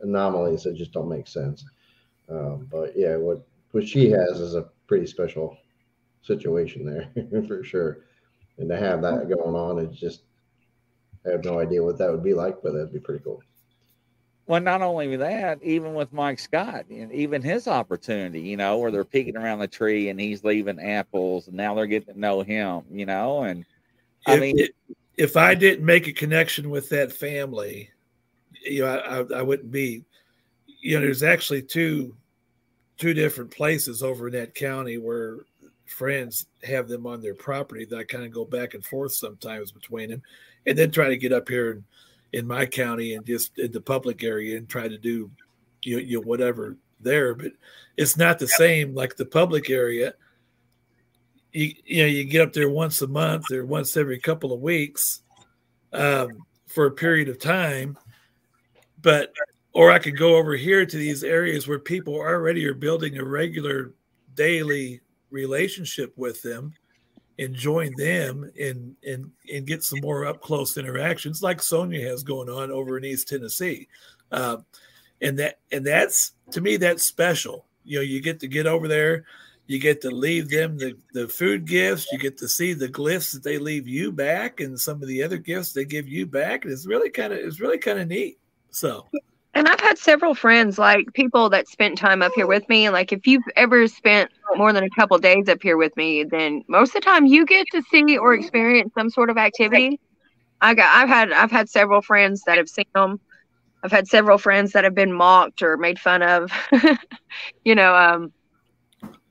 anomalies 0.00 0.62
that 0.62 0.74
just 0.74 0.92
don't 0.92 1.08
make 1.08 1.28
sense. 1.28 1.66
Um, 2.30 2.66
but 2.70 2.92
yeah, 2.96 3.16
what 3.16 3.46
what 3.72 3.86
she 3.86 4.10
has 4.10 4.40
is 4.40 4.54
a 4.54 4.70
pretty 4.86 5.06
special 5.06 5.58
situation 6.22 6.86
there 6.86 7.42
for 7.46 7.62
sure, 7.62 8.06
and 8.56 8.70
to 8.70 8.76
have 8.76 9.02
that 9.02 9.28
going 9.28 9.54
on, 9.54 9.78
it's 9.78 10.00
just 10.00 10.22
I 11.26 11.32
have 11.32 11.44
no 11.44 11.60
idea 11.60 11.84
what 11.84 11.98
that 11.98 12.10
would 12.10 12.24
be 12.24 12.34
like, 12.34 12.62
but 12.62 12.72
that'd 12.72 12.92
be 12.92 13.00
pretty 13.00 13.22
cool. 13.22 13.42
Well, 14.50 14.60
not 14.60 14.82
only 14.82 15.14
that, 15.14 15.62
even 15.62 15.94
with 15.94 16.12
Mike 16.12 16.40
Scott, 16.40 16.86
and 16.90 17.12
even 17.12 17.40
his 17.40 17.68
opportunity, 17.68 18.40
you 18.40 18.56
know, 18.56 18.78
where 18.78 18.90
they're 18.90 19.04
peeking 19.04 19.36
around 19.36 19.60
the 19.60 19.68
tree 19.68 20.08
and 20.08 20.18
he's 20.18 20.42
leaving 20.42 20.80
apples, 20.80 21.46
and 21.46 21.56
now 21.56 21.72
they're 21.72 21.86
getting 21.86 22.14
to 22.14 22.18
know 22.18 22.42
him, 22.42 22.82
you 22.90 23.06
know, 23.06 23.44
and 23.44 23.64
I 24.26 24.34
if, 24.34 24.40
mean, 24.40 24.58
if- 24.58 24.70
if 25.16 25.36
I 25.36 25.54
didn't 25.54 25.86
make 25.86 26.08
a 26.08 26.12
connection 26.12 26.68
with 26.68 26.88
that 26.88 27.12
family, 27.12 27.90
you 28.64 28.82
know, 28.82 28.88
I, 29.32 29.38
I, 29.38 29.42
wouldn't 29.42 29.70
be. 29.70 30.02
You 30.66 30.98
know, 30.98 31.04
there's 31.04 31.22
actually 31.22 31.62
two 31.62 32.16
two 32.98 33.14
different 33.14 33.52
places 33.52 34.02
over 34.02 34.26
in 34.26 34.32
that 34.32 34.56
county 34.56 34.98
where 34.98 35.40
friends 35.86 36.46
have 36.64 36.88
them 36.88 37.06
on 37.06 37.20
their 37.20 37.34
property 37.34 37.84
that 37.84 37.98
I 37.98 38.02
kind 38.02 38.24
of 38.24 38.32
go 38.32 38.44
back 38.44 38.74
and 38.74 38.84
forth 38.84 39.12
sometimes 39.12 39.70
between 39.70 40.10
them, 40.10 40.22
and 40.66 40.76
then 40.76 40.90
try 40.90 41.08
to 41.08 41.16
get 41.16 41.32
up 41.32 41.48
here 41.48 41.70
in, 41.70 41.84
in 42.32 42.46
my 42.46 42.66
county 42.66 43.14
and 43.14 43.26
just 43.26 43.58
in 43.58 43.72
the 43.72 43.80
public 43.80 44.22
area 44.22 44.56
and 44.56 44.68
try 44.68 44.88
to 44.88 44.98
do 44.98 45.30
you 45.82 45.96
know, 45.96 46.02
you 46.02 46.20
know 46.20 46.26
whatever 46.26 46.76
there, 47.00 47.34
but 47.34 47.52
it's 47.96 48.16
not 48.16 48.38
the 48.38 48.48
same 48.48 48.94
like 48.94 49.16
the 49.16 49.24
public 49.24 49.70
area. 49.70 50.14
You 51.52 51.72
you 51.84 52.02
know 52.02 52.08
you 52.08 52.24
get 52.24 52.42
up 52.42 52.52
there 52.52 52.70
once 52.70 53.02
a 53.02 53.08
month 53.08 53.50
or 53.50 53.64
once 53.64 53.96
every 53.96 54.20
couple 54.20 54.52
of 54.52 54.60
weeks 54.60 55.22
um, 55.92 56.28
for 56.66 56.86
a 56.86 56.92
period 56.92 57.28
of 57.28 57.38
time 57.40 57.98
but 59.02 59.32
or 59.72 59.90
i 59.90 59.98
could 59.98 60.16
go 60.16 60.36
over 60.36 60.54
here 60.54 60.86
to 60.86 60.96
these 60.96 61.24
areas 61.24 61.66
where 61.66 61.78
people 61.78 62.14
already 62.14 62.64
are 62.66 62.74
building 62.74 63.18
a 63.18 63.24
regular 63.24 63.92
daily 64.34 65.00
relationship 65.30 66.12
with 66.16 66.40
them 66.42 66.72
and 67.40 67.54
join 67.54 67.92
them 67.96 68.48
and 68.60 68.94
and 69.04 69.30
and 69.52 69.66
get 69.66 69.82
some 69.82 70.00
more 70.00 70.26
up 70.26 70.40
close 70.40 70.76
interactions 70.76 71.42
like 71.42 71.60
sonia 71.60 72.08
has 72.08 72.22
going 72.22 72.48
on 72.48 72.70
over 72.70 72.96
in 72.96 73.04
east 73.04 73.28
tennessee. 73.28 73.88
Um, 74.30 74.64
and 75.20 75.38
that 75.40 75.58
and 75.72 75.84
that's 75.84 76.32
to 76.52 76.60
me 76.60 76.76
that's 76.76 77.02
special. 77.02 77.66
You 77.84 77.98
know 77.98 78.02
you 78.02 78.20
get 78.20 78.38
to 78.40 78.46
get 78.46 78.66
over 78.66 78.86
there 78.86 79.24
you 79.70 79.78
get 79.78 80.00
to 80.00 80.10
leave 80.10 80.50
them 80.50 80.76
the, 80.76 80.96
the 81.12 81.28
food 81.28 81.64
gifts 81.64 82.10
you 82.10 82.18
get 82.18 82.36
to 82.36 82.48
see 82.48 82.72
the 82.72 82.88
glyphs 82.88 83.32
that 83.32 83.44
they 83.44 83.56
leave 83.56 83.86
you 83.86 84.10
back 84.10 84.58
and 84.58 84.78
some 84.78 85.00
of 85.00 85.06
the 85.06 85.22
other 85.22 85.38
gifts 85.38 85.72
they 85.72 85.84
give 85.84 86.08
you 86.08 86.26
back. 86.26 86.64
And 86.64 86.72
it's 86.72 86.86
really 86.86 87.08
kind 87.08 87.32
of 87.32 87.38
it's 87.38 87.60
really 87.60 87.78
kind 87.78 88.00
of 88.00 88.08
neat. 88.08 88.40
So 88.70 89.06
And 89.54 89.66
I've 89.66 89.80
had 89.80 89.98
several 89.98 90.34
friends, 90.34 90.78
like 90.78 91.12
people 91.12 91.50
that 91.50 91.68
spent 91.68 91.98
time 91.98 92.22
up 92.22 92.32
here 92.36 92.46
with 92.46 92.68
me. 92.68 92.88
Like, 92.88 93.12
if 93.12 93.26
you've 93.26 93.42
ever 93.56 93.88
spent 93.88 94.30
more 94.54 94.72
than 94.72 94.84
a 94.84 94.90
couple 94.90 95.18
days 95.18 95.48
up 95.48 95.60
here 95.62 95.76
with 95.76 95.96
me, 95.96 96.24
then 96.24 96.62
most 96.68 96.90
of 96.90 96.94
the 96.94 97.00
time 97.00 97.26
you 97.26 97.44
get 97.44 97.66
to 97.72 97.82
see 97.90 98.16
or 98.16 98.32
experience 98.34 98.92
some 98.94 99.10
sort 99.10 99.28
of 99.28 99.36
activity. 99.36 99.98
I 100.60 100.74
got, 100.74 100.94
I've 100.94 101.08
had, 101.08 101.32
I've 101.32 101.50
had 101.50 101.68
several 101.68 102.02
friends 102.02 102.42
that 102.46 102.58
have 102.58 102.68
seen 102.68 102.84
them. 102.94 103.18
I've 103.82 103.90
had 103.90 104.06
several 104.06 104.38
friends 104.38 104.72
that 104.72 104.84
have 104.84 104.94
been 104.94 105.12
mocked 105.12 105.62
or 105.62 105.76
made 105.76 105.98
fun 105.98 106.22
of. 106.22 106.52
you 107.64 107.74
know, 107.74 107.94
um, 107.94 108.32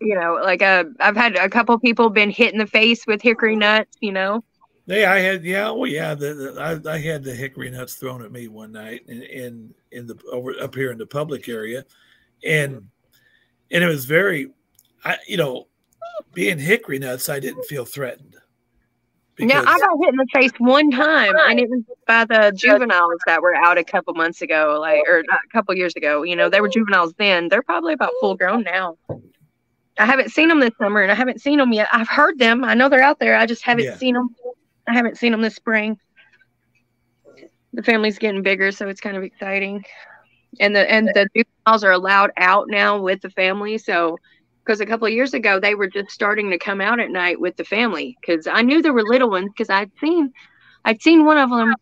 you 0.02 0.16
know, 0.16 0.40
like 0.42 0.62
uh, 0.62 0.86
I've 1.00 1.16
had 1.16 1.36
a 1.36 1.50
couple 1.50 1.78
people 1.80 2.10
been 2.10 2.30
hit 2.30 2.54
in 2.54 2.60
the 2.60 2.68
face 2.68 3.06
with 3.06 3.22
hickory 3.22 3.56
nuts. 3.56 3.96
You 4.00 4.12
know, 4.12 4.44
Yeah, 4.88 5.12
I 5.12 5.20
had 5.20 5.44
yeah, 5.44 5.70
well 5.72 5.88
yeah, 5.88 6.16
the, 6.16 6.34
the, 6.34 6.62
I, 6.88 6.94
I 6.94 6.98
had 7.00 7.24
the 7.24 7.36
hickory 7.36 7.70
nuts 7.70 7.96
thrown 7.96 8.24
at 8.24 8.32
me 8.32 8.48
one 8.48 8.72
night 8.72 9.02
and, 9.08 9.24
in, 9.24 9.74
in 9.92 10.08
the 10.08 10.20
over 10.32 10.54
up 10.62 10.76
here 10.76 10.92
in 10.92 10.98
the 10.98 11.06
public 11.06 11.50
area, 11.50 11.86
and 12.44 12.88
and 13.72 13.84
it 13.84 13.88
was 13.88 14.06
very, 14.06 14.52
I 15.04 15.18
you 15.28 15.38
know, 15.38 15.68
being 16.34 16.60
hickory 16.60 17.00
nuts, 17.00 17.30
I 17.30 17.40
didn't 17.40 17.64
feel 17.66 17.86
threatened. 17.86 18.36
Now 19.42 19.62
I 19.62 19.80
got 19.80 19.98
hit 20.02 20.10
in 20.10 20.18
the 20.18 20.28
face 20.34 20.52
one 20.58 20.92
time, 20.92 21.34
and 21.48 21.60
it 21.60 21.70
was 21.70 21.82
by 22.06 22.26
the 22.26 22.52
juveniles 22.54 23.22
that 23.26 23.42
were 23.42 23.56
out 23.56 23.78
a 23.78 23.84
couple 23.86 24.14
months 24.14 24.42
ago, 24.42 24.78
like 24.82 25.02
or 25.08 25.24
not, 25.30 25.40
a 25.46 25.54
couple 25.54 25.74
years 25.76 25.96
ago. 25.96 26.24
You 26.24 26.36
know, 26.36 26.50
they 26.50 26.60
were 26.60 26.68
juveniles 26.68 27.14
then. 27.18 27.48
They're 27.48 27.62
probably 27.62 27.94
about 27.94 28.12
full 28.20 28.36
grown 28.36 28.64
now. 28.64 28.98
I 29.98 30.06
haven't 30.06 30.32
seen 30.32 30.50
them 30.50 30.60
this 30.60 30.74
summer, 30.78 31.02
and 31.02 31.12
I 31.12 31.16
haven't 31.16 31.42
seen 31.42 31.58
them 31.58 31.72
yet. 31.72 31.88
I've 31.92 32.10
heard 32.10 32.38
them. 32.38 32.66
I 32.66 32.74
know 32.74 32.90
they're 32.90 33.02
out 33.02 33.20
there. 33.20 33.38
I 33.38 33.46
just 33.46 33.64
haven't 33.64 33.86
Yeah. 33.86 33.96
seen 33.96 34.16
them. 34.16 34.36
I 34.88 34.94
haven't 34.94 35.18
seen 35.18 35.32
them 35.32 35.42
this 35.42 35.56
spring. 35.56 35.98
The 37.74 37.84
family's 37.84 38.18
getting 38.18 38.42
bigger, 38.42 38.72
so 38.72 38.88
it's 38.88 39.02
kind 39.02 39.18
of 39.18 39.24
exciting. 39.24 39.84
and 40.60 40.76
the 40.76 40.90
and 40.92 41.08
the 41.08 41.28
juveniles 41.36 41.84
are 41.84 41.92
allowed 41.92 42.32
out 42.38 42.68
now 42.68 43.00
with 43.00 43.22
the 43.22 43.30
family. 43.30 43.78
So, 43.78 44.18
because 44.64 44.82
a 44.82 44.86
couple 44.86 45.08
of 45.08 45.14
years 45.14 45.34
ago 45.34 45.60
they 45.60 45.76
were 45.76 45.88
just 45.88 46.12
starting 46.12 46.50
to 46.52 46.58
come 46.58 46.82
out 46.82 47.00
at 47.00 47.12
night 47.12 47.40
with 47.40 47.56
the 47.58 47.64
family. 47.64 48.18
Because 48.20 48.48
I 48.48 48.62
knew 48.62 48.82
there 48.82 48.94
were 48.94 49.04
little 49.04 49.30
ones 49.30 49.50
because 49.50 49.70
I'd 49.70 49.92
seen, 50.00 50.34
I'd 50.86 51.02
seen 51.02 51.26
one 51.26 51.38
of 51.38 51.50
them, 51.50 51.74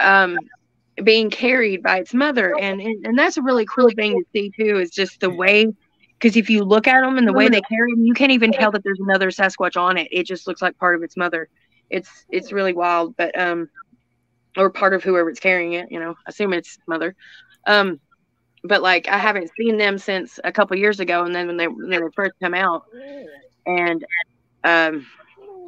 um, 0.00 0.38
being 1.04 1.30
carried 1.30 1.82
by 1.82 1.98
its 1.98 2.12
mother, 2.12 2.54
and 2.58 2.80
and, 2.80 3.06
and 3.06 3.18
that's 3.18 3.36
a 3.36 3.42
really 3.42 3.66
cool 3.66 3.90
thing 3.90 4.18
to 4.18 4.24
see 4.32 4.50
too. 4.56 4.78
Is 4.78 4.90
just 4.90 5.20
the 5.20 5.30
way. 5.30 5.66
Because 6.18 6.36
if 6.36 6.48
you 6.48 6.62
look 6.62 6.86
at 6.86 7.00
them 7.00 7.18
and 7.18 7.26
the 7.26 7.32
way 7.32 7.48
they 7.48 7.60
carry 7.62 7.92
them, 7.92 8.04
you 8.04 8.14
can't 8.14 8.30
even 8.30 8.52
tell 8.52 8.70
that 8.70 8.84
there's 8.84 9.00
another 9.00 9.30
Sasquatch 9.30 9.76
on 9.76 9.98
it. 9.98 10.06
It 10.12 10.24
just 10.24 10.46
looks 10.46 10.62
like 10.62 10.78
part 10.78 10.94
of 10.94 11.02
its 11.02 11.16
mother. 11.16 11.48
It's 11.90 12.24
it's 12.30 12.52
really 12.52 12.72
wild, 12.72 13.16
but 13.16 13.36
um, 13.36 13.68
or 14.56 14.70
part 14.70 14.94
of 14.94 15.02
whoever 15.02 15.30
it's 15.30 15.40
carrying 15.40 15.74
it. 15.74 15.90
You 15.90 16.00
know, 16.00 16.14
assume 16.26 16.52
it's 16.52 16.78
mother. 16.86 17.14
Um, 17.66 18.00
but 18.64 18.82
like 18.82 19.08
I 19.08 19.18
haven't 19.18 19.50
seen 19.56 19.76
them 19.76 19.98
since 19.98 20.38
a 20.44 20.52
couple 20.52 20.76
years 20.76 21.00
ago, 21.00 21.24
and 21.24 21.34
then 21.34 21.46
when 21.46 21.56
they 21.56 21.68
when 21.68 21.90
they 21.90 21.98
first 22.14 22.32
come 22.40 22.54
out, 22.54 22.84
and 23.66 24.04
um, 24.64 25.06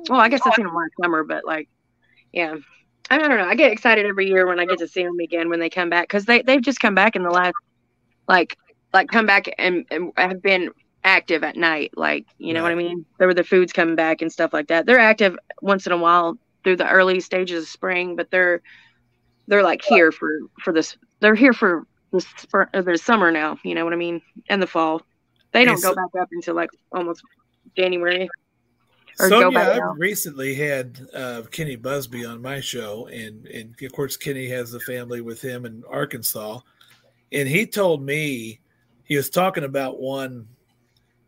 well, 0.09 0.21
I 0.21 0.29
guess 0.29 0.41
I've 0.45 0.55
seen 0.55 0.67
them 0.67 0.75
last 0.75 0.93
summer, 1.01 1.25
but 1.25 1.45
like, 1.45 1.69
yeah, 2.33 2.57
I 3.11 3.19
don't 3.19 3.29
know. 3.31 3.45
I 3.45 3.55
get 3.55 3.73
excited 3.73 4.07
every 4.07 4.29
year 4.29 4.47
when 4.47 4.61
I 4.61 4.65
get 4.65 4.79
to 4.79 4.89
see 4.89 5.03
them 5.03 5.19
again 5.19 5.49
when 5.49 5.61
they 5.61 5.71
come 5.71 5.91
back 5.91 6.09
because 6.09 6.25
they 6.25 6.43
they've 6.43 6.63
just 6.63 6.81
come 6.81 6.95
back 6.95 7.17
in 7.17 7.23
the 7.23 7.31
last 7.31 7.55
like 8.29 8.57
like 8.93 9.09
come 9.09 9.27
back 9.27 9.47
and, 9.59 9.85
and 9.91 10.13
have 10.17 10.41
been 10.41 10.71
active 11.03 11.43
at 11.43 11.57
night. 11.57 11.93
Like 11.97 12.27
you 12.39 12.55
know 12.55 12.63
what 12.63 12.73
I 12.73 12.77
mean? 12.77 13.05
There 13.19 13.27
were 13.27 13.35
the 13.35 13.45
foods 13.45 13.73
coming 13.73 13.97
back 13.97 14.23
and 14.23 14.33
stuff 14.33 14.53
like 14.53 14.69
that. 14.69 14.87
They're 14.87 15.01
active 15.01 15.37
once 15.61 15.87
in 15.87 15.93
a 15.93 15.99
while 15.99 16.39
through 16.65 16.77
the 16.77 16.89
early 16.89 17.21
stages 17.21 17.63
of 17.63 17.69
spring, 17.69 18.17
but 18.17 18.31
they're 18.31 18.63
they're 19.47 19.63
like 19.63 19.85
here 19.85 20.11
for 20.11 20.41
for 20.63 20.73
this. 20.73 20.97
They're 21.21 21.35
here 21.35 21.53
for 21.53 21.87
the 22.11 22.21
spring, 22.21 22.69
the 22.73 22.99
summer 22.99 23.31
now. 23.31 23.59
You 23.63 23.75
know 23.75 23.85
what 23.85 23.93
I 23.93 23.97
mean? 23.97 24.21
And 24.49 24.61
the 24.61 24.67
fall. 24.67 25.03
They 25.53 25.65
don't 25.65 25.83
go 25.83 25.95
back 25.95 26.11
up 26.21 26.29
until 26.33 26.55
like 26.55 26.71
almost 26.93 27.23
January. 27.77 28.29
Or 29.21 29.29
Sonia, 29.29 29.51
go 29.53 29.61
I 29.61 29.95
recently 29.97 30.55
had 30.55 30.99
uh, 31.15 31.43
Kenny 31.53 31.77
Busby 31.77 32.25
on 32.25 32.43
my 32.43 32.61
show, 32.61 33.07
and 33.07 33.47
and 33.47 33.75
of 33.81 33.93
course 33.93 34.17
Kenny 34.17 34.49
has 34.49 34.75
a 34.75 34.81
family 34.81 35.21
with 35.21 35.41
him 35.41 35.65
in 35.67 35.85
Arkansas, 35.89 36.59
and 37.31 37.49
he 37.49 37.67
told 37.67 38.03
me 38.03 38.59
he 39.05 39.17
was 39.17 39.31
talking 39.31 39.63
about 39.63 40.01
one 40.01 40.49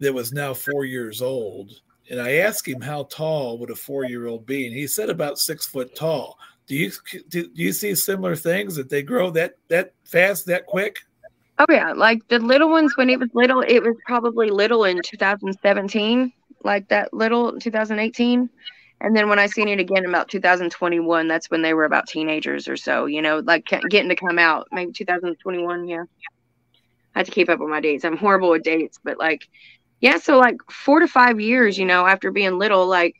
that 0.00 0.12
was 0.12 0.32
now 0.32 0.52
four 0.52 0.84
years 0.84 1.22
old, 1.22 1.80
and 2.10 2.20
I 2.20 2.36
asked 2.36 2.66
him 2.66 2.80
how 2.80 3.04
tall 3.04 3.58
would 3.58 3.70
a 3.70 3.76
four 3.76 4.04
year 4.04 4.26
old 4.26 4.46
be, 4.46 4.66
and 4.66 4.74
he 4.74 4.86
said 4.86 5.10
about 5.10 5.38
six 5.38 5.66
foot 5.66 5.94
tall. 5.94 6.38
Do 6.66 6.74
you 6.74 6.90
do, 7.28 7.48
do 7.48 7.62
you 7.62 7.72
see 7.72 7.94
similar 7.94 8.34
things 8.36 8.74
that 8.76 8.90
they 8.90 9.02
grow 9.02 9.30
that 9.30 9.54
that 9.68 9.92
fast 10.04 10.46
that 10.46 10.66
quick? 10.66 10.98
Oh 11.58 11.66
yeah, 11.70 11.92
like 11.92 12.26
the 12.28 12.38
little 12.38 12.68
ones 12.68 12.96
when 12.96 13.08
it 13.08 13.18
was 13.18 13.30
little, 13.32 13.62
it 13.62 13.82
was 13.82 13.96
probably 14.04 14.50
little 14.50 14.84
in 14.84 15.00
2017, 15.02 16.32
like 16.64 16.88
that 16.88 17.14
little 17.14 17.58
2018. 17.58 18.50
And 19.00 19.14
then 19.14 19.28
when 19.28 19.38
I 19.38 19.46
seen 19.46 19.68
it 19.68 19.78
again 19.78 20.06
about 20.06 20.28
2021, 20.28 21.28
that's 21.28 21.50
when 21.50 21.62
they 21.62 21.74
were 21.74 21.84
about 21.84 22.08
teenagers 22.08 22.66
or 22.66 22.76
so, 22.76 23.06
you 23.06 23.20
know, 23.20 23.40
like 23.40 23.66
getting 23.66 24.08
to 24.08 24.16
come 24.16 24.38
out, 24.38 24.68
maybe 24.72 24.92
2021, 24.92 25.86
yeah. 25.86 26.04
I 27.14 27.20
had 27.20 27.26
to 27.26 27.32
keep 27.32 27.48
up 27.48 27.60
with 27.60 27.68
my 27.68 27.80
dates. 27.80 28.04
I'm 28.04 28.16
horrible 28.16 28.50
with 28.50 28.62
dates, 28.62 28.98
but 29.02 29.18
like 29.18 29.48
yeah, 30.00 30.18
so 30.18 30.38
like 30.38 30.56
4 30.70 31.00
to 31.00 31.08
5 31.08 31.40
years, 31.40 31.78
you 31.78 31.84
know, 31.86 32.06
after 32.06 32.30
being 32.30 32.58
little, 32.58 32.86
like 32.86 33.14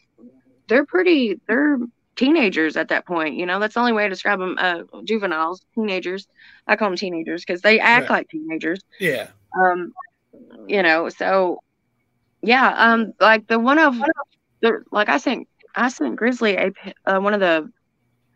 they're 0.69 0.87
pretty 0.87 1.41
they're 1.49 1.79
teenagers 2.17 2.77
at 2.77 2.89
that 2.89 3.07
point, 3.07 3.37
you 3.37 3.47
know. 3.47 3.59
That's 3.61 3.75
the 3.75 3.81
only 3.81 3.93
way 3.93 4.05
to 4.05 4.09
describe 4.09 4.39
them 4.39 4.57
uh 4.59 4.83
juveniles, 5.05 5.65
teenagers. 5.75 6.27
I 6.67 6.77
call 6.77 6.89
them 6.89 6.97
teenagers 6.97 7.45
because 7.47 7.63
they 7.63 7.81
act 7.81 8.09
Right. 8.09 8.11
like 8.11 8.29
teenagers 8.29 8.81
Yeah. 8.99 9.29
um 9.63 9.93
you 10.67 10.83
know 10.83 11.09
so 11.09 11.59
yeah 12.43 12.73
um 12.77 13.13
like 13.21 13.47
the 13.49 13.59
one 13.59 13.79
of 13.79 13.95
the 14.63 14.83
like 14.93 15.09
i 15.09 15.17
sent 15.19 15.47
i 15.75 15.89
sent 15.89 16.17
grizzly 16.17 16.57
a 16.57 16.71
uh, 17.07 17.19
one 17.21 17.35
of 17.35 17.41
the 17.41 17.69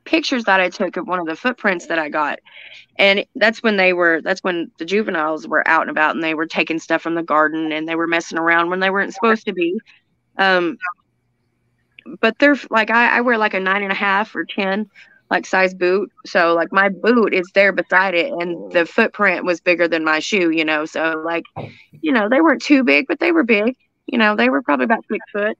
pictures 0.04 0.44
that 0.44 0.60
i 0.60 0.68
took 0.68 0.96
of 0.96 1.06
one 1.06 1.18
of 1.20 1.26
the 1.26 1.36
footprints 1.36 1.86
that 1.86 1.98
i 1.98 2.08
got. 2.08 2.38
And 2.98 3.24
that's 3.36 3.62
when 3.62 3.76
they 3.76 3.92
were 3.92 4.20
that's 4.22 4.42
when 4.42 4.70
the 4.78 4.84
juveniles 4.84 5.48
were 5.48 5.66
out 5.66 5.82
and 5.82 5.90
about 5.90 6.14
and 6.14 6.22
they 6.22 6.34
were 6.34 6.46
taking 6.46 6.78
stuff 6.78 7.02
from 7.02 7.14
the 7.14 7.22
garden 7.22 7.72
and 7.72 7.88
they 7.88 7.96
were 7.96 8.06
messing 8.06 8.38
around 8.38 8.70
when 8.70 8.80
they 8.80 8.90
weren't 8.90 9.14
supposed 9.14 9.46
to 9.46 9.52
be. 9.52 9.78
Um 10.38 10.78
but 12.20 12.38
they're 12.38 12.56
like 12.70 12.90
I, 12.90 13.18
I 13.18 13.20
wear 13.20 13.38
like 13.38 13.54
a 13.54 13.60
nine 13.60 13.82
and 13.82 13.92
a 13.92 13.96
half 13.96 14.34
or 14.34 14.44
ten 14.44 14.86
like 15.30 15.46
size 15.46 15.74
boot. 15.74 16.10
So 16.26 16.54
like 16.54 16.72
my 16.72 16.88
boot 16.88 17.32
is 17.34 17.48
there 17.54 17.72
beside 17.72 18.14
it 18.14 18.32
and 18.32 18.70
the 18.72 18.84
footprint 18.84 19.44
was 19.44 19.60
bigger 19.60 19.88
than 19.88 20.04
my 20.04 20.18
shoe 20.18 20.50
you 20.50 20.64
know? 20.64 20.84
So 20.84 21.22
like 21.24 21.44
you 22.02 22.12
know 22.12 22.28
they 22.28 22.40
weren't 22.40 22.62
too 22.62 22.84
big 22.84 23.06
but 23.08 23.18
they 23.20 23.32
were 23.32 23.44
big. 23.44 23.76
You 24.06 24.18
know 24.18 24.36
they 24.36 24.48
were 24.50 24.62
probably 24.62 24.84
about 24.84 25.04
six 25.10 25.24
foot 25.32 25.56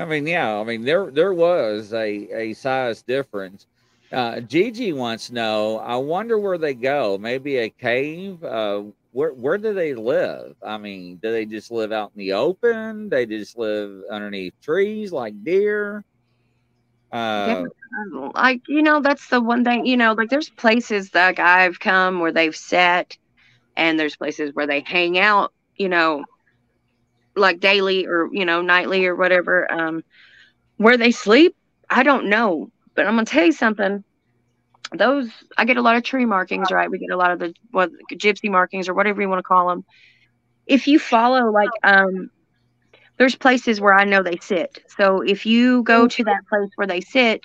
I 0.00 0.06
mean, 0.06 0.26
yeah, 0.26 0.58
I 0.60 0.64
mean 0.64 0.84
there 0.84 1.10
there 1.12 1.34
was 1.34 1.92
a 1.94 2.06
a 2.50 2.54
size 2.54 3.02
difference. 3.02 3.66
Uh, 4.12 4.40
Gigi 4.40 4.92
wants 4.92 5.28
to 5.28 5.34
know. 5.34 5.78
I 5.78 5.96
wonder 5.96 6.38
where 6.38 6.58
they 6.58 6.74
go. 6.74 7.18
Maybe 7.18 7.58
a 7.58 7.70
cave. 7.70 8.42
Uh, 8.44 8.84
where 9.12 9.34
where 9.34 9.58
do 9.58 9.74
they 9.74 9.94
live? 9.94 10.56
I 10.64 10.78
mean, 10.78 11.18
do 11.22 11.32
they 11.32 11.46
just 11.46 11.70
live 11.72 11.92
out 11.92 12.12
in 12.16 12.20
the 12.20 12.34
open? 12.34 13.10
They 13.10 13.26
just 13.26 13.58
live 13.58 14.02
underneath 14.10 14.54
trees 14.62 15.12
like 15.12 15.44
deer. 15.44 16.04
Uh, 17.12 17.66
Yeah, 17.88 18.34
like 18.34 18.62
you 18.68 18.82
know 18.82 19.00
that's 19.00 19.28
the 19.28 19.40
one 19.40 19.64
thing 19.64 19.86
you 19.86 19.96
know 19.96 20.12
like 20.14 20.30
there's 20.30 20.50
places 20.50 21.10
that 21.10 21.38
i've 21.40 21.80
come 21.80 22.20
where 22.20 22.32
they've 22.32 22.56
sat 22.56 23.16
and 23.76 23.98
there's 23.98 24.16
places 24.16 24.50
where 24.54 24.66
they 24.66 24.80
hang 24.80 25.18
out 25.18 25.52
you 25.76 25.88
know 25.88 26.24
like 27.36 27.60
daily 27.60 28.06
or 28.06 28.28
you 28.32 28.44
know 28.44 28.62
nightly 28.62 29.06
or 29.06 29.16
whatever 29.16 29.70
um 29.72 30.02
where 30.76 30.96
they 30.96 31.10
sleep 31.10 31.54
i 31.90 32.02
don't 32.02 32.28
know. 32.28 32.68
But 32.94 33.06
i'm 33.06 33.14
gonna 33.14 33.26
tell 33.26 33.44
you 33.44 33.52
something. 33.52 34.04
Those 34.96 35.30
i 35.56 35.64
get 35.64 35.76
a 35.76 35.82
lot 35.82 35.96
of 35.96 36.02
tree 36.02 36.26
markings 36.26 36.70
right? 36.70 36.90
We 36.90 36.98
get 36.98 37.10
a 37.12 37.16
lot 37.16 37.32
of 37.32 37.38
the 37.38 37.54
what 37.70 37.90
gypsy 38.12 38.50
markings 38.50 38.88
or 38.88 38.94
whatever 38.94 39.20
you 39.20 39.28
want 39.28 39.38
to 39.40 39.42
call 39.44 39.68
them 39.68 39.84
if 40.66 40.86
you 40.86 40.98
follow 40.98 41.50
like 41.50 41.72
um 41.84 42.30
there's 43.18 43.36
places 43.36 43.80
where 43.80 43.94
I 43.94 44.04
know 44.04 44.22
they 44.22 44.38
sit. 44.40 44.78
So 44.96 45.20
if 45.20 45.46
you 45.46 45.82
go 45.82 46.08
to 46.08 46.24
that 46.24 46.42
place 46.48 46.70
where 46.76 46.86
they 46.86 47.00
sit 47.00 47.42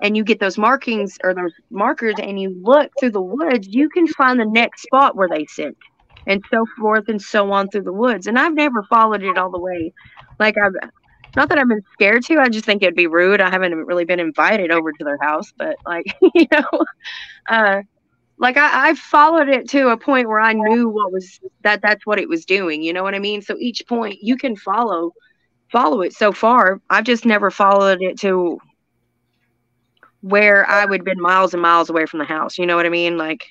and 0.00 0.16
you 0.16 0.24
get 0.24 0.40
those 0.40 0.58
markings 0.58 1.16
or 1.22 1.34
those 1.34 1.52
markers 1.70 2.18
and 2.18 2.40
you 2.40 2.56
look 2.62 2.90
through 2.98 3.12
the 3.12 3.20
woods, 3.22 3.68
you 3.68 3.88
can 3.90 4.06
find 4.06 4.38
the 4.40 4.46
next 4.46 4.82
spot 4.82 5.16
where 5.16 5.28
they 5.28 5.46
sit 5.46 5.76
and 6.26 6.42
so 6.50 6.64
forth 6.78 7.08
and 7.08 7.20
so 7.20 7.50
on 7.52 7.68
through 7.68 7.82
the 7.82 7.92
woods. 7.92 8.26
And 8.26 8.38
I've 8.38 8.54
never 8.54 8.82
followed 8.84 9.22
it 9.22 9.38
all 9.38 9.50
the 9.50 9.58
way. 9.58 9.92
Like 10.38 10.56
I've 10.58 10.74
not 11.36 11.48
that 11.48 11.58
I've 11.58 11.68
been 11.68 11.84
scared 11.92 12.24
to, 12.24 12.38
I 12.38 12.48
just 12.48 12.64
think 12.64 12.82
it'd 12.82 12.96
be 12.96 13.06
rude. 13.06 13.40
I 13.40 13.50
haven't 13.50 13.74
really 13.74 14.04
been 14.04 14.20
invited 14.20 14.72
over 14.72 14.92
to 14.92 15.04
their 15.04 15.18
house, 15.20 15.52
but 15.56 15.76
like, 15.86 16.06
you 16.34 16.46
know, 16.50 16.84
uh 17.48 17.82
like 18.38 18.56
I, 18.56 18.90
I 18.90 18.94
followed 18.94 19.48
it 19.48 19.68
to 19.70 19.88
a 19.88 19.96
point 19.98 20.26
where 20.26 20.40
I 20.40 20.54
knew 20.54 20.88
what 20.88 21.12
was 21.12 21.40
that 21.62 21.82
that's 21.82 22.06
what 22.06 22.18
it 22.18 22.28
was 22.28 22.44
doing. 22.46 22.82
You 22.82 22.92
know 22.92 23.02
what 23.02 23.14
I 23.14 23.18
mean? 23.18 23.42
So 23.42 23.56
each 23.58 23.86
point 23.86 24.22
you 24.22 24.36
can 24.36 24.56
follow 24.56 25.12
follow 25.70 26.00
it 26.00 26.14
so 26.14 26.32
far. 26.32 26.80
I've 26.90 27.04
just 27.04 27.26
never 27.26 27.50
followed 27.50 28.02
it 28.02 28.18
to 28.20 28.58
where 30.22 30.68
I 30.68 30.84
would 30.84 31.00
have 31.00 31.04
been 31.04 31.20
miles 31.20 31.54
and 31.54 31.62
miles 31.62 31.90
away 31.90 32.06
from 32.06 32.18
the 32.18 32.24
house. 32.24 32.58
You 32.58 32.66
know 32.66 32.76
what 32.76 32.86
I 32.86 32.90
mean? 32.90 33.18
Like 33.18 33.44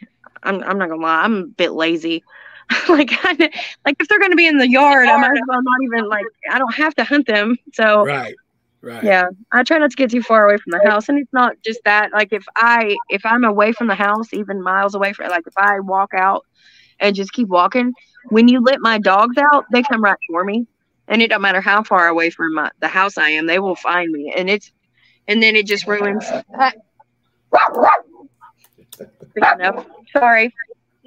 I'm 0.44 0.64
I'm 0.64 0.78
not 0.78 0.90
gonna 0.90 1.02
lie, 1.02 1.24
I'm 1.24 1.38
a 1.38 1.46
bit 1.48 1.72
lazy. 1.72 2.24
like 2.90 3.10
I, 3.12 3.50
like 3.86 3.96
if 4.00 4.08
they're 4.08 4.20
gonna 4.20 4.36
be 4.36 4.48
in 4.48 4.58
the 4.58 4.70
yard, 4.70 5.08
I 5.08 5.18
might 5.18 5.32
as 5.32 5.44
well 5.48 5.62
not 5.62 5.82
even 5.84 6.08
like 6.08 6.26
I 6.52 6.60
don't 6.60 6.74
have 6.76 6.94
to 6.96 7.04
hunt 7.04 7.28
them. 7.28 7.58
So 7.74 8.06
Right. 8.06 8.36
Right. 8.82 9.04
yeah, 9.04 9.26
I 9.52 9.64
try 9.64 9.78
not 9.78 9.92
to 9.92 9.96
get 9.98 10.12
too 10.12 10.22
far 10.22 10.46
away 10.46 10.58
from 10.58 10.72
the 10.72 10.90
house, 10.90 11.10
and 11.10 11.20
it's 11.20 11.34
not 11.34 11.56
just 11.66 11.82
that. 11.84 12.12
Like 12.14 12.32
if 12.32 12.46
I 12.56 12.96
if 13.10 13.26
I'm 13.26 13.44
away 13.44 13.74
from 13.74 13.88
the 13.88 13.96
house, 13.96 14.34
even 14.34 14.62
miles 14.62 14.96
away 14.96 15.14
from, 15.14 15.30
like 15.30 15.48
if 15.48 15.58
I 15.58 15.80
walk 15.80 16.14
out 16.14 16.46
and 17.00 17.16
just 17.16 17.34
keep 17.34 17.48
walking, 17.50 17.94
when 18.30 18.48
you 18.48 18.62
let 18.62 18.80
my 18.80 18.98
dogs 19.00 19.36
out, 19.52 19.66
they 19.72 19.84
come 19.84 20.02
right 20.02 20.18
for 20.30 20.46
me, 20.46 20.66
and 21.08 21.22
it 21.22 21.30
don't 21.30 21.42
matter 21.42 21.62
how 21.62 21.84
far 21.84 22.08
away 22.08 22.30
from 22.30 22.54
my, 22.54 22.72
the 22.80 22.88
house 22.88 23.18
I 23.18 23.30
am, 23.32 23.48
they 23.48 23.60
will 23.60 23.76
find 23.76 24.12
me, 24.12 24.34
and 24.36 24.50
it's 24.50 24.72
and 25.28 25.44
then 25.44 25.56
it 25.56 25.66
just 25.66 25.86
ruins. 25.88 26.26
Sorry. 30.14 30.54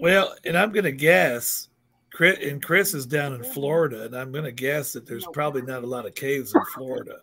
Well, 0.03 0.35
and 0.45 0.59
I'm 0.59 0.73
going 0.73 0.83
to 0.85 0.91
guess, 0.91 1.69
Chris, 2.12 2.37
and 2.43 2.61
Chris 2.61 2.93
is 2.93 3.07
down 3.07 3.35
in 3.35 3.45
Florida, 3.45 4.03
and 4.05 4.16
I'm 4.16 4.33
going 4.33 4.43
to 4.45 4.51
guess 4.51 4.93
that 4.95 5.07
there's 5.07 5.24
probably 5.33 5.62
not 5.62 5.85
a 5.85 5.87
lot 5.87 6.07
of 6.07 6.15
caves 6.16 6.53
in 6.57 6.61
Florida. 6.74 7.19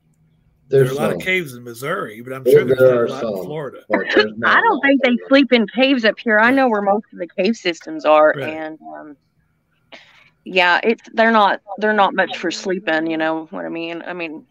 There's 0.70 0.88
there 0.88 0.98
are 0.98 0.98
a 0.98 1.02
lot 1.08 1.12
some. 1.12 1.20
of 1.20 1.26
caves 1.26 1.56
in 1.56 1.64
Missouri, 1.66 2.22
but 2.22 2.32
I'm 2.32 2.44
There- 2.46 2.54
sure 2.54 2.64
there's 2.64 2.80
there 2.80 2.88
not 2.88 2.98
are 2.98 3.06
a 3.28 3.32
lot 3.32 3.38
in 3.40 3.44
Florida. 3.44 3.80
but 3.90 4.00
there's 4.16 4.38
not 4.38 4.56
I 4.56 4.60
a 4.60 4.62
don't 4.62 4.80
think 4.82 5.02
they 5.04 5.18
sleep 5.28 5.52
in 5.52 5.68
caves 5.68 6.06
up 6.06 6.18
here. 6.20 6.40
I 6.40 6.52
know 6.52 6.70
where 6.70 6.82
most 6.82 7.04
of 7.12 7.20
the 7.20 7.28
cave 7.28 7.58
systems 7.58 8.06
are, 8.06 8.34
Right. 8.38 8.46
and 8.54 8.80
um, 8.96 9.18
yeah, 10.46 10.80
it's 10.82 11.04
they're 11.14 11.32
not 11.32 11.60
they're 11.80 11.92
not 11.92 12.16
much 12.16 12.38
for 12.38 12.50
sleeping. 12.50 13.12
You 13.12 13.18
know 13.18 13.48
what 13.50 13.66
I 13.66 13.70
mean? 13.70 14.04
I 14.08 14.14
mean, 14.14 14.46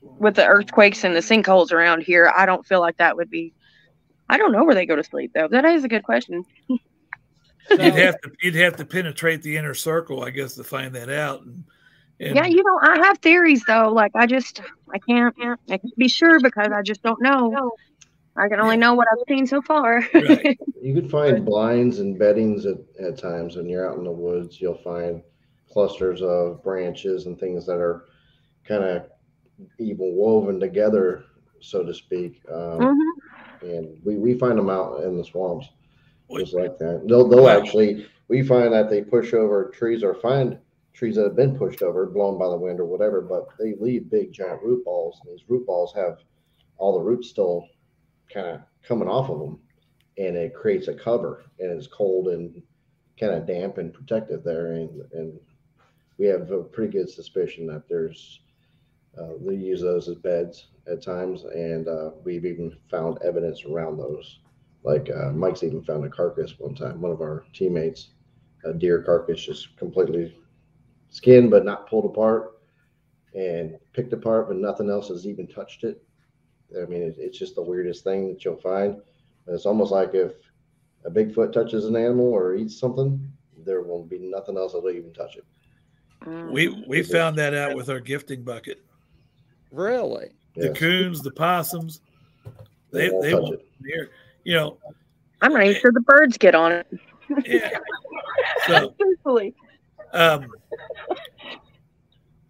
with 0.00 0.36
the 0.36 0.46
earthquakes 0.46 1.04
and 1.04 1.14
the 1.14 1.20
sinkholes 1.20 1.70
around 1.70 2.02
here, 2.02 2.32
I 2.34 2.46
don't 2.46 2.64
feel 2.66 2.80
like 2.80 2.96
that 2.96 3.14
would 3.16 3.28
be 3.28 3.52
I 4.30 4.38
don't 4.38 4.52
know 4.52 4.64
where 4.64 4.74
they 4.74 4.86
go 4.86 4.96
to 4.96 5.04
sleep 5.04 5.32
though. 5.34 5.48
That 5.48 5.66
is 5.66 5.84
a 5.84 5.88
good 5.88 6.02
question. 6.04 6.44
You'd 7.70 7.80
have 7.80 8.20
to 8.22 8.30
you'd 8.42 8.54
have 8.54 8.76
to 8.76 8.84
penetrate 8.84 9.42
the 9.42 9.56
inner 9.56 9.74
circle, 9.74 10.24
I 10.24 10.30
guess, 10.30 10.54
to 10.54 10.64
find 10.64 10.94
that 10.94 11.10
out. 11.10 11.42
And, 11.42 11.64
and 12.20 12.36
yeah, 12.36 12.46
you 12.46 12.62
know, 12.62 12.78
I 12.82 12.98
have 13.06 13.18
theories 13.18 13.62
though. 13.66 13.92
Like 13.92 14.12
I 14.14 14.26
just 14.26 14.62
I 14.92 14.98
can't 14.98 15.34
I 15.40 15.78
can't 15.78 15.96
be 15.96 16.08
sure 16.08 16.40
because 16.40 16.68
I 16.72 16.82
just 16.82 17.02
don't 17.02 17.20
know. 17.22 17.72
I 18.36 18.48
can 18.48 18.60
only 18.60 18.76
know 18.76 18.94
what 18.94 19.08
I've 19.10 19.18
seen 19.28 19.46
so 19.46 19.60
far. 19.62 20.04
right. 20.14 20.58
You 20.80 20.94
could 20.94 21.10
find 21.10 21.44
blinds 21.44 21.98
and 21.98 22.16
beddings 22.16 22.64
at, 22.64 22.76
at 23.00 23.18
times 23.18 23.56
when 23.56 23.68
you're 23.68 23.90
out 23.90 23.98
in 23.98 24.04
the 24.04 24.12
woods. 24.12 24.60
You'll 24.60 24.78
find 24.78 25.22
clusters 25.70 26.22
of 26.22 26.62
branches 26.62 27.26
and 27.26 27.38
things 27.38 27.66
that 27.66 27.78
are 27.80 28.04
kind 28.64 28.84
of 28.84 29.06
even 29.80 30.14
woven 30.14 30.60
together, 30.60 31.24
so 31.60 31.82
to 31.84 31.92
speak. 31.92 32.40
Um, 32.48 32.78
Mhm. 32.80 33.10
And 33.60 33.98
we, 34.04 34.16
we 34.16 34.34
find 34.38 34.56
them 34.56 34.70
out 34.70 35.02
in 35.02 35.18
the 35.18 35.24
swamps, 35.24 35.68
just 36.36 36.54
like 36.54 36.78
that. 36.78 37.04
They'll, 37.06 37.28
they'll 37.28 37.44
Wow. 37.44 37.58
actually, 37.58 38.06
we 38.28 38.42
find 38.42 38.72
that 38.72 38.90
they 38.90 39.02
push 39.02 39.32
over 39.34 39.70
trees 39.70 40.02
or 40.02 40.14
find 40.14 40.58
trees 40.92 41.16
that 41.16 41.24
have 41.24 41.36
been 41.36 41.56
pushed 41.56 41.82
over, 41.82 42.06
blown 42.06 42.38
by 42.38 42.48
the 42.48 42.56
wind 42.56 42.80
or 42.80 42.84
whatever, 42.84 43.20
but 43.20 43.46
they 43.58 43.74
leave 43.80 44.10
big 44.10 44.32
giant 44.32 44.62
root 44.62 44.84
balls. 44.84 45.20
And 45.24 45.32
these 45.32 45.48
root 45.48 45.66
balls 45.66 45.92
have 45.94 46.18
all 46.76 46.98
the 46.98 47.04
roots 47.04 47.28
still 47.30 47.66
kind 48.32 48.46
of 48.48 48.60
coming 48.82 49.08
off 49.08 49.30
of 49.30 49.38
them 49.38 49.58
and 50.18 50.36
it 50.36 50.54
creates 50.54 50.88
a 50.88 50.94
cover 50.94 51.44
and 51.58 51.70
it's 51.70 51.86
cold 51.86 52.28
and 52.28 52.62
kind 53.18 53.32
of 53.32 53.46
damp 53.46 53.78
and 53.78 53.92
protective 53.94 54.42
there 54.44 54.72
and 54.72 55.02
and 55.12 55.38
we 56.18 56.26
have 56.26 56.50
a 56.50 56.62
pretty 56.62 56.92
good 56.92 57.08
suspicion 57.08 57.66
that 57.66 57.88
there's 57.88 58.40
uh, 59.18 59.32
they 59.40 59.54
use 59.54 59.80
those 59.80 60.08
as 60.08 60.16
beds 60.16 60.68
at 60.90 61.02
times 61.02 61.44
and 61.44 61.88
uh, 61.88 62.10
we've 62.24 62.44
even 62.44 62.76
found 62.90 63.18
evidence 63.24 63.64
around 63.64 63.96
those 63.96 64.40
like 64.82 65.08
uh, 65.10 65.30
mike's 65.32 65.62
even 65.62 65.82
found 65.82 66.04
a 66.04 66.08
carcass 66.08 66.54
one 66.58 66.74
time 66.74 67.00
one 67.00 67.12
of 67.12 67.20
our 67.20 67.44
teammates 67.52 68.10
a 68.64 68.72
deer 68.72 69.02
carcass 69.02 69.44
just 69.44 69.76
completely 69.76 70.36
skinned 71.08 71.50
but 71.50 71.64
not 71.64 71.88
pulled 71.88 72.04
apart 72.04 72.58
and 73.34 73.76
picked 73.92 74.12
apart 74.12 74.48
but 74.48 74.56
nothing 74.56 74.90
else 74.90 75.08
has 75.08 75.26
even 75.26 75.46
touched 75.46 75.84
it 75.84 76.02
I 76.76 76.84
mean, 76.86 77.02
it, 77.02 77.16
it's 77.18 77.38
just 77.38 77.54
the 77.54 77.62
weirdest 77.62 78.04
thing 78.04 78.28
that 78.28 78.44
you'll 78.44 78.56
find. 78.56 78.94
And 79.46 79.54
it's 79.54 79.66
almost 79.66 79.92
like 79.92 80.14
if 80.14 80.32
a 81.04 81.10
Bigfoot 81.10 81.52
touches 81.52 81.86
an 81.86 81.96
animal 81.96 82.26
or 82.26 82.54
eats 82.54 82.78
something, 82.78 83.32
there 83.64 83.82
will 83.82 84.04
be 84.04 84.18
nothing 84.18 84.56
else 84.56 84.72
that'll 84.72 84.90
even 84.90 85.12
touch 85.12 85.36
it. 85.36 85.44
Mm. 86.24 86.50
we 86.50 86.68
we 86.86 87.02
found 87.02 87.38
that 87.38 87.54
out 87.54 87.76
with 87.76 87.88
our 87.88 88.00
gifting 88.00 88.42
bucket. 88.42 88.84
Really? 89.70 90.30
The 90.56 90.66
Yes. 90.66 90.76
coons, 90.76 91.22
the 91.22 91.30
possums, 91.30 92.00
they 92.90 93.10
won't 93.10 93.22
they 93.22 93.30
touch 93.30 93.42
won't 93.42 93.60
near. 93.80 94.10
You 94.48 94.54
know, 94.54 94.78
I'm 95.42 95.52
not 95.52 95.62
even 95.64 95.78
sure 95.78 95.92
the 95.92 96.00
birds 96.00 96.38
get 96.38 96.54
on 96.54 96.72
it. 96.72 96.86
yeah. 97.44 97.68
So 98.66 98.94
Truthfully. 98.98 99.54
um, 100.14 100.46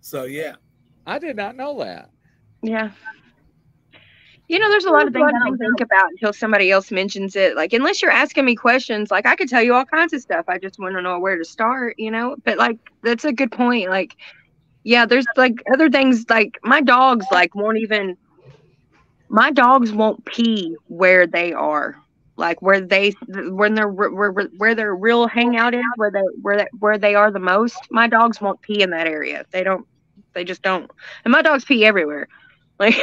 so 0.00 0.22
yeah, 0.22 0.54
I 1.08 1.18
did 1.18 1.34
not 1.34 1.56
know 1.56 1.76
that. 1.80 2.10
Yeah. 2.62 2.92
You 4.46 4.60
know, 4.60 4.70
there's 4.70 4.84
a 4.84 4.90
lot 4.90 5.08
of 5.08 5.12
things 5.12 5.28
I 5.28 5.44
don't 5.44 5.58
think 5.58 5.80
about 5.80 6.08
until 6.10 6.32
somebody 6.32 6.70
else 6.70 6.92
mentions 6.92 7.34
it. 7.34 7.56
Like, 7.56 7.72
unless 7.72 8.00
you're 8.00 8.12
asking 8.12 8.44
me 8.44 8.54
questions, 8.54 9.10
like 9.10 9.26
I 9.26 9.34
could 9.34 9.48
tell 9.48 9.62
you 9.62 9.74
all 9.74 9.84
kinds 9.84 10.12
of 10.12 10.20
stuff. 10.20 10.44
I 10.46 10.58
just 10.58 10.78
want 10.78 10.94
to 10.94 11.02
know 11.02 11.18
where 11.18 11.36
to 11.36 11.44
start, 11.44 11.96
you 11.98 12.12
know? 12.12 12.36
But 12.44 12.58
like, 12.58 12.78
that's 13.02 13.24
a 13.24 13.32
good 13.32 13.50
point. 13.50 13.90
Like, 13.90 14.14
yeah, 14.84 15.04
there's 15.04 15.26
like 15.36 15.56
other 15.72 15.90
things 15.90 16.26
like 16.30 16.60
my 16.62 16.80
dogs 16.80 17.26
like 17.32 17.56
won't 17.56 17.78
even 17.78 18.16
my 19.28 19.50
dogs 19.50 19.92
won't 19.92 20.24
pee 20.24 20.76
where 20.86 21.26
they 21.26 21.52
are. 21.52 21.96
Like 22.36 22.62
where 22.62 22.80
they 22.80 23.14
when 23.26 23.74
they're 23.74 23.88
where, 23.88 24.30
where, 24.30 24.74
their 24.74 24.94
real 24.94 25.26
hangout 25.26 25.74
is, 25.74 25.82
where 25.96 26.12
they 26.12 26.22
where 26.40 26.56
they, 26.58 26.66
where 26.78 26.96
they 26.96 27.16
are 27.16 27.32
the 27.32 27.40
most. 27.40 27.76
My 27.90 28.06
dogs 28.06 28.40
won't 28.40 28.60
pee 28.62 28.80
in 28.80 28.90
that 28.90 29.08
area. 29.08 29.44
They 29.50 29.64
don't. 29.64 29.86
They 30.34 30.44
just 30.44 30.62
don't. 30.62 30.88
And 31.24 31.32
my 31.32 31.42
dogs 31.42 31.64
pee 31.64 31.84
everywhere. 31.84 32.28
Like 32.80 32.94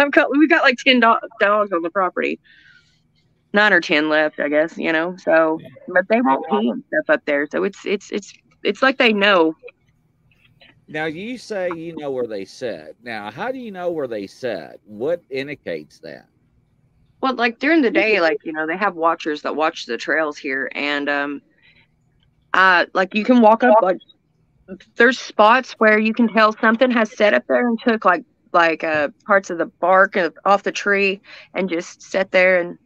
I've 0.00 0.10
got 0.10 0.32
we've 0.32 0.50
got 0.50 0.64
like 0.64 0.78
ten 0.78 0.98
do- 0.98 1.28
dogs 1.38 1.70
on 1.70 1.82
the 1.82 1.90
property. 1.90 2.40
Nine 3.52 3.72
or 3.72 3.80
ten 3.80 4.08
left, 4.08 4.40
I 4.40 4.48
guess, 4.48 4.76
you 4.76 4.92
know. 4.92 5.16
So 5.18 5.60
but 5.86 6.08
they 6.08 6.20
won't 6.20 6.44
pee 6.50 6.70
and 6.70 6.82
stuff 6.88 7.14
up 7.14 7.24
there. 7.24 7.46
So 7.52 7.62
it's 7.62 7.86
it's 7.86 8.10
it's 8.10 8.32
it's 8.64 8.82
like 8.82 8.98
they 8.98 9.12
know. 9.12 9.54
Now 10.88 11.06
you 11.06 11.36
say 11.36 11.70
you 11.74 11.96
know 11.96 12.10
where 12.10 12.26
they 12.26 12.44
set. 12.44 12.94
Now, 13.02 13.30
how 13.30 13.50
do 13.50 13.58
you 13.58 13.72
know 13.72 13.90
where 13.90 14.06
they 14.06 14.26
set? 14.26 14.78
What 14.84 15.22
indicates 15.30 15.98
that? 16.00 16.26
Well, 17.20 17.34
like 17.34 17.58
during 17.58 17.82
the 17.82 17.90
day, 17.90 18.20
like 18.20 18.38
you 18.44 18.52
know, 18.52 18.66
they 18.66 18.76
have 18.76 18.94
watchers 18.94 19.42
that 19.42 19.56
watch 19.56 19.86
the 19.86 19.96
trails 19.96 20.38
here, 20.38 20.70
and 20.74 21.08
um, 21.08 21.42
uh, 22.54 22.86
like 22.94 23.14
you 23.14 23.24
can 23.24 23.40
walk 23.40 23.64
up 23.64 23.82
like 23.82 23.98
there's 24.96 25.18
spots 25.18 25.72
where 25.78 25.98
you 25.98 26.12
can 26.12 26.28
tell 26.28 26.52
something 26.58 26.90
has 26.90 27.16
set 27.16 27.34
up 27.34 27.44
there 27.48 27.66
and 27.66 27.78
took 27.80 28.04
like 28.04 28.24
like 28.52 28.84
uh 28.84 29.08
parts 29.26 29.50
of 29.50 29.58
the 29.58 29.66
bark 29.66 30.16
of, 30.16 30.36
off 30.44 30.62
the 30.62 30.72
tree 30.72 31.20
and 31.54 31.68
just 31.68 32.02
sat 32.02 32.30
there 32.30 32.60
and 32.60 32.78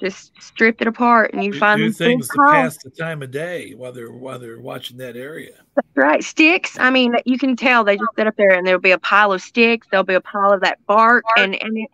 just 0.00 0.32
stripped 0.42 0.80
it 0.80 0.88
apart, 0.88 1.32
and 1.32 1.44
you 1.44 1.52
do, 1.52 1.58
find 1.58 1.78
do 1.78 1.92
things 1.92 2.28
to 2.28 2.36
piles. 2.36 2.74
pass 2.74 2.82
the 2.82 2.90
time 2.90 3.22
of 3.22 3.30
day 3.30 3.72
while 3.72 3.92
they're 3.92 4.12
while 4.12 4.38
they're 4.38 4.60
watching 4.60 4.96
that 4.98 5.16
area. 5.16 5.52
that's 5.76 5.88
Right, 5.94 6.24
sticks. 6.24 6.78
I 6.78 6.90
mean, 6.90 7.14
you 7.24 7.38
can 7.38 7.56
tell 7.56 7.84
they 7.84 7.96
just 7.96 8.10
sit 8.16 8.26
up 8.26 8.36
there, 8.36 8.50
and 8.50 8.66
there'll 8.66 8.80
be 8.80 8.90
a 8.90 8.98
pile 8.98 9.32
of 9.32 9.42
sticks. 9.42 9.86
There'll 9.90 10.04
be 10.04 10.14
a 10.14 10.20
pile 10.20 10.52
of 10.52 10.60
that 10.62 10.84
bark, 10.86 11.24
and 11.36 11.54
and 11.62 11.78
it, 11.78 11.90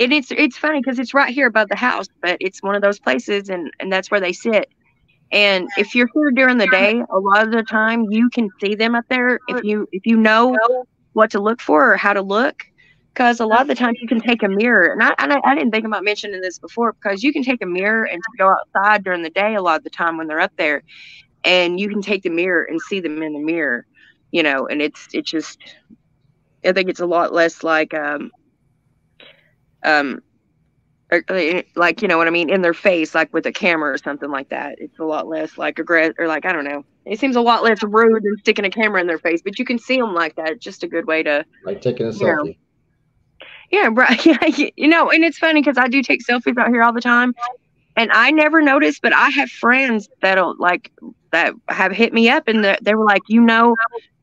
and 0.00 0.12
it's 0.12 0.30
it's 0.30 0.56
funny 0.56 0.80
because 0.80 0.98
it's 0.98 1.12
right 1.12 1.32
here 1.32 1.46
above 1.46 1.68
the 1.68 1.76
house, 1.76 2.06
but 2.22 2.36
it's 2.40 2.62
one 2.62 2.74
of 2.74 2.82
those 2.82 2.98
places, 2.98 3.50
and 3.50 3.70
and 3.80 3.92
that's 3.92 4.10
where 4.10 4.20
they 4.20 4.32
sit. 4.32 4.70
And 5.32 5.68
if 5.76 5.94
you're 5.94 6.08
here 6.12 6.30
during 6.32 6.58
the 6.58 6.66
day, 6.66 7.02
a 7.08 7.18
lot 7.18 7.46
of 7.46 7.52
the 7.52 7.62
time 7.62 8.10
you 8.10 8.30
can 8.30 8.48
see 8.60 8.74
them 8.74 8.94
up 8.94 9.04
there 9.08 9.38
if 9.48 9.62
you 9.62 9.86
if 9.92 10.06
you 10.06 10.16
know 10.16 10.56
what 11.12 11.30
to 11.32 11.40
look 11.40 11.60
for 11.60 11.92
or 11.92 11.96
how 11.96 12.12
to 12.12 12.22
look. 12.22 12.64
Because 13.14 13.40
a 13.40 13.46
lot 13.46 13.62
of 13.62 13.68
the 13.68 13.74
times 13.74 13.98
you 14.00 14.08
can 14.08 14.20
take 14.20 14.42
a 14.42 14.48
mirror, 14.48 14.92
and 14.92 15.02
I, 15.02 15.14
and 15.18 15.32
I 15.32 15.40
I 15.44 15.54
didn't 15.54 15.72
think 15.72 15.84
about 15.86 16.04
mentioning 16.04 16.40
this 16.40 16.58
before 16.58 16.94
because 17.02 17.22
you 17.22 17.32
can 17.32 17.42
take 17.42 17.62
a 17.62 17.66
mirror 17.66 18.04
and 18.04 18.20
go 18.38 18.50
outside 18.50 19.04
during 19.04 19.22
the 19.22 19.30
day 19.30 19.54
a 19.54 19.62
lot 19.62 19.78
of 19.78 19.84
the 19.84 19.90
time 19.90 20.16
when 20.16 20.26
they're 20.28 20.40
up 20.40 20.52
there, 20.56 20.82
and 21.44 21.78
you 21.80 21.88
can 21.88 22.02
take 22.02 22.22
the 22.22 22.30
mirror 22.30 22.64
and 22.64 22.80
see 22.80 23.00
them 23.00 23.22
in 23.22 23.32
the 23.32 23.40
mirror, 23.40 23.84
you 24.30 24.42
know, 24.42 24.66
and 24.66 24.80
it's 24.82 25.08
it's 25.12 25.30
just 25.30 25.58
I 26.64 26.72
think 26.72 26.88
it's 26.90 27.00
a 27.00 27.06
lot 27.06 27.32
less 27.32 27.62
like 27.62 27.94
um 27.94 28.30
um 29.84 30.20
or, 31.12 31.22
uh, 31.28 31.62
like 31.76 32.02
you 32.02 32.08
know 32.08 32.16
what 32.18 32.26
I 32.26 32.30
mean 32.30 32.50
in 32.50 32.62
their 32.62 32.74
face 32.74 33.14
like 33.14 33.32
with 33.32 33.46
a 33.46 33.52
camera 33.52 33.92
or 33.92 33.98
something 33.98 34.30
like 34.30 34.48
that. 34.50 34.76
It's 34.78 34.98
a 34.98 35.04
lot 35.04 35.26
less 35.28 35.56
like 35.58 35.78
aggressive 35.78 36.14
or 36.18 36.26
like 36.28 36.44
I 36.46 36.52
don't 36.52 36.64
know. 36.64 36.84
It 37.04 37.18
seems 37.18 37.36
a 37.36 37.40
lot 37.40 37.62
less 37.62 37.82
rude 37.82 38.22
than 38.22 38.36
sticking 38.38 38.64
a 38.64 38.70
camera 38.70 39.00
in 39.00 39.06
their 39.06 39.18
face, 39.18 39.40
but 39.44 39.58
you 39.58 39.64
can 39.64 39.78
see 39.78 39.96
them 39.98 40.14
like 40.14 40.34
that. 40.36 40.50
It's 40.50 40.64
just 40.64 40.84
a 40.84 40.88
good 40.88 41.06
way 41.06 41.22
to 41.24 41.44
Like 41.64 41.80
taking 41.80 42.06
a 42.06 42.10
selfie 42.10 42.42
know. 42.44 42.69
Yeah, 43.70 43.88
right. 43.92 44.24
Yeah, 44.26 44.46
you- 44.76 44.88
know, 44.88 45.10
and 45.10 45.24
it's 45.24 45.38
funny 45.38 45.60
because 45.62 45.78
I 45.78 45.88
do 45.88 46.02
take 46.02 46.20
selfies 46.26 46.58
out 46.58 46.68
here 46.68 46.82
all 46.82 46.92
the 46.92 47.00
time, 47.00 47.34
and 47.96 48.10
I 48.12 48.30
never 48.30 48.62
noticed, 48.62 49.02
but 49.02 49.12
I 49.14 49.30
have 49.30 49.50
friends 49.50 50.08
that'll 50.22 50.56
like 50.58 50.92
that 51.32 51.54
have 51.68 51.92
hit 51.92 52.12
me 52.12 52.28
up, 52.30 52.48
and 52.48 52.64
they 52.82 52.94
were 52.94 53.04
like, 53.04 53.22
you 53.28 53.40
know, 53.40 53.74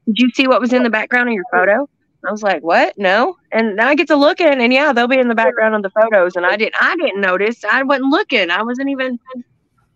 did 0.06 0.20
you 0.20 0.30
see 0.32 0.48
what 0.48 0.62
was 0.62 0.74
in 0.74 0.84
the 0.84 0.90
background 0.90 1.30
of 1.30 1.36
your 1.36 1.46
photo? 1.52 1.90
I 2.28 2.32
was 2.32 2.44
like, 2.44 2.64
what? 2.64 2.98
No. 2.98 3.38
And 3.52 3.80
then 3.80 3.88
I 3.88 3.96
get 3.96 4.08
to 4.08 4.16
looking, 4.18 4.48
and 4.48 4.74
yeah, 4.74 4.92
they'll 4.92 5.08
be 5.08 5.20
in 5.20 5.28
the 5.30 5.36
background 5.36 5.76
of 5.76 5.84
the 5.84 5.90
photos, 5.92 6.36
and 6.36 6.46
I 6.46 6.58
didn't, 6.58 6.76
I 6.82 6.96
didn't 6.98 7.22
notice. 7.22 7.64
I 7.64 7.84
wasn't 7.84 8.10
looking. 8.10 8.50
I 8.52 8.64
wasn't 8.64 8.90
even 8.90 9.20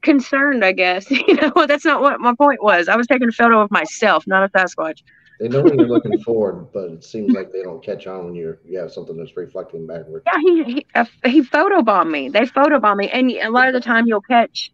concerned. 0.01 0.63
I 0.65 0.71
guess 0.71 1.09
you 1.11 1.35
know 1.35 1.51
well, 1.55 1.67
that's 1.67 1.85
not 1.85 2.01
what 2.01 2.19
my 2.19 2.33
point 2.35 2.63
was. 2.63 2.87
I 2.87 2.95
was 2.95 3.07
taking 3.07 3.29
a 3.29 3.33
photo 3.33 3.61
of 3.61 3.71
myself, 3.71 4.25
not 4.27 4.43
a 4.43 4.49
Sasquatch. 4.57 5.01
They 5.41 5.47
know 5.47 5.63
when 5.63 5.79
you're 5.79 5.87
looking 5.87 6.19
forward, 6.21 6.67
but 6.71 6.91
it 6.91 7.03
seems 7.03 7.33
like 7.33 7.51
they 7.51 7.63
don't 7.63 7.83
catch 7.83 8.05
on 8.05 8.25
when 8.25 8.35
you're 8.35 8.59
you 8.63 8.77
have 8.77 8.91
something 8.91 9.17
that's 9.17 9.35
reflecting 9.35 9.87
backward. 9.87 10.21
Yeah, 10.27 10.39
he 10.39 10.63
he, 10.63 10.85
uh, 10.93 11.05
he 11.25 11.41
photobombed 11.41 12.11
me. 12.11 12.29
They 12.29 12.41
photobombed 12.41 12.97
me, 12.97 13.09
and 13.09 13.31
a 13.31 13.49
lot 13.49 13.67
of 13.67 13.73
the 13.73 13.79
time 13.79 14.05
you'll 14.05 14.21
catch. 14.21 14.71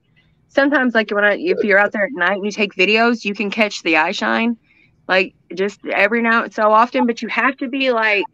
Sometimes, 0.50 0.94
like 0.94 1.10
when 1.12 1.24
I, 1.24 1.38
if 1.38 1.64
you're 1.64 1.80
out 1.80 1.94
there 1.94 2.04
at 2.04 2.12
night 2.12 2.36
and 2.36 2.44
you 2.44 2.52
take 2.52 2.76
videos, 2.76 3.24
you 3.24 3.34
can 3.34 3.50
catch 3.50 3.82
the 3.84 3.96
eye 3.96 4.12
shine, 4.12 4.58
like 5.08 5.36
just 5.56 5.80
every 5.86 6.22
now 6.22 6.44
and 6.44 6.54
so 6.54 6.70
often. 6.70 7.06
But 7.06 7.22
you 7.22 7.30
have 7.30 7.56
to 7.60 7.70
be 7.70 7.92
like, 7.92 8.26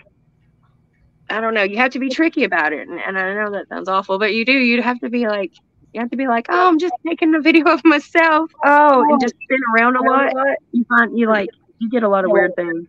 I 1.30 1.40
don't 1.40 1.54
know, 1.54 1.62
you 1.62 1.78
have 1.78 1.92
to 1.92 2.00
be 2.00 2.10
tricky 2.10 2.46
about 2.46 2.74
it. 2.74 2.88
And, 2.88 3.00
and 3.00 3.16
I 3.16 3.32
know 3.36 3.52
that 3.52 3.70
sounds 3.70 3.88
awful, 3.88 4.18
but 4.18 4.34
you 4.34 4.44
do. 4.44 4.54
You'd 4.54 4.84
have 4.84 5.00
to 5.02 5.10
be 5.12 5.28
like, 5.28 5.52
you 5.94 6.02
have 6.02 6.10
to 6.10 6.18
be 6.18 6.28
like, 6.28 6.48
oh, 6.50 6.68
I'm 6.68 6.80
just 6.80 6.96
taking 7.06 7.36
a 7.36 7.42
video 7.42 7.68
of 7.68 7.86
myself. 7.86 8.50
Oh, 8.66 9.04
and 9.08 9.22
just 9.22 9.36
spin 9.44 9.60
around 9.76 9.98
a 9.98 10.02
lot. 10.02 10.34
You 10.72 10.84
find 10.90 11.16
you 11.16 11.28
like 11.28 11.50
you 11.84 11.90
get 11.90 12.04
a 12.04 12.10
lot 12.10 12.24
of 12.26 12.32
weird 12.32 12.56
things. 12.56 12.88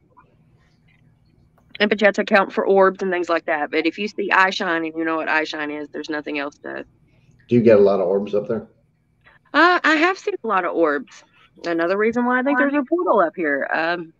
And 1.81 1.91
but 1.91 2.01
you 2.01 2.05
have 2.07 2.15
to 2.15 2.23
account 2.23 2.53
for 2.53 2.65
orbs 2.65 3.03
and 3.03 3.11
things 3.11 3.29
like 3.29 3.47
that. 3.47 3.71
But 3.73 3.85
if 3.87 3.99
you 3.99 4.07
see 4.07 4.31
eye 4.31 4.51
shine 4.51 4.85
and 4.85 4.95
you 4.97 5.05
know 5.05 5.16
what 5.16 5.29
eye 5.29 5.43
shine 5.45 5.71
is, 5.73 5.89
there's 5.89 6.09
nothing 6.09 6.39
else 6.39 6.57
to. 6.59 6.85
Do 7.49 7.55
you 7.57 7.62
get 7.62 7.79
a 7.79 7.83
lot 7.83 8.01
of 8.01 8.07
orbs 8.07 8.35
up 8.35 8.47
there? 8.47 8.69
Uh, 9.53 9.81
I 9.83 9.97
have 9.97 10.16
seen 10.19 10.35
a 10.43 10.47
lot 10.47 10.65
of 10.65 10.75
orbs. 10.75 11.25
Another 11.65 11.97
reason 11.99 12.25
why 12.25 12.39
I 12.39 12.43
think 12.43 12.59
there's 12.59 12.75
a 12.75 12.83
portal 12.89 13.21
up 13.21 13.33
here. 13.37 13.69
Um, 13.73 14.12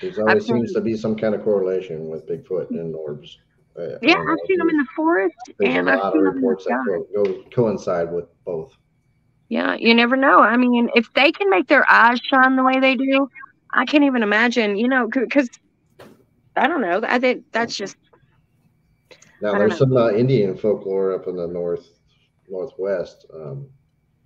There 0.00 0.10
always 0.28 0.46
seen- 0.46 0.56
seems 0.56 0.72
to 0.74 0.80
be 0.80 0.96
some 0.96 1.16
kind 1.16 1.34
of 1.34 1.42
correlation 1.44 2.08
with 2.08 2.26
Bigfoot 2.28 2.70
and 2.70 2.94
orbs. 2.94 3.38
Uh, 3.78 3.82
I 3.82 3.98
Yeah, 4.02 4.14
don't 4.14 4.30
I've 4.30 4.38
seen 4.48 4.58
them 4.58 4.68
in 4.70 4.76
the 4.76 4.86
forest, 4.96 5.34
There's 5.58 5.74
and 5.76 5.88
a 5.88 5.92
I've 5.92 5.98
lot 6.00 6.12
seen 6.12 6.26
of 6.26 6.34
them 6.34 6.36
in 6.36 6.40
the 6.42 6.48
reports 6.48 6.64
that 6.66 7.06
go, 7.14 7.24
go 7.24 7.42
coincide 7.52 8.12
with 8.12 8.26
both. 8.44 8.76
Yeah, 9.48 9.74
you 9.76 9.94
never 9.94 10.16
know. 10.16 10.40
I 10.40 10.56
mean, 10.56 10.90
if 10.94 11.12
they 11.14 11.32
can 11.32 11.48
make 11.48 11.68
their 11.68 11.90
eyes 11.90 12.20
shine 12.20 12.56
the 12.56 12.64
way 12.64 12.80
they 12.80 12.96
do, 12.96 13.28
I 13.74 13.84
can't 13.84 14.04
even 14.04 14.22
imagine. 14.22 14.76
You 14.76 14.88
know, 14.88 15.08
because 15.08 15.48
I 16.56 16.66
don't 16.66 16.80
know. 16.82 17.00
I 17.06 17.18
think 17.18 17.44
that's 17.52 17.76
just 17.76 17.96
Now, 19.40 19.54
there's 19.54 19.72
know. 19.72 19.76
some 19.76 19.96
uh, 19.96 20.10
Indian 20.10 20.56
folklore 20.56 21.14
up 21.14 21.28
in 21.28 21.36
the 21.36 21.46
north 21.46 21.86
northwest 22.48 23.26
um, 23.34 23.68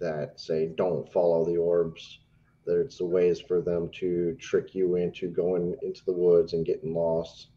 that 0.01 0.41
say 0.41 0.71
don't 0.77 1.11
follow 1.13 1.45
the 1.45 1.57
orbs. 1.57 2.21
There's 2.65 2.99
the 2.99 3.07
ways 3.07 3.41
for 3.41 3.61
them 3.61 3.91
to 4.01 4.37
trick 4.41 4.75
you 4.75 4.97
into 4.97 5.29
going 5.29 5.77
into 5.83 6.05
the 6.07 6.13
woods 6.13 6.53
and 6.53 6.65
getting 6.65 6.95
lost. 6.95 7.49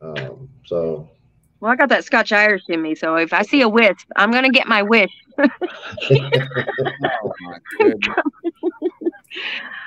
Um, 0.00 0.48
so 0.64 1.10
well, 1.60 1.70
I 1.70 1.76
got 1.76 1.90
that 1.90 2.04
Scotch 2.04 2.32
Irish 2.32 2.62
in 2.68 2.80
me. 2.80 2.94
So 2.94 3.16
if 3.16 3.34
I 3.34 3.42
see 3.42 3.60
a 3.60 3.68
wisp, 3.68 4.06
I'm 4.16 4.30
gonna 4.30 4.50
get 4.50 4.66
my 4.66 4.82
wish. 4.82 5.12
Oh 7.22 7.32
my 7.40 7.58
goodness. 7.78 8.16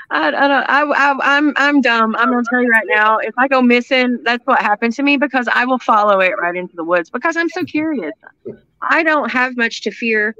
I, 0.10 0.28
I 0.28 0.32
don't. 0.32 0.70
I, 0.70 0.82
I, 0.84 1.38
I'm 1.38 1.53
I'm 1.56 1.82
dumb. 1.82 2.15
I'm 2.15 2.30
gonna 2.30 2.44
tell 2.49 2.61
you 2.61 2.70
right 2.70 2.86
now. 2.88 3.18
If 3.18 3.34
I 3.38 3.48
go 3.48 3.61
missing, 3.61 4.20
that's 4.24 4.45
what 4.45 4.61
happened 4.61 4.94
to 4.94 5.03
me 5.03 5.18
because 5.18 5.48
I 5.52 5.65
will 5.65 5.80
follow 5.80 6.20
it 6.20 6.34
right 6.40 6.56
into 6.56 6.76
the 6.76 6.84
woods 6.84 7.10
because 7.10 7.36
I'm 7.36 7.49
so 7.49 7.64
curious. 7.64 8.14
I 8.82 9.03
don't 9.03 9.32
have 9.32 9.57
much 9.57 9.82
to 9.82 9.91
fear. 9.91 10.36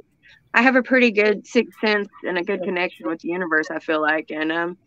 I 0.54 0.62
have 0.62 0.76
a 0.76 0.84
pretty 0.84 1.12
good 1.12 1.48
sixth 1.48 1.80
sense 1.84 2.08
and 2.28 2.38
a 2.38 2.44
good 2.44 2.62
connection 2.62 3.08
with 3.08 3.22
the 3.22 3.30
universe. 3.30 3.72
I 3.72 3.80
feel 3.80 4.02
like, 4.02 4.30
and 4.30 4.52
um, 4.52 4.78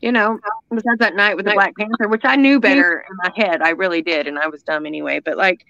you 0.00 0.12
know, 0.12 0.38
besides 0.70 0.98
that 1.00 1.14
night 1.14 1.36
with 1.36 1.44
the 1.44 1.52
Black 1.52 1.76
Panther, 1.76 2.08
which 2.08 2.24
I 2.24 2.36
knew 2.36 2.60
better 2.60 3.04
in 3.10 3.16
my 3.16 3.32
head, 3.36 3.60
I 3.60 3.70
really 3.70 4.00
did, 4.00 4.26
and 4.26 4.38
I 4.38 4.48
was 4.48 4.62
dumb 4.62 4.86
anyway. 4.86 5.20
But 5.20 5.36
like, 5.36 5.66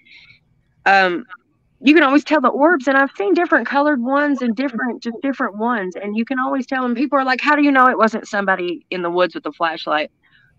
um, 0.85 1.25
you 1.81 1.93
can 1.93 2.03
always 2.03 2.23
tell 2.23 2.41
the 2.41 2.49
orbs, 2.49 2.87
and 2.87 2.97
I've 2.97 3.11
seen 3.17 3.33
different 3.33 3.67
colored 3.67 4.01
ones 4.01 4.41
and 4.41 4.55
different, 4.55 5.01
just 5.01 5.17
different 5.21 5.57
ones, 5.57 5.95
and 5.95 6.17
you 6.17 6.25
can 6.25 6.39
always 6.39 6.65
tell 6.67 6.83
them. 6.83 6.95
People 6.95 7.17
are 7.19 7.25
like, 7.25 7.41
"How 7.41 7.55
do 7.55 7.63
you 7.63 7.71
know 7.71 7.87
it 7.87 7.97
wasn't 7.97 8.27
somebody 8.27 8.85
in 8.89 9.01
the 9.01 9.09
woods 9.09 9.35
with 9.35 9.45
a 9.45 9.53
flashlight?" 9.53 10.11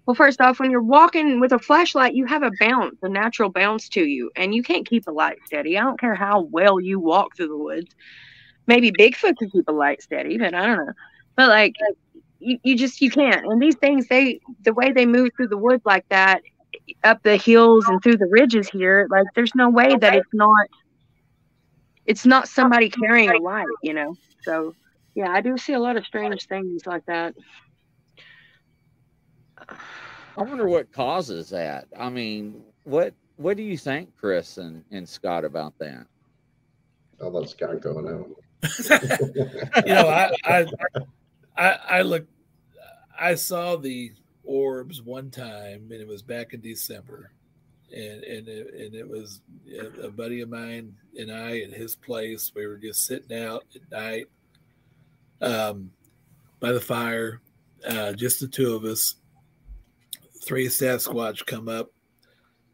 Well, 0.07 0.15
first 0.15 0.41
off, 0.41 0.59
when 0.59 0.71
you're 0.71 0.83
walking 0.83 1.41
with 1.41 1.53
a 1.53 1.59
flashlight, 1.59 2.15
you 2.15 2.25
have 2.27 2.43
a 2.43 2.51
bounce, 2.59 2.97
a 3.03 3.09
natural 3.09 3.51
bounce 3.51 3.89
to 3.91 4.03
you, 4.03 4.31
and 4.35 4.55
you 4.55 4.63
can't 4.63 4.89
keep 4.89 5.07
a 5.07 5.13
light 5.13 5.39
steady. 5.47 5.79
I 5.79 5.83
don't 5.83 6.01
care 6.01 6.15
how 6.15 6.49
well 6.51 6.81
you 6.81 6.99
walk 6.99 7.37
through 7.37 7.49
the 7.49 7.57
woods. 7.57 7.95
Maybe 8.67 8.91
Bigfoot 8.91 9.37
could 9.37 9.53
keep 9.53 9.69
a 9.69 9.73
light 9.73 10.03
steady, 10.03 10.39
but 10.39 10.55
I 10.55 10.67
don't 10.67 10.79
know. 10.87 10.93
But 11.37 11.49
like, 11.49 11.75
you, 12.41 12.59
you 12.65 12.77
just 12.77 13.01
you 13.01 13.11
can't. 13.11 13.45
And 13.47 13.61
these 13.61 13.77
things, 13.77 14.09
they 14.09 14.41
the 14.65 14.73
way 14.73 14.93
they 14.93 15.07
move 15.07 15.31
through 15.37 15.49
the 15.49 15.59
woods 15.59 15.83
like 15.85 16.07
that, 16.09 16.43
up 17.05 17.23
the 17.23 17.37
hills 17.37 17.87
and 17.89 18.03
through 18.03 18.17
the 18.17 18.29
ridges 18.31 18.69
here, 18.69 19.07
like 19.11 19.27
there's 19.35 19.55
no 19.55 19.69
way 19.69 19.97
that 19.97 20.15
it's 20.15 20.33
not 20.33 20.67
it's 22.07 22.27
not 22.27 22.49
somebody 22.49 22.89
carrying 22.89 23.31
a 23.31 23.39
light, 23.39 23.67
you 23.83 23.95
know. 23.95 24.17
So 24.43 24.75
yeah, 25.15 25.31
I 25.31 25.41
do 25.41 25.57
see 25.59 25.73
a 25.73 25.79
lot 25.79 25.97
of 25.97 26.05
strange 26.05 26.47
things 26.47 26.87
like 26.87 27.05
that. 27.07 27.35
I 29.69 30.43
wonder 30.43 30.67
what 30.69 30.93
causes 30.93 31.51
that. 31.51 31.87
I 31.99 32.09
mean, 32.09 32.63
what 32.85 33.15
what 33.37 33.57
do 33.57 33.63
you 33.63 33.79
think, 33.79 34.15
Chris 34.17 34.59
and, 34.59 34.85
and 34.91 35.09
Scott, 35.09 35.45
about 35.45 35.79
that? 35.79 36.07
I'll 37.23 37.31
let 37.31 37.49
Scott 37.49 37.81
go 37.81 38.01
now. 38.01 38.27
you 39.87 39.95
know, 39.95 40.09
I, 40.09 40.31
I, 40.45 40.67
I, 41.57 41.79
I 41.89 42.03
look, 42.03 42.27
I 43.19 43.35
saw 43.35 43.77
the 43.77 44.13
orbs 44.45 45.01
one 45.01 45.31
time, 45.31 45.89
and 45.91 46.01
it 46.01 46.07
was 46.07 46.23
back 46.23 46.53
in 46.53 46.61
December, 46.61 47.33
and 47.93 48.25
and 48.25 48.49
it, 48.49 48.75
and 48.75 48.95
it 48.95 49.09
was 49.09 49.41
a 50.03 50.09
buddy 50.09 50.41
of 50.41 50.49
mine 50.49 50.95
and 51.19 51.31
I 51.31 51.61
at 51.61 51.73
his 51.73 51.97
place. 51.97 52.53
We 52.55 52.67
were 52.67 52.77
just 52.77 53.07
sitting 53.07 53.37
out 53.37 53.65
at 53.75 53.91
night, 53.91 54.27
um, 55.41 55.91
by 56.61 56.73
the 56.73 56.81
fire, 56.81 57.41
uh, 57.89 58.12
just 58.12 58.41
the 58.41 58.49
two 58.49 58.75
of 58.75 58.85
us. 58.85 59.17
Three 60.43 60.69
Sasquatch 60.69 61.45
come 61.45 61.69
up 61.69 61.91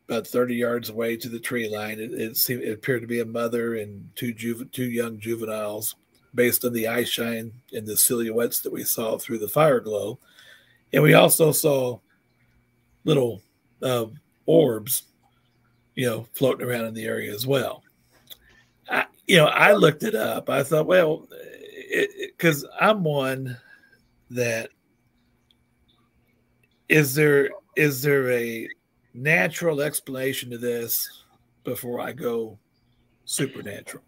about 0.08 0.26
30 0.26 0.54
yards 0.54 0.88
away 0.88 1.16
to 1.16 1.28
the 1.28 1.40
tree 1.40 1.68
line. 1.68 1.98
It, 1.98 2.12
it 2.12 2.36
seemed 2.36 2.62
it 2.62 2.72
appeared 2.72 3.02
to 3.02 3.08
be 3.08 3.20
a 3.20 3.26
mother 3.26 3.76
and 3.76 4.08
two 4.14 4.32
juve, 4.32 4.70
two 4.70 4.88
young 4.88 5.18
juveniles, 5.18 5.96
based 6.34 6.64
on 6.64 6.72
the 6.72 6.86
eye 6.86 7.04
shine 7.04 7.52
and 7.72 7.86
the 7.86 7.96
silhouettes 7.96 8.60
that 8.60 8.72
we 8.72 8.84
saw 8.84 9.18
through 9.18 9.38
the 9.38 9.48
fire 9.48 9.80
glow. 9.80 10.18
And 10.92 11.02
we 11.02 11.14
also 11.14 11.50
saw 11.50 11.98
little 13.04 13.42
uh, 13.82 14.06
orbs, 14.46 15.04
you 15.94 16.06
know, 16.06 16.26
floating 16.32 16.66
around 16.66 16.86
in 16.86 16.94
the 16.94 17.04
area 17.04 17.34
as 17.34 17.46
well. 17.46 17.82
I, 18.88 19.06
you 19.26 19.36
know, 19.36 19.46
I 19.46 19.72
looked 19.72 20.02
it 20.02 20.14
up. 20.14 20.48
I 20.48 20.62
thought, 20.62 20.86
well, 20.86 21.28
because 22.36 22.66
I'm 22.80 23.04
one 23.04 23.56
that 24.30 24.70
is 26.88 27.14
there 27.14 27.50
is 27.76 28.02
there 28.02 28.30
a 28.30 28.68
natural 29.14 29.80
explanation 29.80 30.50
to 30.50 30.58
this 30.58 31.24
before 31.64 32.00
I 32.00 32.12
go 32.12 32.58
supernatural? 33.24 34.04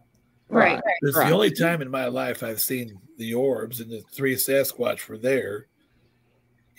Right. 0.49 0.81
It's 1.03 1.17
right. 1.17 1.29
the 1.29 1.35
only 1.35 1.51
time 1.51 1.83
in 1.83 1.91
my 1.91 2.07
life 2.07 2.43
I've 2.43 2.61
seen 2.61 2.99
the 3.19 3.35
orbs 3.35 3.81
and 3.81 3.91
the 3.91 4.01
three 4.13 4.35
Sasquatch 4.35 5.09
were 5.09 5.19
there. 5.19 5.67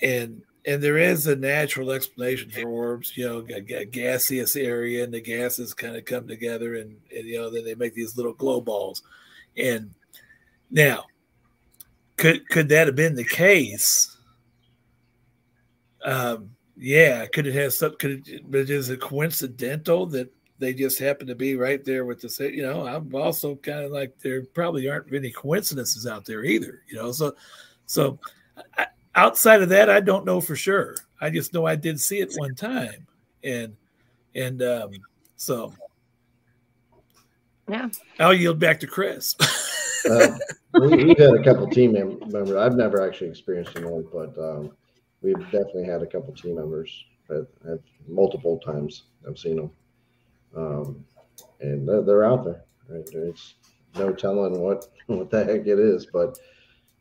And 0.01 0.41
and 0.65 0.81
there 0.81 0.97
is 0.97 1.27
a 1.27 1.35
natural 1.35 1.91
explanation 1.91 2.49
for 2.49 2.67
orbs, 2.67 3.15
you 3.15 3.25
know, 3.25 3.45
a, 3.49 3.73
a 3.75 3.85
gaseous 3.85 4.55
area 4.55 5.03
and 5.03 5.13
the 5.13 5.21
gases 5.21 5.73
kind 5.73 5.95
of 5.95 6.05
come 6.05 6.27
together 6.27 6.75
and, 6.75 6.97
and 7.15 7.25
you 7.25 7.37
know, 7.37 7.49
then 7.49 7.63
they 7.63 7.75
make 7.75 7.93
these 7.93 8.17
little 8.17 8.33
glow 8.33 8.61
balls. 8.61 9.01
And 9.57 9.93
now 10.69 11.05
could 12.19 12.47
could 12.49 12.69
that 12.69 12.87
have 12.87 12.95
been 12.95 13.15
the 13.15 13.23
case? 13.23 14.17
Um, 16.03 16.51
yeah, 16.77 17.25
could 17.25 17.47
it 17.47 17.55
have 17.55 17.73
some? 17.73 17.95
Could 17.97 18.27
it? 18.27 18.51
But 18.51 18.69
is 18.69 18.89
it 18.89 19.01
coincidental 19.01 20.05
that 20.07 20.31
they 20.59 20.73
just 20.73 20.99
happen 20.99 21.27
to 21.27 21.35
be 21.35 21.55
right 21.55 21.83
there 21.83 22.05
with 22.05 22.21
the 22.21 22.29
same? 22.29 22.53
You 22.53 22.63
know, 22.63 22.85
I'm 22.85 23.13
also 23.15 23.55
kind 23.55 23.85
of 23.85 23.91
like 23.91 24.17
there 24.19 24.43
probably 24.53 24.89
aren't 24.89 25.11
many 25.11 25.31
coincidences 25.31 26.05
out 26.05 26.25
there 26.25 26.43
either. 26.43 26.83
You 26.89 26.97
know, 26.97 27.11
so 27.11 27.35
so 27.85 28.19
I, 28.77 28.87
outside 29.19 29.61
of 29.61 29.69
that, 29.69 29.89
I 29.89 29.99
don't 29.99 30.25
know 30.25 30.39
for 30.39 30.55
sure. 30.55 30.95
I 31.19 31.29
just 31.29 31.53
know 31.53 31.65
I 31.65 31.75
did 31.75 31.99
see 31.99 32.19
it 32.19 32.33
one 32.37 32.55
time, 32.55 33.05
and 33.43 33.75
and 34.33 34.61
um, 34.61 34.91
so 35.35 35.73
Yeah. 37.67 37.89
I'll 38.19 38.33
yield 38.33 38.59
back 38.59 38.79
to 38.79 38.87
Chris. 38.87 39.35
Uh, 40.09 40.37
we, 40.73 41.03
we've 41.03 41.17
had 41.17 41.33
a 41.33 41.43
couple 41.43 41.67
team 41.67 41.93
members. 41.93 42.55
I've 42.55 42.75
never 42.75 43.05
actually 43.05 43.29
experienced 43.29 43.75
an 43.75 43.83
orb, 43.83 44.07
but 44.11 44.37
um, 44.37 44.71
we've 45.21 45.43
definitely 45.51 45.85
had 45.85 46.01
a 46.01 46.07
couple 46.07 46.33
team 46.33 46.55
members 46.55 46.89
that 47.27 47.47
have 47.67 47.79
multiple 48.07 48.57
times. 48.59 49.03
I've 49.27 49.37
seen 49.37 49.57
them, 49.57 49.71
um, 50.55 51.05
and 51.59 51.87
they're, 51.87 52.01
they're 52.01 52.23
out 52.23 52.45
there. 52.45 52.63
Right? 52.87 53.07
There's 53.11 53.55
no 53.95 54.13
telling 54.13 54.59
what 54.59 54.85
what 55.07 55.29
the 55.29 55.43
heck 55.43 55.67
it 55.67 55.79
is, 55.79 56.05
but 56.05 56.39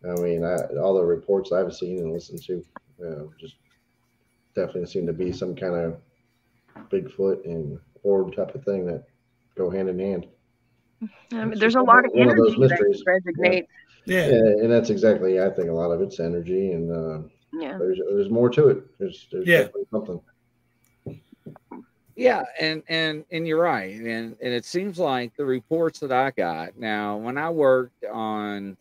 I 0.05 0.15
mean, 0.21 0.45
I, 0.45 0.57
all 0.81 0.95
the 0.95 1.05
reports 1.05 1.53
I've 1.53 1.75
seen 1.75 1.99
and 1.99 2.13
listened 2.13 2.43
to, 2.45 2.65
uh, 3.05 3.25
just 3.41 3.57
definitely 4.55 4.87
seem 4.87 5.07
to 5.07 5.13
be 5.13 5.33
some 5.33 5.55
kind 5.57 5.75
of 5.75 6.01
Bigfoot 6.91 7.45
and 7.45 7.79
orb 8.05 8.35
type 8.37 8.55
of 8.55 8.65
thing 8.65 8.87
that 8.87 9.05
go 9.57 9.69
hand 9.71 9.89
in 9.89 9.99
hand. 9.99 10.27
I 11.33 11.45
mean, 11.45 11.59
there's 11.59 11.75
a 11.75 11.81
lot 11.83 12.05
of 12.05 12.13
one 12.13 12.29
of 12.31 12.37
those 12.37 12.55
energy 12.55 12.69
that 12.69 12.81
mysteries. 12.81 13.05
resonates. 13.39 13.67
Yeah. 14.07 14.25
and 14.29 14.71
that's 14.71 14.91
exactly. 14.91 15.41
I 15.41 15.51
think 15.51 15.69
a 15.69 15.73
lot 15.73 15.91
of 15.91 16.01
it's 16.01 16.19
energy, 16.21 16.73
and 16.73 16.91
uh, 16.91 17.29
Yeah. 17.53 17.77
there's 17.79 17.99
there's 18.11 18.31
more 18.31 18.49
to 18.51 18.69
it. 18.69 18.99
There's 18.99 19.27
there's 19.33 19.47
Yeah. 19.47 19.59
definitely 19.65 19.87
something. 19.91 20.21
Yeah, 22.17 22.43
and 22.59 22.83
and 22.89 23.25
and 23.31 23.47
you're 23.47 23.61
right, 23.63 23.95
and 23.95 24.37
and 24.43 24.53
it 24.53 24.65
seems 24.65 24.99
like 24.99 25.37
the 25.37 25.45
reports 25.45 26.01
that 26.01 26.11
I 26.11 26.33
got 26.33 26.77
now 26.77 27.17
when 27.17 27.39
I 27.39 27.49
worked 27.51 28.05
on 28.05 28.77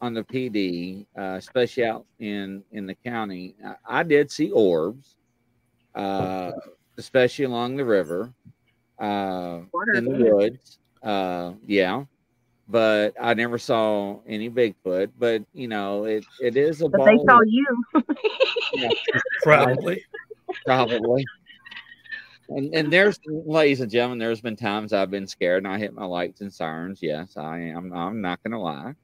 on 0.00 0.14
the 0.14 0.22
PD, 0.22 1.06
uh, 1.16 1.36
especially 1.36 1.84
out 1.84 2.06
in 2.18 2.62
in 2.72 2.86
the 2.86 2.94
county, 2.94 3.54
I, 3.64 4.00
I 4.00 4.02
did 4.02 4.30
see 4.30 4.50
orbs, 4.50 5.16
uh, 5.94 6.52
especially 6.96 7.46
along 7.46 7.76
the 7.76 7.84
river, 7.84 8.32
uh, 8.98 9.60
in 9.94 10.04
the 10.04 10.24
woods. 10.24 10.78
Uh, 11.02 11.52
yeah, 11.66 12.04
but 12.68 13.14
I 13.20 13.34
never 13.34 13.58
saw 13.58 14.20
any 14.26 14.50
Bigfoot. 14.50 15.10
But 15.18 15.42
you 15.52 15.68
know, 15.68 16.04
it 16.04 16.24
it 16.40 16.56
is 16.56 16.82
a 16.82 16.88
But 16.88 17.04
they 17.04 17.18
saw 17.26 17.40
you. 17.46 17.66
Yeah. 18.74 18.90
Probably. 19.42 20.04
Probably. 20.64 21.24
And 22.50 22.74
and 22.74 22.92
there's 22.92 23.18
ladies 23.26 23.80
and 23.80 23.90
gentlemen, 23.90 24.18
there's 24.18 24.40
been 24.40 24.56
times 24.56 24.92
I've 24.92 25.10
been 25.10 25.26
scared 25.26 25.64
and 25.64 25.72
I 25.72 25.78
hit 25.78 25.92
my 25.92 26.04
lights 26.04 26.40
and 26.40 26.52
sirens. 26.52 27.00
Yes, 27.02 27.36
I 27.36 27.58
am. 27.58 27.92
I'm 27.92 28.20
not 28.20 28.42
gonna 28.42 28.60
lie. 28.60 28.94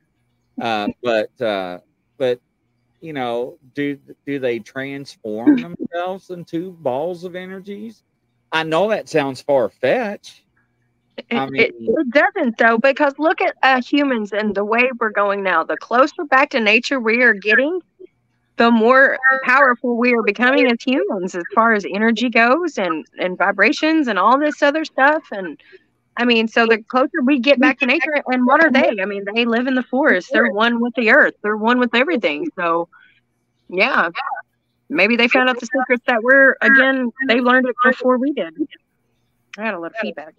Uh, 0.61 0.89
but 1.03 1.41
uh, 1.41 1.79
but 2.19 2.41
you 3.01 3.13
know, 3.13 3.59
do 3.75 3.99
do 4.27 4.39
they 4.39 4.59
transform 4.61 5.61
themselves 5.63 6.31
into 6.31 6.73
balls 6.73 7.25
of 7.25 7.35
energies? 7.37 8.03
I 8.53 8.65
know 8.65 8.89
that 8.91 9.09
sounds 9.09 9.43
far 9.43 9.69
fetched. 9.69 10.45
I 11.31 11.31
It, 11.31 11.45
mean, 11.47 11.57
it, 11.57 11.75
it 11.87 12.07
doesn't 12.13 12.59
though, 12.59 12.79
because 12.79 13.15
look 13.19 13.41
at 13.41 13.55
uh, 13.63 13.81
humans 13.83 14.33
and 14.33 14.55
the 14.55 14.65
way 14.65 14.91
we're 15.01 15.11
going 15.11 15.43
now. 15.43 15.65
The 15.65 15.77
closer 15.77 16.25
back 16.31 16.51
to 16.51 16.61
nature 16.61 17.01
we 17.01 17.23
are 17.23 17.35
getting, 17.35 17.81
the 18.57 18.71
more 18.71 19.19
powerful 19.43 19.97
we 19.99 20.13
are 20.15 20.23
becoming 20.23 20.67
as 20.71 20.79
humans, 20.85 21.35
as 21.35 21.45
far 21.55 21.73
as 21.75 21.85
energy 21.93 22.31
goes, 22.31 22.79
and 22.79 23.05
and 23.19 23.39
vibrations 23.39 24.09
and 24.09 24.19
all 24.19 24.39
this 24.39 24.63
other 24.63 24.85
stuff. 24.85 25.23
And 25.31 25.59
I 26.17 26.25
mean, 26.25 26.47
so 26.49 26.67
the 26.67 26.83
closer 26.83 27.23
we 27.25 27.41
get 27.41 27.59
back 27.61 27.79
to 27.81 27.87
nature, 27.87 28.23
and 28.27 28.47
what 28.47 28.65
are 28.65 28.71
they? 28.71 29.01
I 29.01 29.05
mean, 29.05 29.25
they 29.35 29.45
live 29.45 29.67
in 29.67 29.75
the 29.75 29.83
forest. 29.83 30.31
They're 30.33 30.51
one 30.51 30.81
with 30.81 30.95
the 30.95 31.11
earth. 31.11 31.35
They're 31.43 31.57
one 31.57 31.79
with 31.81 31.95
everything. 31.95 32.49
So, 32.57 32.89
yeah, 33.69 34.11
maybe 34.89 35.17
they 35.17 35.27
found 35.27 35.49
out 35.49 35.59
the 35.59 35.67
secrets 35.67 36.05
that 36.07 36.23
we're 36.23 36.57
again. 36.61 37.11
They 37.27 37.41
learned 37.41 37.69
it 37.69 37.75
before 37.85 38.19
we 38.19 38.33
did. 38.33 38.55
I 39.59 39.65
had 39.65 39.75
a 39.75 39.79
lot 39.79 39.93
of 39.93 39.97
feedback. 40.01 40.35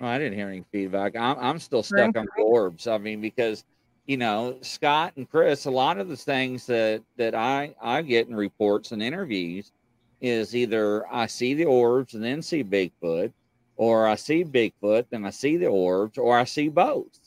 Oh, 0.00 0.06
I 0.06 0.18
didn't 0.18 0.34
hear 0.34 0.48
any 0.48 0.64
feedback. 0.70 1.16
I'm, 1.16 1.38
I'm 1.38 1.58
still 1.58 1.82
stuck 1.82 2.16
on 2.16 2.26
orbs. 2.36 2.86
I 2.86 2.98
mean, 2.98 3.20
because 3.20 3.64
you 4.06 4.16
know 4.16 4.56
Scott 4.60 5.12
and 5.16 5.28
Chris, 5.30 5.66
a 5.66 5.70
lot 5.70 5.98
of 5.98 6.08
the 6.08 6.16
things 6.16 6.66
that 6.66 7.02
that 7.16 7.34
I 7.34 7.74
I 7.80 8.02
get 8.02 8.28
in 8.28 8.34
reports 8.34 8.92
and 8.92 9.02
interviews 9.02 9.72
is 10.20 10.54
either 10.54 11.06
I 11.12 11.26
see 11.26 11.54
the 11.54 11.64
orbs 11.64 12.14
and 12.14 12.24
then 12.24 12.42
see 12.42 12.64
Bigfoot, 12.64 13.32
or 13.78 14.08
I 14.08 14.16
see 14.16 14.44
Bigfoot 14.44 15.06
and 15.12 15.26
I 15.26 15.30
see 15.30 15.56
the 15.56 15.68
orbs, 15.68 16.18
or 16.18 16.36
I 16.36 16.44
see 16.44 16.68
both. 16.68 17.18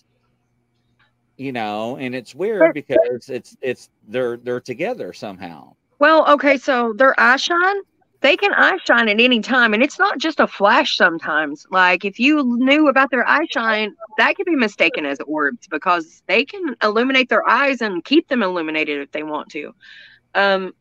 You 1.37 1.53
know, 1.53 1.97
and 1.97 2.13
it's 2.13 2.35
weird 2.35 2.73
because 2.75 3.29
it's 3.29 3.57
it's 3.61 3.89
they're 4.07 4.37
they're 4.37 4.59
together 4.59 5.11
somehow. 5.13 5.73
Well, 5.97 6.29
okay, 6.33 6.57
so 6.57 6.93
their 6.93 7.19
eye 7.19 7.37
shine, 7.37 7.77
they 8.19 8.35
can 8.37 8.53
eye 8.53 8.77
shine 8.85 9.07
at 9.09 9.19
any 9.19 9.39
time, 9.39 9.73
and 9.73 9.81
it's 9.81 9.97
not 9.97 10.19
just 10.19 10.39
a 10.39 10.45
flash 10.45 10.97
sometimes. 10.97 11.65
Like 11.71 12.05
if 12.05 12.19
you 12.19 12.43
knew 12.57 12.89
about 12.89 13.09
their 13.09 13.27
eye 13.27 13.47
shine, 13.49 13.95
that 14.17 14.35
could 14.35 14.45
be 14.45 14.55
mistaken 14.55 15.05
as 15.05 15.19
orbs 15.21 15.67
because 15.67 16.21
they 16.27 16.45
can 16.45 16.75
illuminate 16.83 17.29
their 17.29 17.47
eyes 17.47 17.81
and 17.81 18.03
keep 18.03 18.27
them 18.27 18.43
illuminated 18.43 18.99
if 18.99 19.11
they 19.11 19.23
want 19.23 19.49
to. 19.49 19.73
Um 20.35 20.73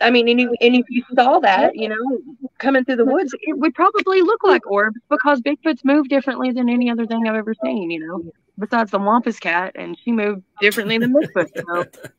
I 0.00 0.10
mean, 0.10 0.28
and, 0.28 0.40
you, 0.40 0.54
and 0.60 0.76
if 0.76 0.86
you 0.88 1.02
saw 1.14 1.40
that, 1.40 1.74
you 1.74 1.88
know, 1.88 2.48
coming 2.58 2.84
through 2.84 2.96
the 2.96 3.04
woods, 3.04 3.34
it 3.40 3.58
would 3.58 3.74
probably 3.74 4.22
look 4.22 4.44
like 4.44 4.64
orbs 4.70 4.98
because 5.08 5.40
Bigfoots 5.40 5.84
move 5.84 6.08
differently 6.08 6.52
than 6.52 6.68
any 6.68 6.88
other 6.90 7.06
thing 7.06 7.26
I've 7.26 7.34
ever 7.34 7.54
seen, 7.64 7.90
you 7.90 8.06
know, 8.06 8.32
besides 8.58 8.92
the 8.92 8.98
Wampus 8.98 9.40
cat, 9.40 9.72
and 9.74 9.98
she 10.04 10.12
moved 10.12 10.42
differently 10.60 10.98
than 10.98 11.12
Bigfoot. 11.12 11.48
So. 11.56 11.84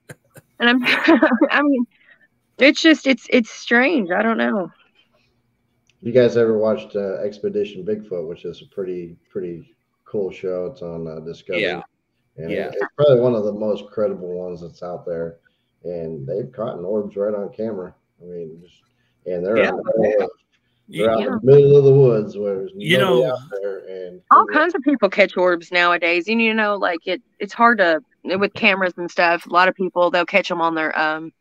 And 0.61 0.69
I'm, 0.69 0.83
I 1.51 1.61
mean, 1.61 1.87
it's 2.57 2.81
just, 2.81 3.07
it's, 3.07 3.27
it's 3.29 3.49
strange. 3.49 4.11
I 4.11 4.21
don't 4.21 4.37
know. 4.37 4.69
You 6.01 6.11
guys 6.11 6.37
ever 6.37 6.57
watched 6.57 6.95
uh, 6.95 7.15
Expedition 7.15 7.85
Bigfoot, 7.85 8.27
which 8.27 8.45
is 8.45 8.61
a 8.61 8.65
pretty 8.73 9.15
pretty 9.29 9.73
cool 10.05 10.31
show? 10.31 10.65
It's 10.65 10.81
on 10.81 11.07
uh, 11.07 11.19
Discovery. 11.19 11.63
Yeah. 11.63 11.81
And 12.37 12.51
Yeah. 12.51 12.71
it's 12.73 12.81
probably 12.95 13.19
one 13.19 13.35
of 13.35 13.43
the 13.43 13.53
most 13.53 13.89
credible 13.89 14.33
ones 14.33 14.61
that's 14.61 14.81
out 14.83 15.05
there. 15.05 15.37
And 15.83 16.27
they've 16.27 16.51
caught 16.51 16.77
an 16.77 16.85
orbs 16.85 17.15
right 17.15 17.33
on 17.33 17.49
camera. 17.53 17.93
I 18.21 18.25
mean, 18.25 18.59
just, 18.61 18.81
and 19.25 19.45
they're, 19.45 19.57
Yeah. 19.57 19.69
out, 19.71 19.83
there, 20.01 20.17
they're 20.89 21.09
out 21.11 21.19
Yeah. 21.19 21.25
in 21.27 21.31
the 21.33 21.39
middle 21.43 21.77
of 21.77 21.83
the 21.85 21.93
woods 21.93 22.37
where 22.37 22.55
there's 22.55 22.71
You 22.75 22.97
know- 22.97 23.25
out 23.25 23.39
there. 23.61 23.79
And 23.87 24.21
all 24.31 24.45
kinds 24.45 24.75
of 24.75 24.81
people 24.81 25.09
catch 25.09 25.37
orbs 25.37 25.71
nowadays 25.71 26.27
and 26.27 26.41
you 26.41 26.53
know 26.53 26.75
like 26.77 26.99
it 27.05 27.21
it's 27.39 27.53
hard 27.53 27.77
to 27.77 28.01
with 28.23 28.53
cameras 28.53 28.93
and 28.97 29.09
stuff 29.09 29.45
a 29.45 29.49
lot 29.49 29.67
of 29.67 29.75
people 29.75 30.09
they'll 30.11 30.25
catch 30.25 30.49
them 30.49 30.61
on 30.61 30.75
their 30.75 30.97
um 30.99 31.31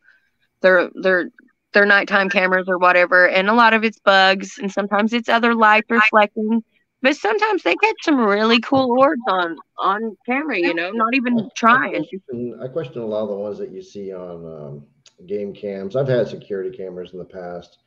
their 0.61 0.91
their 0.95 1.31
their 1.73 1.85
nighttime 1.87 2.29
cameras 2.31 2.67
or 2.69 2.79
whatever 2.79 3.27
and 3.29 3.49
a 3.49 3.55
lot 3.55 3.75
of 3.75 3.85
it's 3.85 3.99
bugs 4.01 4.59
and 4.59 4.71
sometimes 4.71 5.13
it's 5.13 5.29
other 5.29 5.55
light 5.55 5.85
reflecting 5.89 6.63
but 7.03 7.17
sometimes 7.17 7.63
they 7.63 7.75
catch 7.77 7.97
some 8.03 8.21
really 8.21 8.61
cool 8.61 8.99
orbs 8.99 9.23
on 9.29 9.57
on 9.79 10.17
camera 10.27 10.59
you 10.59 10.75
know 10.75 10.91
not 10.91 11.15
even 11.15 11.49
trying 11.55 12.05
And 12.31 12.63
I 12.63 12.69
question 12.69 13.03
a 13.03 13.07
lot 13.07 13.23
of 13.23 13.29
the 13.29 13.35
ones 13.37 13.59
that 13.59 13.71
you 13.71 13.83
see 13.83 14.13
on 14.13 14.45
um, 14.47 14.87
game 15.27 15.53
cams. 15.53 15.97
I've 15.97 16.09
had 16.09 16.29
security 16.29 16.77
cameras 16.77 17.13
in 17.13 17.19
the 17.19 17.25
past, 17.25 17.79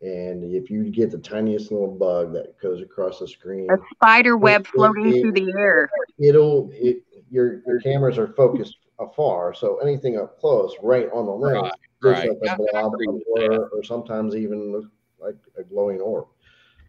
and 0.00 0.44
if 0.54 0.70
you 0.70 0.84
get 0.90 1.10
the 1.10 1.18
tiniest 1.18 1.70
little 1.72 1.90
bug 1.94 2.32
that 2.34 2.58
goes 2.60 2.80
across 2.82 3.18
the 3.18 3.28
screen, 3.28 3.70
a 3.70 3.76
spider 3.94 4.36
web 4.36 4.62
it- 4.62 4.66
floating 4.68 5.12
it- 5.12 5.20
through 5.22 5.32
the 5.32 5.52
air 5.58 5.90
it'll 6.18 6.70
it, 6.72 7.02
your 7.30 7.62
your 7.66 7.80
cameras 7.80 8.18
are 8.18 8.28
focused 8.28 8.76
afar, 8.98 9.54
so 9.54 9.78
anything 9.78 10.18
up 10.18 10.38
close, 10.38 10.74
right 10.82 11.08
on 11.12 11.26
the 11.26 11.32
lens, 11.32 11.54
Right, 11.54 11.72
looks 12.02 12.18
right. 12.18 12.28
like 12.28 12.38
Yeah, 12.44 12.52
a 12.54 12.56
I 12.56 12.70
blob, 12.70 12.92
agree 12.94 13.06
a 13.08 13.12
with 13.12 13.24
blur, 13.34 13.68
or 13.72 13.82
sometimes 13.82 14.36
even 14.36 14.72
look 14.72 14.84
like 15.18 15.36
a 15.58 15.62
glowing 15.62 16.00
orb. 16.00 16.26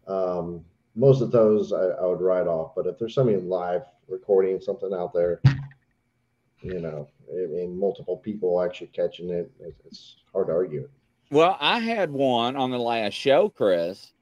Um, 0.06 0.64
most 0.94 1.20
of 1.22 1.30
those 1.30 1.72
I, 1.72 1.82
I 1.82 2.06
would 2.06 2.20
write 2.20 2.46
off, 2.46 2.74
but 2.74 2.86
if 2.86 2.98
there's 2.98 3.14
somebody 3.14 3.38
live 3.38 3.82
recording 4.08 4.60
something 4.60 4.92
out 4.92 5.12
there, 5.12 5.40
you 6.62 6.80
know, 6.80 7.08
I 7.32 7.46
mean, 7.46 7.78
multiple 7.78 8.16
people 8.16 8.62
actually 8.62 8.88
catching 8.88 9.30
it, 9.30 9.50
it- 9.60 9.74
it's 9.84 10.16
hard 10.32 10.48
to 10.48 10.52
argue. 10.52 10.88
Well, 11.30 11.56
I 11.60 11.78
had 11.80 12.10
one 12.10 12.54
on 12.56 12.70
the 12.70 12.78
last 12.78 13.14
show, 13.14 13.48
Chris. 13.48 14.12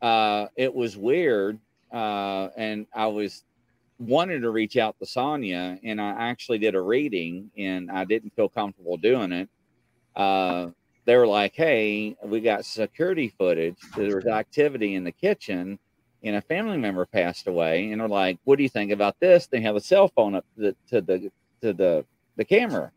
Uh, 0.00 0.46
it 0.56 0.72
was 0.72 0.96
weird, 0.96 1.58
uh, 1.92 2.48
and 2.56 2.86
I 2.94 3.06
was 3.06 3.44
wanted 3.98 4.40
to 4.40 4.50
reach 4.50 4.76
out 4.76 4.98
to 4.98 5.06
Sonia, 5.06 5.78
and 5.84 6.00
I 6.00 6.10
actually 6.10 6.58
did 6.58 6.74
a 6.74 6.80
reading, 6.80 7.50
and 7.56 7.90
I 7.90 8.04
didn't 8.04 8.34
feel 8.34 8.48
comfortable 8.48 8.96
doing 8.96 9.32
it. 9.32 9.48
Uh, 10.16 10.70
they 11.04 11.16
were 11.16 11.26
like, 11.26 11.54
"Hey, 11.54 12.16
we 12.24 12.40
got 12.40 12.64
security 12.64 13.28
footage. 13.28 13.76
There 13.96 14.16
was 14.16 14.26
activity 14.26 14.94
in 14.94 15.04
the 15.04 15.12
kitchen, 15.12 15.78
and 16.24 16.36
a 16.36 16.40
family 16.40 16.78
member 16.78 17.06
passed 17.06 17.46
away." 17.46 17.90
And 17.90 18.00
they're 18.00 18.08
like, 18.08 18.38
"What 18.44 18.56
do 18.56 18.62
you 18.62 18.68
think 18.68 18.90
about 18.92 19.18
this?" 19.20 19.46
They 19.46 19.60
have 19.60 19.76
a 19.76 19.80
cell 19.80 20.08
phone 20.08 20.34
up 20.34 20.44
to 20.56 20.62
the 20.62 20.76
to 20.88 21.00
the 21.00 21.32
to 21.62 21.72
the 21.72 22.04
the 22.36 22.44
camera, 22.44 22.92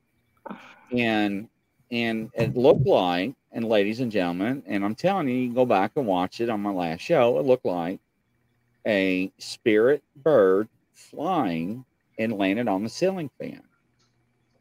and 0.92 1.48
and 1.92 2.32
it 2.34 2.56
looked 2.58 2.86
like, 2.86 3.34
and 3.52 3.70
ladies 3.70 4.00
and 4.00 4.12
gentlemen, 4.12 4.64
and 4.66 4.84
I'm 4.84 4.96
telling 4.96 5.30
you, 5.30 5.36
you 5.36 5.54
go 5.54 5.66
back 5.66 5.92
and 5.96 6.08
watch 6.08 6.42
it 6.42 6.50
on 6.50 6.62
my 6.62 6.72
last 6.72 7.02
show. 7.02 7.40
It 7.40 7.46
looked 7.46 7.66
like 7.66 8.00
a 8.88 9.32
spirit 9.38 10.04
bird 10.16 10.68
flying 10.94 11.86
and 12.18 12.38
landed 12.38 12.68
on 12.68 12.84
the 12.84 12.90
ceiling 12.90 13.30
fan. 13.40 13.62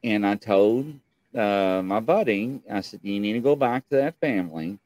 And 0.03 0.27
I 0.27 0.35
told 0.37 0.93
uh, 1.35 1.83
my 1.85 2.01
buddy, 2.01 2.61
I 2.71 2.81
said, 2.81 3.01
you 3.03 3.21
need 3.21 3.35
to 3.35 3.41
go 3.41 3.57
back 3.57 3.89
to 3.89 3.97
that 3.97 4.19
family 4.21 4.79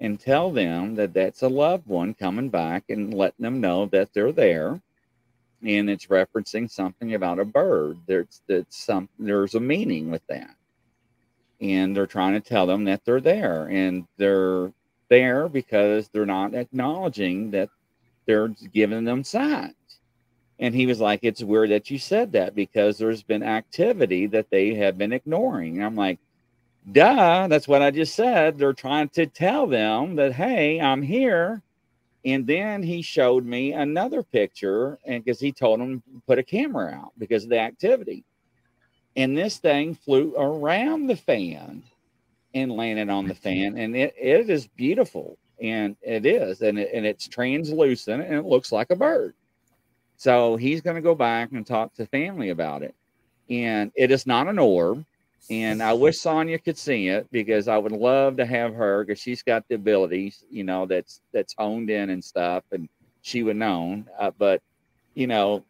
and 0.00 0.18
tell 0.18 0.50
them 0.50 0.94
that 0.96 1.14
that's 1.14 1.42
a 1.42 1.48
loved 1.48 1.86
one 1.86 2.14
coming 2.14 2.48
back 2.48 2.84
and 2.88 3.14
letting 3.14 3.44
them 3.44 3.60
know 3.60 3.86
that 3.86 4.12
they're 4.14 4.32
there. 4.32 4.80
And 5.62 5.90
it's 5.90 6.06
referencing 6.06 6.70
something 6.70 7.14
about 7.14 7.38
a 7.38 7.44
bird. 7.44 7.98
There's 8.06 8.40
that's 8.48 8.76
some 8.76 9.08
there's 9.18 9.54
a 9.54 9.60
meaning 9.60 10.10
with 10.10 10.26
that 10.28 10.56
and 11.60 11.94
they're 11.94 12.06
trying 12.06 12.32
to 12.32 12.40
tell 12.40 12.66
them 12.66 12.84
that 12.84 13.04
they're 13.04 13.20
there 13.20 13.66
and 13.66 14.06
they're 14.16 14.72
there 15.08 15.48
because 15.48 16.08
they're 16.08 16.26
not 16.26 16.54
acknowledging 16.54 17.50
that 17.50 17.68
they're 18.26 18.48
giving 18.72 19.04
them 19.04 19.22
signs 19.24 19.74
and 20.58 20.74
he 20.74 20.86
was 20.86 21.00
like 21.00 21.20
it's 21.22 21.42
weird 21.42 21.70
that 21.70 21.90
you 21.90 21.98
said 21.98 22.32
that 22.32 22.54
because 22.54 22.96
there's 22.96 23.22
been 23.22 23.42
activity 23.42 24.26
that 24.26 24.48
they 24.50 24.74
have 24.74 24.96
been 24.96 25.12
ignoring 25.12 25.76
and 25.76 25.84
i'm 25.84 25.96
like 25.96 26.18
duh 26.92 27.46
that's 27.48 27.68
what 27.68 27.82
i 27.82 27.90
just 27.90 28.14
said. 28.14 28.58
They're 28.58 28.72
trying 28.72 29.10
to 29.10 29.26
tell 29.26 29.66
them 29.66 30.16
that 30.16 30.32
hey 30.32 30.80
i'm 30.80 31.02
here. 31.02 31.62
And 32.24 32.46
then 32.46 32.82
he 32.82 33.00
showed 33.00 33.46
me 33.46 33.72
another 33.72 34.22
picture 34.22 34.98
and 35.06 35.24
because 35.24 35.40
he 35.40 35.52
told 35.52 35.80
him 35.80 36.00
to 36.00 36.22
put 36.26 36.38
a 36.38 36.42
camera 36.42 36.92
out 36.92 37.12
because 37.16 37.44
of 37.44 37.50
the 37.50 37.58
activity. 37.58 38.24
And 39.16 39.36
this 39.36 39.56
thing 39.56 39.94
flew 39.94 40.34
around 40.36 41.06
the 41.06 41.16
fan 41.16 41.82
and 42.54 42.72
landed 42.72 43.08
on 43.08 43.26
the 43.26 43.34
fan 43.34 43.78
and 43.78 43.96
it, 43.96 44.14
it 44.20 44.50
is 44.50 44.66
beautiful 44.66 45.38
and 45.62 45.96
it 46.02 46.26
is 46.26 46.62
and, 46.62 46.78
it, 46.78 46.90
and 46.92 47.06
it's 47.06 47.28
translucent 47.28 48.22
and 48.22 48.34
it 48.34 48.44
looks 48.44 48.72
like 48.72 48.90
a 48.90 48.96
bird. 48.96 49.34
So 50.16 50.56
he's 50.56 50.82
going 50.82 50.96
to 50.96 51.02
go 51.02 51.14
back 51.14 51.52
and 51.52 51.66
talk 51.66 51.94
to 51.94 52.06
family 52.06 52.50
about 52.50 52.82
it. 52.82 52.94
And 53.48 53.90
it 53.94 54.10
is 54.10 54.26
not 54.26 54.48
an 54.48 54.58
orb 54.58 55.04
and 55.48 55.82
i 55.82 55.92
wish 55.92 56.18
sonia 56.18 56.58
could 56.58 56.76
see 56.76 57.08
it 57.08 57.26
because 57.30 57.68
i 57.68 57.78
would 57.78 57.92
love 57.92 58.36
to 58.36 58.44
have 58.44 58.74
her 58.74 59.04
because 59.04 59.20
she's 59.20 59.42
got 59.42 59.66
the 59.68 59.74
abilities 59.74 60.44
you 60.50 60.64
know 60.64 60.86
that's 60.86 61.20
that's 61.32 61.54
honed 61.58 61.88
in 61.90 62.10
and 62.10 62.22
stuff 62.22 62.64
and 62.72 62.88
she 63.22 63.42
would 63.42 63.56
know 63.56 64.02
uh, 64.18 64.30
but 64.38 64.60
you 65.14 65.26
know 65.26 65.64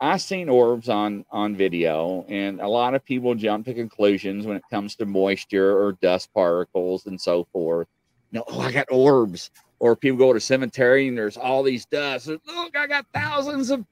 I've 0.00 0.20
seen 0.20 0.48
orbs 0.48 0.88
on 0.88 1.24
on 1.30 1.56
video, 1.56 2.26
and 2.28 2.60
a 2.60 2.68
lot 2.68 2.94
of 2.94 3.04
people 3.04 3.34
jump 3.34 3.64
to 3.66 3.74
conclusions 3.74 4.46
when 4.46 4.56
it 4.56 4.64
comes 4.70 4.96
to 4.96 5.06
moisture 5.06 5.78
or 5.78 5.92
dust 5.92 6.32
particles 6.34 7.06
and 7.06 7.20
so 7.20 7.46
forth. 7.52 7.88
You 8.30 8.40
know, 8.40 8.44
oh, 8.48 8.60
I 8.60 8.72
got 8.72 8.88
orbs. 8.90 9.50
Or 9.78 9.96
people 9.96 10.18
go 10.18 10.32
to 10.32 10.40
cemetery 10.40 11.08
and 11.08 11.18
there's 11.18 11.36
all 11.36 11.62
these 11.62 11.84
dust. 11.86 12.26
Look, 12.28 12.76
I 12.76 12.86
got 12.86 13.06
thousands 13.12 13.70
of 13.70 13.84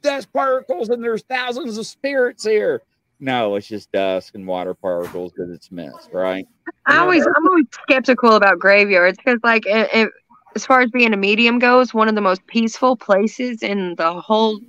dust 0.00 0.32
particles 0.32 0.88
and 0.88 1.02
there's 1.02 1.22
thousands 1.22 1.76
of 1.78 1.86
spirits 1.86 2.44
here. 2.44 2.82
No, 3.20 3.54
it's 3.56 3.68
just 3.68 3.92
dust 3.92 4.34
and 4.34 4.46
water 4.46 4.74
particles 4.74 5.32
because 5.32 5.50
it's 5.52 5.70
mist, 5.70 6.08
right? 6.12 6.46
I 6.86 6.98
always, 6.98 7.26
I'm 7.26 7.48
always 7.48 7.66
skeptical 7.82 8.34
about 8.34 8.58
graveyards 8.58 9.18
because, 9.18 9.38
like, 9.42 9.66
it, 9.66 9.88
it, 9.92 10.10
as 10.56 10.66
far 10.66 10.80
as 10.80 10.90
being 10.90 11.12
a 11.12 11.16
medium 11.16 11.58
goes, 11.58 11.94
one 11.94 12.08
of 12.08 12.14
the 12.14 12.20
most 12.20 12.44
peaceful 12.46 12.96
places 12.96 13.62
in 13.62 13.94
the 13.96 14.12
whole 14.20 14.60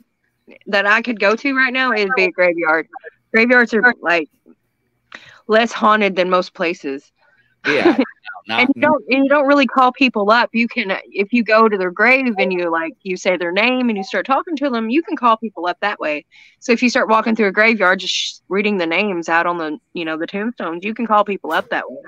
that 0.68 0.86
I 0.86 1.02
could 1.02 1.20
go 1.20 1.36
to 1.36 1.56
right 1.56 1.74
now 1.74 1.92
is 1.92 2.10
be 2.16 2.26
a 2.26 2.32
graveyard. 2.32 2.88
Graveyards 3.34 3.74
are 3.74 3.94
like 4.02 4.30
less 5.48 5.72
haunted 5.72 6.16
than 6.16 6.30
most 6.30 6.54
places. 6.54 7.12
Yeah. 7.66 7.98
Not, 8.48 8.62
and 8.62 8.70
you 8.76 8.82
don't 8.82 9.04
and 9.08 9.24
you 9.24 9.30
don't 9.30 9.46
really 9.46 9.68
call 9.68 9.92
people 9.92 10.32
up. 10.32 10.50
You 10.52 10.68
can 10.68 10.98
if 11.12 11.32
you 11.32 11.44
go 11.44 11.70
to 11.70 11.78
their 11.78 11.92
grave 11.92 12.34
and 12.40 12.52
you 12.52 12.72
like 12.72 12.94
you 13.04 13.16
say 13.16 13.38
their 13.38 13.52
name 13.52 13.88
and 13.88 13.98
you 13.98 14.04
start 14.04 14.26
talking 14.26 14.56
to 14.58 14.70
them, 14.70 14.90
you 14.90 15.04
can 15.04 15.16
call 15.16 15.38
people 15.38 15.68
up 15.68 15.78
that 15.82 16.00
way. 16.00 16.26
So 16.60 16.72
if 16.72 16.82
you 16.82 16.90
start 16.90 17.08
walking 17.08 17.36
through 17.36 17.48
a 17.48 17.52
graveyard, 17.52 18.00
just 18.00 18.42
reading 18.50 18.78
the 18.78 18.88
names 18.88 19.30
out 19.30 19.46
on 19.46 19.60
the 19.60 19.78
you 19.94 20.06
know 20.06 20.18
the 20.18 20.26
tombstones, 20.26 20.84
you 20.84 20.96
can 20.96 21.06
call 21.06 21.24
people 21.24 21.52
up 21.52 21.70
that 21.70 21.90
way. 21.90 22.02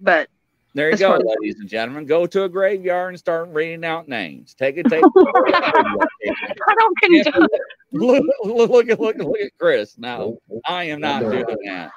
But 0.00 0.28
there 0.74 0.88
you 0.88 0.94
as 0.94 1.00
go, 1.00 1.10
far 1.10 1.20
ladies 1.20 1.60
and 1.60 1.68
gentlemen. 1.68 2.04
Go 2.04 2.26
to 2.26 2.44
a 2.44 2.48
graveyard 2.48 3.10
and 3.10 3.18
start 3.18 3.48
reading 3.50 3.84
out 3.84 4.08
names. 4.08 4.54
Take 4.54 4.76
a 4.76 4.82
take. 4.82 5.04
I 5.16 6.74
don't 6.78 6.98
condone. 7.00 7.48
look, 7.92 8.24
look, 8.44 8.70
look, 8.70 8.88
at 8.90 9.00
look, 9.00 9.16
look 9.16 9.40
at 9.40 9.52
Chris. 9.58 9.96
No, 9.98 10.38
I 10.66 10.84
am 10.84 11.00
not 11.00 11.20
doing 11.20 11.44
that. 11.64 11.92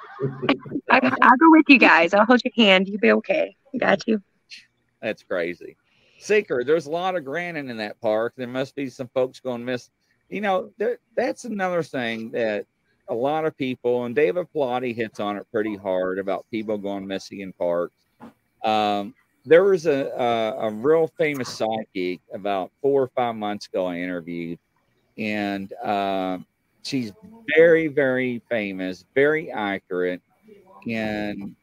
I, 0.90 1.00
I'll 1.00 1.36
go 1.36 1.50
with 1.50 1.64
you 1.68 1.78
guys. 1.78 2.14
I'll 2.14 2.24
hold 2.24 2.40
your 2.44 2.52
hand. 2.56 2.88
You'll 2.88 3.00
be 3.00 3.12
okay. 3.12 3.56
Got 3.76 4.06
you. 4.06 4.22
That's 5.02 5.22
crazy. 5.22 5.76
Seeker, 6.18 6.62
there's 6.64 6.86
a 6.86 6.90
lot 6.90 7.16
of 7.16 7.24
granite 7.24 7.68
in 7.68 7.76
that 7.76 8.00
park. 8.00 8.34
There 8.36 8.46
must 8.48 8.74
be 8.74 8.88
some 8.88 9.08
folks 9.08 9.40
going 9.40 9.64
miss. 9.64 9.90
You 10.28 10.40
know, 10.40 10.70
there, 10.78 10.98
that's 11.16 11.44
another 11.44 11.82
thing 11.82 12.30
that 12.32 12.66
a 13.08 13.14
lot 13.14 13.44
of 13.44 13.56
people, 13.56 14.04
and 14.04 14.14
David 14.14 14.46
Paulides 14.54 14.94
hits 14.94 15.20
on 15.20 15.36
it 15.36 15.46
pretty 15.50 15.76
hard 15.76 16.18
about 16.18 16.46
people 16.50 16.76
going 16.76 17.06
missing 17.06 17.40
in 17.40 17.52
parks. 17.52 18.07
Um, 18.64 19.14
there 19.44 19.64
was 19.64 19.86
a, 19.86 20.10
a, 20.16 20.68
a 20.68 20.70
real 20.70 21.10
famous 21.18 21.48
psychic 21.48 22.20
about 22.32 22.70
four 22.82 23.02
or 23.02 23.08
five 23.08 23.34
months 23.34 23.66
ago 23.66 23.86
I 23.86 23.98
interviewed, 23.98 24.58
and 25.16 25.72
uh, 25.82 26.38
she's 26.82 27.12
very, 27.56 27.88
very 27.88 28.42
famous, 28.48 29.04
very 29.14 29.50
accurate. 29.50 30.20
And 30.86 31.56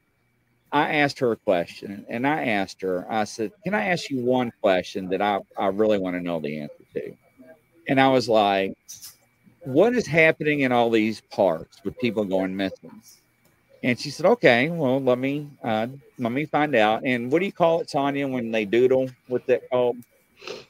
I 0.72 0.96
asked 0.96 1.20
her 1.20 1.32
a 1.32 1.38
question, 1.38 2.06
and 2.10 2.28
I 2.28 2.46
asked 2.48 2.82
her, 2.82 3.06
I 3.10 3.24
said, 3.24 3.52
Can 3.64 3.74
I 3.74 3.86
ask 3.86 4.10
you 4.10 4.20
one 4.20 4.52
question 4.62 5.08
that 5.10 5.22
I, 5.22 5.40
I 5.58 5.68
really 5.68 6.00
want 6.00 6.16
to 6.16 6.22
know 6.22 6.40
the 6.40 6.60
answer 6.60 6.84
to? 6.96 7.16
And 7.88 8.02
I 8.02 8.08
was 8.10 8.28
like, 8.28 8.76
What 9.64 9.96
is 9.96 10.08
happening 10.08 10.62
in 10.62 10.72
all 10.72 10.90
these 10.90 11.22
parks 11.32 11.82
with 11.84 11.98
people 12.00 12.26
going 12.26 12.56
missing? 12.56 13.02
And 13.86 13.99
she 13.99 14.10
said, 14.10 14.26
"Okay, 14.26 14.70
well, 14.70 14.99
let 14.99 15.20
me 15.20 15.48
uh, 15.64 15.86
let 16.18 16.32
me 16.32 16.45
find 16.45 16.74
out." 16.74 17.03
And 17.06 17.32
what 17.32 17.38
do 17.38 17.45
you 17.45 17.52
call 17.52 17.82
it, 17.82 17.88
Tanya, 17.88 18.28
when 18.28 18.49
they 18.49 18.66
doodle? 18.66 19.07
What's 19.28 19.45
that 19.45 19.70
called? 19.70 19.98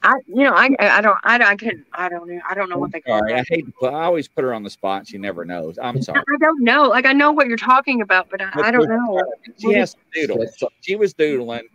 I 0.03 0.15
you 0.27 0.43
know 0.43 0.53
I 0.53 0.69
I 0.79 0.99
don't 0.99 1.17
I 1.23 1.37
don't 1.37 1.47
I 1.47 1.55
can 1.55 1.85
I 1.93 2.09
don't 2.09 2.27
know 2.27 2.41
I 2.47 2.53
don't 2.53 2.69
know 2.69 2.77
what 2.77 2.91
they 2.91 2.99
call 2.99 3.19
Sorry, 3.19 3.33
I 3.33 3.39
it. 3.39 3.47
hate 3.49 3.65
to 3.67 3.71
put. 3.79 3.93
I 3.93 4.03
always 4.03 4.27
put 4.27 4.43
her 4.43 4.53
on 4.53 4.63
the 4.63 4.69
spot. 4.69 5.07
She 5.07 5.17
never 5.17 5.45
knows. 5.45 5.79
I'm 5.81 6.01
sorry. 6.01 6.19
I 6.27 6.37
don't 6.41 6.61
know. 6.61 6.83
Like 6.89 7.05
I 7.05 7.13
know 7.13 7.31
what 7.31 7.47
you're 7.47 7.55
talking 7.55 8.01
about, 8.01 8.27
but 8.29 8.41
I, 8.41 8.49
I 8.53 8.71
don't 8.71 8.89
know. 8.89 9.23
She 9.59 9.71
has 9.71 9.93
to 9.93 9.99
doodle. 10.13 10.45
So 10.57 10.67
she 10.81 10.97
was 10.97 11.13
doodling, 11.13 11.69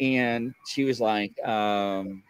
and 0.00 0.54
she 0.66 0.84
was 0.84 0.98
like, 0.98 1.38
um, 1.46 2.22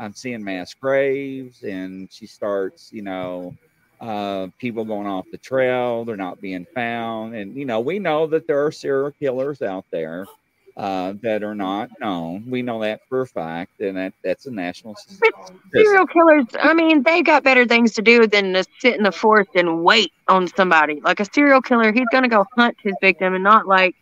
"I'm 0.00 0.12
seeing 0.12 0.42
mass 0.42 0.74
graves," 0.74 1.62
and 1.62 2.12
she 2.12 2.26
starts, 2.26 2.90
you 2.92 3.02
know, 3.02 3.54
uh, 4.00 4.48
people 4.58 4.84
going 4.84 5.06
off 5.06 5.26
the 5.30 5.38
trail. 5.38 6.04
They're 6.04 6.16
not 6.16 6.40
being 6.40 6.66
found, 6.74 7.34
and 7.34 7.54
you 7.54 7.64
know, 7.64 7.80
we 7.80 7.98
know 7.98 8.26
that 8.28 8.46
there 8.46 8.64
are 8.64 8.72
serial 8.72 9.10
killers 9.12 9.62
out 9.62 9.84
there 9.90 10.26
uh, 10.76 11.14
that 11.22 11.42
are 11.42 11.54
not 11.54 11.90
known. 12.00 12.48
We 12.48 12.62
know 12.62 12.80
that 12.80 13.00
for 13.08 13.20
a 13.22 13.26
fact, 13.26 13.80
and 13.80 13.96
that 13.98 14.14
that's 14.24 14.46
a 14.46 14.50
national. 14.50 14.96
Serial 15.74 16.06
killers. 16.06 16.46
I 16.58 16.72
mean, 16.72 17.02
they've 17.02 17.24
got 17.24 17.44
better 17.44 17.66
things 17.66 17.92
to 17.94 18.02
do 18.02 18.26
than 18.26 18.54
to 18.54 18.64
sit 18.78 18.96
in 18.96 19.02
the 19.02 19.12
forest 19.12 19.50
and 19.54 19.84
wait 19.84 20.12
on 20.28 20.48
somebody. 20.48 21.00
Like 21.02 21.20
a 21.20 21.26
serial 21.32 21.60
killer, 21.60 21.92
he's 21.92 22.08
gonna 22.10 22.28
go 22.28 22.46
hunt 22.56 22.76
his 22.82 22.94
victim 23.00 23.34
and 23.34 23.44
not 23.44 23.66
like. 23.66 23.94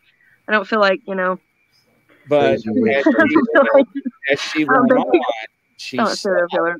I 0.47 0.53
don't 0.53 0.67
feel 0.67 0.81
like 0.81 1.01
you 1.07 1.15
know. 1.15 1.39
But 2.29 2.55
as 2.55 2.63
she, 2.63 2.71
I 2.71 3.83
as 4.31 4.41
she 4.41 4.65
don't 4.65 4.89
went 4.89 5.11
think 5.11 5.25
on, 5.25 5.47
she 5.77 5.97
not 5.97 6.17
serial 6.17 6.47
killer. 6.49 6.77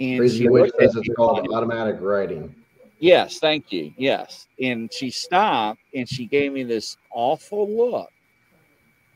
And 0.00 0.18
Crazy 0.18 0.44
she 0.44 0.70
says 0.78 0.96
it's 0.96 1.08
called 1.14 1.48
automatic 1.52 1.96
writing. 2.00 2.54
Yes, 3.00 3.38
thank 3.38 3.72
you. 3.72 3.92
Yes. 3.96 4.48
And 4.60 4.92
she 4.92 5.10
stopped 5.10 5.80
and 5.94 6.08
she 6.08 6.26
gave 6.26 6.52
me 6.52 6.64
this 6.64 6.96
awful 7.12 7.68
look. 7.68 8.10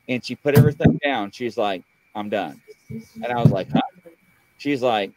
And 0.09 0.24
she 0.24 0.36
put 0.36 0.56
everything 0.56 0.98
down. 1.02 1.30
She's 1.30 1.56
like, 1.56 1.84
I'm 2.14 2.28
done. 2.28 2.60
And 2.90 3.26
I 3.26 3.40
was 3.40 3.50
like, 3.50 3.70
huh? 3.70 3.80
She's 4.59 4.82
like, 4.82 5.12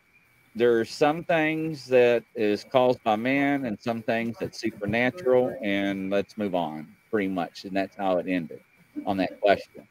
there's 0.56 0.90
some 0.90 1.24
things 1.24 1.86
that 1.88 2.24
is 2.34 2.64
caused 2.64 3.04
by 3.04 3.16
man 3.16 3.66
and 3.66 3.78
some 3.80 4.02
things 4.02 4.38
that's 4.40 4.60
supernatural, 4.60 5.56
and 5.62 6.10
let's 6.10 6.38
move 6.38 6.56
on, 6.56 6.88
pretty 7.12 7.28
much. 7.28 7.66
And 7.66 7.76
that's 7.76 7.96
how 7.98 8.18
it 8.20 8.28
ended 8.28 8.62
on 9.06 9.18
that 9.18 9.42
question. 9.42 9.86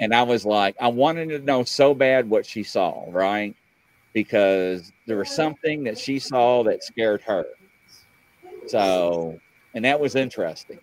And 0.00 0.12
I 0.12 0.22
was 0.24 0.44
like, 0.44 0.74
I 0.80 0.88
wanted 0.88 1.28
to 1.28 1.38
know 1.38 1.62
so 1.62 1.94
bad 1.94 2.28
what 2.28 2.44
she 2.44 2.64
saw, 2.64 3.04
right? 3.10 3.54
Because 4.12 4.92
there 5.06 5.16
was 5.16 5.30
something 5.30 5.84
that 5.84 5.98
she 5.98 6.18
saw 6.18 6.64
that 6.64 6.82
scared 6.82 7.22
her. 7.22 7.44
So, 8.66 9.38
and 9.74 9.84
that 9.84 9.98
was 10.00 10.16
interesting. 10.16 10.80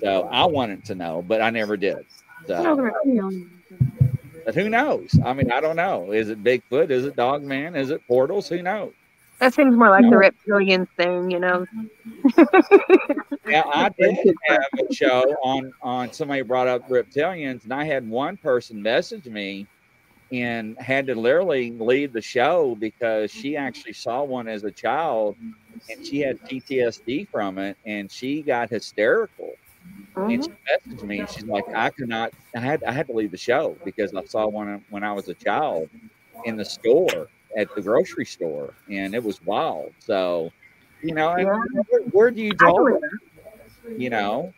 So 0.00 0.28
I 0.30 0.44
wanted 0.46 0.84
to 0.86 0.94
know, 0.94 1.22
but 1.26 1.40
I 1.40 1.50
never 1.50 1.76
did. 1.76 2.04
So, 2.46 2.90
but 4.44 4.54
who 4.54 4.68
knows? 4.68 5.18
I 5.24 5.32
mean, 5.32 5.50
I 5.50 5.60
don't 5.60 5.76
know. 5.76 6.12
Is 6.12 6.28
it 6.28 6.42
Bigfoot? 6.42 6.90
Is 6.90 7.04
it 7.04 7.16
Dogman? 7.16 7.74
Is 7.74 7.90
it 7.90 8.00
Portals? 8.06 8.48
Who 8.48 8.62
knows? 8.62 8.92
That 9.38 9.52
seems 9.52 9.76
more 9.76 9.90
like 9.90 10.04
the 10.04 10.16
reptilians 10.16 10.88
thing, 10.96 11.30
you 11.30 11.40
know. 11.40 11.66
Yeah, 13.48 13.62
I 13.72 13.90
did 13.90 14.16
have 14.48 14.58
a 14.90 14.92
show 14.92 15.22
on 15.44 15.72
on 15.80 16.12
somebody 16.12 16.42
brought 16.42 16.66
up 16.66 16.88
reptilians, 16.88 17.62
and 17.62 17.72
I 17.72 17.84
had 17.84 18.08
one 18.08 18.36
person 18.36 18.82
message 18.82 19.26
me 19.26 19.68
and 20.32 20.76
had 20.78 21.06
to 21.06 21.14
literally 21.14 21.70
leave 21.72 22.12
the 22.12 22.20
show 22.20 22.76
because 22.78 23.30
she 23.30 23.52
mm-hmm. 23.52 23.66
actually 23.66 23.92
saw 23.92 24.22
one 24.24 24.48
as 24.48 24.64
a 24.64 24.70
child 24.70 25.36
and 25.88 26.04
she 26.04 26.20
had 26.20 26.40
PTSD 26.42 27.28
from 27.28 27.58
it 27.58 27.76
and 27.86 28.10
she 28.10 28.42
got 28.42 28.70
hysterical. 28.70 29.52
And 30.16 30.44
she 30.44 30.50
oh. 30.50 30.90
messaged 30.90 31.02
me 31.04 31.20
and 31.20 31.28
she's 31.28 31.44
like, 31.44 31.64
I 31.74 31.90
could 31.90 32.08
not 32.08 32.32
I 32.56 32.60
had 32.60 32.82
I 32.84 32.92
had 32.92 33.06
to 33.06 33.12
leave 33.12 33.30
the 33.30 33.36
show 33.36 33.76
because 33.84 34.14
I 34.14 34.24
saw 34.24 34.46
one 34.48 34.84
when 34.90 35.04
I 35.04 35.12
was 35.12 35.28
a 35.28 35.34
child 35.34 35.88
in 36.44 36.56
the 36.56 36.64
store 36.64 37.28
at 37.56 37.72
the 37.74 37.82
grocery 37.82 38.24
store 38.24 38.74
and 38.90 39.14
it 39.14 39.22
was 39.22 39.40
wild. 39.44 39.92
So, 40.00 40.50
you 41.02 41.14
know, 41.14 41.32
and 41.32 41.46
Yeah. 41.46 41.82
where, 41.88 42.00
where 42.10 42.30
do 42.30 42.42
you 42.42 42.52
I 42.52 42.56
draw 42.56 42.86
it? 42.86 43.02
You 43.96 44.10
know? 44.10 44.52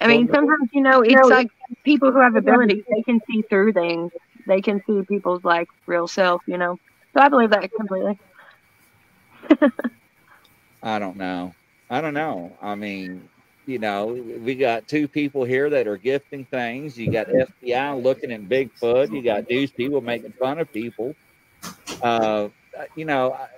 I 0.00 0.06
mean, 0.06 0.28
sometimes 0.28 0.68
you 0.72 0.82
know, 0.82 1.00
it's 1.00 1.28
like 1.28 1.50
people 1.82 2.12
who 2.12 2.20
have 2.20 2.36
abilities, 2.36 2.84
they 2.88 3.02
can 3.02 3.20
see 3.28 3.42
through 3.42 3.72
things. 3.72 4.12
They 4.46 4.60
can 4.60 4.82
see 4.86 5.02
people's 5.02 5.44
like 5.44 5.68
real 5.86 6.06
self, 6.08 6.42
you 6.46 6.58
know. 6.58 6.78
So 7.14 7.20
I 7.20 7.28
believe 7.28 7.50
that 7.50 7.70
completely. 7.72 8.18
I 10.82 10.98
don't 10.98 11.16
know. 11.16 11.54
I 11.88 12.00
don't 12.00 12.14
know. 12.14 12.52
I 12.60 12.74
mean, 12.74 13.28
you 13.66 13.78
know, 13.78 14.06
we 14.06 14.54
got 14.54 14.86
two 14.88 15.08
people 15.08 15.44
here 15.44 15.70
that 15.70 15.86
are 15.86 15.96
gifting 15.96 16.44
things. 16.44 16.98
You 16.98 17.10
got 17.10 17.28
FBI 17.28 18.02
looking 18.02 18.32
at 18.32 18.42
Bigfoot. 18.42 19.12
You 19.12 19.22
got 19.22 19.48
news 19.48 19.70
people 19.70 20.00
making 20.00 20.32
fun 20.32 20.58
of 20.58 20.70
people. 20.72 21.14
Uh, 22.02 22.48
you 22.96 23.04
know, 23.04 23.32
I, 23.32 23.48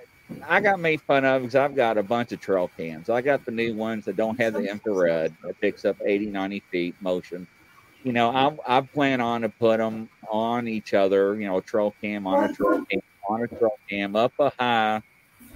I 0.47 0.59
got 0.61 0.79
made 0.79 1.01
fun 1.01 1.25
of 1.25 1.41
because 1.41 1.55
I've 1.55 1.75
got 1.75 1.97
a 1.97 2.03
bunch 2.03 2.31
of 2.31 2.39
trail 2.39 2.69
cams. 2.77 3.09
I 3.09 3.21
got 3.21 3.45
the 3.45 3.51
new 3.51 3.73
ones 3.73 4.05
that 4.05 4.15
don't 4.15 4.39
have 4.39 4.53
the 4.53 4.69
infrared 4.69 5.35
that 5.43 5.59
picks 5.59 5.85
up 5.85 5.97
80, 6.03 6.27
90 6.27 6.59
feet 6.71 6.95
motion. 7.01 7.47
You 8.07 8.13
know, 8.13 8.29
I, 8.65 8.77
I 8.77 8.79
plan 8.79 9.19
on 9.19 9.41
to 9.41 9.49
put 9.49 9.79
them 9.79 10.07
on 10.31 10.65
each 10.65 10.93
other, 10.93 11.37
you 11.37 11.45
know, 11.45 11.57
a 11.57 11.61
trail 11.61 11.93
cam 11.99 12.25
on 12.25 12.49
a 12.49 12.53
trail 12.53 12.81
cam 12.89 13.01
on 13.27 13.41
a 13.41 13.47
trail 13.47 13.73
cam 13.89 14.15
up 14.15 14.31
a 14.39 14.49
high 14.57 15.01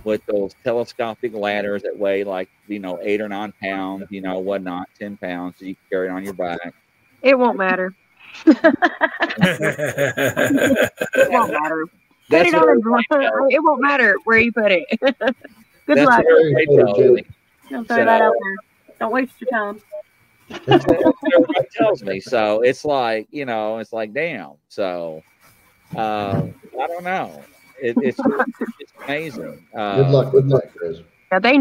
with 0.04 0.22
those 0.26 0.54
telescopic 0.66 1.34
ladders 1.34 1.84
that 1.84 1.98
weigh 1.98 2.26
like, 2.26 2.50
you 2.68 2.80
know, 2.80 3.00
eight 3.04 3.22
or 3.22 3.30
nine 3.30 3.54
pounds, 3.64 4.04
you 4.10 4.20
know, 4.20 4.40
whatnot, 4.40 4.90
10 5.00 5.16
pounds, 5.16 5.60
so 5.60 5.66
you 5.66 5.76
can 5.76 5.84
carry 5.90 6.10
it 6.10 6.12
on 6.12 6.26
your 6.26 6.34
back. 6.34 6.74
It 7.22 7.40
won't 7.40 7.58
matter. 7.58 7.96
It 8.46 8.52
won't 11.30 11.54
matter. 11.62 11.86
Put 12.30 12.48
it 12.48 12.54
on 12.54 12.68
a. 12.68 13.48
It 13.50 13.64
won't 13.64 13.82
matter 13.82 14.18
where 14.26 14.40
you 14.40 14.52
put 14.52 14.74
it. 14.74 14.84
Good 15.00 15.16
That's 15.88 16.06
luck. 16.06 16.26
what 16.26 16.40
everybody 16.40 16.66
tells 16.66 16.98
me. 17.00 17.24
Don't 17.70 17.88
throw 17.88 18.04
that 18.04 18.22
out 18.22 18.34
there. 18.44 18.58
Don't 19.00 19.14
waste 19.14 19.36
your 19.40 19.50
time. 19.50 19.82
That's 20.68 20.86
what 20.86 20.98
everybody 21.36 21.68
tells 21.76 22.04
me. 22.04 22.20
So 22.20 22.62
it's 22.62 22.86
like, 22.86 23.28
you 23.32 23.46
know, 23.46 23.80
it's 23.80 23.94
like, 23.94 24.14
damn. 24.14 24.54
So 24.70 25.24
uh, 25.96 26.44
I 26.82 26.88
don't 26.88 27.04
know. 27.04 27.48
It, 27.82 27.98
it's 28.02 28.20
it's 28.80 28.94
amazing. 29.08 29.60
Uh, 29.78 30.04
Good 30.04 30.12
luck. 30.12 30.32
Good 30.32 30.48
luck, 30.48 30.64
Chris. 30.76 30.98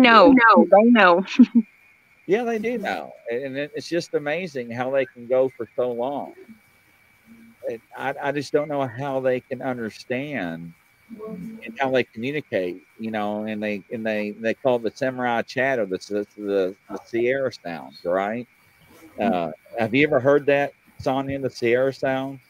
Yeah, 0.02 0.12
they 0.12 0.28
know. 0.30 0.66
They 0.70 0.84
know. 0.90 1.24
Yeah, 2.26 2.44
they 2.44 2.58
do 2.58 2.78
know, 2.78 3.12
and 3.30 3.56
it- 3.56 3.72
it's 3.74 3.88
just 3.88 4.14
amazing 4.14 4.70
how 4.70 4.90
they 4.92 5.06
can 5.06 5.26
go 5.28 5.50
for 5.56 5.68
so 5.76 5.92
long. 5.92 6.34
And 7.68 7.80
I, 7.96 8.14
I 8.22 8.32
just 8.32 8.52
don't 8.52 8.68
know 8.68 8.86
how 8.86 9.20
they 9.20 9.40
can 9.40 9.62
understand 9.62 10.74
and 11.64 11.74
how 11.78 11.90
they 11.90 12.04
communicate. 12.04 12.82
You 12.98 13.10
know, 13.10 13.44
and 13.44 13.62
they 13.62 13.84
and 13.90 14.06
they 14.06 14.32
they 14.40 14.54
call 14.54 14.78
the 14.78 14.92
samurai 14.94 15.42
chat 15.42 15.78
or 15.80 15.86
the 15.86 15.98
the, 16.08 16.26
the, 16.36 16.76
the 16.90 16.98
Sierra 17.04 17.50
sounds, 17.66 18.00
right? 18.04 18.46
Uh, 19.20 19.52
have 19.78 19.94
you 19.94 20.06
ever 20.06 20.18
heard 20.18 20.46
that, 20.46 20.72
Sonia? 20.98 21.38
The 21.38 21.50
Sierra 21.50 21.92
sound? 21.92 22.40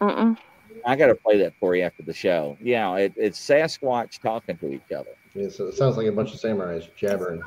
Mm-mm. 0.00 0.36
I 0.84 0.96
got 0.96 1.08
to 1.08 1.14
play 1.14 1.38
that 1.38 1.54
for 1.60 1.76
you 1.76 1.82
after 1.82 2.02
the 2.02 2.12
show. 2.12 2.56
Yeah, 2.60 2.94
it, 2.96 3.12
it's 3.16 3.38
Sasquatch 3.38 4.20
talking 4.20 4.56
to 4.58 4.72
each 4.72 4.92
other. 4.94 5.10
Yeah, 5.34 5.48
so 5.48 5.66
it 5.66 5.74
sounds 5.74 5.96
like 5.96 6.06
a 6.06 6.12
bunch 6.12 6.32
of 6.32 6.40
samurais 6.40 6.88
jabbering. 6.96 7.42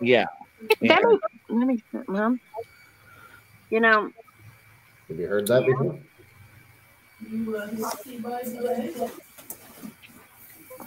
Yeah. 0.00 0.24
That 0.80 1.02
makes, 1.04 1.22
that 1.48 1.66
makes 1.66 1.82
sense, 1.92 2.08
Mom. 2.08 2.40
You 3.70 3.80
know, 3.80 4.10
Have 5.08 5.18
you 5.18 5.26
heard 5.26 5.46
that 5.48 5.66
before? 5.66 5.98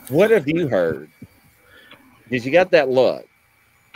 What 0.10 0.32
have 0.32 0.48
you 0.48 0.68
heard? 0.68 1.10
Because 2.24 2.45
you 2.45 2.52
got 2.52 2.72
that 2.72 2.90
look. 2.90 3.28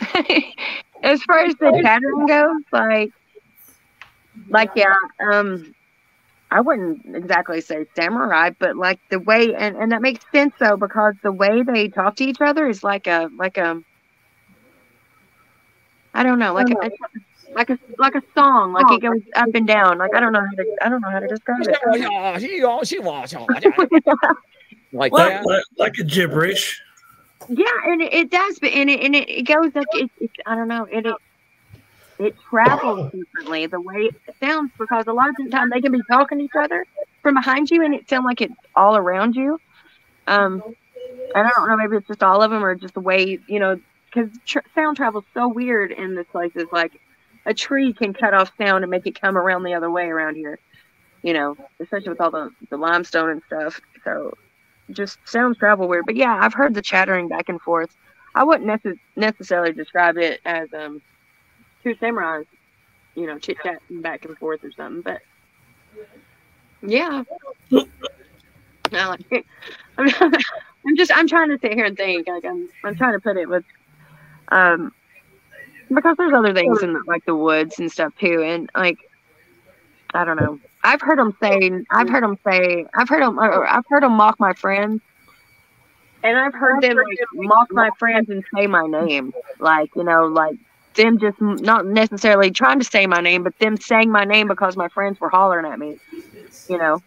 as 1.02 1.22
far 1.22 1.40
as 1.40 1.54
the 1.56 1.80
chattering 1.82 2.26
goes, 2.26 2.62
like, 2.72 3.12
like 4.50 4.70
yeah, 4.74 4.94
um, 5.32 5.74
I 6.50 6.60
wouldn't 6.60 7.16
exactly 7.16 7.60
say 7.60 7.86
samurai, 7.96 8.50
but 8.58 8.76
like 8.76 9.00
the 9.10 9.18
way, 9.18 9.54
and 9.54 9.76
and 9.76 9.92
that 9.92 10.02
makes 10.02 10.24
sense 10.32 10.54
though 10.58 10.76
because 10.76 11.14
the 11.22 11.32
way 11.32 11.62
they 11.62 11.88
talk 11.88 12.16
to 12.16 12.24
each 12.24 12.40
other 12.40 12.68
is 12.68 12.84
like 12.84 13.06
a 13.06 13.28
like 13.36 13.56
a, 13.56 13.82
I 16.14 16.22
don't 16.22 16.38
know, 16.38 16.54
like 16.54 16.70
a, 16.70 16.74
like 17.54 17.70
a 17.70 17.78
like 17.98 18.14
a 18.14 18.22
song, 18.36 18.72
like 18.72 18.90
it 18.90 19.02
goes 19.02 19.20
up 19.34 19.48
and 19.54 19.66
down. 19.66 19.98
Like 19.98 20.14
I 20.14 20.20
don't 20.20 20.32
know 20.32 20.40
how 20.40 20.54
to 20.56 20.76
I 20.82 20.88
don't 20.88 21.00
know 21.00 21.10
how 21.10 21.20
to 21.20 21.26
describe 21.28 21.60
it. 21.62 21.76
like 24.92 25.12
Like, 25.12 25.32
that. 25.32 25.44
like, 25.44 25.64
like 25.78 25.98
a 25.98 26.04
gibberish. 26.04 26.80
Yeah, 27.48 27.66
and 27.86 28.00
it, 28.00 28.12
it 28.12 28.30
does, 28.30 28.58
but 28.58 28.70
and 28.70 28.88
it, 28.88 29.00
and 29.00 29.14
it, 29.14 29.28
it 29.28 29.42
goes 29.42 29.74
like 29.74 29.86
it, 29.94 30.10
it. 30.20 30.30
I 30.46 30.54
don't 30.54 30.68
know. 30.68 30.84
It 30.90 31.04
it, 31.04 31.14
it 32.18 32.34
travels 32.50 33.02
differently 33.12 33.66
the 33.66 33.80
way 33.80 34.10
it 34.26 34.34
sounds 34.42 34.70
because 34.78 35.04
a 35.08 35.12
lot 35.12 35.28
of 35.30 35.36
the 35.36 35.48
time 35.50 35.68
they 35.70 35.80
can 35.80 35.92
be 35.92 36.02
talking 36.10 36.38
to 36.38 36.44
each 36.44 36.50
other 36.58 36.86
from 37.22 37.34
behind 37.34 37.70
you, 37.70 37.84
and 37.84 37.94
it 37.94 38.08
sound 38.08 38.24
like 38.24 38.40
it's 38.40 38.54
all 38.74 38.96
around 38.96 39.34
you. 39.34 39.58
Um, 40.26 40.62
and 41.34 41.46
I 41.46 41.50
don't 41.56 41.68
know. 41.68 41.76
Maybe 41.76 41.96
it's 41.96 42.06
just 42.08 42.22
all 42.22 42.42
of 42.42 42.50
them, 42.50 42.64
or 42.64 42.74
just 42.74 42.94
the 42.94 43.00
way 43.00 43.38
you 43.46 43.60
know, 43.60 43.76
because 44.14 44.30
tr- 44.46 44.58
sound 44.74 44.96
travels 44.96 45.24
so 45.34 45.48
weird 45.48 45.92
in 45.92 46.14
this 46.14 46.26
place. 46.32 46.52
It's 46.54 46.72
like 46.72 46.92
a 47.46 47.54
tree 47.54 47.94
can 47.94 48.14
cut 48.14 48.34
off 48.34 48.52
sound 48.60 48.84
and 48.84 48.90
make 48.90 49.06
it 49.06 49.20
come 49.20 49.36
around 49.36 49.64
the 49.64 49.74
other 49.74 49.90
way 49.90 50.06
around 50.06 50.36
here. 50.36 50.58
You 51.22 51.34
know, 51.34 51.56
especially 51.82 52.10
with 52.10 52.20
all 52.20 52.30
the 52.30 52.50
the 52.70 52.76
limestone 52.78 53.30
and 53.30 53.42
stuff. 53.46 53.80
So 54.04 54.32
just 54.92 55.18
sounds 55.26 55.58
travel 55.58 55.88
weird. 55.88 56.06
But 56.06 56.16
yeah, 56.16 56.38
I've 56.40 56.54
heard 56.54 56.74
the 56.74 56.82
chattering 56.82 57.28
back 57.28 57.48
and 57.48 57.60
forth. 57.60 57.90
I 58.34 58.44
wouldn't 58.44 58.68
necess- 58.70 58.98
necessarily 59.16 59.72
describe 59.72 60.16
it 60.18 60.40
as 60.44 60.68
um 60.74 61.00
two 61.84 61.94
samurais, 61.96 62.46
you 63.14 63.26
know, 63.26 63.38
chit 63.38 63.58
chatting 63.62 64.02
back 64.02 64.24
and 64.24 64.38
forth 64.38 64.64
or 64.64 64.72
something. 64.72 65.02
But 65.02 65.20
yeah, 66.82 67.22
I 68.92 69.06
like 69.06 69.46
I'm, 69.98 70.08
I'm 70.86 70.96
just 70.96 71.12
I'm 71.14 71.28
trying 71.28 71.50
to 71.50 71.58
sit 71.60 71.74
here 71.74 71.86
and 71.86 71.96
think. 71.96 72.28
Like 72.28 72.44
I'm 72.44 72.68
I'm 72.84 72.96
trying 72.96 73.14
to 73.14 73.20
put 73.20 73.36
it 73.36 73.48
with 73.48 73.64
um 74.50 74.92
because 75.94 76.16
there's 76.18 76.34
other 76.34 76.54
things 76.54 76.82
in 76.82 76.96
like 77.06 77.24
the 77.26 77.36
woods 77.36 77.78
and 77.78 77.90
stuff 77.90 78.12
too, 78.20 78.42
and 78.42 78.68
like 78.76 78.98
I 80.14 80.24
don't 80.24 80.36
know. 80.36 80.58
I've 80.84 81.00
heard 81.00 81.18
them 81.18 81.32
say. 81.42 81.70
I've 81.90 82.08
heard 82.08 82.22
them 82.22 82.36
say. 82.46 82.86
I've 82.94 83.08
heard 83.08 83.22
them. 83.22 83.38
I've 83.38 83.84
heard 83.88 84.02
them 84.02 84.12
mock 84.12 84.36
my 84.38 84.52
friends, 84.54 85.00
and 86.22 86.38
I've 86.38 86.54
heard 86.54 86.82
them 86.82 86.96
like 86.96 87.18
mock 87.34 87.68
my 87.70 87.90
friends 87.98 88.28
and 88.30 88.44
say 88.54 88.66
my 88.66 88.86
name. 88.86 89.32
Like 89.58 89.90
you 89.96 90.04
know, 90.04 90.26
like 90.26 90.56
them 90.94 91.18
just 91.18 91.40
not 91.40 91.86
necessarily 91.86 92.50
trying 92.50 92.78
to 92.78 92.84
say 92.84 93.06
my 93.06 93.20
name, 93.20 93.42
but 93.42 93.58
them 93.58 93.76
saying 93.76 94.10
my 94.10 94.24
name 94.24 94.48
because 94.48 94.76
my 94.76 94.88
friends 94.88 95.20
were 95.20 95.30
hollering 95.30 95.66
at 95.66 95.78
me. 95.78 95.98
You 96.68 96.78
know, 96.78 97.02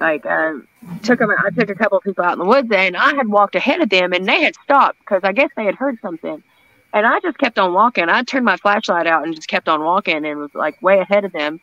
like 0.00 0.26
uh, 0.26 0.54
took 1.02 1.18
them. 1.18 1.30
I 1.30 1.50
took 1.50 1.70
a 1.70 1.74
couple 1.74 1.98
of 1.98 2.04
people 2.04 2.24
out 2.24 2.34
in 2.34 2.38
the 2.38 2.44
woods, 2.44 2.68
and 2.72 2.96
I 2.96 3.14
had 3.14 3.28
walked 3.28 3.54
ahead 3.54 3.80
of 3.80 3.88
them, 3.88 4.12
and 4.12 4.28
they 4.28 4.42
had 4.42 4.54
stopped 4.64 4.98
because 5.00 5.20
I 5.24 5.32
guess 5.32 5.50
they 5.56 5.64
had 5.64 5.74
heard 5.74 5.98
something. 6.02 6.42
And 6.94 7.06
I 7.06 7.20
just 7.20 7.38
kept 7.38 7.58
on 7.58 7.72
walking. 7.72 8.10
I 8.10 8.22
turned 8.22 8.44
my 8.44 8.58
flashlight 8.58 9.06
out 9.06 9.24
and 9.24 9.34
just 9.34 9.48
kept 9.48 9.68
on 9.68 9.82
walking, 9.82 10.24
and 10.26 10.38
was 10.38 10.54
like 10.54 10.80
way 10.82 10.98
ahead 10.98 11.24
of 11.24 11.32
them 11.32 11.60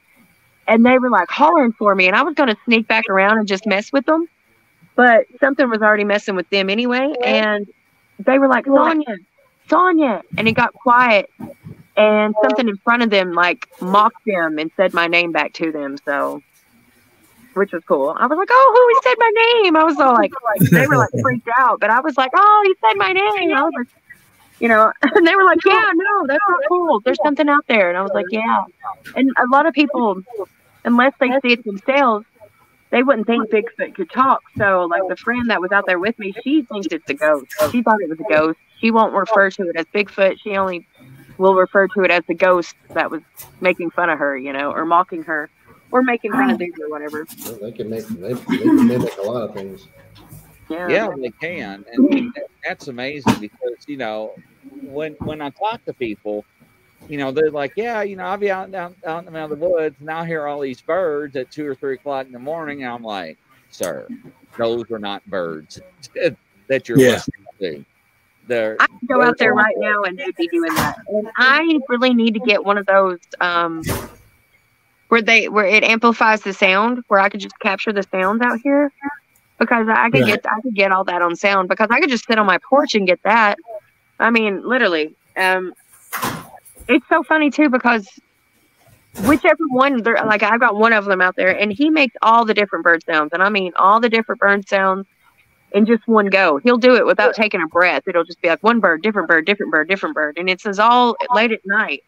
and 0.70 0.86
they 0.86 0.98
were 1.00 1.10
like 1.10 1.30
hollering 1.30 1.74
for 1.74 1.94
me 1.96 2.08
and 2.08 2.16
i 2.16 2.22
was 2.22 2.36
going 2.36 2.48
to 2.48 2.58
sneak 2.64 2.88
back 2.88 3.10
around 3.10 3.38
and 3.38 3.48
just 3.48 3.66
mess 3.66 3.92
with 3.92 4.06
them 4.06 4.26
but 4.96 5.26
something 5.40 5.70
was 5.70 5.82
already 5.82 6.04
messing 6.06 6.36
with 6.36 6.50
them 6.50 6.70
anyway 6.70 7.12
and 7.26 7.68
they 8.20 8.40
were 8.40 8.48
like 8.48 8.66
sonia 8.66 9.18
sonia 9.70 10.22
and 10.38 10.48
it 10.48 10.54
got 10.54 10.74
quiet 10.74 11.30
and 11.96 12.34
something 12.42 12.68
in 12.68 12.78
front 12.78 13.04
of 13.04 13.10
them 13.10 13.34
like 13.34 13.68
mocked 13.82 14.26
them 14.26 14.58
and 14.60 14.72
said 14.76 14.94
my 14.94 15.08
name 15.08 15.32
back 15.32 15.54
to 15.54 15.72
them 15.72 15.98
so 16.06 16.42
which 17.54 17.72
was 17.72 17.84
cool 17.86 18.16
i 18.18 18.26
was 18.26 18.38
like 18.38 18.50
oh 18.52 18.92
who 18.94 19.10
said 19.10 19.16
my 19.20 19.32
name 19.64 19.76
i 19.76 19.84
was 19.84 19.98
all 20.00 20.14
like 20.14 20.32
they 20.72 20.88
were 20.88 20.98
like 20.98 21.10
freaked 21.22 21.50
out 21.58 21.80
but 21.80 21.90
i 21.90 22.00
was 22.00 22.18
like 22.18 22.32
oh 22.36 22.64
he 22.66 22.76
said 22.88 22.96
my 22.98 23.12
name 23.12 23.54
i 23.54 23.64
was 23.64 23.74
like 23.78 23.88
you 24.60 24.68
know, 24.68 24.92
and 25.02 25.26
they 25.26 25.36
were 25.36 25.44
like, 25.44 25.64
"Yeah, 25.66 25.90
no, 25.96 26.28
that's 26.28 26.44
not 26.48 26.60
cool. 26.68 27.00
There's 27.00 27.18
something 27.24 27.50
out 27.50 27.66
there." 27.68 27.90
And 27.90 27.98
I 27.98 28.02
was 28.02 28.12
like, 28.14 28.26
"Yeah." 28.30 28.66
And 29.16 29.32
a 29.38 29.48
lot 29.52 29.66
of 29.66 29.74
people, 29.74 30.22
unless 30.86 31.14
they 31.20 31.30
see 31.42 31.54
it 31.54 31.64
themselves, 31.64 32.26
they 32.92 33.04
wouldn't 33.04 33.28
think 33.28 33.50
Bigfoot 33.50 33.96
could 33.96 34.12
talk. 34.12 34.42
So, 34.58 34.86
like 34.86 35.04
the 35.08 35.16
friend 35.16 35.50
that 35.50 35.62
was 35.62 35.72
out 35.72 35.86
there 35.86 36.00
with 36.00 36.18
me, 36.20 36.34
she 36.44 36.64
thinks 36.64 36.88
it's 36.92 37.10
a 37.10 37.14
ghost. 37.14 37.48
She 37.72 37.82
thought 37.82 38.02
it 38.02 38.10
was 38.10 38.20
a 38.20 38.30
ghost. 38.30 38.60
She 38.80 38.92
won't 38.92 39.14
refer 39.14 39.50
to 39.50 39.64
it 39.64 39.76
as 39.78 39.86
Bigfoot. 39.94 40.36
She 40.44 40.56
only 40.56 40.88
will 41.38 41.56
refer 41.56 41.88
to 41.88 42.02
it 42.04 42.12
as 42.12 42.24
the 42.28 42.36
ghost 42.36 42.74
that 42.94 43.12
was 43.12 43.22
making 43.62 43.90
fun 43.92 44.10
of 44.10 44.20
her, 44.20 44.38
you 44.38 44.54
know, 44.54 44.72
or 44.72 44.86
mocking 44.86 45.24
her, 45.24 45.50
or 45.92 46.02
making 46.02 46.32
fun 46.32 46.50
of 46.50 46.58
things 46.58 46.76
or 46.82 46.90
whatever. 46.90 47.26
Well, 47.46 47.60
they 47.62 47.72
can 47.72 47.90
make 47.90 48.08
they, 48.10 48.34
they 48.34 48.70
can 48.70 48.88
mimic 48.88 49.14
a 49.22 49.26
lot 49.26 49.50
of 49.50 49.54
things. 49.56 49.88
Yeah. 50.70 50.90
Yeah, 50.90 51.08
they 51.20 51.32
can, 51.42 51.84
and, 51.92 52.14
and 52.14 52.34
that's 52.68 52.88
amazing 52.88 53.40
because 53.40 53.76
you 53.88 53.98
know 53.98 54.36
when 54.84 55.16
when 55.24 55.42
I 55.42 55.50
talk 55.52 55.84
to 55.86 55.94
people, 55.96 56.46
you 57.08 57.18
know 57.18 57.32
they're 57.32 57.52
like, 57.52 57.74
yeah, 57.76 58.04
you 58.04 58.16
know 58.16 58.24
I'll 58.26 58.38
be 58.38 58.52
out 58.52 58.74
out, 58.76 58.96
out 59.06 59.20
in 59.20 59.26
the 59.26 59.32
middle 59.32 59.54
of 59.54 59.60
the 59.60 59.68
woods 59.68 59.96
and 60.00 60.10
I'll 60.10 60.26
hear 60.26 60.48
all 60.48 60.60
these 60.62 60.82
birds 60.82 61.36
at 61.36 61.52
two 61.52 61.66
or 61.66 61.76
three 61.76 61.96
o'clock 61.96 62.28
in 62.28 62.32
the 62.32 62.40
morning, 62.40 62.84
and 62.84 62.92
I'm 62.92 63.04
like, 63.04 63.38
sir, 63.72 64.08
those 64.58 64.84
are 64.92 65.00
not 65.00 65.26
birds 65.26 65.82
that 66.70 66.88
you're 66.88 67.00
Yeah. 67.00 67.14
listening 67.14 67.46
to. 67.62 67.86
They're 68.50 68.78
I 68.80 68.88
could 68.88 69.10
go 69.10 69.22
out 69.24 69.38
there 69.40 69.54
right 69.54 69.76
now 69.78 70.04
and 70.04 70.18
they'd 70.18 70.36
be 70.38 70.50
doing 70.50 70.76
that. 70.76 70.96
And 71.08 71.28
I 71.38 71.80
really 71.90 72.14
need 72.14 72.36
to 72.36 72.40
get 72.42 72.66
one 72.66 72.78
of 72.78 72.86
those 72.88 73.20
um 73.42 73.90
where 75.10 75.22
they 75.22 75.50
where 75.50 75.66
it 75.66 75.84
amplifies 75.84 76.42
the 76.42 76.54
sound, 76.54 77.00
where 77.08 77.20
I 77.20 77.30
could 77.30 77.42
just 77.42 77.60
capture 77.60 77.94
the 77.94 78.04
sounds 78.14 78.42
out 78.42 78.60
here. 78.64 78.92
Because 79.60 79.88
I 79.90 80.10
could 80.12 80.26
Right. 80.26 80.26
get 80.26 80.42
I 80.46 80.62
could 80.62 80.76
get 80.76 80.92
all 80.92 81.06
that 81.06 81.22
on 81.22 81.36
sound 81.36 81.70
because 81.70 81.88
I 81.92 82.00
could 82.00 82.10
just 82.10 82.26
sit 82.28 82.40
on 82.40 82.46
my 82.48 82.60
porch 82.70 82.96
and 82.96 83.08
get 83.08 83.20
that. 83.24 83.58
I 84.20 84.32
mean, 84.32 84.62
literally. 84.68 85.16
Um 85.38 85.74
it's 86.88 87.08
so 87.10 87.24
funny 87.24 87.52
too 87.52 87.70
because 87.70 88.08
whichever 89.18 89.64
one 89.70 90.02
they're 90.04 90.24
like 90.26 90.44
I've 90.44 90.60
got 90.60 90.76
one 90.76 90.94
of 90.94 91.06
them 91.06 91.22
out 91.22 91.36
there 91.36 91.58
and 91.58 91.72
he 91.72 91.90
makes 91.90 92.16
all 92.22 92.46
the 92.46 92.54
different 92.54 92.84
bird 92.84 93.02
sounds 93.06 93.32
and 93.34 93.44
I 93.44 93.50
mean 93.50 93.74
all 93.76 94.00
the 94.00 94.10
different 94.10 94.40
bird 94.40 94.68
sounds 94.68 95.08
in 95.74 95.86
just 95.86 96.08
one 96.08 96.28
go. 96.28 96.58
He'll 96.58 96.78
do 96.78 96.96
it 96.96 97.06
without 97.06 97.36
taking 97.36 97.62
a 97.62 97.68
breath. 97.68 98.04
It'll 98.08 98.24
just 98.24 98.42
be 98.42 98.50
like 98.50 98.64
one 98.64 98.80
bird, 98.80 99.02
different 99.02 99.28
bird, 99.28 99.46
different 99.46 99.72
bird, 99.72 99.88
different 99.88 100.16
bird. 100.16 100.38
And 100.38 100.50
it 100.50 100.62
says 100.62 100.80
all 100.80 101.16
late 101.34 101.52
at 101.52 101.62
night. 101.66 102.04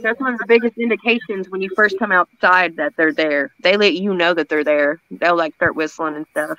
That's 0.00 0.20
one 0.20 0.34
of 0.34 0.38
the 0.38 0.46
biggest 0.46 0.76
indications 0.76 1.48
when 1.48 1.62
you 1.62 1.70
first 1.74 1.98
come 1.98 2.12
outside 2.12 2.76
that 2.76 2.94
they're 2.96 3.12
there. 3.12 3.52
They 3.60 3.76
let 3.76 3.94
you 3.94 4.14
know 4.14 4.34
that 4.34 4.48
they're 4.48 4.64
there. 4.64 5.00
They'll 5.10 5.36
like 5.36 5.54
start 5.54 5.76
whistling 5.76 6.16
and 6.16 6.26
stuff. 6.30 6.58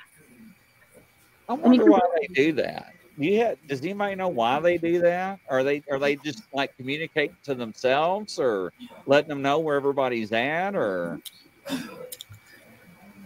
I 1.48 1.54
And 1.54 1.74
you 1.74 1.80
wonder 1.82 1.90
why 1.90 2.00
they 2.20 2.26
do 2.34 2.52
that. 2.54 2.92
Yeah, 3.16 3.54
does 3.68 3.82
anybody 3.82 4.14
know 4.14 4.28
why 4.28 4.60
they 4.60 4.78
do 4.78 5.00
that? 5.00 5.40
Are 5.48 5.62
they 5.62 5.82
are 5.90 5.98
they 5.98 6.16
just 6.16 6.42
like 6.54 6.74
communicate 6.76 7.32
to 7.44 7.54
themselves, 7.54 8.38
or 8.38 8.72
letting 9.06 9.28
them 9.28 9.42
know 9.42 9.58
where 9.58 9.76
everybody's 9.76 10.32
at, 10.32 10.74
or 10.74 11.20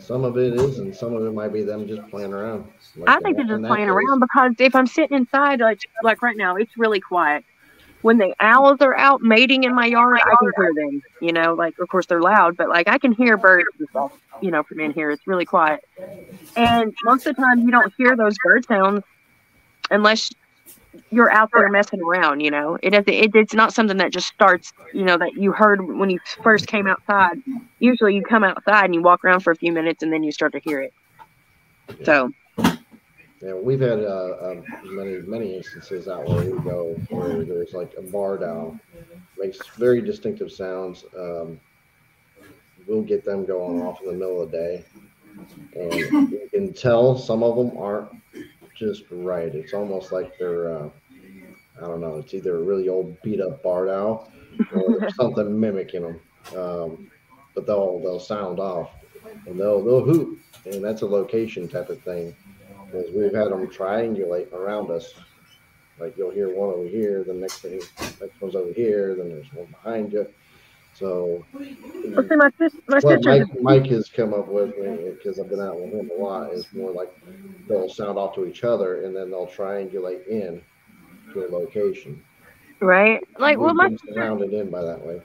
Some 0.05 0.22
of 0.24 0.36
it 0.36 0.52
is, 0.55 0.81
and 0.81 0.94
some 0.94 1.14
of 1.14 1.24
it 1.24 1.32
might 1.32 1.52
be 1.52 1.62
them 1.62 1.89
just 1.89 2.06
playing 2.10 2.35
around. 2.35 2.66
Like 2.97 3.09
I 3.09 3.16
in 3.16 3.22
think 3.22 3.36
they're 3.36 3.47
just 3.47 3.64
playing 3.64 3.89
case. 3.89 3.94
around 3.94 4.20
because 4.20 4.52
if 4.59 4.74
I'm 4.74 4.86
sitting 4.86 5.16
inside, 5.16 5.60
like 5.60 5.81
like 6.02 6.20
right 6.20 6.36
now, 6.36 6.56
it's 6.56 6.76
really 6.76 7.01
quiet. 7.01 7.44
When 8.02 8.18
the 8.18 8.35
owls 8.39 8.82
are 8.82 8.94
out 8.94 9.22
mating 9.22 9.64
in 9.64 9.74
my 9.74 9.86
yard, 9.86 10.20
I 10.22 10.35
can 10.39 10.52
hear 10.56 10.72
them. 10.74 11.02
You 11.22 11.32
know, 11.32 11.55
like 11.55 11.78
of 11.78 11.89
course 11.89 12.05
they're 12.05 12.20
loud, 12.20 12.55
but 12.56 12.68
like 12.68 12.86
I 12.86 12.98
can 12.98 13.12
hear 13.12 13.39
birds. 13.39 13.66
You 14.43 14.51
know, 14.51 14.62
from 14.62 14.81
in 14.81 14.93
here, 14.93 15.10
it's 15.10 15.26
really 15.26 15.47
quiet. 15.47 15.82
And 16.55 16.93
most 17.05 17.26
of 17.26 17.35
the 17.35 17.43
time, 17.43 17.60
you 17.60 17.70
don't 17.70 17.93
hear 17.97 18.14
those 18.14 18.36
bird 18.44 18.66
sounds 18.66 19.02
unless 19.90 20.31
you're 21.10 21.30
out 21.30 21.50
there 21.52 21.68
messing 21.70 22.00
around. 22.02 22.40
You 22.40 22.50
know, 22.50 22.78
it 22.82 22.90
doesn't. 22.90 23.08
It, 23.08 23.34
it's 23.34 23.54
not 23.54 23.72
something 23.72 23.96
that 23.98 24.12
just 24.12 24.26
starts. 24.28 24.72
You 24.92 25.04
know, 25.04 25.16
that 25.18 25.34
you 25.34 25.52
heard 25.52 25.86
when 25.86 26.10
you 26.10 26.18
first 26.42 26.66
came 26.66 26.86
outside. 26.86 27.42
Usually, 27.78 28.14
you 28.14 28.22
come 28.22 28.44
outside 28.44 28.86
and 28.86 28.94
you 28.94 29.02
walk 29.02 29.24
around 29.24 29.40
for 29.40 29.50
a 29.50 29.56
few 29.56 29.72
minutes, 29.72 30.02
and 30.02 30.12
then 30.12 30.22
you 30.22 30.32
start 30.32 30.52
to 30.52 30.60
hear 30.60 30.82
it. 30.82 30.92
So 32.04 32.30
Yeah, 33.40 33.54
we've 33.54 33.80
had 33.80 34.00
uh, 34.00 34.36
uh, 34.40 34.62
many 34.84 35.18
many 35.22 35.56
instances 35.56 36.08
out 36.08 36.26
where 36.28 36.44
we 36.44 36.58
go 36.62 36.94
where 37.10 37.44
there's 37.44 37.72
like 37.72 37.92
a 37.98 38.02
barred 38.02 38.42
owl, 38.42 38.78
makes 39.38 39.58
very 39.76 40.00
distinctive 40.00 40.50
sounds. 40.50 41.04
Um, 41.18 41.60
we'll 42.86 43.02
get 43.02 43.24
them 43.24 43.44
going 43.44 43.82
off 43.82 44.00
in 44.00 44.06
the 44.06 44.12
middle 44.14 44.42
of 44.42 44.50
the 44.50 44.56
day, 44.56 44.84
and 45.76 46.30
you 46.30 46.48
can 46.52 46.72
tell 46.72 47.18
some 47.18 47.42
of 47.42 47.56
them 47.56 47.76
aren't 47.76 48.10
just 48.74 49.05
right. 49.10 49.55
It's 49.55 49.74
almost 49.74 50.12
like 50.12 50.38
they're 50.38 50.76
uh, 50.76 50.90
I 51.78 51.80
don't 51.80 52.01
know. 52.01 52.16
It's 52.16 52.34
either 52.34 52.56
a 52.56 52.62
really 52.62 52.88
old 52.88 53.20
beat 53.22 53.40
up 53.40 53.62
barred 53.62 53.88
owl 53.88 54.30
or 54.72 55.10
something 55.16 55.59
mimicking 55.59 56.02
them. 56.02 56.20
Um, 56.56 57.10
but 57.55 57.66
they'll 57.66 57.98
they'll 58.01 58.20
sound 58.20 58.60
off 58.60 58.90
and 59.46 59.59
they'll 59.59 59.82
they'll 59.82 60.05
hoot, 60.05 60.38
and 60.66 60.84
that's 60.84 61.02
a 61.02 61.06
location 61.06 61.68
type 61.68 61.88
of 61.88 62.01
thing. 62.02 62.34
Because 62.86 63.10
we've 63.12 63.34
had 63.34 63.51
them 63.51 63.66
triangulate 63.68 64.52
around 64.52 64.90
us. 64.90 65.14
Like 65.98 66.16
you'll 66.16 66.32
hear 66.32 66.55
one 66.55 66.70
over 66.70 66.88
here, 66.88 67.22
the 67.24 67.32
next 67.32 67.60
thing, 67.60 67.80
next 68.20 68.40
one's 68.40 68.56
over 68.56 68.72
here, 68.72 69.14
then 69.14 69.28
there's 69.28 69.52
one 69.52 69.66
behind 69.66 70.12
you. 70.12 70.26
So 70.94 71.44
well, 71.52 72.24
see, 72.28 72.36
my, 72.36 72.50
sis- 72.58 72.74
my 72.88 73.00
what 73.00 73.02
sister. 73.02 73.20
Mike, 73.24 73.60
Mike 73.60 73.86
has 73.86 74.08
come 74.08 74.32
up 74.32 74.48
with, 74.48 74.74
because 74.76 75.38
I've 75.40 75.48
been 75.50 75.60
out 75.60 75.80
with 75.80 75.92
him 75.92 76.10
a 76.16 76.22
lot, 76.22 76.52
is 76.52 76.66
more 76.72 76.92
like 76.92 77.12
they'll 77.68 77.88
sound 77.88 78.18
off 78.18 78.34
to 78.36 78.46
each 78.46 78.64
other 78.64 79.02
and 79.04 79.14
then 79.14 79.30
they'll 79.30 79.46
triangulate 79.48 80.26
in 80.28 80.62
to 81.32 81.46
a 81.46 81.48
location. 81.48 82.22
Right? 82.80 83.20
Like, 83.38 83.58
well, 83.58 83.74
my 83.74 83.88
surrounded 84.14 84.52
in 84.52 84.70
by 84.70 84.82
that 84.82 85.04
way. 85.04 85.20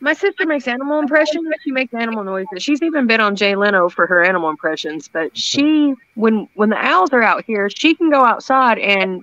my 0.00 0.12
sister 0.14 0.46
makes 0.46 0.66
animal 0.68 0.98
impressions. 0.98 1.46
She 1.64 1.72
makes 1.72 1.94
animal 1.94 2.24
noises. 2.24 2.62
She's 2.62 2.82
even 2.82 3.06
been 3.06 3.20
on 3.20 3.36
Jay 3.36 3.54
Leno 3.54 3.88
for 3.88 4.06
her 4.06 4.22
animal 4.24 4.50
impressions. 4.50 5.08
But 5.08 5.36
she, 5.36 5.94
when 6.14 6.48
when 6.54 6.70
the 6.70 6.78
owls 6.78 7.10
are 7.12 7.22
out 7.22 7.44
here, 7.46 7.68
she 7.70 7.94
can 7.94 8.10
go 8.10 8.24
outside 8.24 8.78
and 8.78 9.22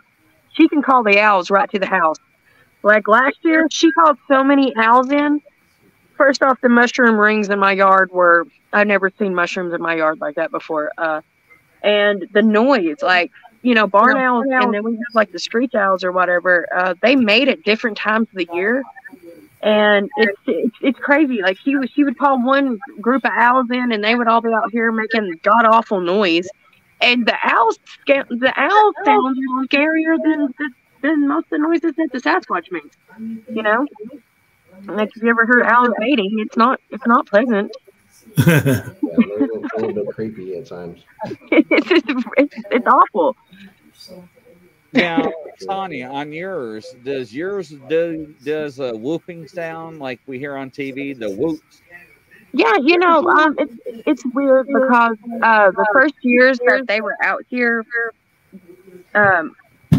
she 0.53 0.67
can 0.69 0.81
call 0.81 1.03
the 1.03 1.19
owls 1.19 1.51
right 1.51 1.69
to 1.71 1.79
the 1.79 1.87
house. 1.87 2.17
Like 2.83 3.07
last 3.07 3.37
year, 3.43 3.67
she 3.71 3.91
called 3.91 4.17
so 4.27 4.43
many 4.43 4.73
owls 4.77 5.11
in. 5.11 5.41
First 6.17 6.41
off, 6.43 6.59
the 6.61 6.69
mushroom 6.69 7.17
rings 7.17 7.49
in 7.49 7.59
my 7.59 7.73
yard 7.73 8.11
were 8.11 8.45
I've 8.73 8.87
never 8.87 9.11
seen 9.17 9.35
mushrooms 9.35 9.73
in 9.73 9.81
my 9.81 9.95
yard 9.95 10.19
like 10.19 10.35
that 10.35 10.51
before. 10.51 10.91
Uh, 10.97 11.21
and 11.83 12.27
the 12.33 12.41
noise, 12.41 12.97
like 13.01 13.31
you 13.61 13.73
know, 13.73 13.87
barn 13.87 14.17
owls, 14.17 14.47
and 14.59 14.73
then 14.73 14.83
we 14.83 14.93
have 14.93 15.15
like 15.15 15.31
the 15.31 15.39
street 15.39 15.73
owls 15.75 16.03
or 16.03 16.11
whatever. 16.11 16.67
Uh, 16.73 16.93
they 17.01 17.15
mate 17.15 17.47
at 17.47 17.63
different 17.63 17.97
times 17.97 18.27
of 18.29 18.35
the 18.35 18.47
year, 18.53 18.83
and 19.61 20.09
it's, 20.17 20.39
it's 20.47 20.75
it's 20.81 20.99
crazy. 20.99 21.41
Like 21.41 21.57
she 21.59 21.75
was, 21.75 21.89
she 21.91 22.03
would 22.03 22.17
call 22.17 22.43
one 22.43 22.79
group 23.01 23.25
of 23.25 23.31
owls 23.33 23.67
in, 23.71 23.91
and 23.91 24.03
they 24.03 24.15
would 24.15 24.27
all 24.27 24.41
be 24.41 24.49
out 24.53 24.71
here 24.71 24.91
making 24.91 25.39
god 25.43 25.65
awful 25.65 25.99
noise. 25.99 26.47
And 27.01 27.25
the 27.27 27.37
owls, 27.43 27.77
the 28.07 28.53
owl 28.55 28.93
sounds 29.05 29.37
scarier 29.69 30.17
than 30.23 30.53
the, 30.57 30.69
than 31.01 31.27
most 31.27 31.45
of 31.45 31.49
the 31.51 31.57
noises 31.59 31.93
that 31.97 32.09
the 32.11 32.19
Sasquatch 32.19 32.71
makes. 32.71 32.95
You 33.53 33.63
know, 33.63 33.85
like 34.87 35.09
if 35.15 35.21
you 35.21 35.29
ever 35.29 35.45
heard 35.45 35.65
owls 35.65 35.93
mating, 35.97 36.35
it's 36.39 36.57
not 36.57 36.79
it's 36.89 37.05
not 37.05 37.27
pleasant. 37.27 37.71
Yeah, 39.01 39.21
they're 39.25 39.37
a 39.39 39.41
little, 39.41 39.69
a 39.75 39.77
little 39.79 39.93
bit 39.93 40.09
creepy 40.09 40.55
at 40.55 40.67
times. 40.67 41.05
it's, 41.51 41.87
just, 41.89 42.05
it's 42.37 42.55
it's 42.71 42.87
awful. 42.87 43.35
Now, 44.93 45.33
Tanya, 45.67 46.07
on 46.07 46.31
yours, 46.31 46.95
does 47.03 47.33
yours 47.33 47.69
do 47.69 48.33
does 48.43 48.79
a 48.79 48.95
whooping 48.95 49.47
sound 49.47 49.99
like 49.99 50.21
we 50.27 50.39
hear 50.39 50.55
on 50.55 50.71
TV? 50.71 51.13
The 51.13 51.29
whoops. 51.29 51.81
Yeah, 52.53 52.73
you 52.81 52.97
know, 52.97 53.23
um, 53.27 53.55
it's 53.57 53.75
it's 54.05 54.23
weird 54.33 54.67
because 54.71 55.17
uh, 55.41 55.71
the 55.71 55.85
first 55.93 56.15
years 56.21 56.59
that 56.65 56.83
they 56.87 57.01
were 57.01 57.15
out 57.21 57.43
here, 57.49 57.85
um, 59.13 59.53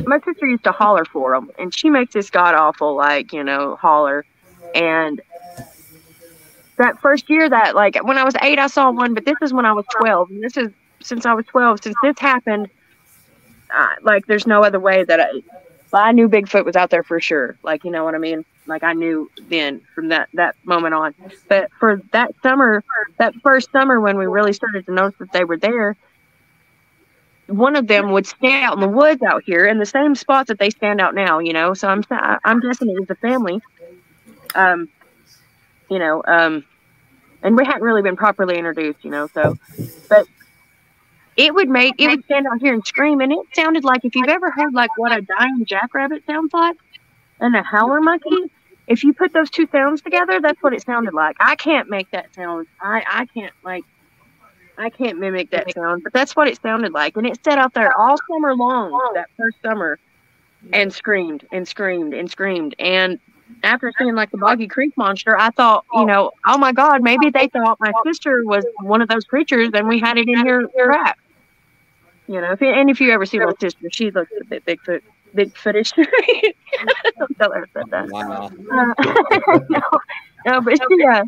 my 0.07 0.19
sister 0.25 0.47
used 0.47 0.65
to 0.65 0.73
holler 0.73 1.05
for 1.05 1.35
them, 1.35 1.51
and 1.59 1.75
she 1.75 1.91
makes 1.91 2.15
this 2.15 2.31
god 2.31 2.55
awful 2.55 2.97
like 2.97 3.33
you 3.33 3.43
know 3.45 3.77
holler, 3.77 4.25
and 4.79 5.21
that 6.77 7.01
first 7.01 7.29
year 7.29 7.49
that 7.49 7.75
like 7.75 7.97
when 8.05 8.17
I 8.17 8.25
was 8.25 8.35
eight, 8.41 8.59
I 8.59 8.69
saw 8.69 8.91
one, 8.91 9.15
but 9.15 9.25
this 9.25 9.37
is 9.43 9.53
when 9.53 9.67
I 9.67 9.73
was 9.73 9.85
twelve, 10.01 10.31
and 10.31 10.43
this 10.43 10.57
is 10.57 10.71
since 11.01 11.27
I 11.27 11.35
was 11.35 11.45
twelve. 11.47 11.83
Since 11.83 11.97
this 12.03 12.19
happened, 12.19 12.69
like 14.03 14.27
there's 14.27 14.47
no 14.47 14.63
other 14.63 14.81
way 14.81 15.05
that 15.05 15.21
I. 15.21 15.31
I 15.91 16.13
knew 16.13 16.29
Bigfoot 16.29 16.67
was 16.67 16.77
out 16.77 16.91
there 16.91 17.03
for 17.03 17.19
sure. 17.19 17.57
Like, 17.63 17.83
you 17.83 17.91
know 17.91 18.05
what 18.05 18.15
I 18.15 18.19
mean? 18.19 18.45
Like 18.67 18.83
I 18.83 18.93
knew 18.93 19.31
then 19.49 19.81
from 19.95 20.09
that 20.09 20.29
that 20.35 20.55
moment 20.65 20.93
on. 20.93 21.15
But 21.49 21.71
for 21.81 22.03
that 22.13 22.35
summer, 22.43 22.85
that 23.19 23.35
first 23.43 23.73
summer 23.73 23.99
when 23.99 24.19
we 24.19 24.27
really 24.27 24.53
started 24.53 24.85
to 24.85 24.93
notice 24.93 25.19
that 25.19 25.33
they 25.33 25.45
were 25.45 25.57
there, 25.57 25.97
one 27.47 27.75
of 27.75 27.87
them 27.87 28.13
would 28.13 28.27
stand 28.27 28.65
out 28.67 28.75
in 28.75 28.81
the 28.81 28.89
woods 28.89 29.23
out 29.23 29.43
here 29.45 29.65
in 29.67 29.79
the 29.79 29.87
same 29.87 30.15
spot 30.15 30.49
that 30.49 30.59
they 30.59 30.69
stand 30.69 31.01
out 31.01 31.15
now. 31.15 31.39
You 31.39 31.55
know, 31.55 31.73
so 31.73 31.89
I'm 31.89 32.05
I'm 32.45 32.61
guessing 32.61 32.91
it 32.91 33.01
was 33.01 33.09
a 33.09 33.15
family. 33.15 33.59
Um, 34.55 34.89
you 35.91 35.99
know, 35.99 36.23
um, 36.27 36.65
and 37.43 37.57
we 37.57 37.65
hadn't 37.65 37.83
really 37.83 38.03
been 38.03 38.17
properly 38.17 38.57
introduced. 38.57 39.05
You 39.05 39.11
know, 39.11 39.29
so 39.29 39.57
but 40.09 40.27
it 41.39 41.55
would 41.55 41.69
make 41.71 41.95
it 41.99 42.09
would 42.09 42.25
stand 42.25 42.47
out 42.47 42.61
here 42.61 42.75
and 42.75 42.85
scream 42.87 43.21
and 43.21 43.33
it 43.33 43.39
sounded 43.55 43.85
like 43.85 44.05
if 44.05 44.15
you've 44.15 44.29
ever 44.29 44.51
heard 44.51 44.75
like 44.75 44.91
what 44.99 45.17
a 45.17 45.23
dying 45.23 45.65
jackrabbit 45.65 46.23
sounds 46.27 46.53
like 46.53 46.77
and 47.41 47.57
a 47.57 47.63
howler 47.63 48.01
monkey 48.01 48.51
if 48.89 49.05
you 49.05 49.15
put 49.15 49.33
those 49.33 49.49
two 49.49 49.67
sounds 49.71 50.03
together 50.03 50.41
that's 50.41 50.61
what 50.63 50.75
it 50.75 50.83
sounded 50.83 51.15
like 51.15 51.37
i 51.39 51.55
can't 51.55 51.89
make 51.89 52.11
that 52.11 52.35
sound 52.35 52.67
i 52.83 53.03
i 53.09 53.25
can't 53.27 53.55
like 53.63 53.85
i 54.77 54.91
can't 54.91 55.19
mimic 55.19 55.51
that 55.51 55.73
sound 55.73 56.03
but 56.03 56.13
that's 56.13 56.35
what 56.35 56.49
it 56.49 56.61
sounded 56.61 56.93
like 56.93 57.17
and 57.17 57.27
it 57.27 57.39
sat 57.45 57.57
out 57.57 57.73
there 57.73 57.97
all 57.97 58.17
summer 58.31 58.55
long 58.55 58.91
that 59.15 59.29
first 59.37 59.57
summer 59.63 59.99
and 60.73 60.93
screamed 60.93 61.47
and 61.53 61.69
screamed 61.69 62.13
and 62.13 62.29
screamed 62.29 62.75
and 62.81 63.21
after 63.63 63.93
seeing 63.99 64.15
like 64.15 64.31
the 64.31 64.39
boggy 64.39 64.69
creek 64.69 64.97
monster 64.97 65.39
i 65.39 65.51
thought 65.51 65.85
you 65.95 66.05
know 66.05 66.31
oh 66.47 66.59
my 66.59 66.73
god 66.73 67.03
maybe 67.03 67.31
they 67.31 67.49
thought 67.49 67.79
my 67.81 67.93
sister 68.07 68.45
was 68.45 68.65
one 68.83 69.01
of 69.01 69.09
those 69.09 69.25
creatures 69.25 69.71
and 69.75 69.89
we 69.89 69.99
had 69.99 70.17
it 70.19 70.29
in 70.29 70.47
here 70.47 70.69
trapped 70.85 71.21
you 72.29 72.43
know, 72.43 72.53
if, 72.53 72.63
and 72.63 72.91
if 72.91 73.01
you 73.01 73.11
ever 73.11 73.25
see 73.25 73.39
my 73.39 73.53
sister, 73.59 73.89
she 73.91 74.11
looks 74.11 74.31
a 74.39 74.45
bit 74.45 74.65
Bigfoot, 74.67 75.01
Bigfootish. 75.35 75.97
Don't 77.19 77.39
tell 77.39 77.53
her 77.53 77.65
I 77.65 77.81
said 77.81 77.91
that. 77.91 78.11
Wow. 78.11 78.51
Uh, 78.71 79.59
no, 79.71 79.81
no, 80.45 80.61
but 80.61 80.75
she, 80.77 81.07
uh, 81.07 81.25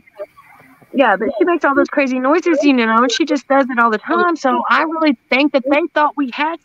yeah, 0.92 1.16
but 1.16 1.30
she 1.38 1.44
makes 1.44 1.64
all 1.64 1.74
those 1.74 1.88
crazy 1.88 2.18
noises, 2.18 2.58
you 2.62 2.74
know, 2.74 2.98
and 2.98 3.10
she 3.10 3.24
just 3.24 3.48
does 3.48 3.66
it 3.70 3.78
all 3.78 3.90
the 3.90 3.98
time. 3.98 4.36
So 4.36 4.62
I 4.68 4.82
really 4.82 5.16
think 5.30 5.52
that 5.52 5.64
they 5.64 5.80
thought 5.94 6.18
we 6.18 6.30
had 6.30 6.60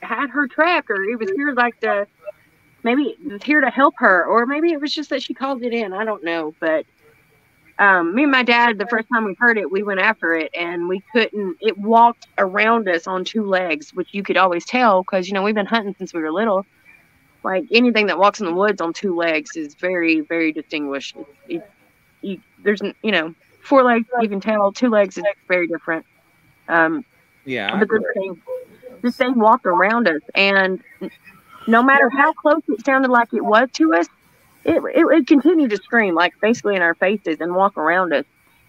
had 0.00 0.30
her 0.30 0.46
trapped, 0.46 0.88
or 0.88 1.02
it 1.02 1.18
was 1.18 1.30
here 1.34 1.52
like 1.52 1.78
to 1.80 2.06
maybe 2.82 3.16
it 3.24 3.32
was 3.32 3.42
here 3.42 3.60
to 3.60 3.70
help 3.70 3.94
her, 3.98 4.24
or 4.24 4.46
maybe 4.46 4.72
it 4.72 4.80
was 4.80 4.92
just 4.92 5.10
that 5.10 5.22
she 5.22 5.34
called 5.34 5.62
it 5.62 5.72
in. 5.72 5.92
I 5.92 6.04
don't 6.04 6.24
know, 6.24 6.54
but 6.60 6.84
um, 7.78 8.14
me 8.14 8.22
and 8.24 8.32
my 8.32 8.42
dad, 8.42 8.78
the 8.78 8.86
first 8.86 9.08
time 9.12 9.24
we 9.24 9.34
heard 9.38 9.58
it, 9.58 9.70
we 9.70 9.82
went 9.82 10.00
after 10.00 10.34
it 10.34 10.50
and 10.54 10.88
we 10.88 11.02
couldn't. 11.12 11.56
It 11.60 11.78
walked 11.78 12.26
around 12.38 12.88
us 12.88 13.06
on 13.06 13.24
two 13.24 13.44
legs, 13.44 13.92
which 13.94 14.08
you 14.12 14.22
could 14.22 14.36
always 14.36 14.64
tell 14.64 15.02
because 15.02 15.28
you 15.28 15.34
know 15.34 15.42
we've 15.42 15.54
been 15.54 15.66
hunting 15.66 15.94
since 15.98 16.12
we 16.12 16.20
were 16.20 16.32
little. 16.32 16.64
Like 17.44 17.64
anything 17.72 18.06
that 18.06 18.18
walks 18.18 18.40
in 18.40 18.46
the 18.46 18.54
woods 18.54 18.80
on 18.80 18.92
two 18.92 19.16
legs 19.16 19.56
is 19.56 19.74
very, 19.74 20.20
very 20.20 20.52
distinguished. 20.52 21.16
It, 21.16 21.26
it, 21.48 21.70
you, 22.20 22.40
there's, 22.62 22.80
you 23.02 23.10
know, 23.10 23.34
four 23.62 23.82
legs 23.82 24.06
you 24.20 24.28
can 24.28 24.40
tell. 24.40 24.70
Two 24.72 24.88
legs 24.88 25.18
is 25.18 25.24
very 25.48 25.66
different. 25.66 26.06
Um, 26.68 27.04
Yeah. 27.44 27.76
But 27.78 27.88
this 27.88 27.98
agree. 27.98 28.12
thing, 28.14 28.42
this 29.02 29.16
thing 29.16 29.38
walked 29.38 29.66
around 29.66 30.06
us, 30.06 30.22
and 30.36 30.80
no 31.66 31.82
matter 31.82 32.08
how 32.10 32.32
close 32.32 32.62
it 32.68 32.84
sounded 32.84 33.10
like 33.10 33.28
it 33.32 33.44
was 33.44 33.68
to 33.74 33.94
us, 33.94 34.06
it, 34.64 34.82
it 34.94 35.04
would 35.04 35.26
continue 35.26 35.68
to 35.68 35.76
scream 35.76 36.14
like 36.14 36.32
basically 36.40 36.76
in 36.76 36.82
our 36.82 36.94
faces 36.94 37.38
and 37.40 37.54
walk 37.54 37.76
around 37.76 38.12
us 38.12 38.24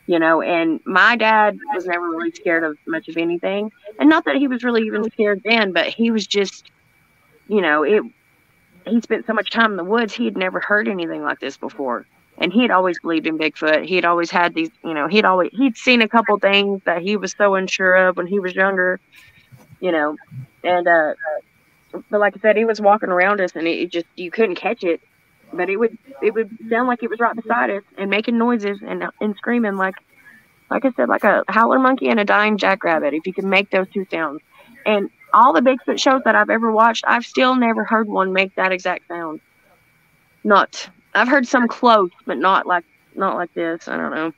you 0.07 0.19
know 0.19 0.41
and 0.41 0.79
my 0.85 1.15
dad 1.15 1.57
was 1.73 1.85
never 1.85 2.07
really 2.09 2.31
scared 2.31 2.63
of 2.63 2.77
much 2.87 3.07
of 3.07 3.17
anything. 3.17 3.71
And 3.99 4.09
not 4.09 4.25
that 4.25 4.35
he 4.35 4.47
was 4.47 4.63
really 4.63 4.83
even 4.83 5.03
scared 5.11 5.41
then 5.45 5.71
but 5.73 5.87
he 5.87 6.11
was 6.11 6.27
just 6.27 6.69
you 7.47 7.61
know 7.61 7.83
it 7.83 8.03
he 8.87 9.01
spent 9.01 9.25
so 9.25 9.33
much 9.33 9.51
time 9.51 9.71
in 9.71 9.77
the 9.77 9.83
woods 9.83 10.13
he 10.13 10.25
had 10.25 10.37
never 10.37 10.59
heard 10.59 10.87
anything 10.87 11.23
like 11.23 11.39
this 11.39 11.57
before. 11.57 12.05
And 12.37 12.51
he 12.51 12.63
had 12.63 12.71
always 12.71 12.99
believed 12.99 13.27
in 13.27 13.37
bigfoot. 13.37 13.85
He 13.85 13.95
had 13.95 14.05
always 14.05 14.31
had 14.31 14.53
these 14.53 14.71
you 14.83 14.93
know 14.93 15.07
he'd 15.07 15.25
always 15.25 15.49
he'd 15.53 15.77
seen 15.77 16.01
a 16.01 16.09
couple 16.09 16.37
things 16.39 16.81
that 16.85 17.01
he 17.01 17.17
was 17.17 17.33
so 17.37 17.55
unsure 17.55 17.95
of 17.95 18.17
when 18.17 18.27
he 18.27 18.39
was 18.39 18.55
younger 18.55 18.99
you 19.79 19.91
know. 19.91 20.15
And 20.63 20.87
uh 20.87 21.13
but 22.09 22.19
like 22.19 22.35
i 22.35 22.39
said 22.39 22.57
it 22.57 22.65
was 22.65 22.81
walking 22.81 23.09
around 23.09 23.39
us 23.41 23.51
and 23.55 23.67
it, 23.67 23.91
just 23.91 24.07
you 24.15 24.31
couldn't 24.31 24.55
catch 24.55 24.83
it 24.83 25.01
but 25.51 25.69
it 25.69 25.77
would 25.77 25.97
it 26.21 26.33
would 26.33 26.49
sound 26.69 26.87
like 26.87 27.03
it 27.03 27.09
was 27.09 27.19
right 27.19 27.35
beside 27.35 27.69
us 27.69 27.83
and 27.97 28.09
making 28.09 28.37
noises 28.37 28.79
and 28.85 29.03
and 29.21 29.35
screaming 29.37 29.77
like 29.77 29.95
like 30.73 30.85
I 30.85 30.91
said, 30.95 31.07
like 31.07 31.23
a 31.23 31.43
howler 31.49 31.77
monkey 31.77 32.09
and 32.09 32.19
a 32.19 32.25
dying 32.25 32.57
jackrabbit. 32.57 33.13
If 33.13 33.27
you 33.27 33.33
could 33.33 33.45
make 33.45 33.69
those 33.69 33.87
two 33.93 34.07
sounds, 34.09 34.41
and 34.85 35.09
all 35.33 35.53
the 35.53 35.61
Bigfoot 35.61 35.99
shows 35.99 36.21
that 36.25 36.35
I've 36.35 36.49
ever 36.49 36.71
watched, 36.71 37.03
I've 37.07 37.25
still 37.25 37.55
never 37.55 37.83
heard 37.83 38.07
one 38.07 38.33
make 38.33 38.55
that 38.55 38.71
exact 38.71 39.07
sound. 39.07 39.39
Not, 40.43 40.89
I've 41.13 41.27
heard 41.27 41.47
some 41.47 41.67
close, 41.67 42.09
but 42.25 42.37
not 42.37 42.65
like 42.65 42.85
not 43.15 43.35
like 43.35 43.53
this. 43.53 43.87
I 43.87 43.97
don't 43.97 44.15
know. 44.15 44.33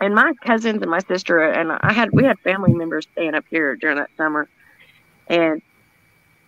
And 0.00 0.14
my 0.14 0.32
cousins 0.44 0.80
and 0.80 0.90
my 0.90 1.00
sister 1.00 1.40
and 1.40 1.72
I 1.72 1.92
had 1.92 2.10
we 2.12 2.22
had 2.22 2.38
family 2.38 2.72
members 2.72 3.06
staying 3.12 3.34
up 3.34 3.44
here 3.50 3.74
during 3.74 3.96
that 3.96 4.10
summer, 4.16 4.48
and 5.26 5.60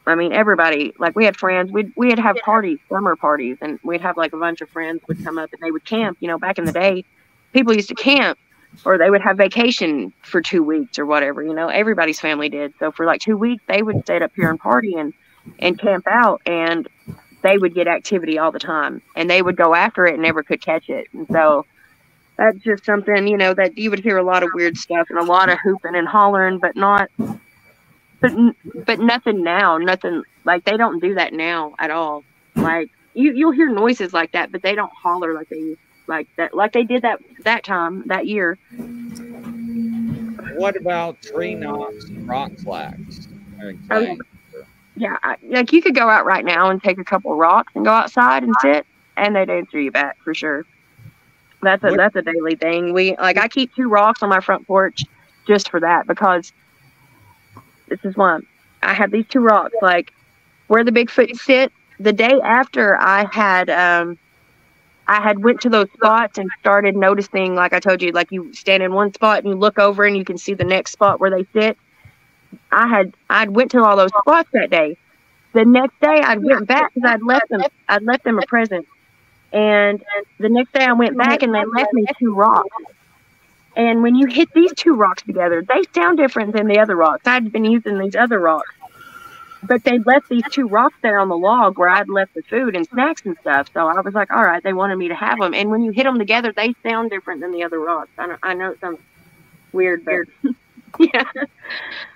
I 0.06 0.14
mean 0.14 0.32
everybody 0.32 0.92
like 0.98 1.14
we 1.14 1.24
had 1.24 1.36
friends. 1.36 1.70
We'd 1.70 1.92
we'd 1.96 2.18
have 2.18 2.36
parties, 2.44 2.78
summer 2.88 3.16
parties, 3.16 3.58
and 3.60 3.78
we'd 3.84 4.00
have 4.00 4.16
like 4.16 4.32
a 4.32 4.38
bunch 4.38 4.60
of 4.60 4.68
friends 4.70 5.02
would 5.08 5.22
come 5.22 5.38
up 5.38 5.52
and 5.52 5.60
they 5.62 5.70
would 5.70 5.84
camp. 5.84 6.18
You 6.20 6.28
know, 6.28 6.38
back 6.38 6.58
in 6.58 6.64
the 6.64 6.72
day, 6.72 7.04
people 7.52 7.74
used 7.74 7.88
to 7.88 7.94
camp 7.94 8.38
or 8.84 8.98
they 8.98 9.10
would 9.10 9.20
have 9.20 9.36
vacation 9.36 10.12
for 10.22 10.40
two 10.40 10.62
weeks 10.62 10.98
or 10.98 11.06
whatever. 11.06 11.42
You 11.42 11.54
know, 11.54 11.68
everybody's 11.68 12.20
family 12.20 12.48
did. 12.48 12.72
So 12.78 12.90
for 12.92 13.04
like 13.04 13.20
two 13.20 13.36
weeks, 13.36 13.62
they 13.66 13.82
would 13.82 14.02
stay 14.02 14.20
up 14.20 14.32
here 14.34 14.50
and 14.50 14.58
party 14.58 14.94
and 14.94 15.12
and 15.58 15.78
camp 15.78 16.06
out, 16.06 16.42
and 16.46 16.86
they 17.42 17.58
would 17.58 17.74
get 17.74 17.88
activity 17.88 18.38
all 18.38 18.52
the 18.52 18.58
time, 18.58 19.02
and 19.16 19.28
they 19.28 19.42
would 19.42 19.56
go 19.56 19.74
after 19.74 20.06
it 20.06 20.14
and 20.14 20.22
never 20.22 20.42
could 20.42 20.60
catch 20.60 20.88
it. 20.88 21.06
And 21.12 21.26
so 21.30 21.64
that's 22.36 22.58
just 22.58 22.84
something 22.84 23.26
you 23.26 23.36
know 23.36 23.54
that 23.54 23.76
you 23.76 23.90
would 23.90 24.00
hear 24.00 24.18
a 24.18 24.22
lot 24.22 24.42
of 24.42 24.50
weird 24.54 24.76
stuff 24.76 25.08
and 25.10 25.18
a 25.18 25.24
lot 25.24 25.48
of 25.48 25.58
hooping 25.60 25.94
and 25.94 26.06
hollering, 26.06 26.58
but 26.58 26.76
not. 26.76 27.10
But 28.20 28.32
but 28.86 28.98
nothing 29.00 29.42
now, 29.42 29.78
nothing 29.78 30.22
like 30.44 30.64
they 30.64 30.76
don't 30.76 31.00
do 31.00 31.14
that 31.14 31.32
now 31.32 31.74
at 31.78 31.90
all. 31.90 32.24
Like 32.54 32.90
you 33.14 33.32
you'll 33.32 33.52
hear 33.52 33.70
noises 33.70 34.12
like 34.12 34.32
that, 34.32 34.52
but 34.52 34.62
they 34.62 34.74
don't 34.74 34.92
holler 34.92 35.34
like 35.34 35.48
they 35.48 35.76
like 36.06 36.28
that 36.36 36.54
like 36.54 36.72
they 36.72 36.84
did 36.84 37.02
that 37.02 37.20
that 37.44 37.64
time 37.64 38.04
that 38.08 38.26
year. 38.26 38.58
What 40.56 40.76
about 40.76 41.22
tree 41.22 41.54
knocks 41.54 42.04
and 42.06 42.28
rock 42.28 42.52
flags? 42.58 43.28
Oh, 43.90 44.16
yeah, 44.96 45.16
I, 45.22 45.36
like 45.48 45.72
you 45.72 45.80
could 45.82 45.94
go 45.94 46.08
out 46.08 46.24
right 46.26 46.44
now 46.44 46.70
and 46.70 46.82
take 46.82 46.98
a 46.98 47.04
couple 47.04 47.34
rocks 47.34 47.72
and 47.74 47.84
go 47.84 47.92
outside 47.92 48.42
and 48.42 48.54
sit, 48.60 48.86
and 49.16 49.34
they'd 49.36 49.48
answer 49.50 49.80
you 49.80 49.90
back 49.90 50.18
for 50.22 50.34
sure. 50.34 50.66
That's 51.62 51.82
a 51.84 51.88
What- 51.88 51.96
that's 51.98 52.16
a 52.16 52.22
daily 52.22 52.56
thing. 52.56 52.92
We 52.92 53.16
like 53.16 53.38
I 53.38 53.48
keep 53.48 53.74
two 53.74 53.88
rocks 53.88 54.22
on 54.22 54.28
my 54.28 54.40
front 54.40 54.66
porch 54.66 55.02
just 55.46 55.70
for 55.70 55.80
that 55.80 56.06
because 56.06 56.52
this 57.90 58.00
is 58.04 58.16
one. 58.16 58.46
I 58.82 58.94
have 58.94 59.12
these 59.12 59.26
two 59.28 59.40
rocks 59.40 59.74
like 59.82 60.12
where 60.68 60.84
the 60.84 60.92
Bigfoot 60.92 61.36
sit. 61.36 61.72
The 62.00 62.12
day 62.14 62.40
after 62.44 62.96
I 63.00 63.26
had 63.32 63.70
um 63.70 64.18
I 65.08 65.20
had 65.22 65.42
went 65.42 65.60
to 65.62 65.70
those 65.70 65.88
spots 65.92 66.38
and 66.38 66.48
started 66.60 66.96
noticing, 66.96 67.54
like 67.56 67.72
I 67.72 67.80
told 67.80 68.02
you, 68.02 68.12
like 68.12 68.30
you 68.32 68.52
stand 68.54 68.82
in 68.82 68.94
one 68.94 69.12
spot 69.12 69.40
and 69.40 69.48
you 69.48 69.54
look 69.56 69.78
over 69.78 70.04
and 70.04 70.16
you 70.16 70.24
can 70.24 70.38
see 70.38 70.54
the 70.54 70.64
next 70.64 70.92
spot 70.92 71.20
where 71.20 71.30
they 71.30 71.44
sit. 71.52 71.76
I 72.72 72.88
had 72.88 73.14
I'd 73.28 73.50
went 73.50 73.72
to 73.72 73.82
all 73.84 73.96
those 73.96 74.12
spots 74.20 74.50
that 74.54 74.70
day. 74.70 74.96
The 75.54 75.64
next 75.64 76.00
day 76.00 76.20
I 76.22 76.36
went 76.36 76.68
back 76.68 76.94
because 76.94 77.10
I'd 77.10 77.22
left 77.22 77.48
them 77.50 77.62
I'd 77.88 78.02
left 78.02 78.24
them 78.24 78.38
a 78.38 78.46
present, 78.46 78.86
and 79.52 80.02
the 80.38 80.48
next 80.48 80.72
day 80.72 80.84
I 80.84 80.92
went 80.92 81.18
back 81.18 81.42
and 81.42 81.54
they 81.54 81.64
left 81.64 81.92
me 81.92 82.06
two 82.18 82.34
rocks. 82.34 82.68
And 83.76 84.02
when 84.02 84.14
you 84.14 84.26
hit 84.26 84.52
these 84.52 84.72
two 84.74 84.94
rocks 84.94 85.22
together, 85.22 85.62
they 85.62 85.82
sound 85.94 86.18
different 86.18 86.52
than 86.52 86.66
the 86.66 86.78
other 86.78 86.96
rocks. 86.96 87.26
I'd 87.26 87.52
been 87.52 87.64
using 87.64 87.98
these 87.98 88.16
other 88.16 88.38
rocks, 88.40 88.68
but 89.62 89.84
they 89.84 89.98
left 90.00 90.28
these 90.28 90.42
two 90.50 90.66
rocks 90.66 90.96
there 91.02 91.18
on 91.18 91.28
the 91.28 91.36
log 91.36 91.78
where 91.78 91.88
I'd 91.88 92.08
left 92.08 92.34
the 92.34 92.42
food 92.42 92.74
and 92.74 92.86
snacks 92.88 93.22
and 93.24 93.36
stuff. 93.40 93.68
So 93.72 93.86
I 93.86 94.00
was 94.00 94.14
like, 94.14 94.30
all 94.32 94.42
right, 94.42 94.62
they 94.62 94.72
wanted 94.72 94.96
me 94.96 95.08
to 95.08 95.14
have 95.14 95.38
them. 95.38 95.54
And 95.54 95.70
when 95.70 95.82
you 95.82 95.92
hit 95.92 96.04
them 96.04 96.18
together, 96.18 96.52
they 96.52 96.74
sound 96.82 97.10
different 97.10 97.40
than 97.40 97.52
the 97.52 97.62
other 97.62 97.78
rocks. 97.78 98.10
I 98.18 98.26
know, 98.26 98.36
I 98.42 98.54
know 98.54 98.70
it 98.72 98.80
sounds 98.80 98.98
weird, 99.72 100.04
but 100.04 100.26
yeah, 100.98 101.24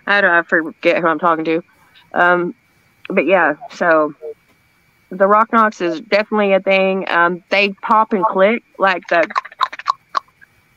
I 0.07 0.21
don't. 0.21 0.31
I 0.31 0.43
forget 0.43 1.01
who 1.01 1.07
I'm 1.07 1.19
talking 1.19 1.45
to. 1.45 1.63
Um, 2.13 2.55
but 3.09 3.27
yeah, 3.27 3.55
so 3.71 4.15
the 5.11 5.27
rock 5.27 5.53
knocks 5.53 5.81
is 5.81 6.01
definitely 6.01 6.53
a 6.53 6.61
thing. 6.61 7.09
Um, 7.09 7.43
they 7.51 7.71
pop 7.71 8.13
and 8.13 8.25
click 8.25 8.63
like 8.79 9.07
the. 9.09 9.29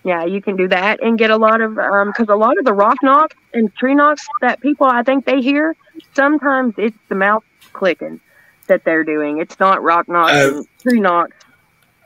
Yeah, 0.08 0.24
you 0.24 0.42
can 0.42 0.56
do 0.56 0.70
that 0.70 1.04
and 1.04 1.20
get 1.20 1.32
a 1.32 1.36
lot 1.38 1.60
of 1.60 1.78
um 1.78 2.08
because 2.08 2.30
a 2.30 2.36
lot 2.36 2.58
of 2.58 2.64
the 2.64 2.74
rock 2.74 2.96
knocks 3.04 3.36
and 3.54 3.76
tree 3.76 3.94
knocks 3.94 4.26
that 4.40 4.62
people 4.62 4.88
I 4.88 5.04
think 5.04 5.26
they 5.26 5.42
hear 5.42 5.76
sometimes 6.16 6.76
it's 6.78 6.98
the 7.10 7.16
mouth 7.16 7.44
clicking 7.74 8.22
that 8.68 8.86
they're 8.86 9.04
doing. 9.04 9.40
It's 9.40 9.60
not 9.60 9.84
rock 9.84 10.08
knocks 10.08 10.32
Uh, 10.34 10.54
and 10.56 10.68
tree 10.82 11.02
knocks. 11.02 11.36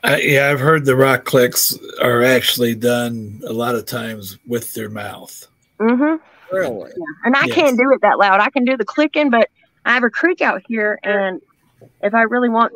I, 0.02 0.20
yeah, 0.20 0.50
I've 0.50 0.58
heard 0.58 0.84
the 0.84 0.96
rock 0.96 1.24
clicks 1.24 1.78
are 2.00 2.24
actually 2.24 2.74
done 2.74 3.40
a 3.46 3.52
lot 3.52 3.76
of 3.76 3.86
times 3.86 4.36
with 4.48 4.74
their 4.74 4.90
mouth. 4.90 5.46
Mm-hmm. 5.80 6.16
Really? 6.56 6.90
Yeah. 6.90 7.04
And 7.24 7.36
I 7.36 7.46
Yes. 7.46 7.54
can't 7.54 7.78
do 7.78 7.88
it 7.92 8.00
that 8.02 8.18
loud. 8.18 8.40
I 8.40 8.50
can 8.50 8.64
do 8.64 8.76
the 8.76 8.84
clicking, 8.84 9.30
but 9.30 9.48
I 9.84 9.94
have 9.94 10.02
a 10.02 10.10
creek 10.10 10.40
out 10.40 10.62
here, 10.66 10.98
and 11.04 11.40
if 12.02 12.14
I 12.14 12.22
really 12.22 12.48
want, 12.48 12.72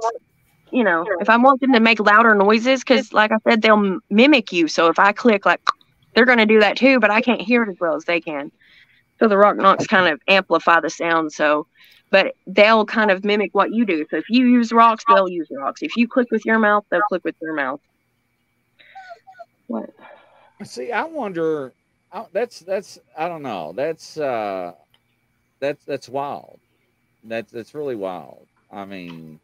you 0.70 0.84
know, 0.84 1.06
if 1.20 1.30
I 1.30 1.36
want 1.36 1.60
them 1.60 1.72
to 1.72 1.80
make 1.80 2.00
louder 2.00 2.34
noises, 2.34 2.80
because 2.80 3.12
like 3.12 3.30
I 3.32 3.36
said, 3.48 3.62
they'll 3.62 3.98
mimic 4.10 4.52
you. 4.52 4.68
So 4.68 4.88
if 4.88 4.98
I 4.98 5.12
click, 5.12 5.46
like 5.46 5.60
they're 6.14 6.24
going 6.24 6.38
to 6.38 6.46
do 6.46 6.60
that 6.60 6.76
too, 6.76 6.98
but 6.98 7.10
I 7.10 7.20
can't 7.20 7.40
hear 7.40 7.62
it 7.62 7.70
as 7.70 7.76
well 7.80 7.94
as 7.94 8.04
they 8.04 8.20
can. 8.20 8.50
So 9.18 9.28
the 9.28 9.36
rock 9.36 9.56
knocks 9.56 9.86
kind 9.86 10.12
of 10.12 10.20
amplify 10.28 10.80
the 10.80 10.90
sound. 10.90 11.32
So, 11.32 11.66
but 12.10 12.34
they'll 12.46 12.84
kind 12.84 13.10
of 13.10 13.24
mimic 13.24 13.54
what 13.54 13.72
you 13.72 13.84
do. 13.84 14.06
So 14.10 14.16
if 14.16 14.24
you 14.28 14.46
use 14.46 14.72
rocks, 14.72 15.04
they'll 15.08 15.28
use 15.28 15.48
rocks. 15.50 15.82
If 15.82 15.96
you 15.96 16.08
click 16.08 16.28
with 16.30 16.44
your 16.44 16.58
mouth, 16.58 16.84
they'll 16.90 17.00
click 17.08 17.24
with 17.24 17.38
their 17.40 17.54
mouth. 17.54 17.80
What? 19.66 19.90
See, 20.64 20.92
I 20.92 21.04
wonder. 21.04 21.72
I, 22.12 22.26
that's 22.32 22.60
that's 22.60 22.98
I 23.16 23.28
don't 23.28 23.42
know. 23.42 23.72
That's 23.74 24.16
uh, 24.16 24.72
that's 25.60 25.84
that's 25.84 26.08
wild. 26.08 26.58
That's 27.24 27.50
that's 27.52 27.74
really 27.74 27.96
wild. 27.96 28.46
I 28.70 28.84
mean, 28.84 29.40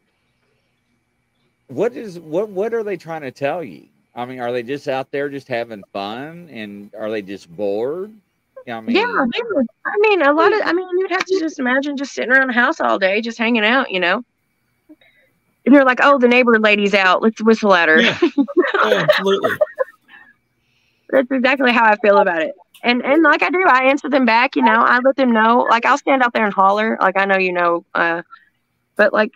what 1.72 1.96
is 1.96 2.18
what 2.18 2.48
what 2.48 2.74
are 2.74 2.82
they 2.82 2.96
trying 2.96 3.22
to 3.22 3.30
tell 3.30 3.62
you? 3.62 3.86
I 4.14 4.26
mean, 4.26 4.40
are 4.40 4.52
they 4.52 4.62
just 4.62 4.88
out 4.88 5.10
there 5.10 5.28
just 5.28 5.48
having 5.48 5.82
fun, 5.92 6.48
and 6.50 6.90
are 6.94 7.10
they 7.10 7.22
just 7.22 7.54
bored? 7.54 8.12
I 8.68 8.80
mean, 8.80 8.94
yeah, 8.94 9.02
yeah. 9.02 9.62
I 9.86 9.96
mean, 10.00 10.22
a 10.22 10.32
lot 10.32 10.52
of. 10.52 10.60
I 10.64 10.72
mean, 10.72 10.86
you'd 10.98 11.10
have 11.10 11.24
to 11.24 11.38
just 11.40 11.58
imagine 11.58 11.96
just 11.96 12.12
sitting 12.12 12.30
around 12.30 12.48
the 12.48 12.52
house 12.52 12.80
all 12.80 12.98
day, 12.98 13.20
just 13.20 13.38
hanging 13.38 13.64
out, 13.64 13.90
you 13.90 14.00
know. 14.00 14.22
And 15.64 15.74
you're 15.74 15.84
like, 15.84 16.00
oh, 16.02 16.18
the 16.18 16.28
neighbor 16.28 16.58
lady's 16.58 16.94
out. 16.94 17.22
Let's 17.22 17.40
whistle 17.42 17.72
at 17.74 17.88
her. 17.88 18.00
Absolutely. 18.84 19.50
That's 21.10 21.30
exactly 21.30 21.72
how 21.72 21.84
I 21.84 21.96
feel 21.96 22.18
about 22.18 22.42
it. 22.42 22.54
And 22.82 23.04
and 23.04 23.22
like 23.22 23.42
I 23.42 23.50
do, 23.50 23.64
I 23.66 23.84
answer 23.84 24.08
them 24.08 24.24
back. 24.24 24.56
You 24.56 24.62
know, 24.62 24.72
I 24.72 24.98
let 24.98 25.16
them 25.16 25.30
know. 25.30 25.66
Like 25.70 25.86
I'll 25.86 25.98
stand 25.98 26.22
out 26.22 26.32
there 26.32 26.44
and 26.44 26.52
holler. 26.52 26.98
Like 27.00 27.16
I 27.16 27.24
know 27.24 27.38
you 27.38 27.52
know, 27.52 27.84
uh, 27.94 28.22
but 28.96 29.12
like 29.12 29.32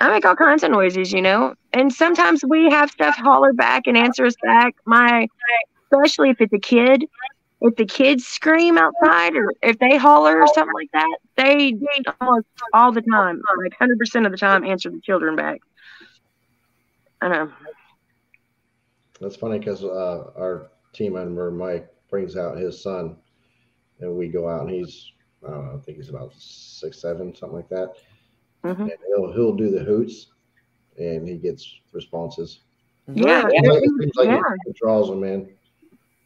I 0.00 0.10
make 0.10 0.24
all 0.24 0.36
kinds 0.36 0.62
of 0.62 0.70
noises. 0.70 1.12
You 1.12 1.22
know, 1.22 1.54
and 1.72 1.92
sometimes 1.92 2.42
we 2.46 2.70
have 2.70 2.90
stuff 2.90 3.16
holler 3.16 3.52
back 3.52 3.86
and 3.86 3.96
answer 3.96 4.24
us 4.26 4.34
back. 4.42 4.74
My, 4.86 5.26
especially 5.92 6.30
if 6.30 6.40
it's 6.40 6.52
a 6.52 6.58
kid. 6.58 7.04
If 7.64 7.76
the 7.76 7.86
kids 7.86 8.26
scream 8.26 8.76
outside 8.76 9.36
or 9.36 9.52
if 9.62 9.78
they 9.78 9.96
holler 9.96 10.40
or 10.40 10.48
something 10.48 10.74
like 10.74 10.90
that, 10.94 11.18
they 11.36 11.74
almost 12.20 12.46
all 12.72 12.90
the 12.90 13.02
time, 13.02 13.40
like 13.62 13.72
hundred 13.78 14.00
percent 14.00 14.26
of 14.26 14.32
the 14.32 14.38
time, 14.38 14.64
answer 14.64 14.90
the 14.90 15.00
children 15.00 15.36
back. 15.36 15.60
I 17.20 17.28
know. 17.28 17.52
That's 19.20 19.36
funny 19.36 19.60
because 19.60 19.84
uh, 19.84 20.32
our 20.36 20.72
team 20.92 21.12
member 21.12 21.52
Mike 21.52 21.88
brings 22.10 22.36
out 22.36 22.58
his 22.58 22.82
son, 22.82 23.16
and 24.00 24.16
we 24.16 24.26
go 24.26 24.48
out 24.48 24.62
and 24.62 24.70
he's 24.70 25.12
I 25.46 25.50
don't 25.50 25.66
know, 25.66 25.76
I 25.76 25.80
think 25.84 25.98
he's 25.98 26.08
about 26.08 26.32
six 26.34 27.00
seven 27.00 27.32
something 27.34 27.56
like 27.56 27.68
that, 27.68 27.94
Mhm. 28.64 28.90
and 28.90 28.98
he'll 29.08 29.32
he'll 29.32 29.54
do 29.56 29.70
the 29.70 29.82
hoots, 29.84 30.28
and 30.98 31.26
he 31.26 31.36
gets 31.36 31.80
responses. 31.92 32.60
Yeah, 33.14 33.42
It 33.48 33.98
seems 33.98 34.12
like 34.16 34.28
yeah. 34.28 34.40
it 34.66 34.76
draws 34.76 35.08
them 35.08 35.24
in. 35.24 35.48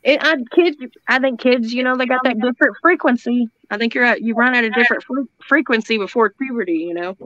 It, 0.03 0.19
I, 0.23 0.37
kids, 0.55 0.77
I 1.09 1.19
think 1.19 1.41
kids, 1.41 1.73
you 1.73 1.83
know, 1.83 1.97
they 1.97 2.07
got 2.07 2.23
that 2.25 2.39
different 2.41 2.77
frequency. 2.81 3.49
I 3.71 3.79
think 3.79 3.95
you're 3.95 4.05
at, 4.05 4.23
you 4.23 4.35
run 4.35 4.55
at 4.55 4.65
a 4.65 4.71
different 4.71 5.03
fre- 5.05 5.29
frequency 5.49 5.99
before 5.99 6.31
puberty, 6.39 6.87
you 6.89 6.95
know. 6.95 7.17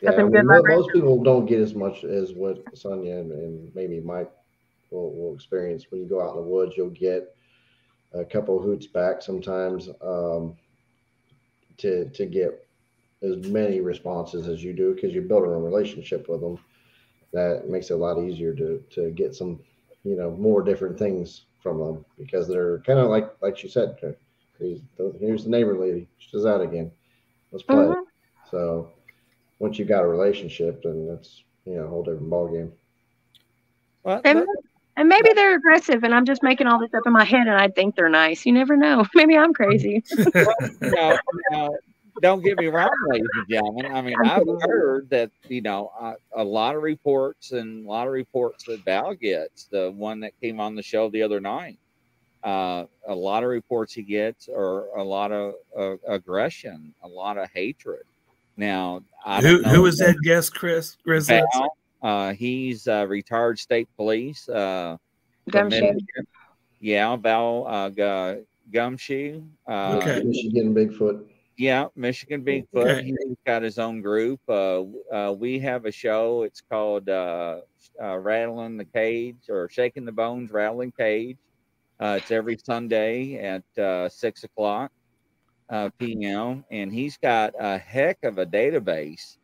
Yeah, 0.00 0.10
Nothing 0.10 0.26
I 0.26 0.28
mean, 0.28 0.32
good 0.32 0.46
mo- 0.46 0.62
vibration. 0.62 0.76
most 0.76 0.90
people 0.92 1.22
don't 1.22 1.46
get 1.46 1.60
as 1.60 1.74
much 1.74 2.04
as 2.04 2.32
what 2.34 2.58
Sonia 2.76 3.16
and, 3.18 3.32
and 3.32 3.74
maybe 3.74 4.00
Mike 4.00 4.30
will, 4.90 5.12
will 5.14 5.34
experience 5.34 5.86
when 5.90 6.00
you 6.00 6.06
go 6.08 6.20
out 6.22 6.30
in 6.30 6.36
the 6.36 6.42
woods. 6.48 6.74
You'll 6.76 6.90
get 6.90 7.34
a 8.12 8.24
couple 8.24 8.60
hoots 8.60 8.86
back 8.86 9.22
sometimes 9.22 9.88
um, 10.02 10.56
to 11.78 12.08
to 12.10 12.26
get 12.26 12.66
as 13.22 13.36
many 13.48 13.80
responses 13.80 14.48
as 14.48 14.62
you 14.62 14.72
do 14.72 14.94
because 14.94 15.12
you're 15.12 15.22
building 15.22 15.50
a 15.52 15.58
relationship 15.58 16.28
with 16.28 16.40
them. 16.40 16.58
That 17.32 17.68
makes 17.68 17.90
it 17.90 17.94
a 17.94 17.96
lot 17.96 18.18
easier 18.22 18.54
to 18.54 18.82
to 18.90 19.10
get 19.10 19.34
some 19.34 19.60
you 20.04 20.16
know 20.16 20.30
more 20.32 20.62
different 20.62 20.98
things 20.98 21.46
from 21.60 21.78
them 21.78 22.04
because 22.18 22.46
they're 22.48 22.78
kind 22.80 22.98
of 22.98 23.08
like 23.08 23.30
like 23.42 23.62
you 23.62 23.68
said. 23.68 23.96
Here's 24.58 24.80
the, 24.96 25.12
here's 25.18 25.44
the 25.44 25.50
neighbor 25.50 25.76
lady. 25.76 26.08
She's 26.18 26.46
out 26.46 26.60
again. 26.62 26.90
Let's 27.50 27.64
play. 27.64 27.86
Mhm. 27.86 28.04
So 28.50 28.90
once 29.58 29.78
you've 29.78 29.88
got 29.88 30.04
a 30.04 30.08
relationship, 30.08 30.82
then 30.82 31.06
that's 31.08 31.42
you 31.64 31.74
know 31.76 31.84
a 31.84 31.88
whole 31.88 32.02
different 32.04 32.30
ballgame. 32.30 32.70
Well, 34.04 34.20
And 34.24 34.38
let, 34.40 34.48
And 34.96 35.08
maybe 35.08 35.28
they're 35.34 35.56
aggressive, 35.56 36.04
and 36.04 36.14
I'm 36.14 36.24
just 36.24 36.42
making 36.42 36.66
all 36.68 36.78
this 36.78 36.94
up 36.94 37.02
in 37.04 37.12
my 37.12 37.24
head, 37.24 37.48
and 37.48 37.56
I 37.56 37.68
think 37.68 37.96
they're 37.96 38.08
nice. 38.08 38.46
You 38.46 38.52
never 38.52 38.76
know. 38.76 39.04
Maybe 39.14 39.36
I'm 39.36 39.52
crazy. 39.52 40.04
now, 40.80 41.18
now, 41.50 41.70
don't 42.22 42.44
get 42.44 42.58
me 42.58 42.68
wrong, 42.68 42.94
ladies 43.08 43.26
and 43.34 43.48
gentlemen. 43.48 43.86
I 43.86 44.02
mean, 44.02 44.14
I've 44.24 44.46
heard 44.62 45.10
that 45.10 45.32
you 45.48 45.62
know 45.62 45.90
uh, 45.98 46.14
a 46.36 46.44
lot 46.44 46.76
of 46.76 46.82
reports 46.82 47.50
and 47.50 47.84
a 47.84 47.88
lot 47.88 48.06
of 48.06 48.12
reports 48.12 48.64
that 48.64 48.84
Val 48.84 49.14
gets. 49.14 49.64
The 49.64 49.90
one 49.90 50.20
that 50.20 50.32
came 50.40 50.60
on 50.60 50.76
the 50.76 50.82
show 50.82 51.10
the 51.10 51.22
other 51.22 51.40
night, 51.40 51.78
uh, 52.44 52.84
a 53.08 53.14
lot 53.14 53.42
of 53.42 53.48
reports 53.48 53.92
he 53.94 54.02
gets 54.02 54.48
are 54.48 54.86
a 54.96 55.02
lot 55.02 55.32
of 55.32 55.54
uh, 55.76 55.96
aggression, 56.06 56.94
a 57.02 57.08
lot 57.08 57.36
of 57.36 57.50
hatred. 57.50 58.04
Now, 58.56 59.02
I 59.24 59.40
Who 59.40 59.54
don't 59.54 59.62
know 59.62 59.68
who 59.70 59.82
was 59.82 59.98
that 59.98 60.16
guest, 60.22 60.54
Chris? 60.54 60.96
Grizzly? 61.02 61.42
Val, 61.52 61.76
uh, 62.04 62.34
he's 62.34 62.86
uh, 62.86 63.06
retired 63.08 63.58
state 63.58 63.88
police. 63.96 64.48
Uh, 64.48 64.98
Gumshoe. 65.50 65.98
Yeah, 66.78 67.16
Val 67.16 67.66
uh, 67.66 67.88
Gu- 67.88 68.46
Gumshoe. 68.70 69.42
Uh, 69.66 69.96
Okay. 69.96 70.22
Michigan 70.22 70.74
Bigfoot. 70.74 71.24
Yeah, 71.56 71.86
Michigan 71.96 72.44
Bigfoot. 72.44 72.98
Okay. 72.98 73.04
He's 73.04 73.36
got 73.46 73.62
his 73.62 73.78
own 73.78 74.02
group. 74.02 74.40
Uh, 74.48 74.82
uh, 75.10 75.32
we 75.32 75.58
have 75.60 75.86
a 75.86 75.92
show. 75.92 76.42
It's 76.42 76.60
called 76.60 77.08
uh, 77.08 77.60
uh, 78.02 78.18
Rattling 78.18 78.76
the 78.76 78.84
Cage 78.84 79.48
or 79.48 79.68
Shaking 79.70 80.04
the 80.04 80.12
Bones, 80.12 80.50
Rattling 80.50 80.92
Cage. 80.92 81.38
Uh, 82.00 82.18
it's 82.20 82.30
every 82.30 82.58
Sunday 82.58 83.38
at 83.38 83.82
uh, 83.82 84.08
six 84.08 84.44
o'clock 84.44 84.90
uh, 85.70 85.90
p.m. 85.98 86.64
And 86.70 86.92
he's 86.92 87.16
got 87.16 87.54
a 87.58 87.78
heck 87.78 88.18
of 88.24 88.38
a 88.38 88.44
database 88.44 89.38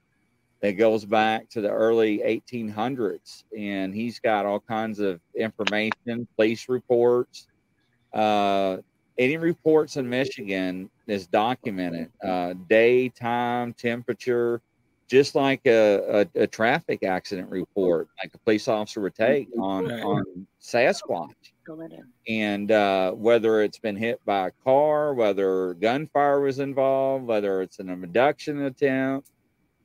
that 0.61 0.73
goes 0.73 1.05
back 1.05 1.49
to 1.51 1.61
the 1.61 1.71
early 1.71 2.19
1800s. 2.19 3.45
And 3.57 3.95
he's 3.95 4.19
got 4.21 4.47
all 4.47 4.61
kinds 4.61 4.99
of 5.01 5.21
information, 5.35 6.27
police 6.37 6.69
reports, 6.69 7.47
uh, 8.13 8.79
any 9.19 9.37
reports 9.37 9.97
in 9.97 10.09
Michigan 10.09 10.89
is 11.07 11.27
documented 11.27 12.11
uh, 12.25 12.55
day, 12.69 13.11
time, 13.11 13.75
temperature, 13.75 14.63
just 15.09 15.35
like 15.35 15.61
a, 15.67 16.27
a, 16.35 16.43
a 16.43 16.47
traffic 16.47 17.03
accident 17.03 17.51
report, 17.51 18.09
like 18.23 18.33
a 18.35 18.39
police 18.39 18.67
officer 18.67 19.01
would 19.03 19.15
take 19.15 19.49
on, 19.59 19.91
on 19.91 20.47
Sasquatch. 20.63 21.35
And 22.29 22.73
uh, 22.73 23.13
whether 23.13 23.63
it's 23.63 23.79
been 23.79 23.97
hit 23.97 24.25
by 24.25 24.49
a 24.49 24.51
car, 24.65 25.13
whether 25.13 25.75
gunfire 25.75 26.41
was 26.41 26.59
involved, 26.59 27.27
whether 27.27 27.61
it's 27.61 27.79
an 27.79 27.91
abduction 27.91 28.63
attempt, 28.63 29.29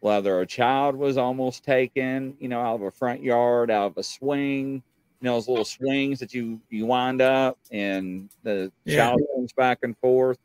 whether 0.06 0.40
a 0.40 0.46
child 0.46 0.96
was 0.96 1.18
almost 1.18 1.64
taken, 1.64 2.38
you 2.40 2.48
know, 2.48 2.62
out 2.62 2.76
of 2.76 2.84
a 2.84 2.92
front 2.92 3.24
yard, 3.24 3.72
out 3.72 3.88
of 3.88 3.98
a 3.98 4.04
swing, 4.04 4.74
you 5.20 5.26
know, 5.26 5.34
those 5.34 5.48
little 5.48 5.66
swings 5.66 6.20
that 6.20 6.32
you 6.32 6.62
you 6.70 6.86
wind 6.86 7.22
up 7.24 7.58
and 7.72 8.30
the 8.44 8.72
Yeah. 8.86 9.08
child 9.08 9.22
comes 9.34 9.52
back 9.54 9.80
and 9.82 9.98
forth. 9.98 10.38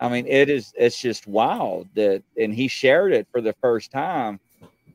I 0.00 0.10
mean, 0.10 0.26
it 0.26 0.50
is 0.50 0.70
it's 0.76 1.00
just 1.00 1.26
wild 1.26 1.88
that 1.94 2.22
and 2.36 2.52
he 2.52 2.68
shared 2.68 3.14
it 3.14 3.26
for 3.32 3.40
the 3.40 3.54
first 3.62 3.90
time 3.90 4.38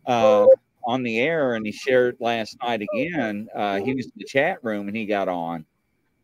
uh 0.05 0.45
on 0.85 1.01
the 1.01 1.19
air 1.19 1.55
and 1.55 1.65
he 1.65 1.71
shared 1.71 2.13
it 2.13 2.21
last 2.21 2.57
night 2.61 2.83
again. 2.83 3.49
Uh 3.55 3.79
he 3.79 3.95
was 3.95 4.05
in 4.05 4.11
the 4.17 4.25
chat 4.25 4.63
room 4.63 4.87
and 4.87 4.95
he 4.95 5.07
got 5.07 5.29
on 5.29 5.65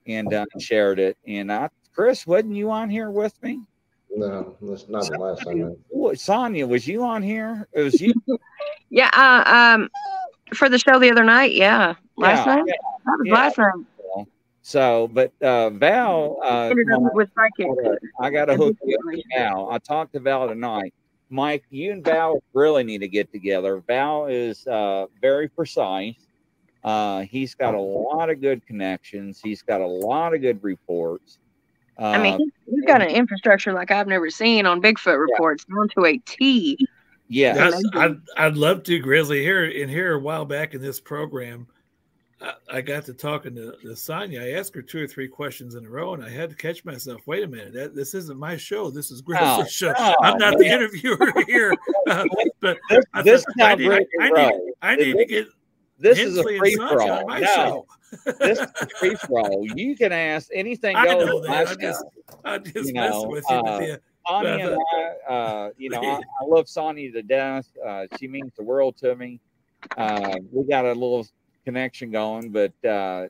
and 0.06 0.32
uh, 0.32 0.46
shared 0.60 1.00
it. 1.00 1.18
And 1.26 1.52
I 1.52 1.68
Chris, 1.96 2.28
wasn't 2.28 2.54
you 2.54 2.70
on 2.70 2.92
here 2.92 3.10
with 3.10 3.34
me? 3.42 3.60
No, 4.18 4.56
that's 4.62 4.88
not 4.90 5.04
the 5.10 5.18
last 5.20 5.44
time. 5.44 5.64
I- 5.64 5.76
What, 5.90 6.20
Sonia, 6.20 6.66
was 6.66 6.88
you 6.88 7.04
on 7.04 7.22
here? 7.22 7.68
It 7.74 7.82
was 7.82 8.02
you. 8.02 8.14
Yeah. 8.90 9.10
Uh, 9.14 9.44
um, 9.54 9.90
for 10.56 10.70
the 10.70 10.80
show 10.80 10.98
the 10.98 11.12
other 11.12 11.26
night. 11.26 11.52
Yeah. 11.52 11.96
Last 12.16 12.46
Yeah, 12.48 12.56
night. 12.56 12.64
yeah, 12.68 12.74
That 13.06 13.18
was 13.20 13.28
yeah. 13.28 13.34
last 13.34 13.58
night. 13.58 14.26
So, 14.62 15.10
but 15.14 15.32
uh, 15.42 15.70
Val, 15.72 16.40
uh, 16.44 16.70
Ended 16.70 16.90
up 16.94 17.02
with 17.14 17.30
psychic. 17.36 17.68
I 18.20 18.30
got 18.30 18.46
to 18.46 18.56
hook 18.56 18.76
you 18.84 18.98
up 18.98 19.20
Val. 19.38 19.70
I 19.72 19.78
talked 19.78 20.14
to 20.14 20.20
Val 20.20 20.48
tonight. 20.48 20.94
Mike, 21.30 21.64
you 21.70 21.92
and 21.92 22.04
Val 22.04 22.42
really 22.54 22.84
need 22.86 23.00
to 23.00 23.08
get 23.10 23.32
together. 23.32 23.84
Val 23.88 24.28
is 24.28 24.66
uh, 24.68 25.08
very 25.22 25.48
precise. 25.50 26.16
Uh, 26.84 27.22
he's 27.22 27.54
got 27.56 27.76
a 27.76 27.80
lot 27.80 28.30
of 28.30 28.40
good 28.42 28.66
connections. 28.66 29.42
He's 29.44 29.62
got 29.62 29.82
a 29.82 29.88
lot 29.88 30.34
of 30.34 30.42
good 30.42 30.64
reports. 30.64 31.40
Uh, 32.00 32.06
I 32.06 32.22
mean, 32.22 32.38
he's, 32.38 32.52
he's 32.76 32.86
got 32.86 33.02
an 33.02 33.10
infrastructure 33.10 33.74
like 33.74 33.92
I've 33.92 34.08
never 34.08 34.30
seen 34.30 34.66
on 34.66 34.82
Bigfoot 34.82 35.20
reports 35.20 35.66
down 35.66 35.88
to 35.98 36.06
a 36.06 36.18
T. 36.20 36.78
yeah, 37.28 37.54
That's, 37.54 37.84
I'd, 37.96 38.18
I'd 38.38 38.58
love 38.58 38.84
to, 38.84 39.00
Grizzly. 39.00 39.42
Here 39.42 39.66
in 39.66 39.90
here 39.90 40.14
a 40.14 40.20
while 40.20 40.46
back 40.46 40.74
in 40.76 40.82
this 40.82 41.00
program, 41.00 41.66
I, 42.40 42.54
I 42.72 42.82
got 42.82 43.06
to 43.06 43.14
talking 43.16 43.56
to, 43.56 43.74
to 43.82 43.96
Sonia. 43.96 44.44
I 44.44 44.52
asked 44.60 44.76
her 44.76 44.84
two 44.84 45.04
or 45.04 45.08
three 45.08 45.28
questions 45.28 45.74
in 45.74 45.86
a 45.88 45.90
row, 45.90 46.14
and 46.14 46.24
I 46.24 46.30
had 46.30 46.52
to 46.52 46.56
catch 46.56 46.86
myself. 46.86 47.22
Wait 47.26 47.44
a 47.44 47.48
minute, 47.48 47.74
that, 47.74 47.96
this 47.96 48.14
isn't 48.14 48.38
my 48.38 48.58
show. 48.58 48.92
This 48.92 49.10
is 49.10 49.22
Grizzly's 49.22 49.66
Oh, 49.66 49.66
show. 49.66 49.94
no, 49.98 50.16
I'm 50.22 50.38
not 50.38 50.58
the 50.60 50.66
interviewer 50.68 51.34
here. 51.48 51.74
Uh, 52.08 52.24
but 52.62 52.78
this, 52.90 53.04
I 53.14 53.22
this 53.22 53.44
thought, 53.60 53.82
is 53.82 53.88
how 53.88 53.92
I 53.92 54.00
need, 54.00 54.08
I 54.22 54.30
need. 54.30 54.54
I 54.82 54.96
need 54.96 55.18
to 55.18 55.26
get 55.26 55.48
This 56.00 56.20
is 56.20 56.38
a 56.38 56.44
free 56.44 56.76
for 56.76 57.02
all. 57.02 57.28
No, 57.28 57.86
this 58.40 58.60
is 58.60 58.68
a 58.82 58.88
free 59.00 59.16
for 59.16 59.42
all. 59.42 59.66
You 59.76 59.96
can 59.96 60.12
ask 60.12 60.50
anything 60.54 60.96
I 60.96 61.06
goes. 61.06 61.26
know 61.26 61.42
that. 61.42 61.68
I 61.68 61.76
just, 61.76 62.06
I 62.46 62.58
just 62.60 62.88
you 62.88 62.94
know, 62.94 63.24
with 63.24 63.46
you. 63.50 63.56
uh. 63.56 63.98
Sonia 64.28 64.72
and 64.72 64.82
I, 65.30 65.34
uh, 65.34 65.70
you 65.78 65.90
know, 65.90 66.02
I, 66.02 66.20
I 66.20 66.46
love 66.46 66.68
Sonia 66.68 67.12
to 67.14 67.22
death. 67.22 67.68
Uh, 67.86 68.06
she 68.20 68.28
means 68.28 68.52
the 68.58 68.64
world 68.64 68.98
to 68.98 69.16
me. 69.16 69.40
Uh, 69.96 70.36
we 70.52 70.64
got 70.66 70.86
a 70.86 70.90
little 70.90 71.26
connection 71.66 72.12
going, 72.12 72.50
but 72.52 72.74
uh, 72.86 73.28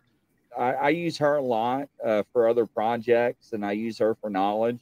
I, 0.57 0.73
I 0.73 0.89
use 0.89 1.17
her 1.17 1.35
a 1.35 1.41
lot 1.41 1.87
uh, 2.03 2.23
for 2.31 2.47
other 2.47 2.65
projects, 2.65 3.53
and 3.53 3.65
I 3.65 3.73
use 3.73 3.99
her 3.99 4.15
for 4.15 4.29
knowledge. 4.29 4.79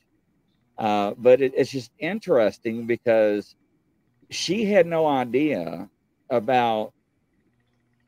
Uh, 0.78 1.14
but 1.18 1.41
it, 1.41 1.53
it's 1.56 1.72
just 1.72 1.91
interesting 1.99 2.86
because 2.86 3.56
she 4.30 4.66
had 4.66 4.88
no 4.88 5.06
idea 5.06 5.90
about 6.30 6.94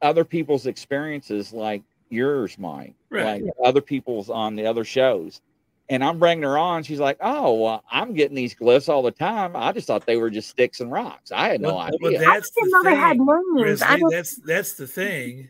other 0.01 0.23
people's 0.25 0.65
experiences 0.67 1.53
like 1.53 1.83
yours, 2.09 2.57
Mike, 2.57 2.95
Right. 3.09 3.43
like 3.43 3.53
other 3.63 3.81
people's 3.81 4.29
on 4.29 4.55
the 4.55 4.65
other 4.65 4.83
shows. 4.83 5.41
And 5.89 6.03
I'm 6.03 6.19
bringing 6.19 6.43
her 6.43 6.57
on. 6.57 6.83
She's 6.83 6.99
like, 6.99 7.17
"Oh, 7.21 7.53
well, 7.53 7.83
I'm 7.89 8.13
getting 8.13 8.35
these 8.35 8.53
glyphs 8.53 8.89
all 8.89 9.01
the 9.01 9.11
time. 9.11 9.55
I 9.55 9.71
just 9.71 9.87
thought 9.87 10.05
they 10.05 10.17
were 10.17 10.29
just 10.29 10.49
sticks 10.49 10.81
and 10.81 10.91
rocks. 10.91 11.31
I 11.31 11.47
had 11.47 11.61
no 11.61 11.69
Well, 11.75 11.89
well, 12.01 12.11
idea." 12.13 12.19
that's 12.27 12.49
didn't 12.51 12.71
the 12.71 12.77
know 12.77 12.83
they 12.83 12.95
had 12.95 13.17
thing, 13.17 13.25
names. 13.53 13.81
I 13.81 13.99
That's 14.09 14.35
that's 14.35 14.73
the 14.73 14.85
thing. 14.87 15.49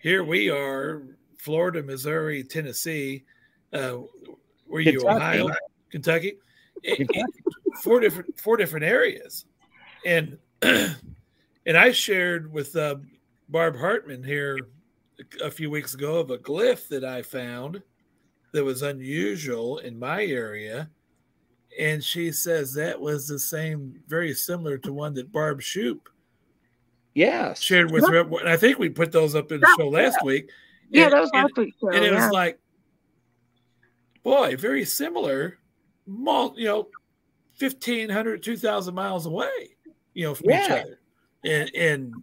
Here 0.00 0.22
we 0.22 0.48
are, 0.48 1.02
Florida, 1.38 1.82
Missouri, 1.82 2.44
Tennessee. 2.44 3.24
Uh, 3.72 3.98
were 4.68 4.78
you 4.80 5.00
Kentucky. 5.00 5.16
Ohio, 5.40 5.48
Kentucky? 5.90 6.34
Eh, 6.84 7.04
Four 7.82 7.98
different 7.98 8.38
four 8.38 8.56
different 8.56 8.84
areas, 8.84 9.46
and 10.06 10.38
and 10.62 11.76
I 11.76 11.90
shared 11.90 12.52
with 12.52 12.76
uh, 12.76 12.96
Barb 13.48 13.76
Hartman 13.76 14.22
here 14.22 14.58
a 15.42 15.50
few 15.50 15.70
weeks 15.70 15.94
ago 15.94 16.18
of 16.18 16.30
a 16.30 16.38
glyph 16.38 16.88
that 16.88 17.04
I 17.04 17.22
found 17.22 17.82
that 18.52 18.64
was 18.64 18.82
unusual 18.82 19.78
in 19.78 19.98
my 19.98 20.24
area. 20.24 20.90
And 21.78 22.02
she 22.02 22.30
says 22.30 22.72
that 22.74 23.00
was 23.00 23.26
the 23.26 23.38
same, 23.38 24.00
very 24.06 24.32
similar 24.32 24.78
to 24.78 24.92
one 24.92 25.14
that 25.14 25.32
Barb 25.32 25.60
Shoop 25.60 26.08
yes, 27.14 27.60
shared 27.60 27.90
with 27.90 28.08
her. 28.08 28.20
And 28.20 28.48
I 28.48 28.56
think 28.56 28.78
we 28.78 28.88
put 28.88 29.12
those 29.12 29.34
up 29.34 29.50
in 29.52 29.60
the 29.60 29.74
show 29.78 29.88
last 29.88 30.18
week. 30.24 30.50
Yeah, 30.90 31.04
And- 31.04 31.12
that 31.12 31.20
was 31.20 31.30
and- 31.34 31.42
last 31.42 31.56
week's 31.56 31.76
show. 31.80 31.88
and 31.90 32.04
it 32.04 32.12
yeah. 32.12 32.24
was 32.24 32.32
like, 32.32 32.58
boy, 34.22 34.56
very 34.56 34.84
similar, 34.84 35.58
you 36.06 36.54
know, 36.64 36.88
1,500, 37.58 38.42
2,000 38.42 38.94
miles 38.94 39.26
away, 39.26 39.76
you 40.12 40.24
know, 40.24 40.34
from 40.34 40.50
each 40.50 40.70
other. 40.70 40.98
And, 41.44 41.70
and, 41.74 42.14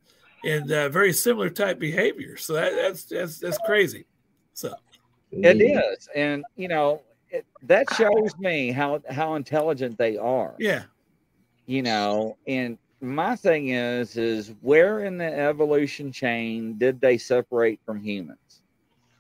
and 0.44 0.72
uh, 0.72 0.90
very 0.90 1.14
similar 1.14 1.50
type 1.50 1.80
behavior. 1.80 2.38
So 2.38 2.54
that, 2.54 2.74
that's, 2.76 3.04
that's, 3.04 3.40
that's 3.40 3.58
crazy. 3.66 4.06
So, 4.54 4.74
It 5.32 5.62
is, 5.62 6.10
and 6.14 6.44
you 6.58 6.68
know 6.68 7.02
it, 7.30 7.46
that 7.64 7.86
shows 7.94 8.38
me 8.38 8.72
how 8.72 9.02
how 9.10 9.36
intelligent 9.36 9.98
they 9.98 10.18
are. 10.18 10.56
yeah. 10.60 10.84
You 11.68 11.84
know, 11.84 12.38
and 12.48 12.78
my 13.00 13.36
thing 13.38 13.70
is, 13.70 14.18
is 14.18 14.54
where 14.62 15.06
in 15.06 15.18
the 15.18 15.34
evolution 15.40 16.12
chain 16.12 16.78
did 16.78 17.00
they 17.00 17.18
separate 17.18 17.80
from 17.86 18.02
humans? 18.02 18.62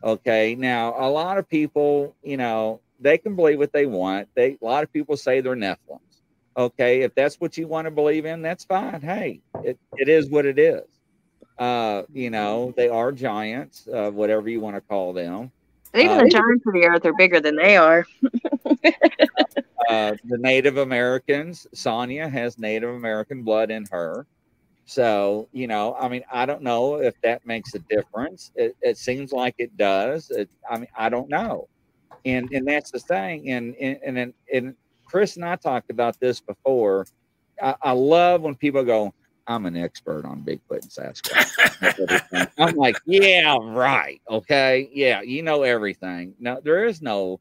Okay, 0.03 0.55
now 0.55 0.93
a 0.97 1.09
lot 1.09 1.37
of 1.37 1.47
people, 1.47 2.13
you 2.23 2.35
know, 2.35 2.81
they 2.99 3.17
can 3.17 3.35
believe 3.35 3.59
what 3.59 3.71
they 3.71 3.85
want. 3.85 4.27
They 4.35 4.57
a 4.61 4.65
lot 4.65 4.83
of 4.83 4.91
people 4.91 5.15
say 5.15 5.39
they're 5.39 5.55
Nephilims. 5.55 5.99
Okay, 6.57 7.03
if 7.03 7.15
that's 7.15 7.39
what 7.39 7.57
you 7.57 7.67
want 7.67 7.85
to 7.85 7.91
believe 7.91 8.25
in, 8.25 8.41
that's 8.41 8.65
fine. 8.65 9.01
Hey, 9.01 9.39
it, 9.63 9.79
it 9.95 10.09
is 10.09 10.29
what 10.29 10.45
it 10.45 10.59
is. 10.59 10.83
Uh, 11.61 12.01
you 12.11 12.31
know, 12.31 12.73
they 12.75 12.89
are 12.89 13.11
giants, 13.11 13.87
uh, 13.93 14.09
whatever 14.09 14.49
you 14.49 14.59
want 14.59 14.75
to 14.75 14.81
call 14.81 15.13
them. 15.13 15.51
Even 15.93 16.17
Uh, 16.17 16.23
the 16.23 16.29
giants 16.29 16.65
of 16.65 16.73
the 16.73 16.85
earth 16.85 17.05
are 17.05 17.13
bigger 17.13 17.39
than 17.39 17.55
they 17.55 17.77
are. 17.77 18.03
uh, 19.87 20.15
the 20.23 20.39
Native 20.39 20.77
Americans. 20.77 21.67
Sonia 21.71 22.27
has 22.27 22.57
Native 22.57 22.89
American 22.89 23.43
blood 23.43 23.69
in 23.69 23.85
her. 23.91 24.25
So, 24.85 25.49
you 25.51 25.67
know, 25.67 25.95
I 25.99 26.07
mean, 26.07 26.23
I 26.31 26.47
don't 26.47 26.63
know 26.63 26.95
if 26.95 27.13
that 27.21 27.45
makes 27.45 27.75
a 27.75 27.79
difference. 27.79 28.51
It, 28.55 28.75
it 28.81 28.97
seems 28.97 29.31
like 29.31 29.53
it 29.59 29.77
does. 29.77 30.31
It, 30.31 30.49
I 30.67 30.79
mean, 30.79 30.89
I 30.97 31.09
don't 31.09 31.29
know. 31.29 31.67
And 32.25 32.51
and 32.51 32.67
that's 32.67 32.89
the 32.89 32.99
thing. 32.99 33.51
And 33.51 33.75
and 33.75 34.17
and, 34.17 34.33
and 34.51 34.75
Chris 35.05 35.35
and 35.35 35.45
I 35.45 35.57
talked 35.57 35.91
about 35.91 36.19
this 36.19 36.39
before. 36.39 37.05
I, 37.61 37.75
I 37.83 37.91
love 37.91 38.41
when 38.41 38.55
people 38.55 38.83
go, 38.83 39.13
I'm 39.47 39.65
an 39.65 39.75
expert 39.75 40.25
on 40.25 40.43
Bigfoot 40.43 40.81
and 40.81 40.91
Sasquatch. 40.91 42.51
I'm 42.57 42.75
like, 42.75 42.95
yeah, 43.05 43.57
right. 43.61 44.21
Okay. 44.29 44.89
Yeah, 44.93 45.21
you 45.21 45.41
know 45.43 45.63
everything. 45.63 46.33
No, 46.39 46.59
there 46.63 46.85
is 46.85 47.01
no 47.01 47.39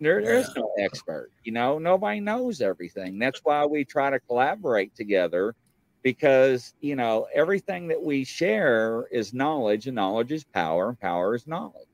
there, 0.00 0.20
there's 0.22 0.54
no 0.56 0.70
expert. 0.78 1.30
You 1.44 1.52
know, 1.52 1.78
nobody 1.78 2.20
knows 2.20 2.60
everything. 2.60 3.18
That's 3.18 3.40
why 3.44 3.64
we 3.64 3.84
try 3.84 4.10
to 4.10 4.20
collaborate 4.20 4.94
together 4.94 5.54
because, 6.02 6.74
you 6.80 6.96
know, 6.96 7.26
everything 7.34 7.88
that 7.88 8.02
we 8.02 8.24
share 8.24 9.06
is 9.10 9.32
knowledge 9.32 9.86
and 9.86 9.94
knowledge 9.96 10.32
is 10.32 10.44
power 10.44 10.90
and 10.90 11.00
power 11.00 11.34
is 11.34 11.46
knowledge. 11.46 11.88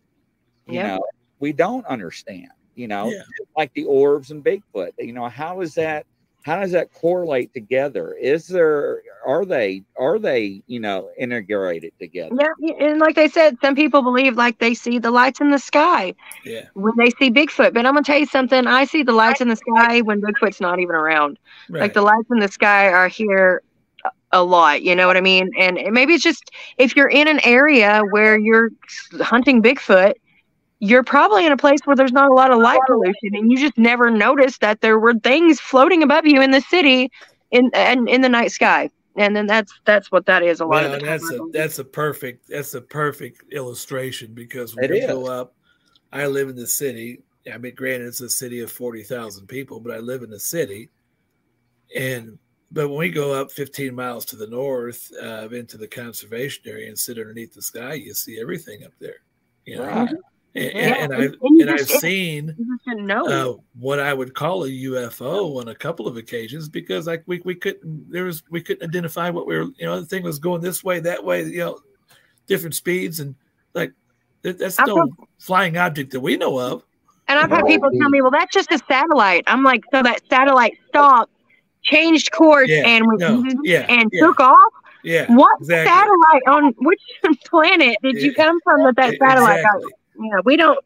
You 0.66 0.80
Yeah. 0.80 0.96
know, 0.96 1.04
we 1.38 1.52
don't 1.52 1.86
understand, 1.86 2.50
you 2.74 2.88
know, 2.88 3.10
Yeah. 3.10 3.22
like 3.56 3.72
the 3.74 3.84
orbs 3.84 4.30
and 4.32 4.44
Bigfoot. 4.44 4.92
You 4.98 5.12
know, 5.12 5.28
how 5.28 5.60
is 5.60 5.74
that 5.74 6.04
how 6.42 6.60
does 6.60 6.72
that 6.72 6.92
correlate 6.92 7.52
together? 7.54 8.14
Is 8.14 8.46
there 8.48 9.02
are 9.24 9.44
they 9.44 9.82
are 9.96 10.18
they, 10.18 10.62
you 10.66 10.80
know, 10.80 11.10
integrated 11.18 11.92
together? 11.98 12.34
Yeah, 12.60 12.74
and 12.80 12.98
like 12.98 13.14
they 13.14 13.28
said, 13.28 13.56
some 13.62 13.74
people 13.74 14.02
believe 14.02 14.36
like 14.36 14.58
they 14.58 14.74
see 14.74 14.98
the 14.98 15.10
lights 15.10 15.40
in 15.40 15.50
the 15.50 15.58
sky 15.58 16.14
Yeah. 16.44 16.66
when 16.74 16.92
they 16.96 17.10
see 17.18 17.30
Bigfoot. 17.30 17.72
But 17.74 17.86
I'm 17.86 17.94
gonna 17.94 18.02
tell 18.02 18.18
you 18.18 18.26
something. 18.26 18.66
I 18.66 18.84
see 18.84 19.02
the 19.02 19.12
lights 19.12 19.40
in 19.40 19.48
the 19.48 19.56
sky 19.56 20.00
when 20.00 20.20
Bigfoot's 20.20 20.60
not 20.60 20.80
even 20.80 20.94
around. 20.96 21.38
right. 21.68 21.82
Like 21.82 21.94
the 21.94 22.02
lights 22.02 22.28
in 22.30 22.40
the 22.40 22.48
sky 22.48 22.88
are 22.88 23.08
here 23.08 23.62
a- 24.04 24.10
a 24.32 24.42
lot. 24.42 24.82
You 24.82 24.96
know 24.96 25.06
what 25.06 25.16
I 25.16 25.20
mean? 25.20 25.50
And 25.58 25.78
maybe 25.92 26.14
it's 26.14 26.24
just 26.24 26.50
if 26.78 26.96
you're 26.96 27.08
in 27.08 27.28
an 27.28 27.40
area 27.44 28.02
where 28.10 28.36
you're 28.38 28.70
hunting 29.20 29.62
Bigfoot, 29.62 30.14
you're 30.82 31.04
probably 31.04 31.46
in 31.46 31.52
a 31.52 31.56
place 31.56 31.78
where 31.84 31.94
there's 31.94 32.12
not 32.12 32.28
a 32.28 32.34
lot 32.34 32.50
of 32.50 32.58
light 32.58 32.80
pollution, 32.88 33.36
and 33.36 33.52
you 33.52 33.56
just 33.56 33.78
never 33.78 34.10
noticed 34.10 34.60
that 34.62 34.80
there 34.80 34.98
were 34.98 35.14
things 35.14 35.60
floating 35.60 36.02
above 36.02 36.26
you 36.26 36.42
in 36.42 36.50
the 36.50 36.60
city 36.60 37.08
in 37.52 37.70
and 37.72 38.08
in 38.08 38.20
the 38.20 38.28
night 38.28 38.50
sky. 38.50 38.90
And 39.16 39.36
then 39.36 39.46
that's 39.46 39.72
that's 39.86 40.10
what 40.10 40.26
that 40.26 40.42
is 40.42 40.58
a 40.58 40.66
lot 40.66 40.82
Well, 40.82 40.94
of 40.94 41.00
the 41.00 41.06
that's 41.06 41.30
time. 41.30 41.40
a 41.40 41.52
that's 41.52 41.78
a 41.78 41.84
perfect 41.84 42.48
that's 42.48 42.74
a 42.74 42.80
perfect 42.80 43.44
illustration 43.52 44.34
because 44.34 44.74
when 44.74 44.86
It 44.86 44.90
we 44.90 44.98
is. 44.98 45.06
go 45.06 45.26
up, 45.26 45.54
I 46.12 46.26
live 46.26 46.48
in 46.48 46.56
the 46.56 46.66
city. 46.66 47.22
I 47.52 47.58
mean, 47.58 47.76
granted, 47.76 48.08
it's 48.08 48.20
a 48.20 48.28
city 48.28 48.58
of 48.58 48.72
forty 48.72 49.04
thousand 49.04 49.46
people, 49.46 49.78
but 49.78 49.94
I 49.94 49.98
live 49.98 50.24
in 50.24 50.30
the 50.30 50.40
city, 50.40 50.90
and 51.96 52.40
but 52.72 52.88
when 52.88 52.98
we 52.98 53.10
go 53.10 53.32
up 53.32 53.52
fifteen 53.52 53.94
miles 53.94 54.24
to 54.26 54.36
the 54.36 54.48
north 54.48 55.08
uh, 55.22 55.48
into 55.50 55.76
the 55.76 55.86
conservation 55.86 56.64
area 56.66 56.88
and 56.88 56.98
sit 56.98 57.18
underneath 57.18 57.54
the 57.54 57.62
sky, 57.62 57.94
you 57.94 58.14
see 58.14 58.40
everything 58.40 58.82
up 58.84 58.94
there. 58.98 59.18
You 59.64 59.76
know, 59.76 59.84
Right. 59.84 60.08
And, 60.54 60.64
Yeah, 60.64 60.80
and, 61.04 61.12
and- 61.12 61.22
I've 61.22 61.34
and 61.42 61.70
I've 61.70 61.88
seen 61.88 62.54
You 62.58 62.66
just 62.76 62.84
didn't 62.86 63.06
know. 63.06 63.26
uh, 63.26 63.56
what 63.78 64.00
I 64.00 64.12
would 64.12 64.34
call 64.34 64.64
a 64.64 64.68
UFO 64.68 65.60
on 65.60 65.68
a 65.68 65.74
couple 65.74 66.06
of 66.06 66.16
occasions 66.16 66.68
because 66.68 67.06
like 67.06 67.22
we, 67.26 67.40
we 67.44 67.54
couldn't 67.54 68.10
there 68.10 68.24
was 68.24 68.42
we 68.50 68.60
couldn't 68.60 68.86
identify 68.88 69.30
what 69.30 69.46
we 69.46 69.56
were 69.56 69.64
you 69.78 69.86
know 69.86 70.00
the 70.00 70.06
thing 70.06 70.22
was 70.22 70.38
going 70.38 70.60
this 70.60 70.82
way 70.84 71.00
that 71.00 71.24
way 71.24 71.44
you 71.44 71.58
know 71.58 71.78
different 72.46 72.74
speeds 72.74 73.20
and 73.20 73.34
like 73.74 73.92
that, 74.42 74.58
that's 74.58 74.78
no 74.80 75.06
got- 75.06 75.08
flying 75.38 75.76
object 75.76 76.10
that 76.12 76.20
we 76.20 76.36
know 76.36 76.58
of. 76.58 76.84
And 77.28 77.38
I've 77.38 77.50
had 77.50 77.64
people 77.66 77.88
tell 77.92 78.10
me, 78.10 78.20
"Well, 78.20 78.32
that's 78.32 78.52
just 78.52 78.70
a 78.72 78.78
satellite." 78.88 79.44
I'm 79.46 79.62
like, 79.62 79.82
"So 79.92 80.02
that 80.02 80.20
satellite 80.28 80.76
stopped, 80.88 81.32
changed 81.82 82.30
course, 82.32 82.68
Yeah, 82.68 82.82
and 82.84 83.06
went 83.06 83.20
no, 83.20 83.44
yeah, 83.62 83.86
and 83.88 84.10
yeah. 84.12 84.20
took 84.26 84.40
off." 84.40 84.72
Yeah, 85.04 85.32
What 85.32 85.56
exactly. 85.60 85.88
satellite 85.88 86.42
on 86.48 86.74
which 86.78 87.00
planet 87.46 87.96
did 88.02 88.16
you 88.20 88.34
come 88.34 88.58
from 88.64 88.82
with 88.84 88.96
that 88.96 89.14
satellite 89.18 89.60
exactly. 89.60 89.92
Yeah, 90.18 90.40
we 90.44 90.56
don't. 90.56 90.78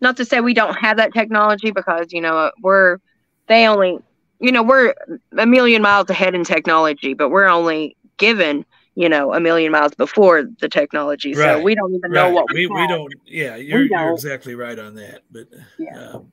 Not 0.00 0.16
to 0.18 0.24
say 0.24 0.40
we 0.40 0.54
don't 0.54 0.74
have 0.74 0.98
that 0.98 1.12
technology 1.12 1.70
because 1.70 2.12
you 2.12 2.20
know 2.20 2.50
we're 2.62 2.98
they 3.46 3.66
only 3.66 3.98
you 4.40 4.52
know 4.52 4.62
we're 4.62 4.94
a 5.36 5.46
million 5.46 5.82
miles 5.82 6.08
ahead 6.10 6.34
in 6.34 6.44
technology, 6.44 7.14
but 7.14 7.30
we're 7.30 7.48
only 7.48 7.96
given 8.16 8.64
you 8.94 9.08
know 9.08 9.32
a 9.32 9.40
million 9.40 9.72
miles 9.72 9.94
before 9.94 10.44
the 10.60 10.68
technology, 10.68 11.34
so 11.34 11.60
we 11.60 11.74
don't 11.74 11.94
even 11.94 12.12
know 12.12 12.30
what 12.30 12.52
we 12.52 12.66
we, 12.66 12.74
we 12.74 12.86
don't. 12.86 13.12
Yeah, 13.26 13.56
you're, 13.56 13.80
you're 13.80 13.88
don't. 13.88 14.14
exactly 14.14 14.54
right 14.54 14.78
on 14.78 14.94
that. 14.96 15.22
But 15.30 15.48
um, 15.96 16.32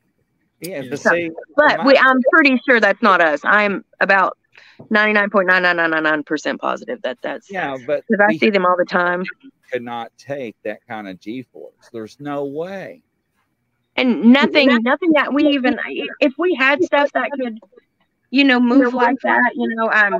Yeah, 0.59 0.81
but 0.81 1.03
know. 1.05 1.11
see, 1.11 1.31
But 1.55 1.85
we, 1.85 1.97
I'm 1.97 2.19
pretty 2.31 2.59
sure 2.67 2.79
that's 2.79 3.01
not 3.01 3.21
us. 3.21 3.41
I'm 3.43 3.83
about 3.99 4.37
99.9999% 4.91 6.59
positive 6.59 7.01
that 7.03 7.17
that's 7.21 7.49
yeah, 7.49 7.77
but 7.85 8.03
because 8.07 8.25
I 8.27 8.35
see 8.37 8.49
them 8.49 8.65
all 8.65 8.75
the 8.77 8.85
time. 8.85 9.23
Could 9.71 9.83
not 9.83 10.11
take 10.17 10.55
that 10.63 10.85
kind 10.87 11.07
of 11.07 11.19
G 11.19 11.43
force. 11.43 11.89
There's 11.91 12.19
no 12.19 12.45
way. 12.45 13.01
And 13.95 14.25
nothing, 14.25 14.69
nothing 14.83 15.11
that 15.13 15.33
we 15.33 15.47
even, 15.49 15.79
if 16.19 16.33
we 16.37 16.53
had 16.55 16.83
stuff 16.83 17.11
that 17.13 17.29
could, 17.31 17.59
you 18.29 18.43
know, 18.43 18.59
move 18.59 18.93
like 18.93 19.17
that, 19.23 19.51
you 19.55 19.73
know, 19.75 19.89
um, 19.89 20.19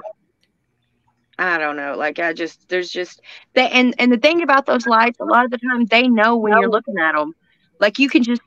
I 1.38 1.58
don't 1.58 1.76
know. 1.76 1.96
Like 1.98 2.20
I 2.20 2.32
just, 2.32 2.70
there's 2.70 2.90
just 2.90 3.22
that, 3.56 3.74
and 3.74 3.94
and 4.00 4.12
the 4.12 4.18
thing 4.18 4.42
about 4.42 4.66
those 4.66 4.88
lights, 4.88 5.20
a 5.20 5.26
lot 5.26 5.44
of 5.44 5.52
the 5.52 5.58
time 5.58 5.86
they 5.86 6.08
know 6.08 6.38
when 6.38 6.54
you're 6.54 6.70
looking 6.70 6.98
at 6.98 7.14
them. 7.14 7.34
Like 7.80 8.00
you 8.00 8.10
can 8.10 8.24
just, 8.24 8.42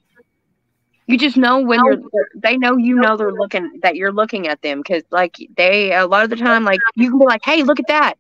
you 1.06 1.18
just 1.18 1.36
know 1.36 1.60
when 1.60 1.84
you're. 1.84 1.98
They 2.34 2.56
know 2.56 2.78
you 2.78 2.94
know 2.94 3.18
they're 3.18 3.32
looking 3.32 3.80
that 3.82 3.96
you're 3.96 4.12
looking 4.12 4.48
at 4.48 4.62
them 4.62 4.78
because 4.78 5.02
like 5.10 5.36
they 5.56 5.92
a 5.92 6.06
lot 6.06 6.24
of 6.24 6.30
the 6.30 6.36
time 6.36 6.64
like 6.64 6.80
you 6.94 7.10
can 7.10 7.18
be 7.18 7.26
like, 7.26 7.44
hey, 7.44 7.62
look 7.62 7.78
at 7.78 7.88
that, 7.88 8.14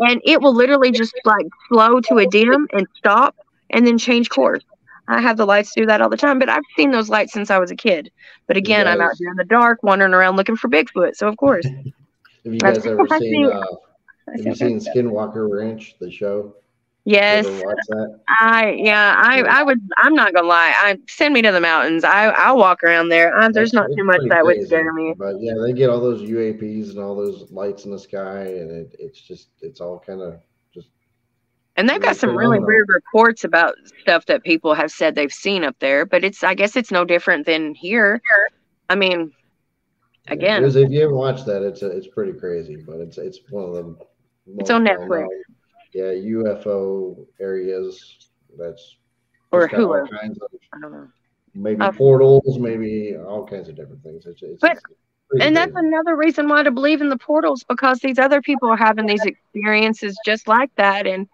and 0.00 0.20
it 0.24 0.40
will 0.40 0.54
literally 0.54 0.90
just 0.90 1.14
like 1.24 1.46
slow 1.68 2.00
to 2.00 2.18
a 2.18 2.26
dim 2.26 2.66
and 2.72 2.86
stop 2.96 3.36
and 3.70 3.86
then 3.86 3.98
change 3.98 4.28
course. 4.30 4.62
I 5.06 5.20
have 5.20 5.36
the 5.36 5.44
lights 5.46 5.72
do 5.76 5.84
that 5.86 6.00
all 6.00 6.08
the 6.08 6.16
time, 6.16 6.38
but 6.38 6.48
I've 6.48 6.62
seen 6.76 6.90
those 6.90 7.10
lights 7.10 7.32
since 7.32 7.50
I 7.50 7.58
was 7.58 7.70
a 7.70 7.76
kid. 7.76 8.10
But 8.46 8.56
again, 8.56 8.86
I'm 8.88 9.00
out 9.02 9.12
here 9.18 9.30
in 9.30 9.36
the 9.36 9.44
dark, 9.44 9.82
wandering 9.82 10.14
around 10.14 10.36
looking 10.36 10.56
for 10.56 10.68
Bigfoot. 10.68 11.14
So 11.16 11.28
of 11.28 11.36
course, 11.36 11.66
Have 12.44 12.52
you 12.52 12.58
That's- 12.58 12.84
guys 12.84 12.92
ever 12.92 13.18
seen? 13.18 13.46
Uh, 13.46 13.64
have 14.28 14.40
you 14.46 14.54
seen 14.54 14.78
Skinwalker 14.80 15.48
Ranch, 15.50 15.96
the 15.98 16.10
show? 16.10 16.54
Yes, 17.06 17.46
ever 17.46 17.62
watch? 17.66 18.08
I 18.40 18.70
yeah, 18.78 19.14
I 19.18 19.42
I 19.42 19.62
would. 19.62 19.78
I'm 19.98 20.14
not 20.14 20.32
gonna 20.32 20.48
lie. 20.48 20.72
I 20.74 20.98
send 21.06 21.34
me 21.34 21.42
to 21.42 21.52
the 21.52 21.60
mountains. 21.60 22.02
I 22.02 22.28
I'll 22.28 22.56
walk 22.56 22.82
around 22.82 23.10
there. 23.10 23.36
I, 23.36 23.48
there's 23.50 23.70
It's- 23.70 23.74
not 23.74 23.86
it's 23.90 23.96
too 23.96 24.04
much 24.04 24.22
that 24.30 24.44
would 24.44 24.66
scare 24.66 24.92
me. 24.92 25.14
But 25.16 25.34
yeah, 25.38 25.52
they 25.62 25.74
get 25.74 25.90
all 25.90 26.00
those 26.00 26.22
UAPs 26.22 26.90
and 26.90 26.98
all 26.98 27.14
those 27.14 27.50
lights 27.50 27.84
in 27.84 27.90
the 27.90 27.98
sky, 27.98 28.44
and 28.44 28.70
it, 28.70 28.96
it's 28.98 29.20
just 29.20 29.48
it's 29.60 29.82
all 29.82 29.98
kind 29.98 30.22
of 30.22 30.40
just 30.72 30.88
And 31.76 31.86
they've 31.88 32.00
got 32.00 32.16
some 32.16 32.34
really 32.34 32.58
weird 32.58 32.86
reports 32.88 33.44
about 33.44 33.74
stuff 34.00 34.24
that 34.26 34.42
people 34.42 34.72
have 34.72 34.90
said 34.90 35.14
they've 35.14 35.32
seen 35.32 35.62
up 35.62 35.76
there. 35.80 36.06
But 36.06 36.24
it's 36.24 36.42
I 36.42 36.54
guess 36.54 36.74
it's 36.74 36.90
no 36.90 37.04
different 37.04 37.44
than 37.44 37.74
here. 37.74 38.22
I 38.88 38.94
mean, 38.94 39.30
again, 40.28 40.62
Because 40.62 40.76
if 40.76 40.90
you 40.90 41.00
haven't 41.02 41.16
watched 41.16 41.44
that, 41.46 41.62
it's 41.62 41.82
it's 41.82 42.08
pretty 42.08 42.32
crazy. 42.32 42.76
But 42.76 43.00
it's 43.00 43.18
it's 43.18 43.40
one 43.50 43.64
of 43.64 43.74
the 43.74 43.96
It's 44.58 44.70
on 44.70 44.86
Netflix. 44.86 45.28
Well-known, 45.94 46.16
Yeah, 46.16 46.32
UFO 46.32 47.26
areas. 47.40 48.28
That's 48.58 48.96
Or 49.52 49.62
just 49.68 49.72
got 49.72 49.82
all 49.84 50.06
kinds 50.08 50.38
of 50.38 50.48
I 50.72 50.80
don't 50.80 50.92
know. 50.92 51.08
maybe 51.54 51.80
Uh, 51.80 51.92
portals, 51.92 52.58
maybe 52.58 53.16
all 53.16 53.46
kinds 53.46 53.68
of 53.68 53.76
different 53.76 54.02
things. 54.02 54.26
It's, 54.26 54.42
it's, 54.42 54.60
But- 54.60 54.72
it's 54.72 55.44
And 55.44 55.56
that's 55.56 55.72
crazy. 55.72 55.88
another 55.88 56.16
reason 56.16 56.48
why 56.48 56.62
to 56.62 56.70
believe 56.70 57.00
in 57.00 57.08
the 57.08 57.16
portals 57.18 57.64
because 57.68 57.98
these 57.98 58.18
other 58.18 58.40
people 58.40 58.68
are 58.70 58.76
having 58.76 59.06
these 59.06 59.24
experiences 59.24 60.16
just 60.24 60.46
like 60.48 60.70
that. 60.76 61.06
And 61.06 61.28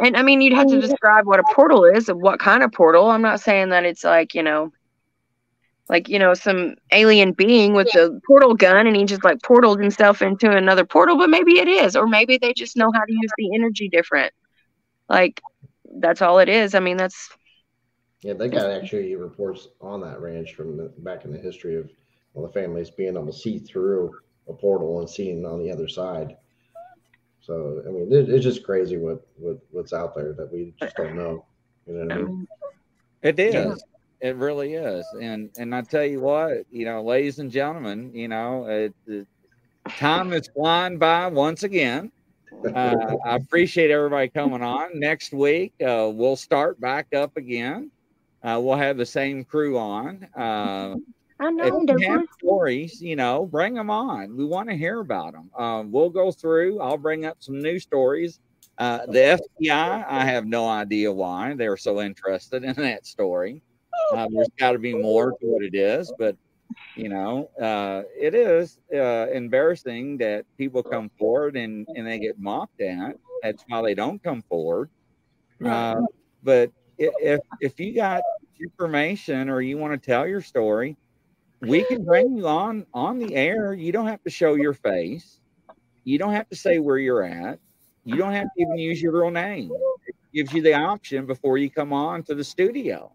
and 0.00 0.16
I 0.16 0.22
mean, 0.22 0.40
you'd 0.40 0.54
have 0.54 0.68
to 0.68 0.80
describe 0.80 1.26
what 1.26 1.40
a 1.40 1.44
portal 1.54 1.84
is 1.84 2.08
and 2.08 2.20
what 2.22 2.40
kind 2.40 2.62
of 2.62 2.72
portal. 2.72 3.10
I'm 3.10 3.20
not 3.22 3.40
saying 3.40 3.68
that 3.68 3.84
it's 3.84 4.02
like 4.04 4.34
you 4.34 4.42
know, 4.42 4.72
like 5.90 6.08
you 6.08 6.20
know, 6.20 6.34
some 6.34 6.76
alien 6.92 7.32
being 7.32 7.74
with 7.74 7.92
a 7.96 8.20
portal 8.24 8.54
gun 8.54 8.86
and 8.86 8.96
he 8.96 9.04
just 9.04 9.24
like 9.24 9.38
portaled 9.40 9.82
himself 9.82 10.22
into 10.22 10.48
another 10.48 10.84
portal. 10.84 11.18
But 11.18 11.30
maybe 11.30 11.58
it 11.58 11.66
is, 11.66 11.96
or 11.96 12.06
maybe 12.06 12.38
they 12.38 12.54
just 12.54 12.76
know 12.76 12.92
how 12.94 13.04
to 13.04 13.12
use 13.12 13.30
the 13.36 13.54
energy 13.56 13.88
different. 13.88 14.32
Like 15.08 15.42
that's 15.96 16.22
all 16.22 16.38
it 16.38 16.48
is. 16.48 16.76
I 16.76 16.80
mean, 16.80 16.96
that's 16.96 17.28
Yeah, 18.22 18.34
they 18.34 18.48
got 18.48 18.70
actually 18.70 19.16
reports 19.16 19.66
on 19.80 20.00
that 20.02 20.20
ranch 20.20 20.54
from 20.54 20.76
the, 20.76 20.92
back 20.98 21.24
in 21.24 21.32
the 21.32 21.38
history 21.38 21.74
of 21.76 21.90
well, 22.34 22.46
the 22.46 22.52
families 22.52 22.90
being 22.90 23.16
able 23.16 23.26
to 23.26 23.32
see 23.32 23.58
through 23.58 24.12
a 24.48 24.52
portal 24.52 25.00
and 25.00 25.10
seeing 25.10 25.44
on 25.44 25.58
the 25.58 25.72
other 25.72 25.88
side. 25.88 26.36
So 27.40 27.82
I 27.84 27.90
mean, 27.90 28.12
it, 28.12 28.28
it's 28.28 28.44
just 28.44 28.62
crazy 28.62 28.96
what, 28.96 29.26
what 29.34 29.58
what's 29.72 29.92
out 29.92 30.14
there 30.14 30.34
that 30.34 30.52
we 30.52 30.72
just 30.80 30.94
don't 30.94 31.16
know. 31.16 31.44
You 31.86 31.94
know 31.94 32.06
what 32.06 32.12
I 32.12 32.22
mean? 32.22 32.48
It 33.22 33.40
is. 33.40 33.54
Yeah. 33.54 33.74
It 34.20 34.36
really 34.36 34.74
is. 34.74 35.06
And 35.20 35.50
and 35.58 35.74
I 35.74 35.82
tell 35.82 36.04
you 36.04 36.20
what, 36.20 36.64
you 36.70 36.84
know, 36.84 37.02
ladies 37.02 37.38
and 37.38 37.50
gentlemen, 37.50 38.10
you 38.14 38.28
know, 38.28 38.66
it, 38.66 38.94
it, 39.06 39.26
time 39.96 40.32
is 40.32 40.48
flying 40.54 40.98
by 40.98 41.26
once 41.28 41.62
again. 41.62 42.12
Uh, 42.74 43.16
I 43.24 43.36
appreciate 43.36 43.90
everybody 43.90 44.28
coming 44.28 44.62
on. 44.62 44.98
Next 44.98 45.32
week, 45.32 45.72
uh, 45.80 46.10
we'll 46.12 46.36
start 46.36 46.78
back 46.80 47.14
up 47.14 47.36
again. 47.36 47.90
Uh, 48.42 48.60
we'll 48.62 48.76
have 48.76 48.96
the 48.96 49.06
same 49.06 49.44
crew 49.44 49.78
on. 49.78 50.26
Uh, 50.36 50.96
I 51.42 51.50
if 51.58 52.00
you 52.00 52.10
have 52.10 52.26
stories, 52.38 53.00
you 53.00 53.16
know, 53.16 53.46
bring 53.46 53.72
them 53.72 53.88
on. 53.88 54.36
We 54.36 54.44
want 54.44 54.68
to 54.68 54.76
hear 54.76 55.00
about 55.00 55.32
them. 55.32 55.50
Um, 55.56 55.90
we'll 55.90 56.10
go 56.10 56.30
through. 56.30 56.80
I'll 56.80 56.98
bring 56.98 57.24
up 57.24 57.38
some 57.40 57.62
new 57.62 57.78
stories. 57.78 58.40
Uh, 58.76 59.06
the 59.06 59.40
FBI, 59.62 60.06
I 60.06 60.24
have 60.24 60.46
no 60.46 60.68
idea 60.68 61.10
why 61.10 61.54
they're 61.54 61.78
so 61.78 62.00
interested 62.00 62.64
in 62.64 62.74
that 62.76 63.06
story. 63.06 63.62
Uh, 64.12 64.28
there's 64.32 64.48
got 64.58 64.72
to 64.72 64.78
be 64.78 64.94
more 64.94 65.30
to 65.32 65.46
what 65.46 65.62
it 65.62 65.74
is, 65.74 66.12
but 66.18 66.36
you 66.96 67.08
know, 67.08 67.50
uh, 67.60 68.02
it 68.18 68.34
is 68.34 68.78
uh, 68.94 69.28
embarrassing 69.32 70.18
that 70.18 70.44
people 70.58 70.82
come 70.82 71.10
forward 71.18 71.56
and, 71.56 71.86
and 71.94 72.06
they 72.06 72.18
get 72.18 72.38
mocked 72.38 72.80
at. 72.80 73.16
That's 73.42 73.64
why 73.68 73.82
they 73.82 73.94
don't 73.94 74.22
come 74.22 74.42
forward. 74.42 74.90
Uh, 75.64 76.00
but 76.42 76.72
if 76.98 77.40
if 77.60 77.78
you 77.80 77.94
got 77.94 78.22
information 78.60 79.48
or 79.48 79.60
you 79.60 79.78
want 79.78 79.92
to 80.00 80.06
tell 80.06 80.26
your 80.26 80.40
story, 80.40 80.96
we 81.60 81.84
can 81.84 82.04
bring 82.04 82.36
you 82.36 82.46
on 82.46 82.86
on 82.92 83.18
the 83.18 83.34
air. 83.34 83.72
You 83.74 83.92
don't 83.92 84.06
have 84.08 84.22
to 84.24 84.30
show 84.30 84.54
your 84.54 84.74
face. 84.74 85.40
You 86.04 86.18
don't 86.18 86.32
have 86.32 86.48
to 86.48 86.56
say 86.56 86.78
where 86.78 86.98
you're 86.98 87.22
at. 87.22 87.60
You 88.04 88.16
don't 88.16 88.32
have 88.32 88.44
to 88.46 88.62
even 88.62 88.78
use 88.78 89.00
your 89.00 89.12
real 89.12 89.30
name. 89.30 89.70
It 90.06 90.14
gives 90.34 90.52
you 90.52 90.62
the 90.62 90.74
option 90.74 91.26
before 91.26 91.58
you 91.58 91.70
come 91.70 91.92
on 91.92 92.22
to 92.24 92.34
the 92.34 92.44
studio. 92.44 93.12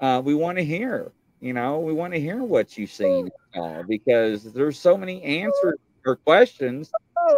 Uh, 0.00 0.22
we 0.24 0.34
want 0.34 0.58
to 0.58 0.64
hear, 0.64 1.12
you 1.40 1.52
know, 1.52 1.80
we 1.80 1.92
want 1.92 2.12
to 2.14 2.20
hear 2.20 2.42
what 2.42 2.78
you've 2.78 2.92
seen 2.92 3.30
and 3.54 3.54
saw 3.54 3.82
because 3.82 4.52
there's 4.52 4.78
so 4.78 4.96
many 4.96 5.22
answers 5.22 5.78
or 6.06 6.16
questions 6.16 6.90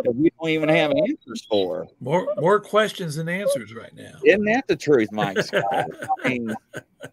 that 0.04 0.14
we 0.14 0.30
don't 0.40 0.50
even 0.50 0.68
have 0.68 0.92
answers 0.92 1.44
for. 1.48 1.86
More 2.00 2.26
more 2.36 2.60
questions 2.60 3.16
than 3.16 3.28
answers 3.28 3.74
right 3.74 3.94
now. 3.94 4.12
Isn't 4.24 4.44
that 4.44 4.66
the 4.68 4.76
truth, 4.76 5.10
Mike 5.12 5.42
Scott? 5.42 5.64
I 6.24 6.28
mean, 6.28 6.54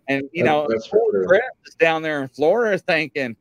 and 0.07 0.29
you 0.31 0.43
know, 0.43 0.67
That's 0.69 0.85
for. 0.85 1.01
Chris 1.25 1.41
is 1.65 1.75
down 1.75 2.01
there 2.01 2.21
in 2.21 2.27
Florida 2.29 2.77
thinking, 2.77 3.35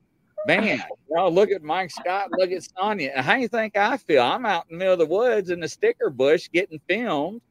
man, 0.47 0.83
you 1.09 1.17
know, 1.17 1.29
look 1.29 1.51
at 1.51 1.63
Mike 1.63 1.91
Scott, 1.91 2.31
look 2.33 2.51
at 2.51 2.63
Sonia. 2.77 3.21
How 3.21 3.35
do 3.35 3.41
you 3.41 3.49
think 3.49 3.77
I 3.77 3.97
feel? 3.97 4.23
I'm 4.23 4.47
out 4.47 4.65
in 4.71 4.77
the 4.77 4.79
middle 4.79 4.95
of 4.95 4.99
the 4.99 5.07
woods 5.07 5.51
in 5.51 5.61
the 5.61 5.69
sticker 5.69 6.11
bush 6.11 6.49
getting 6.53 6.81
filmed, 6.89 7.43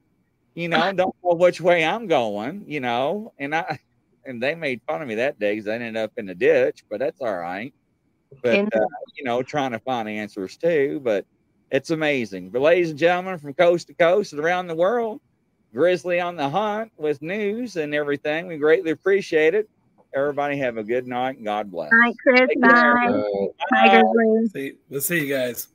you 0.55 0.67
know, 0.67 0.91
don't 0.93 1.15
know 1.23 1.35
which 1.35 1.61
way 1.61 1.85
I'm 1.85 2.07
going, 2.07 2.65
you 2.67 2.79
know, 2.79 3.33
and 3.37 3.55
I 3.55 3.79
and 4.27 4.41
they 4.41 4.53
made 4.55 4.81
fun 4.87 5.01
of 5.01 5.07
me 5.07 5.15
that 5.15 5.39
day 5.39 5.55
because 5.55 5.67
I 5.67 5.73
ended 5.75 5.97
up 5.97 6.11
in 6.17 6.25
the 6.25 6.35
ditch, 6.35 6.83
but 6.89 6.99
that's 6.99 7.21
all 7.21 7.37
right. 7.37 7.73
But 8.43 8.55
And- 8.55 8.75
uh, 8.75 8.85
you 9.15 9.23
know, 9.23 9.41
trying 9.41 9.71
to 9.71 9.79
find 9.79 10.07
answers 10.09 10.57
too, 10.57 10.99
but 11.03 11.25
it's 11.71 11.89
amazing. 11.89 12.49
But 12.49 12.61
ladies 12.61 12.89
and 12.91 12.99
gentlemen, 12.99 13.37
from 13.39 13.53
coast 13.53 13.87
to 13.87 13.93
coast 13.93 14.33
and 14.33 14.41
around 14.41 14.67
the 14.67 14.75
world, 14.75 15.21
Grizzly 15.73 16.19
on 16.21 16.35
the 16.37 16.49
hunt 16.49 16.91
with 16.97 17.21
news 17.21 17.75
and 17.75 17.93
everything. 17.93 18.47
We 18.47 18.57
greatly 18.57 18.91
appreciate 18.91 19.53
it. 19.53 19.69
Everybody 20.15 20.57
have 20.57 20.77
a 20.77 20.83
good 20.83 21.05
night 21.05 21.35
and 21.37 21.45
God 21.45 21.69
bless. 21.69 21.91
All 21.91 21.99
right, 21.99 22.15
Chris. 22.23 22.39
Take 22.47 22.63
care. 22.63 22.95
Bye. 22.95 23.07
Uh, 23.07 23.47
Bye, 23.71 24.01
Grizzly. 24.13 24.47
See, 24.71 24.77
let's 24.89 25.05
see 25.05 25.25
you 25.27 25.33
guys. 25.35 25.67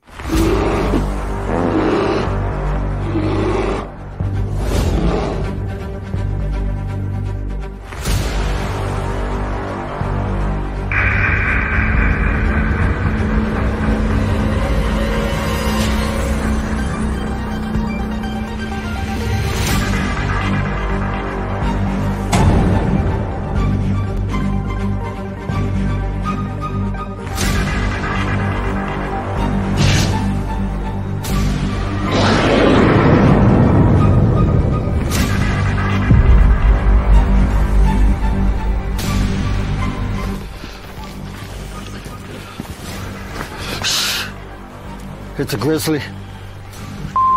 It's 45.53 45.61
a 45.61 45.65
grizzly. 45.65 45.99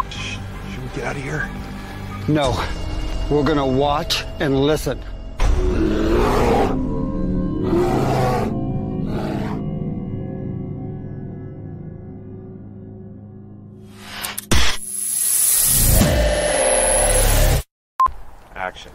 Should 0.09 0.83
we 0.83 0.89
get 0.95 1.05
out 1.05 1.17
of 1.17 1.23
here? 1.23 1.51
No. 2.29 2.59
We're 3.29 3.45
gonna 3.45 3.67
watch 3.67 4.25
and 4.41 4.59
listen. 4.59 4.99
Action. 18.55 18.93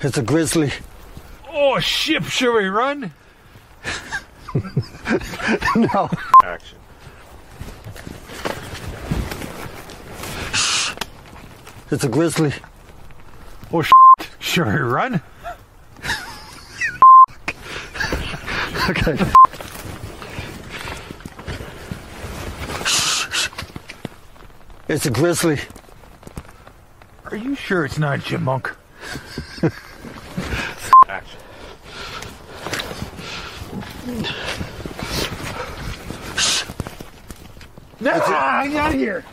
It's 0.00 0.16
a 0.16 0.22
grizzly. 0.22 0.70
Oh, 1.52 1.80
ship, 1.80 2.22
should 2.26 2.54
we 2.54 2.68
run? 2.68 3.12
No. 5.76 6.10
Action. 6.44 6.78
It's 11.90 12.04
a 12.04 12.08
grizzly. 12.08 12.52
Oh, 13.72 13.82
should 14.38 14.66
we 14.66 14.72
run? 14.72 15.22
Okay. 18.90 19.16
It's 24.88 25.06
a 25.06 25.10
grizzly. 25.10 25.60
Are 27.26 27.36
you 27.36 27.54
sure 27.54 27.84
it's 27.84 27.98
not 27.98 28.18
a 28.18 28.22
chipmunk? 28.22 28.74
No, 34.04 34.12
get 38.00 38.76
out 38.76 38.94
of 38.94 38.98
here. 38.98 39.24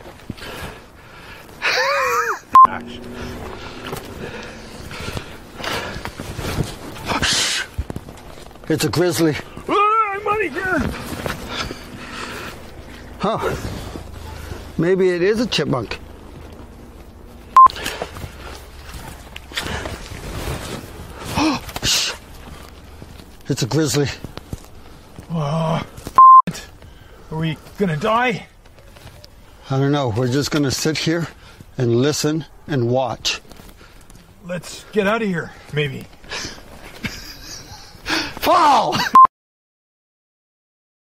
It's 8.68 8.84
a 8.84 8.88
grizzly. 8.88 9.34
Ah, 9.68 10.20
of 10.24 10.52
here. 10.52 10.78
Huh. 13.18 13.56
Maybe 14.78 15.08
it 15.10 15.22
is 15.22 15.40
a 15.40 15.46
chipmunk. 15.46 15.98
It's 23.48 23.64
a 23.64 23.66
grizzly. 23.66 24.06
Oh, 25.32 25.86
are 27.30 27.38
we 27.38 27.56
gonna 27.78 27.96
die? 27.96 28.46
I 29.70 29.78
don't 29.78 29.92
know. 29.92 30.08
We're 30.08 30.26
just 30.26 30.50
to 30.64 30.72
sit 30.72 30.98
here 30.98 31.28
and 31.78 31.94
listen 31.96 32.46
and 32.66 32.90
watch. 32.90 33.40
Let's 34.44 34.84
get 34.90 35.06
out 35.06 35.22
of 35.22 35.28
here, 35.28 35.52
maybe. 35.72 36.00
Fall! 38.40 38.96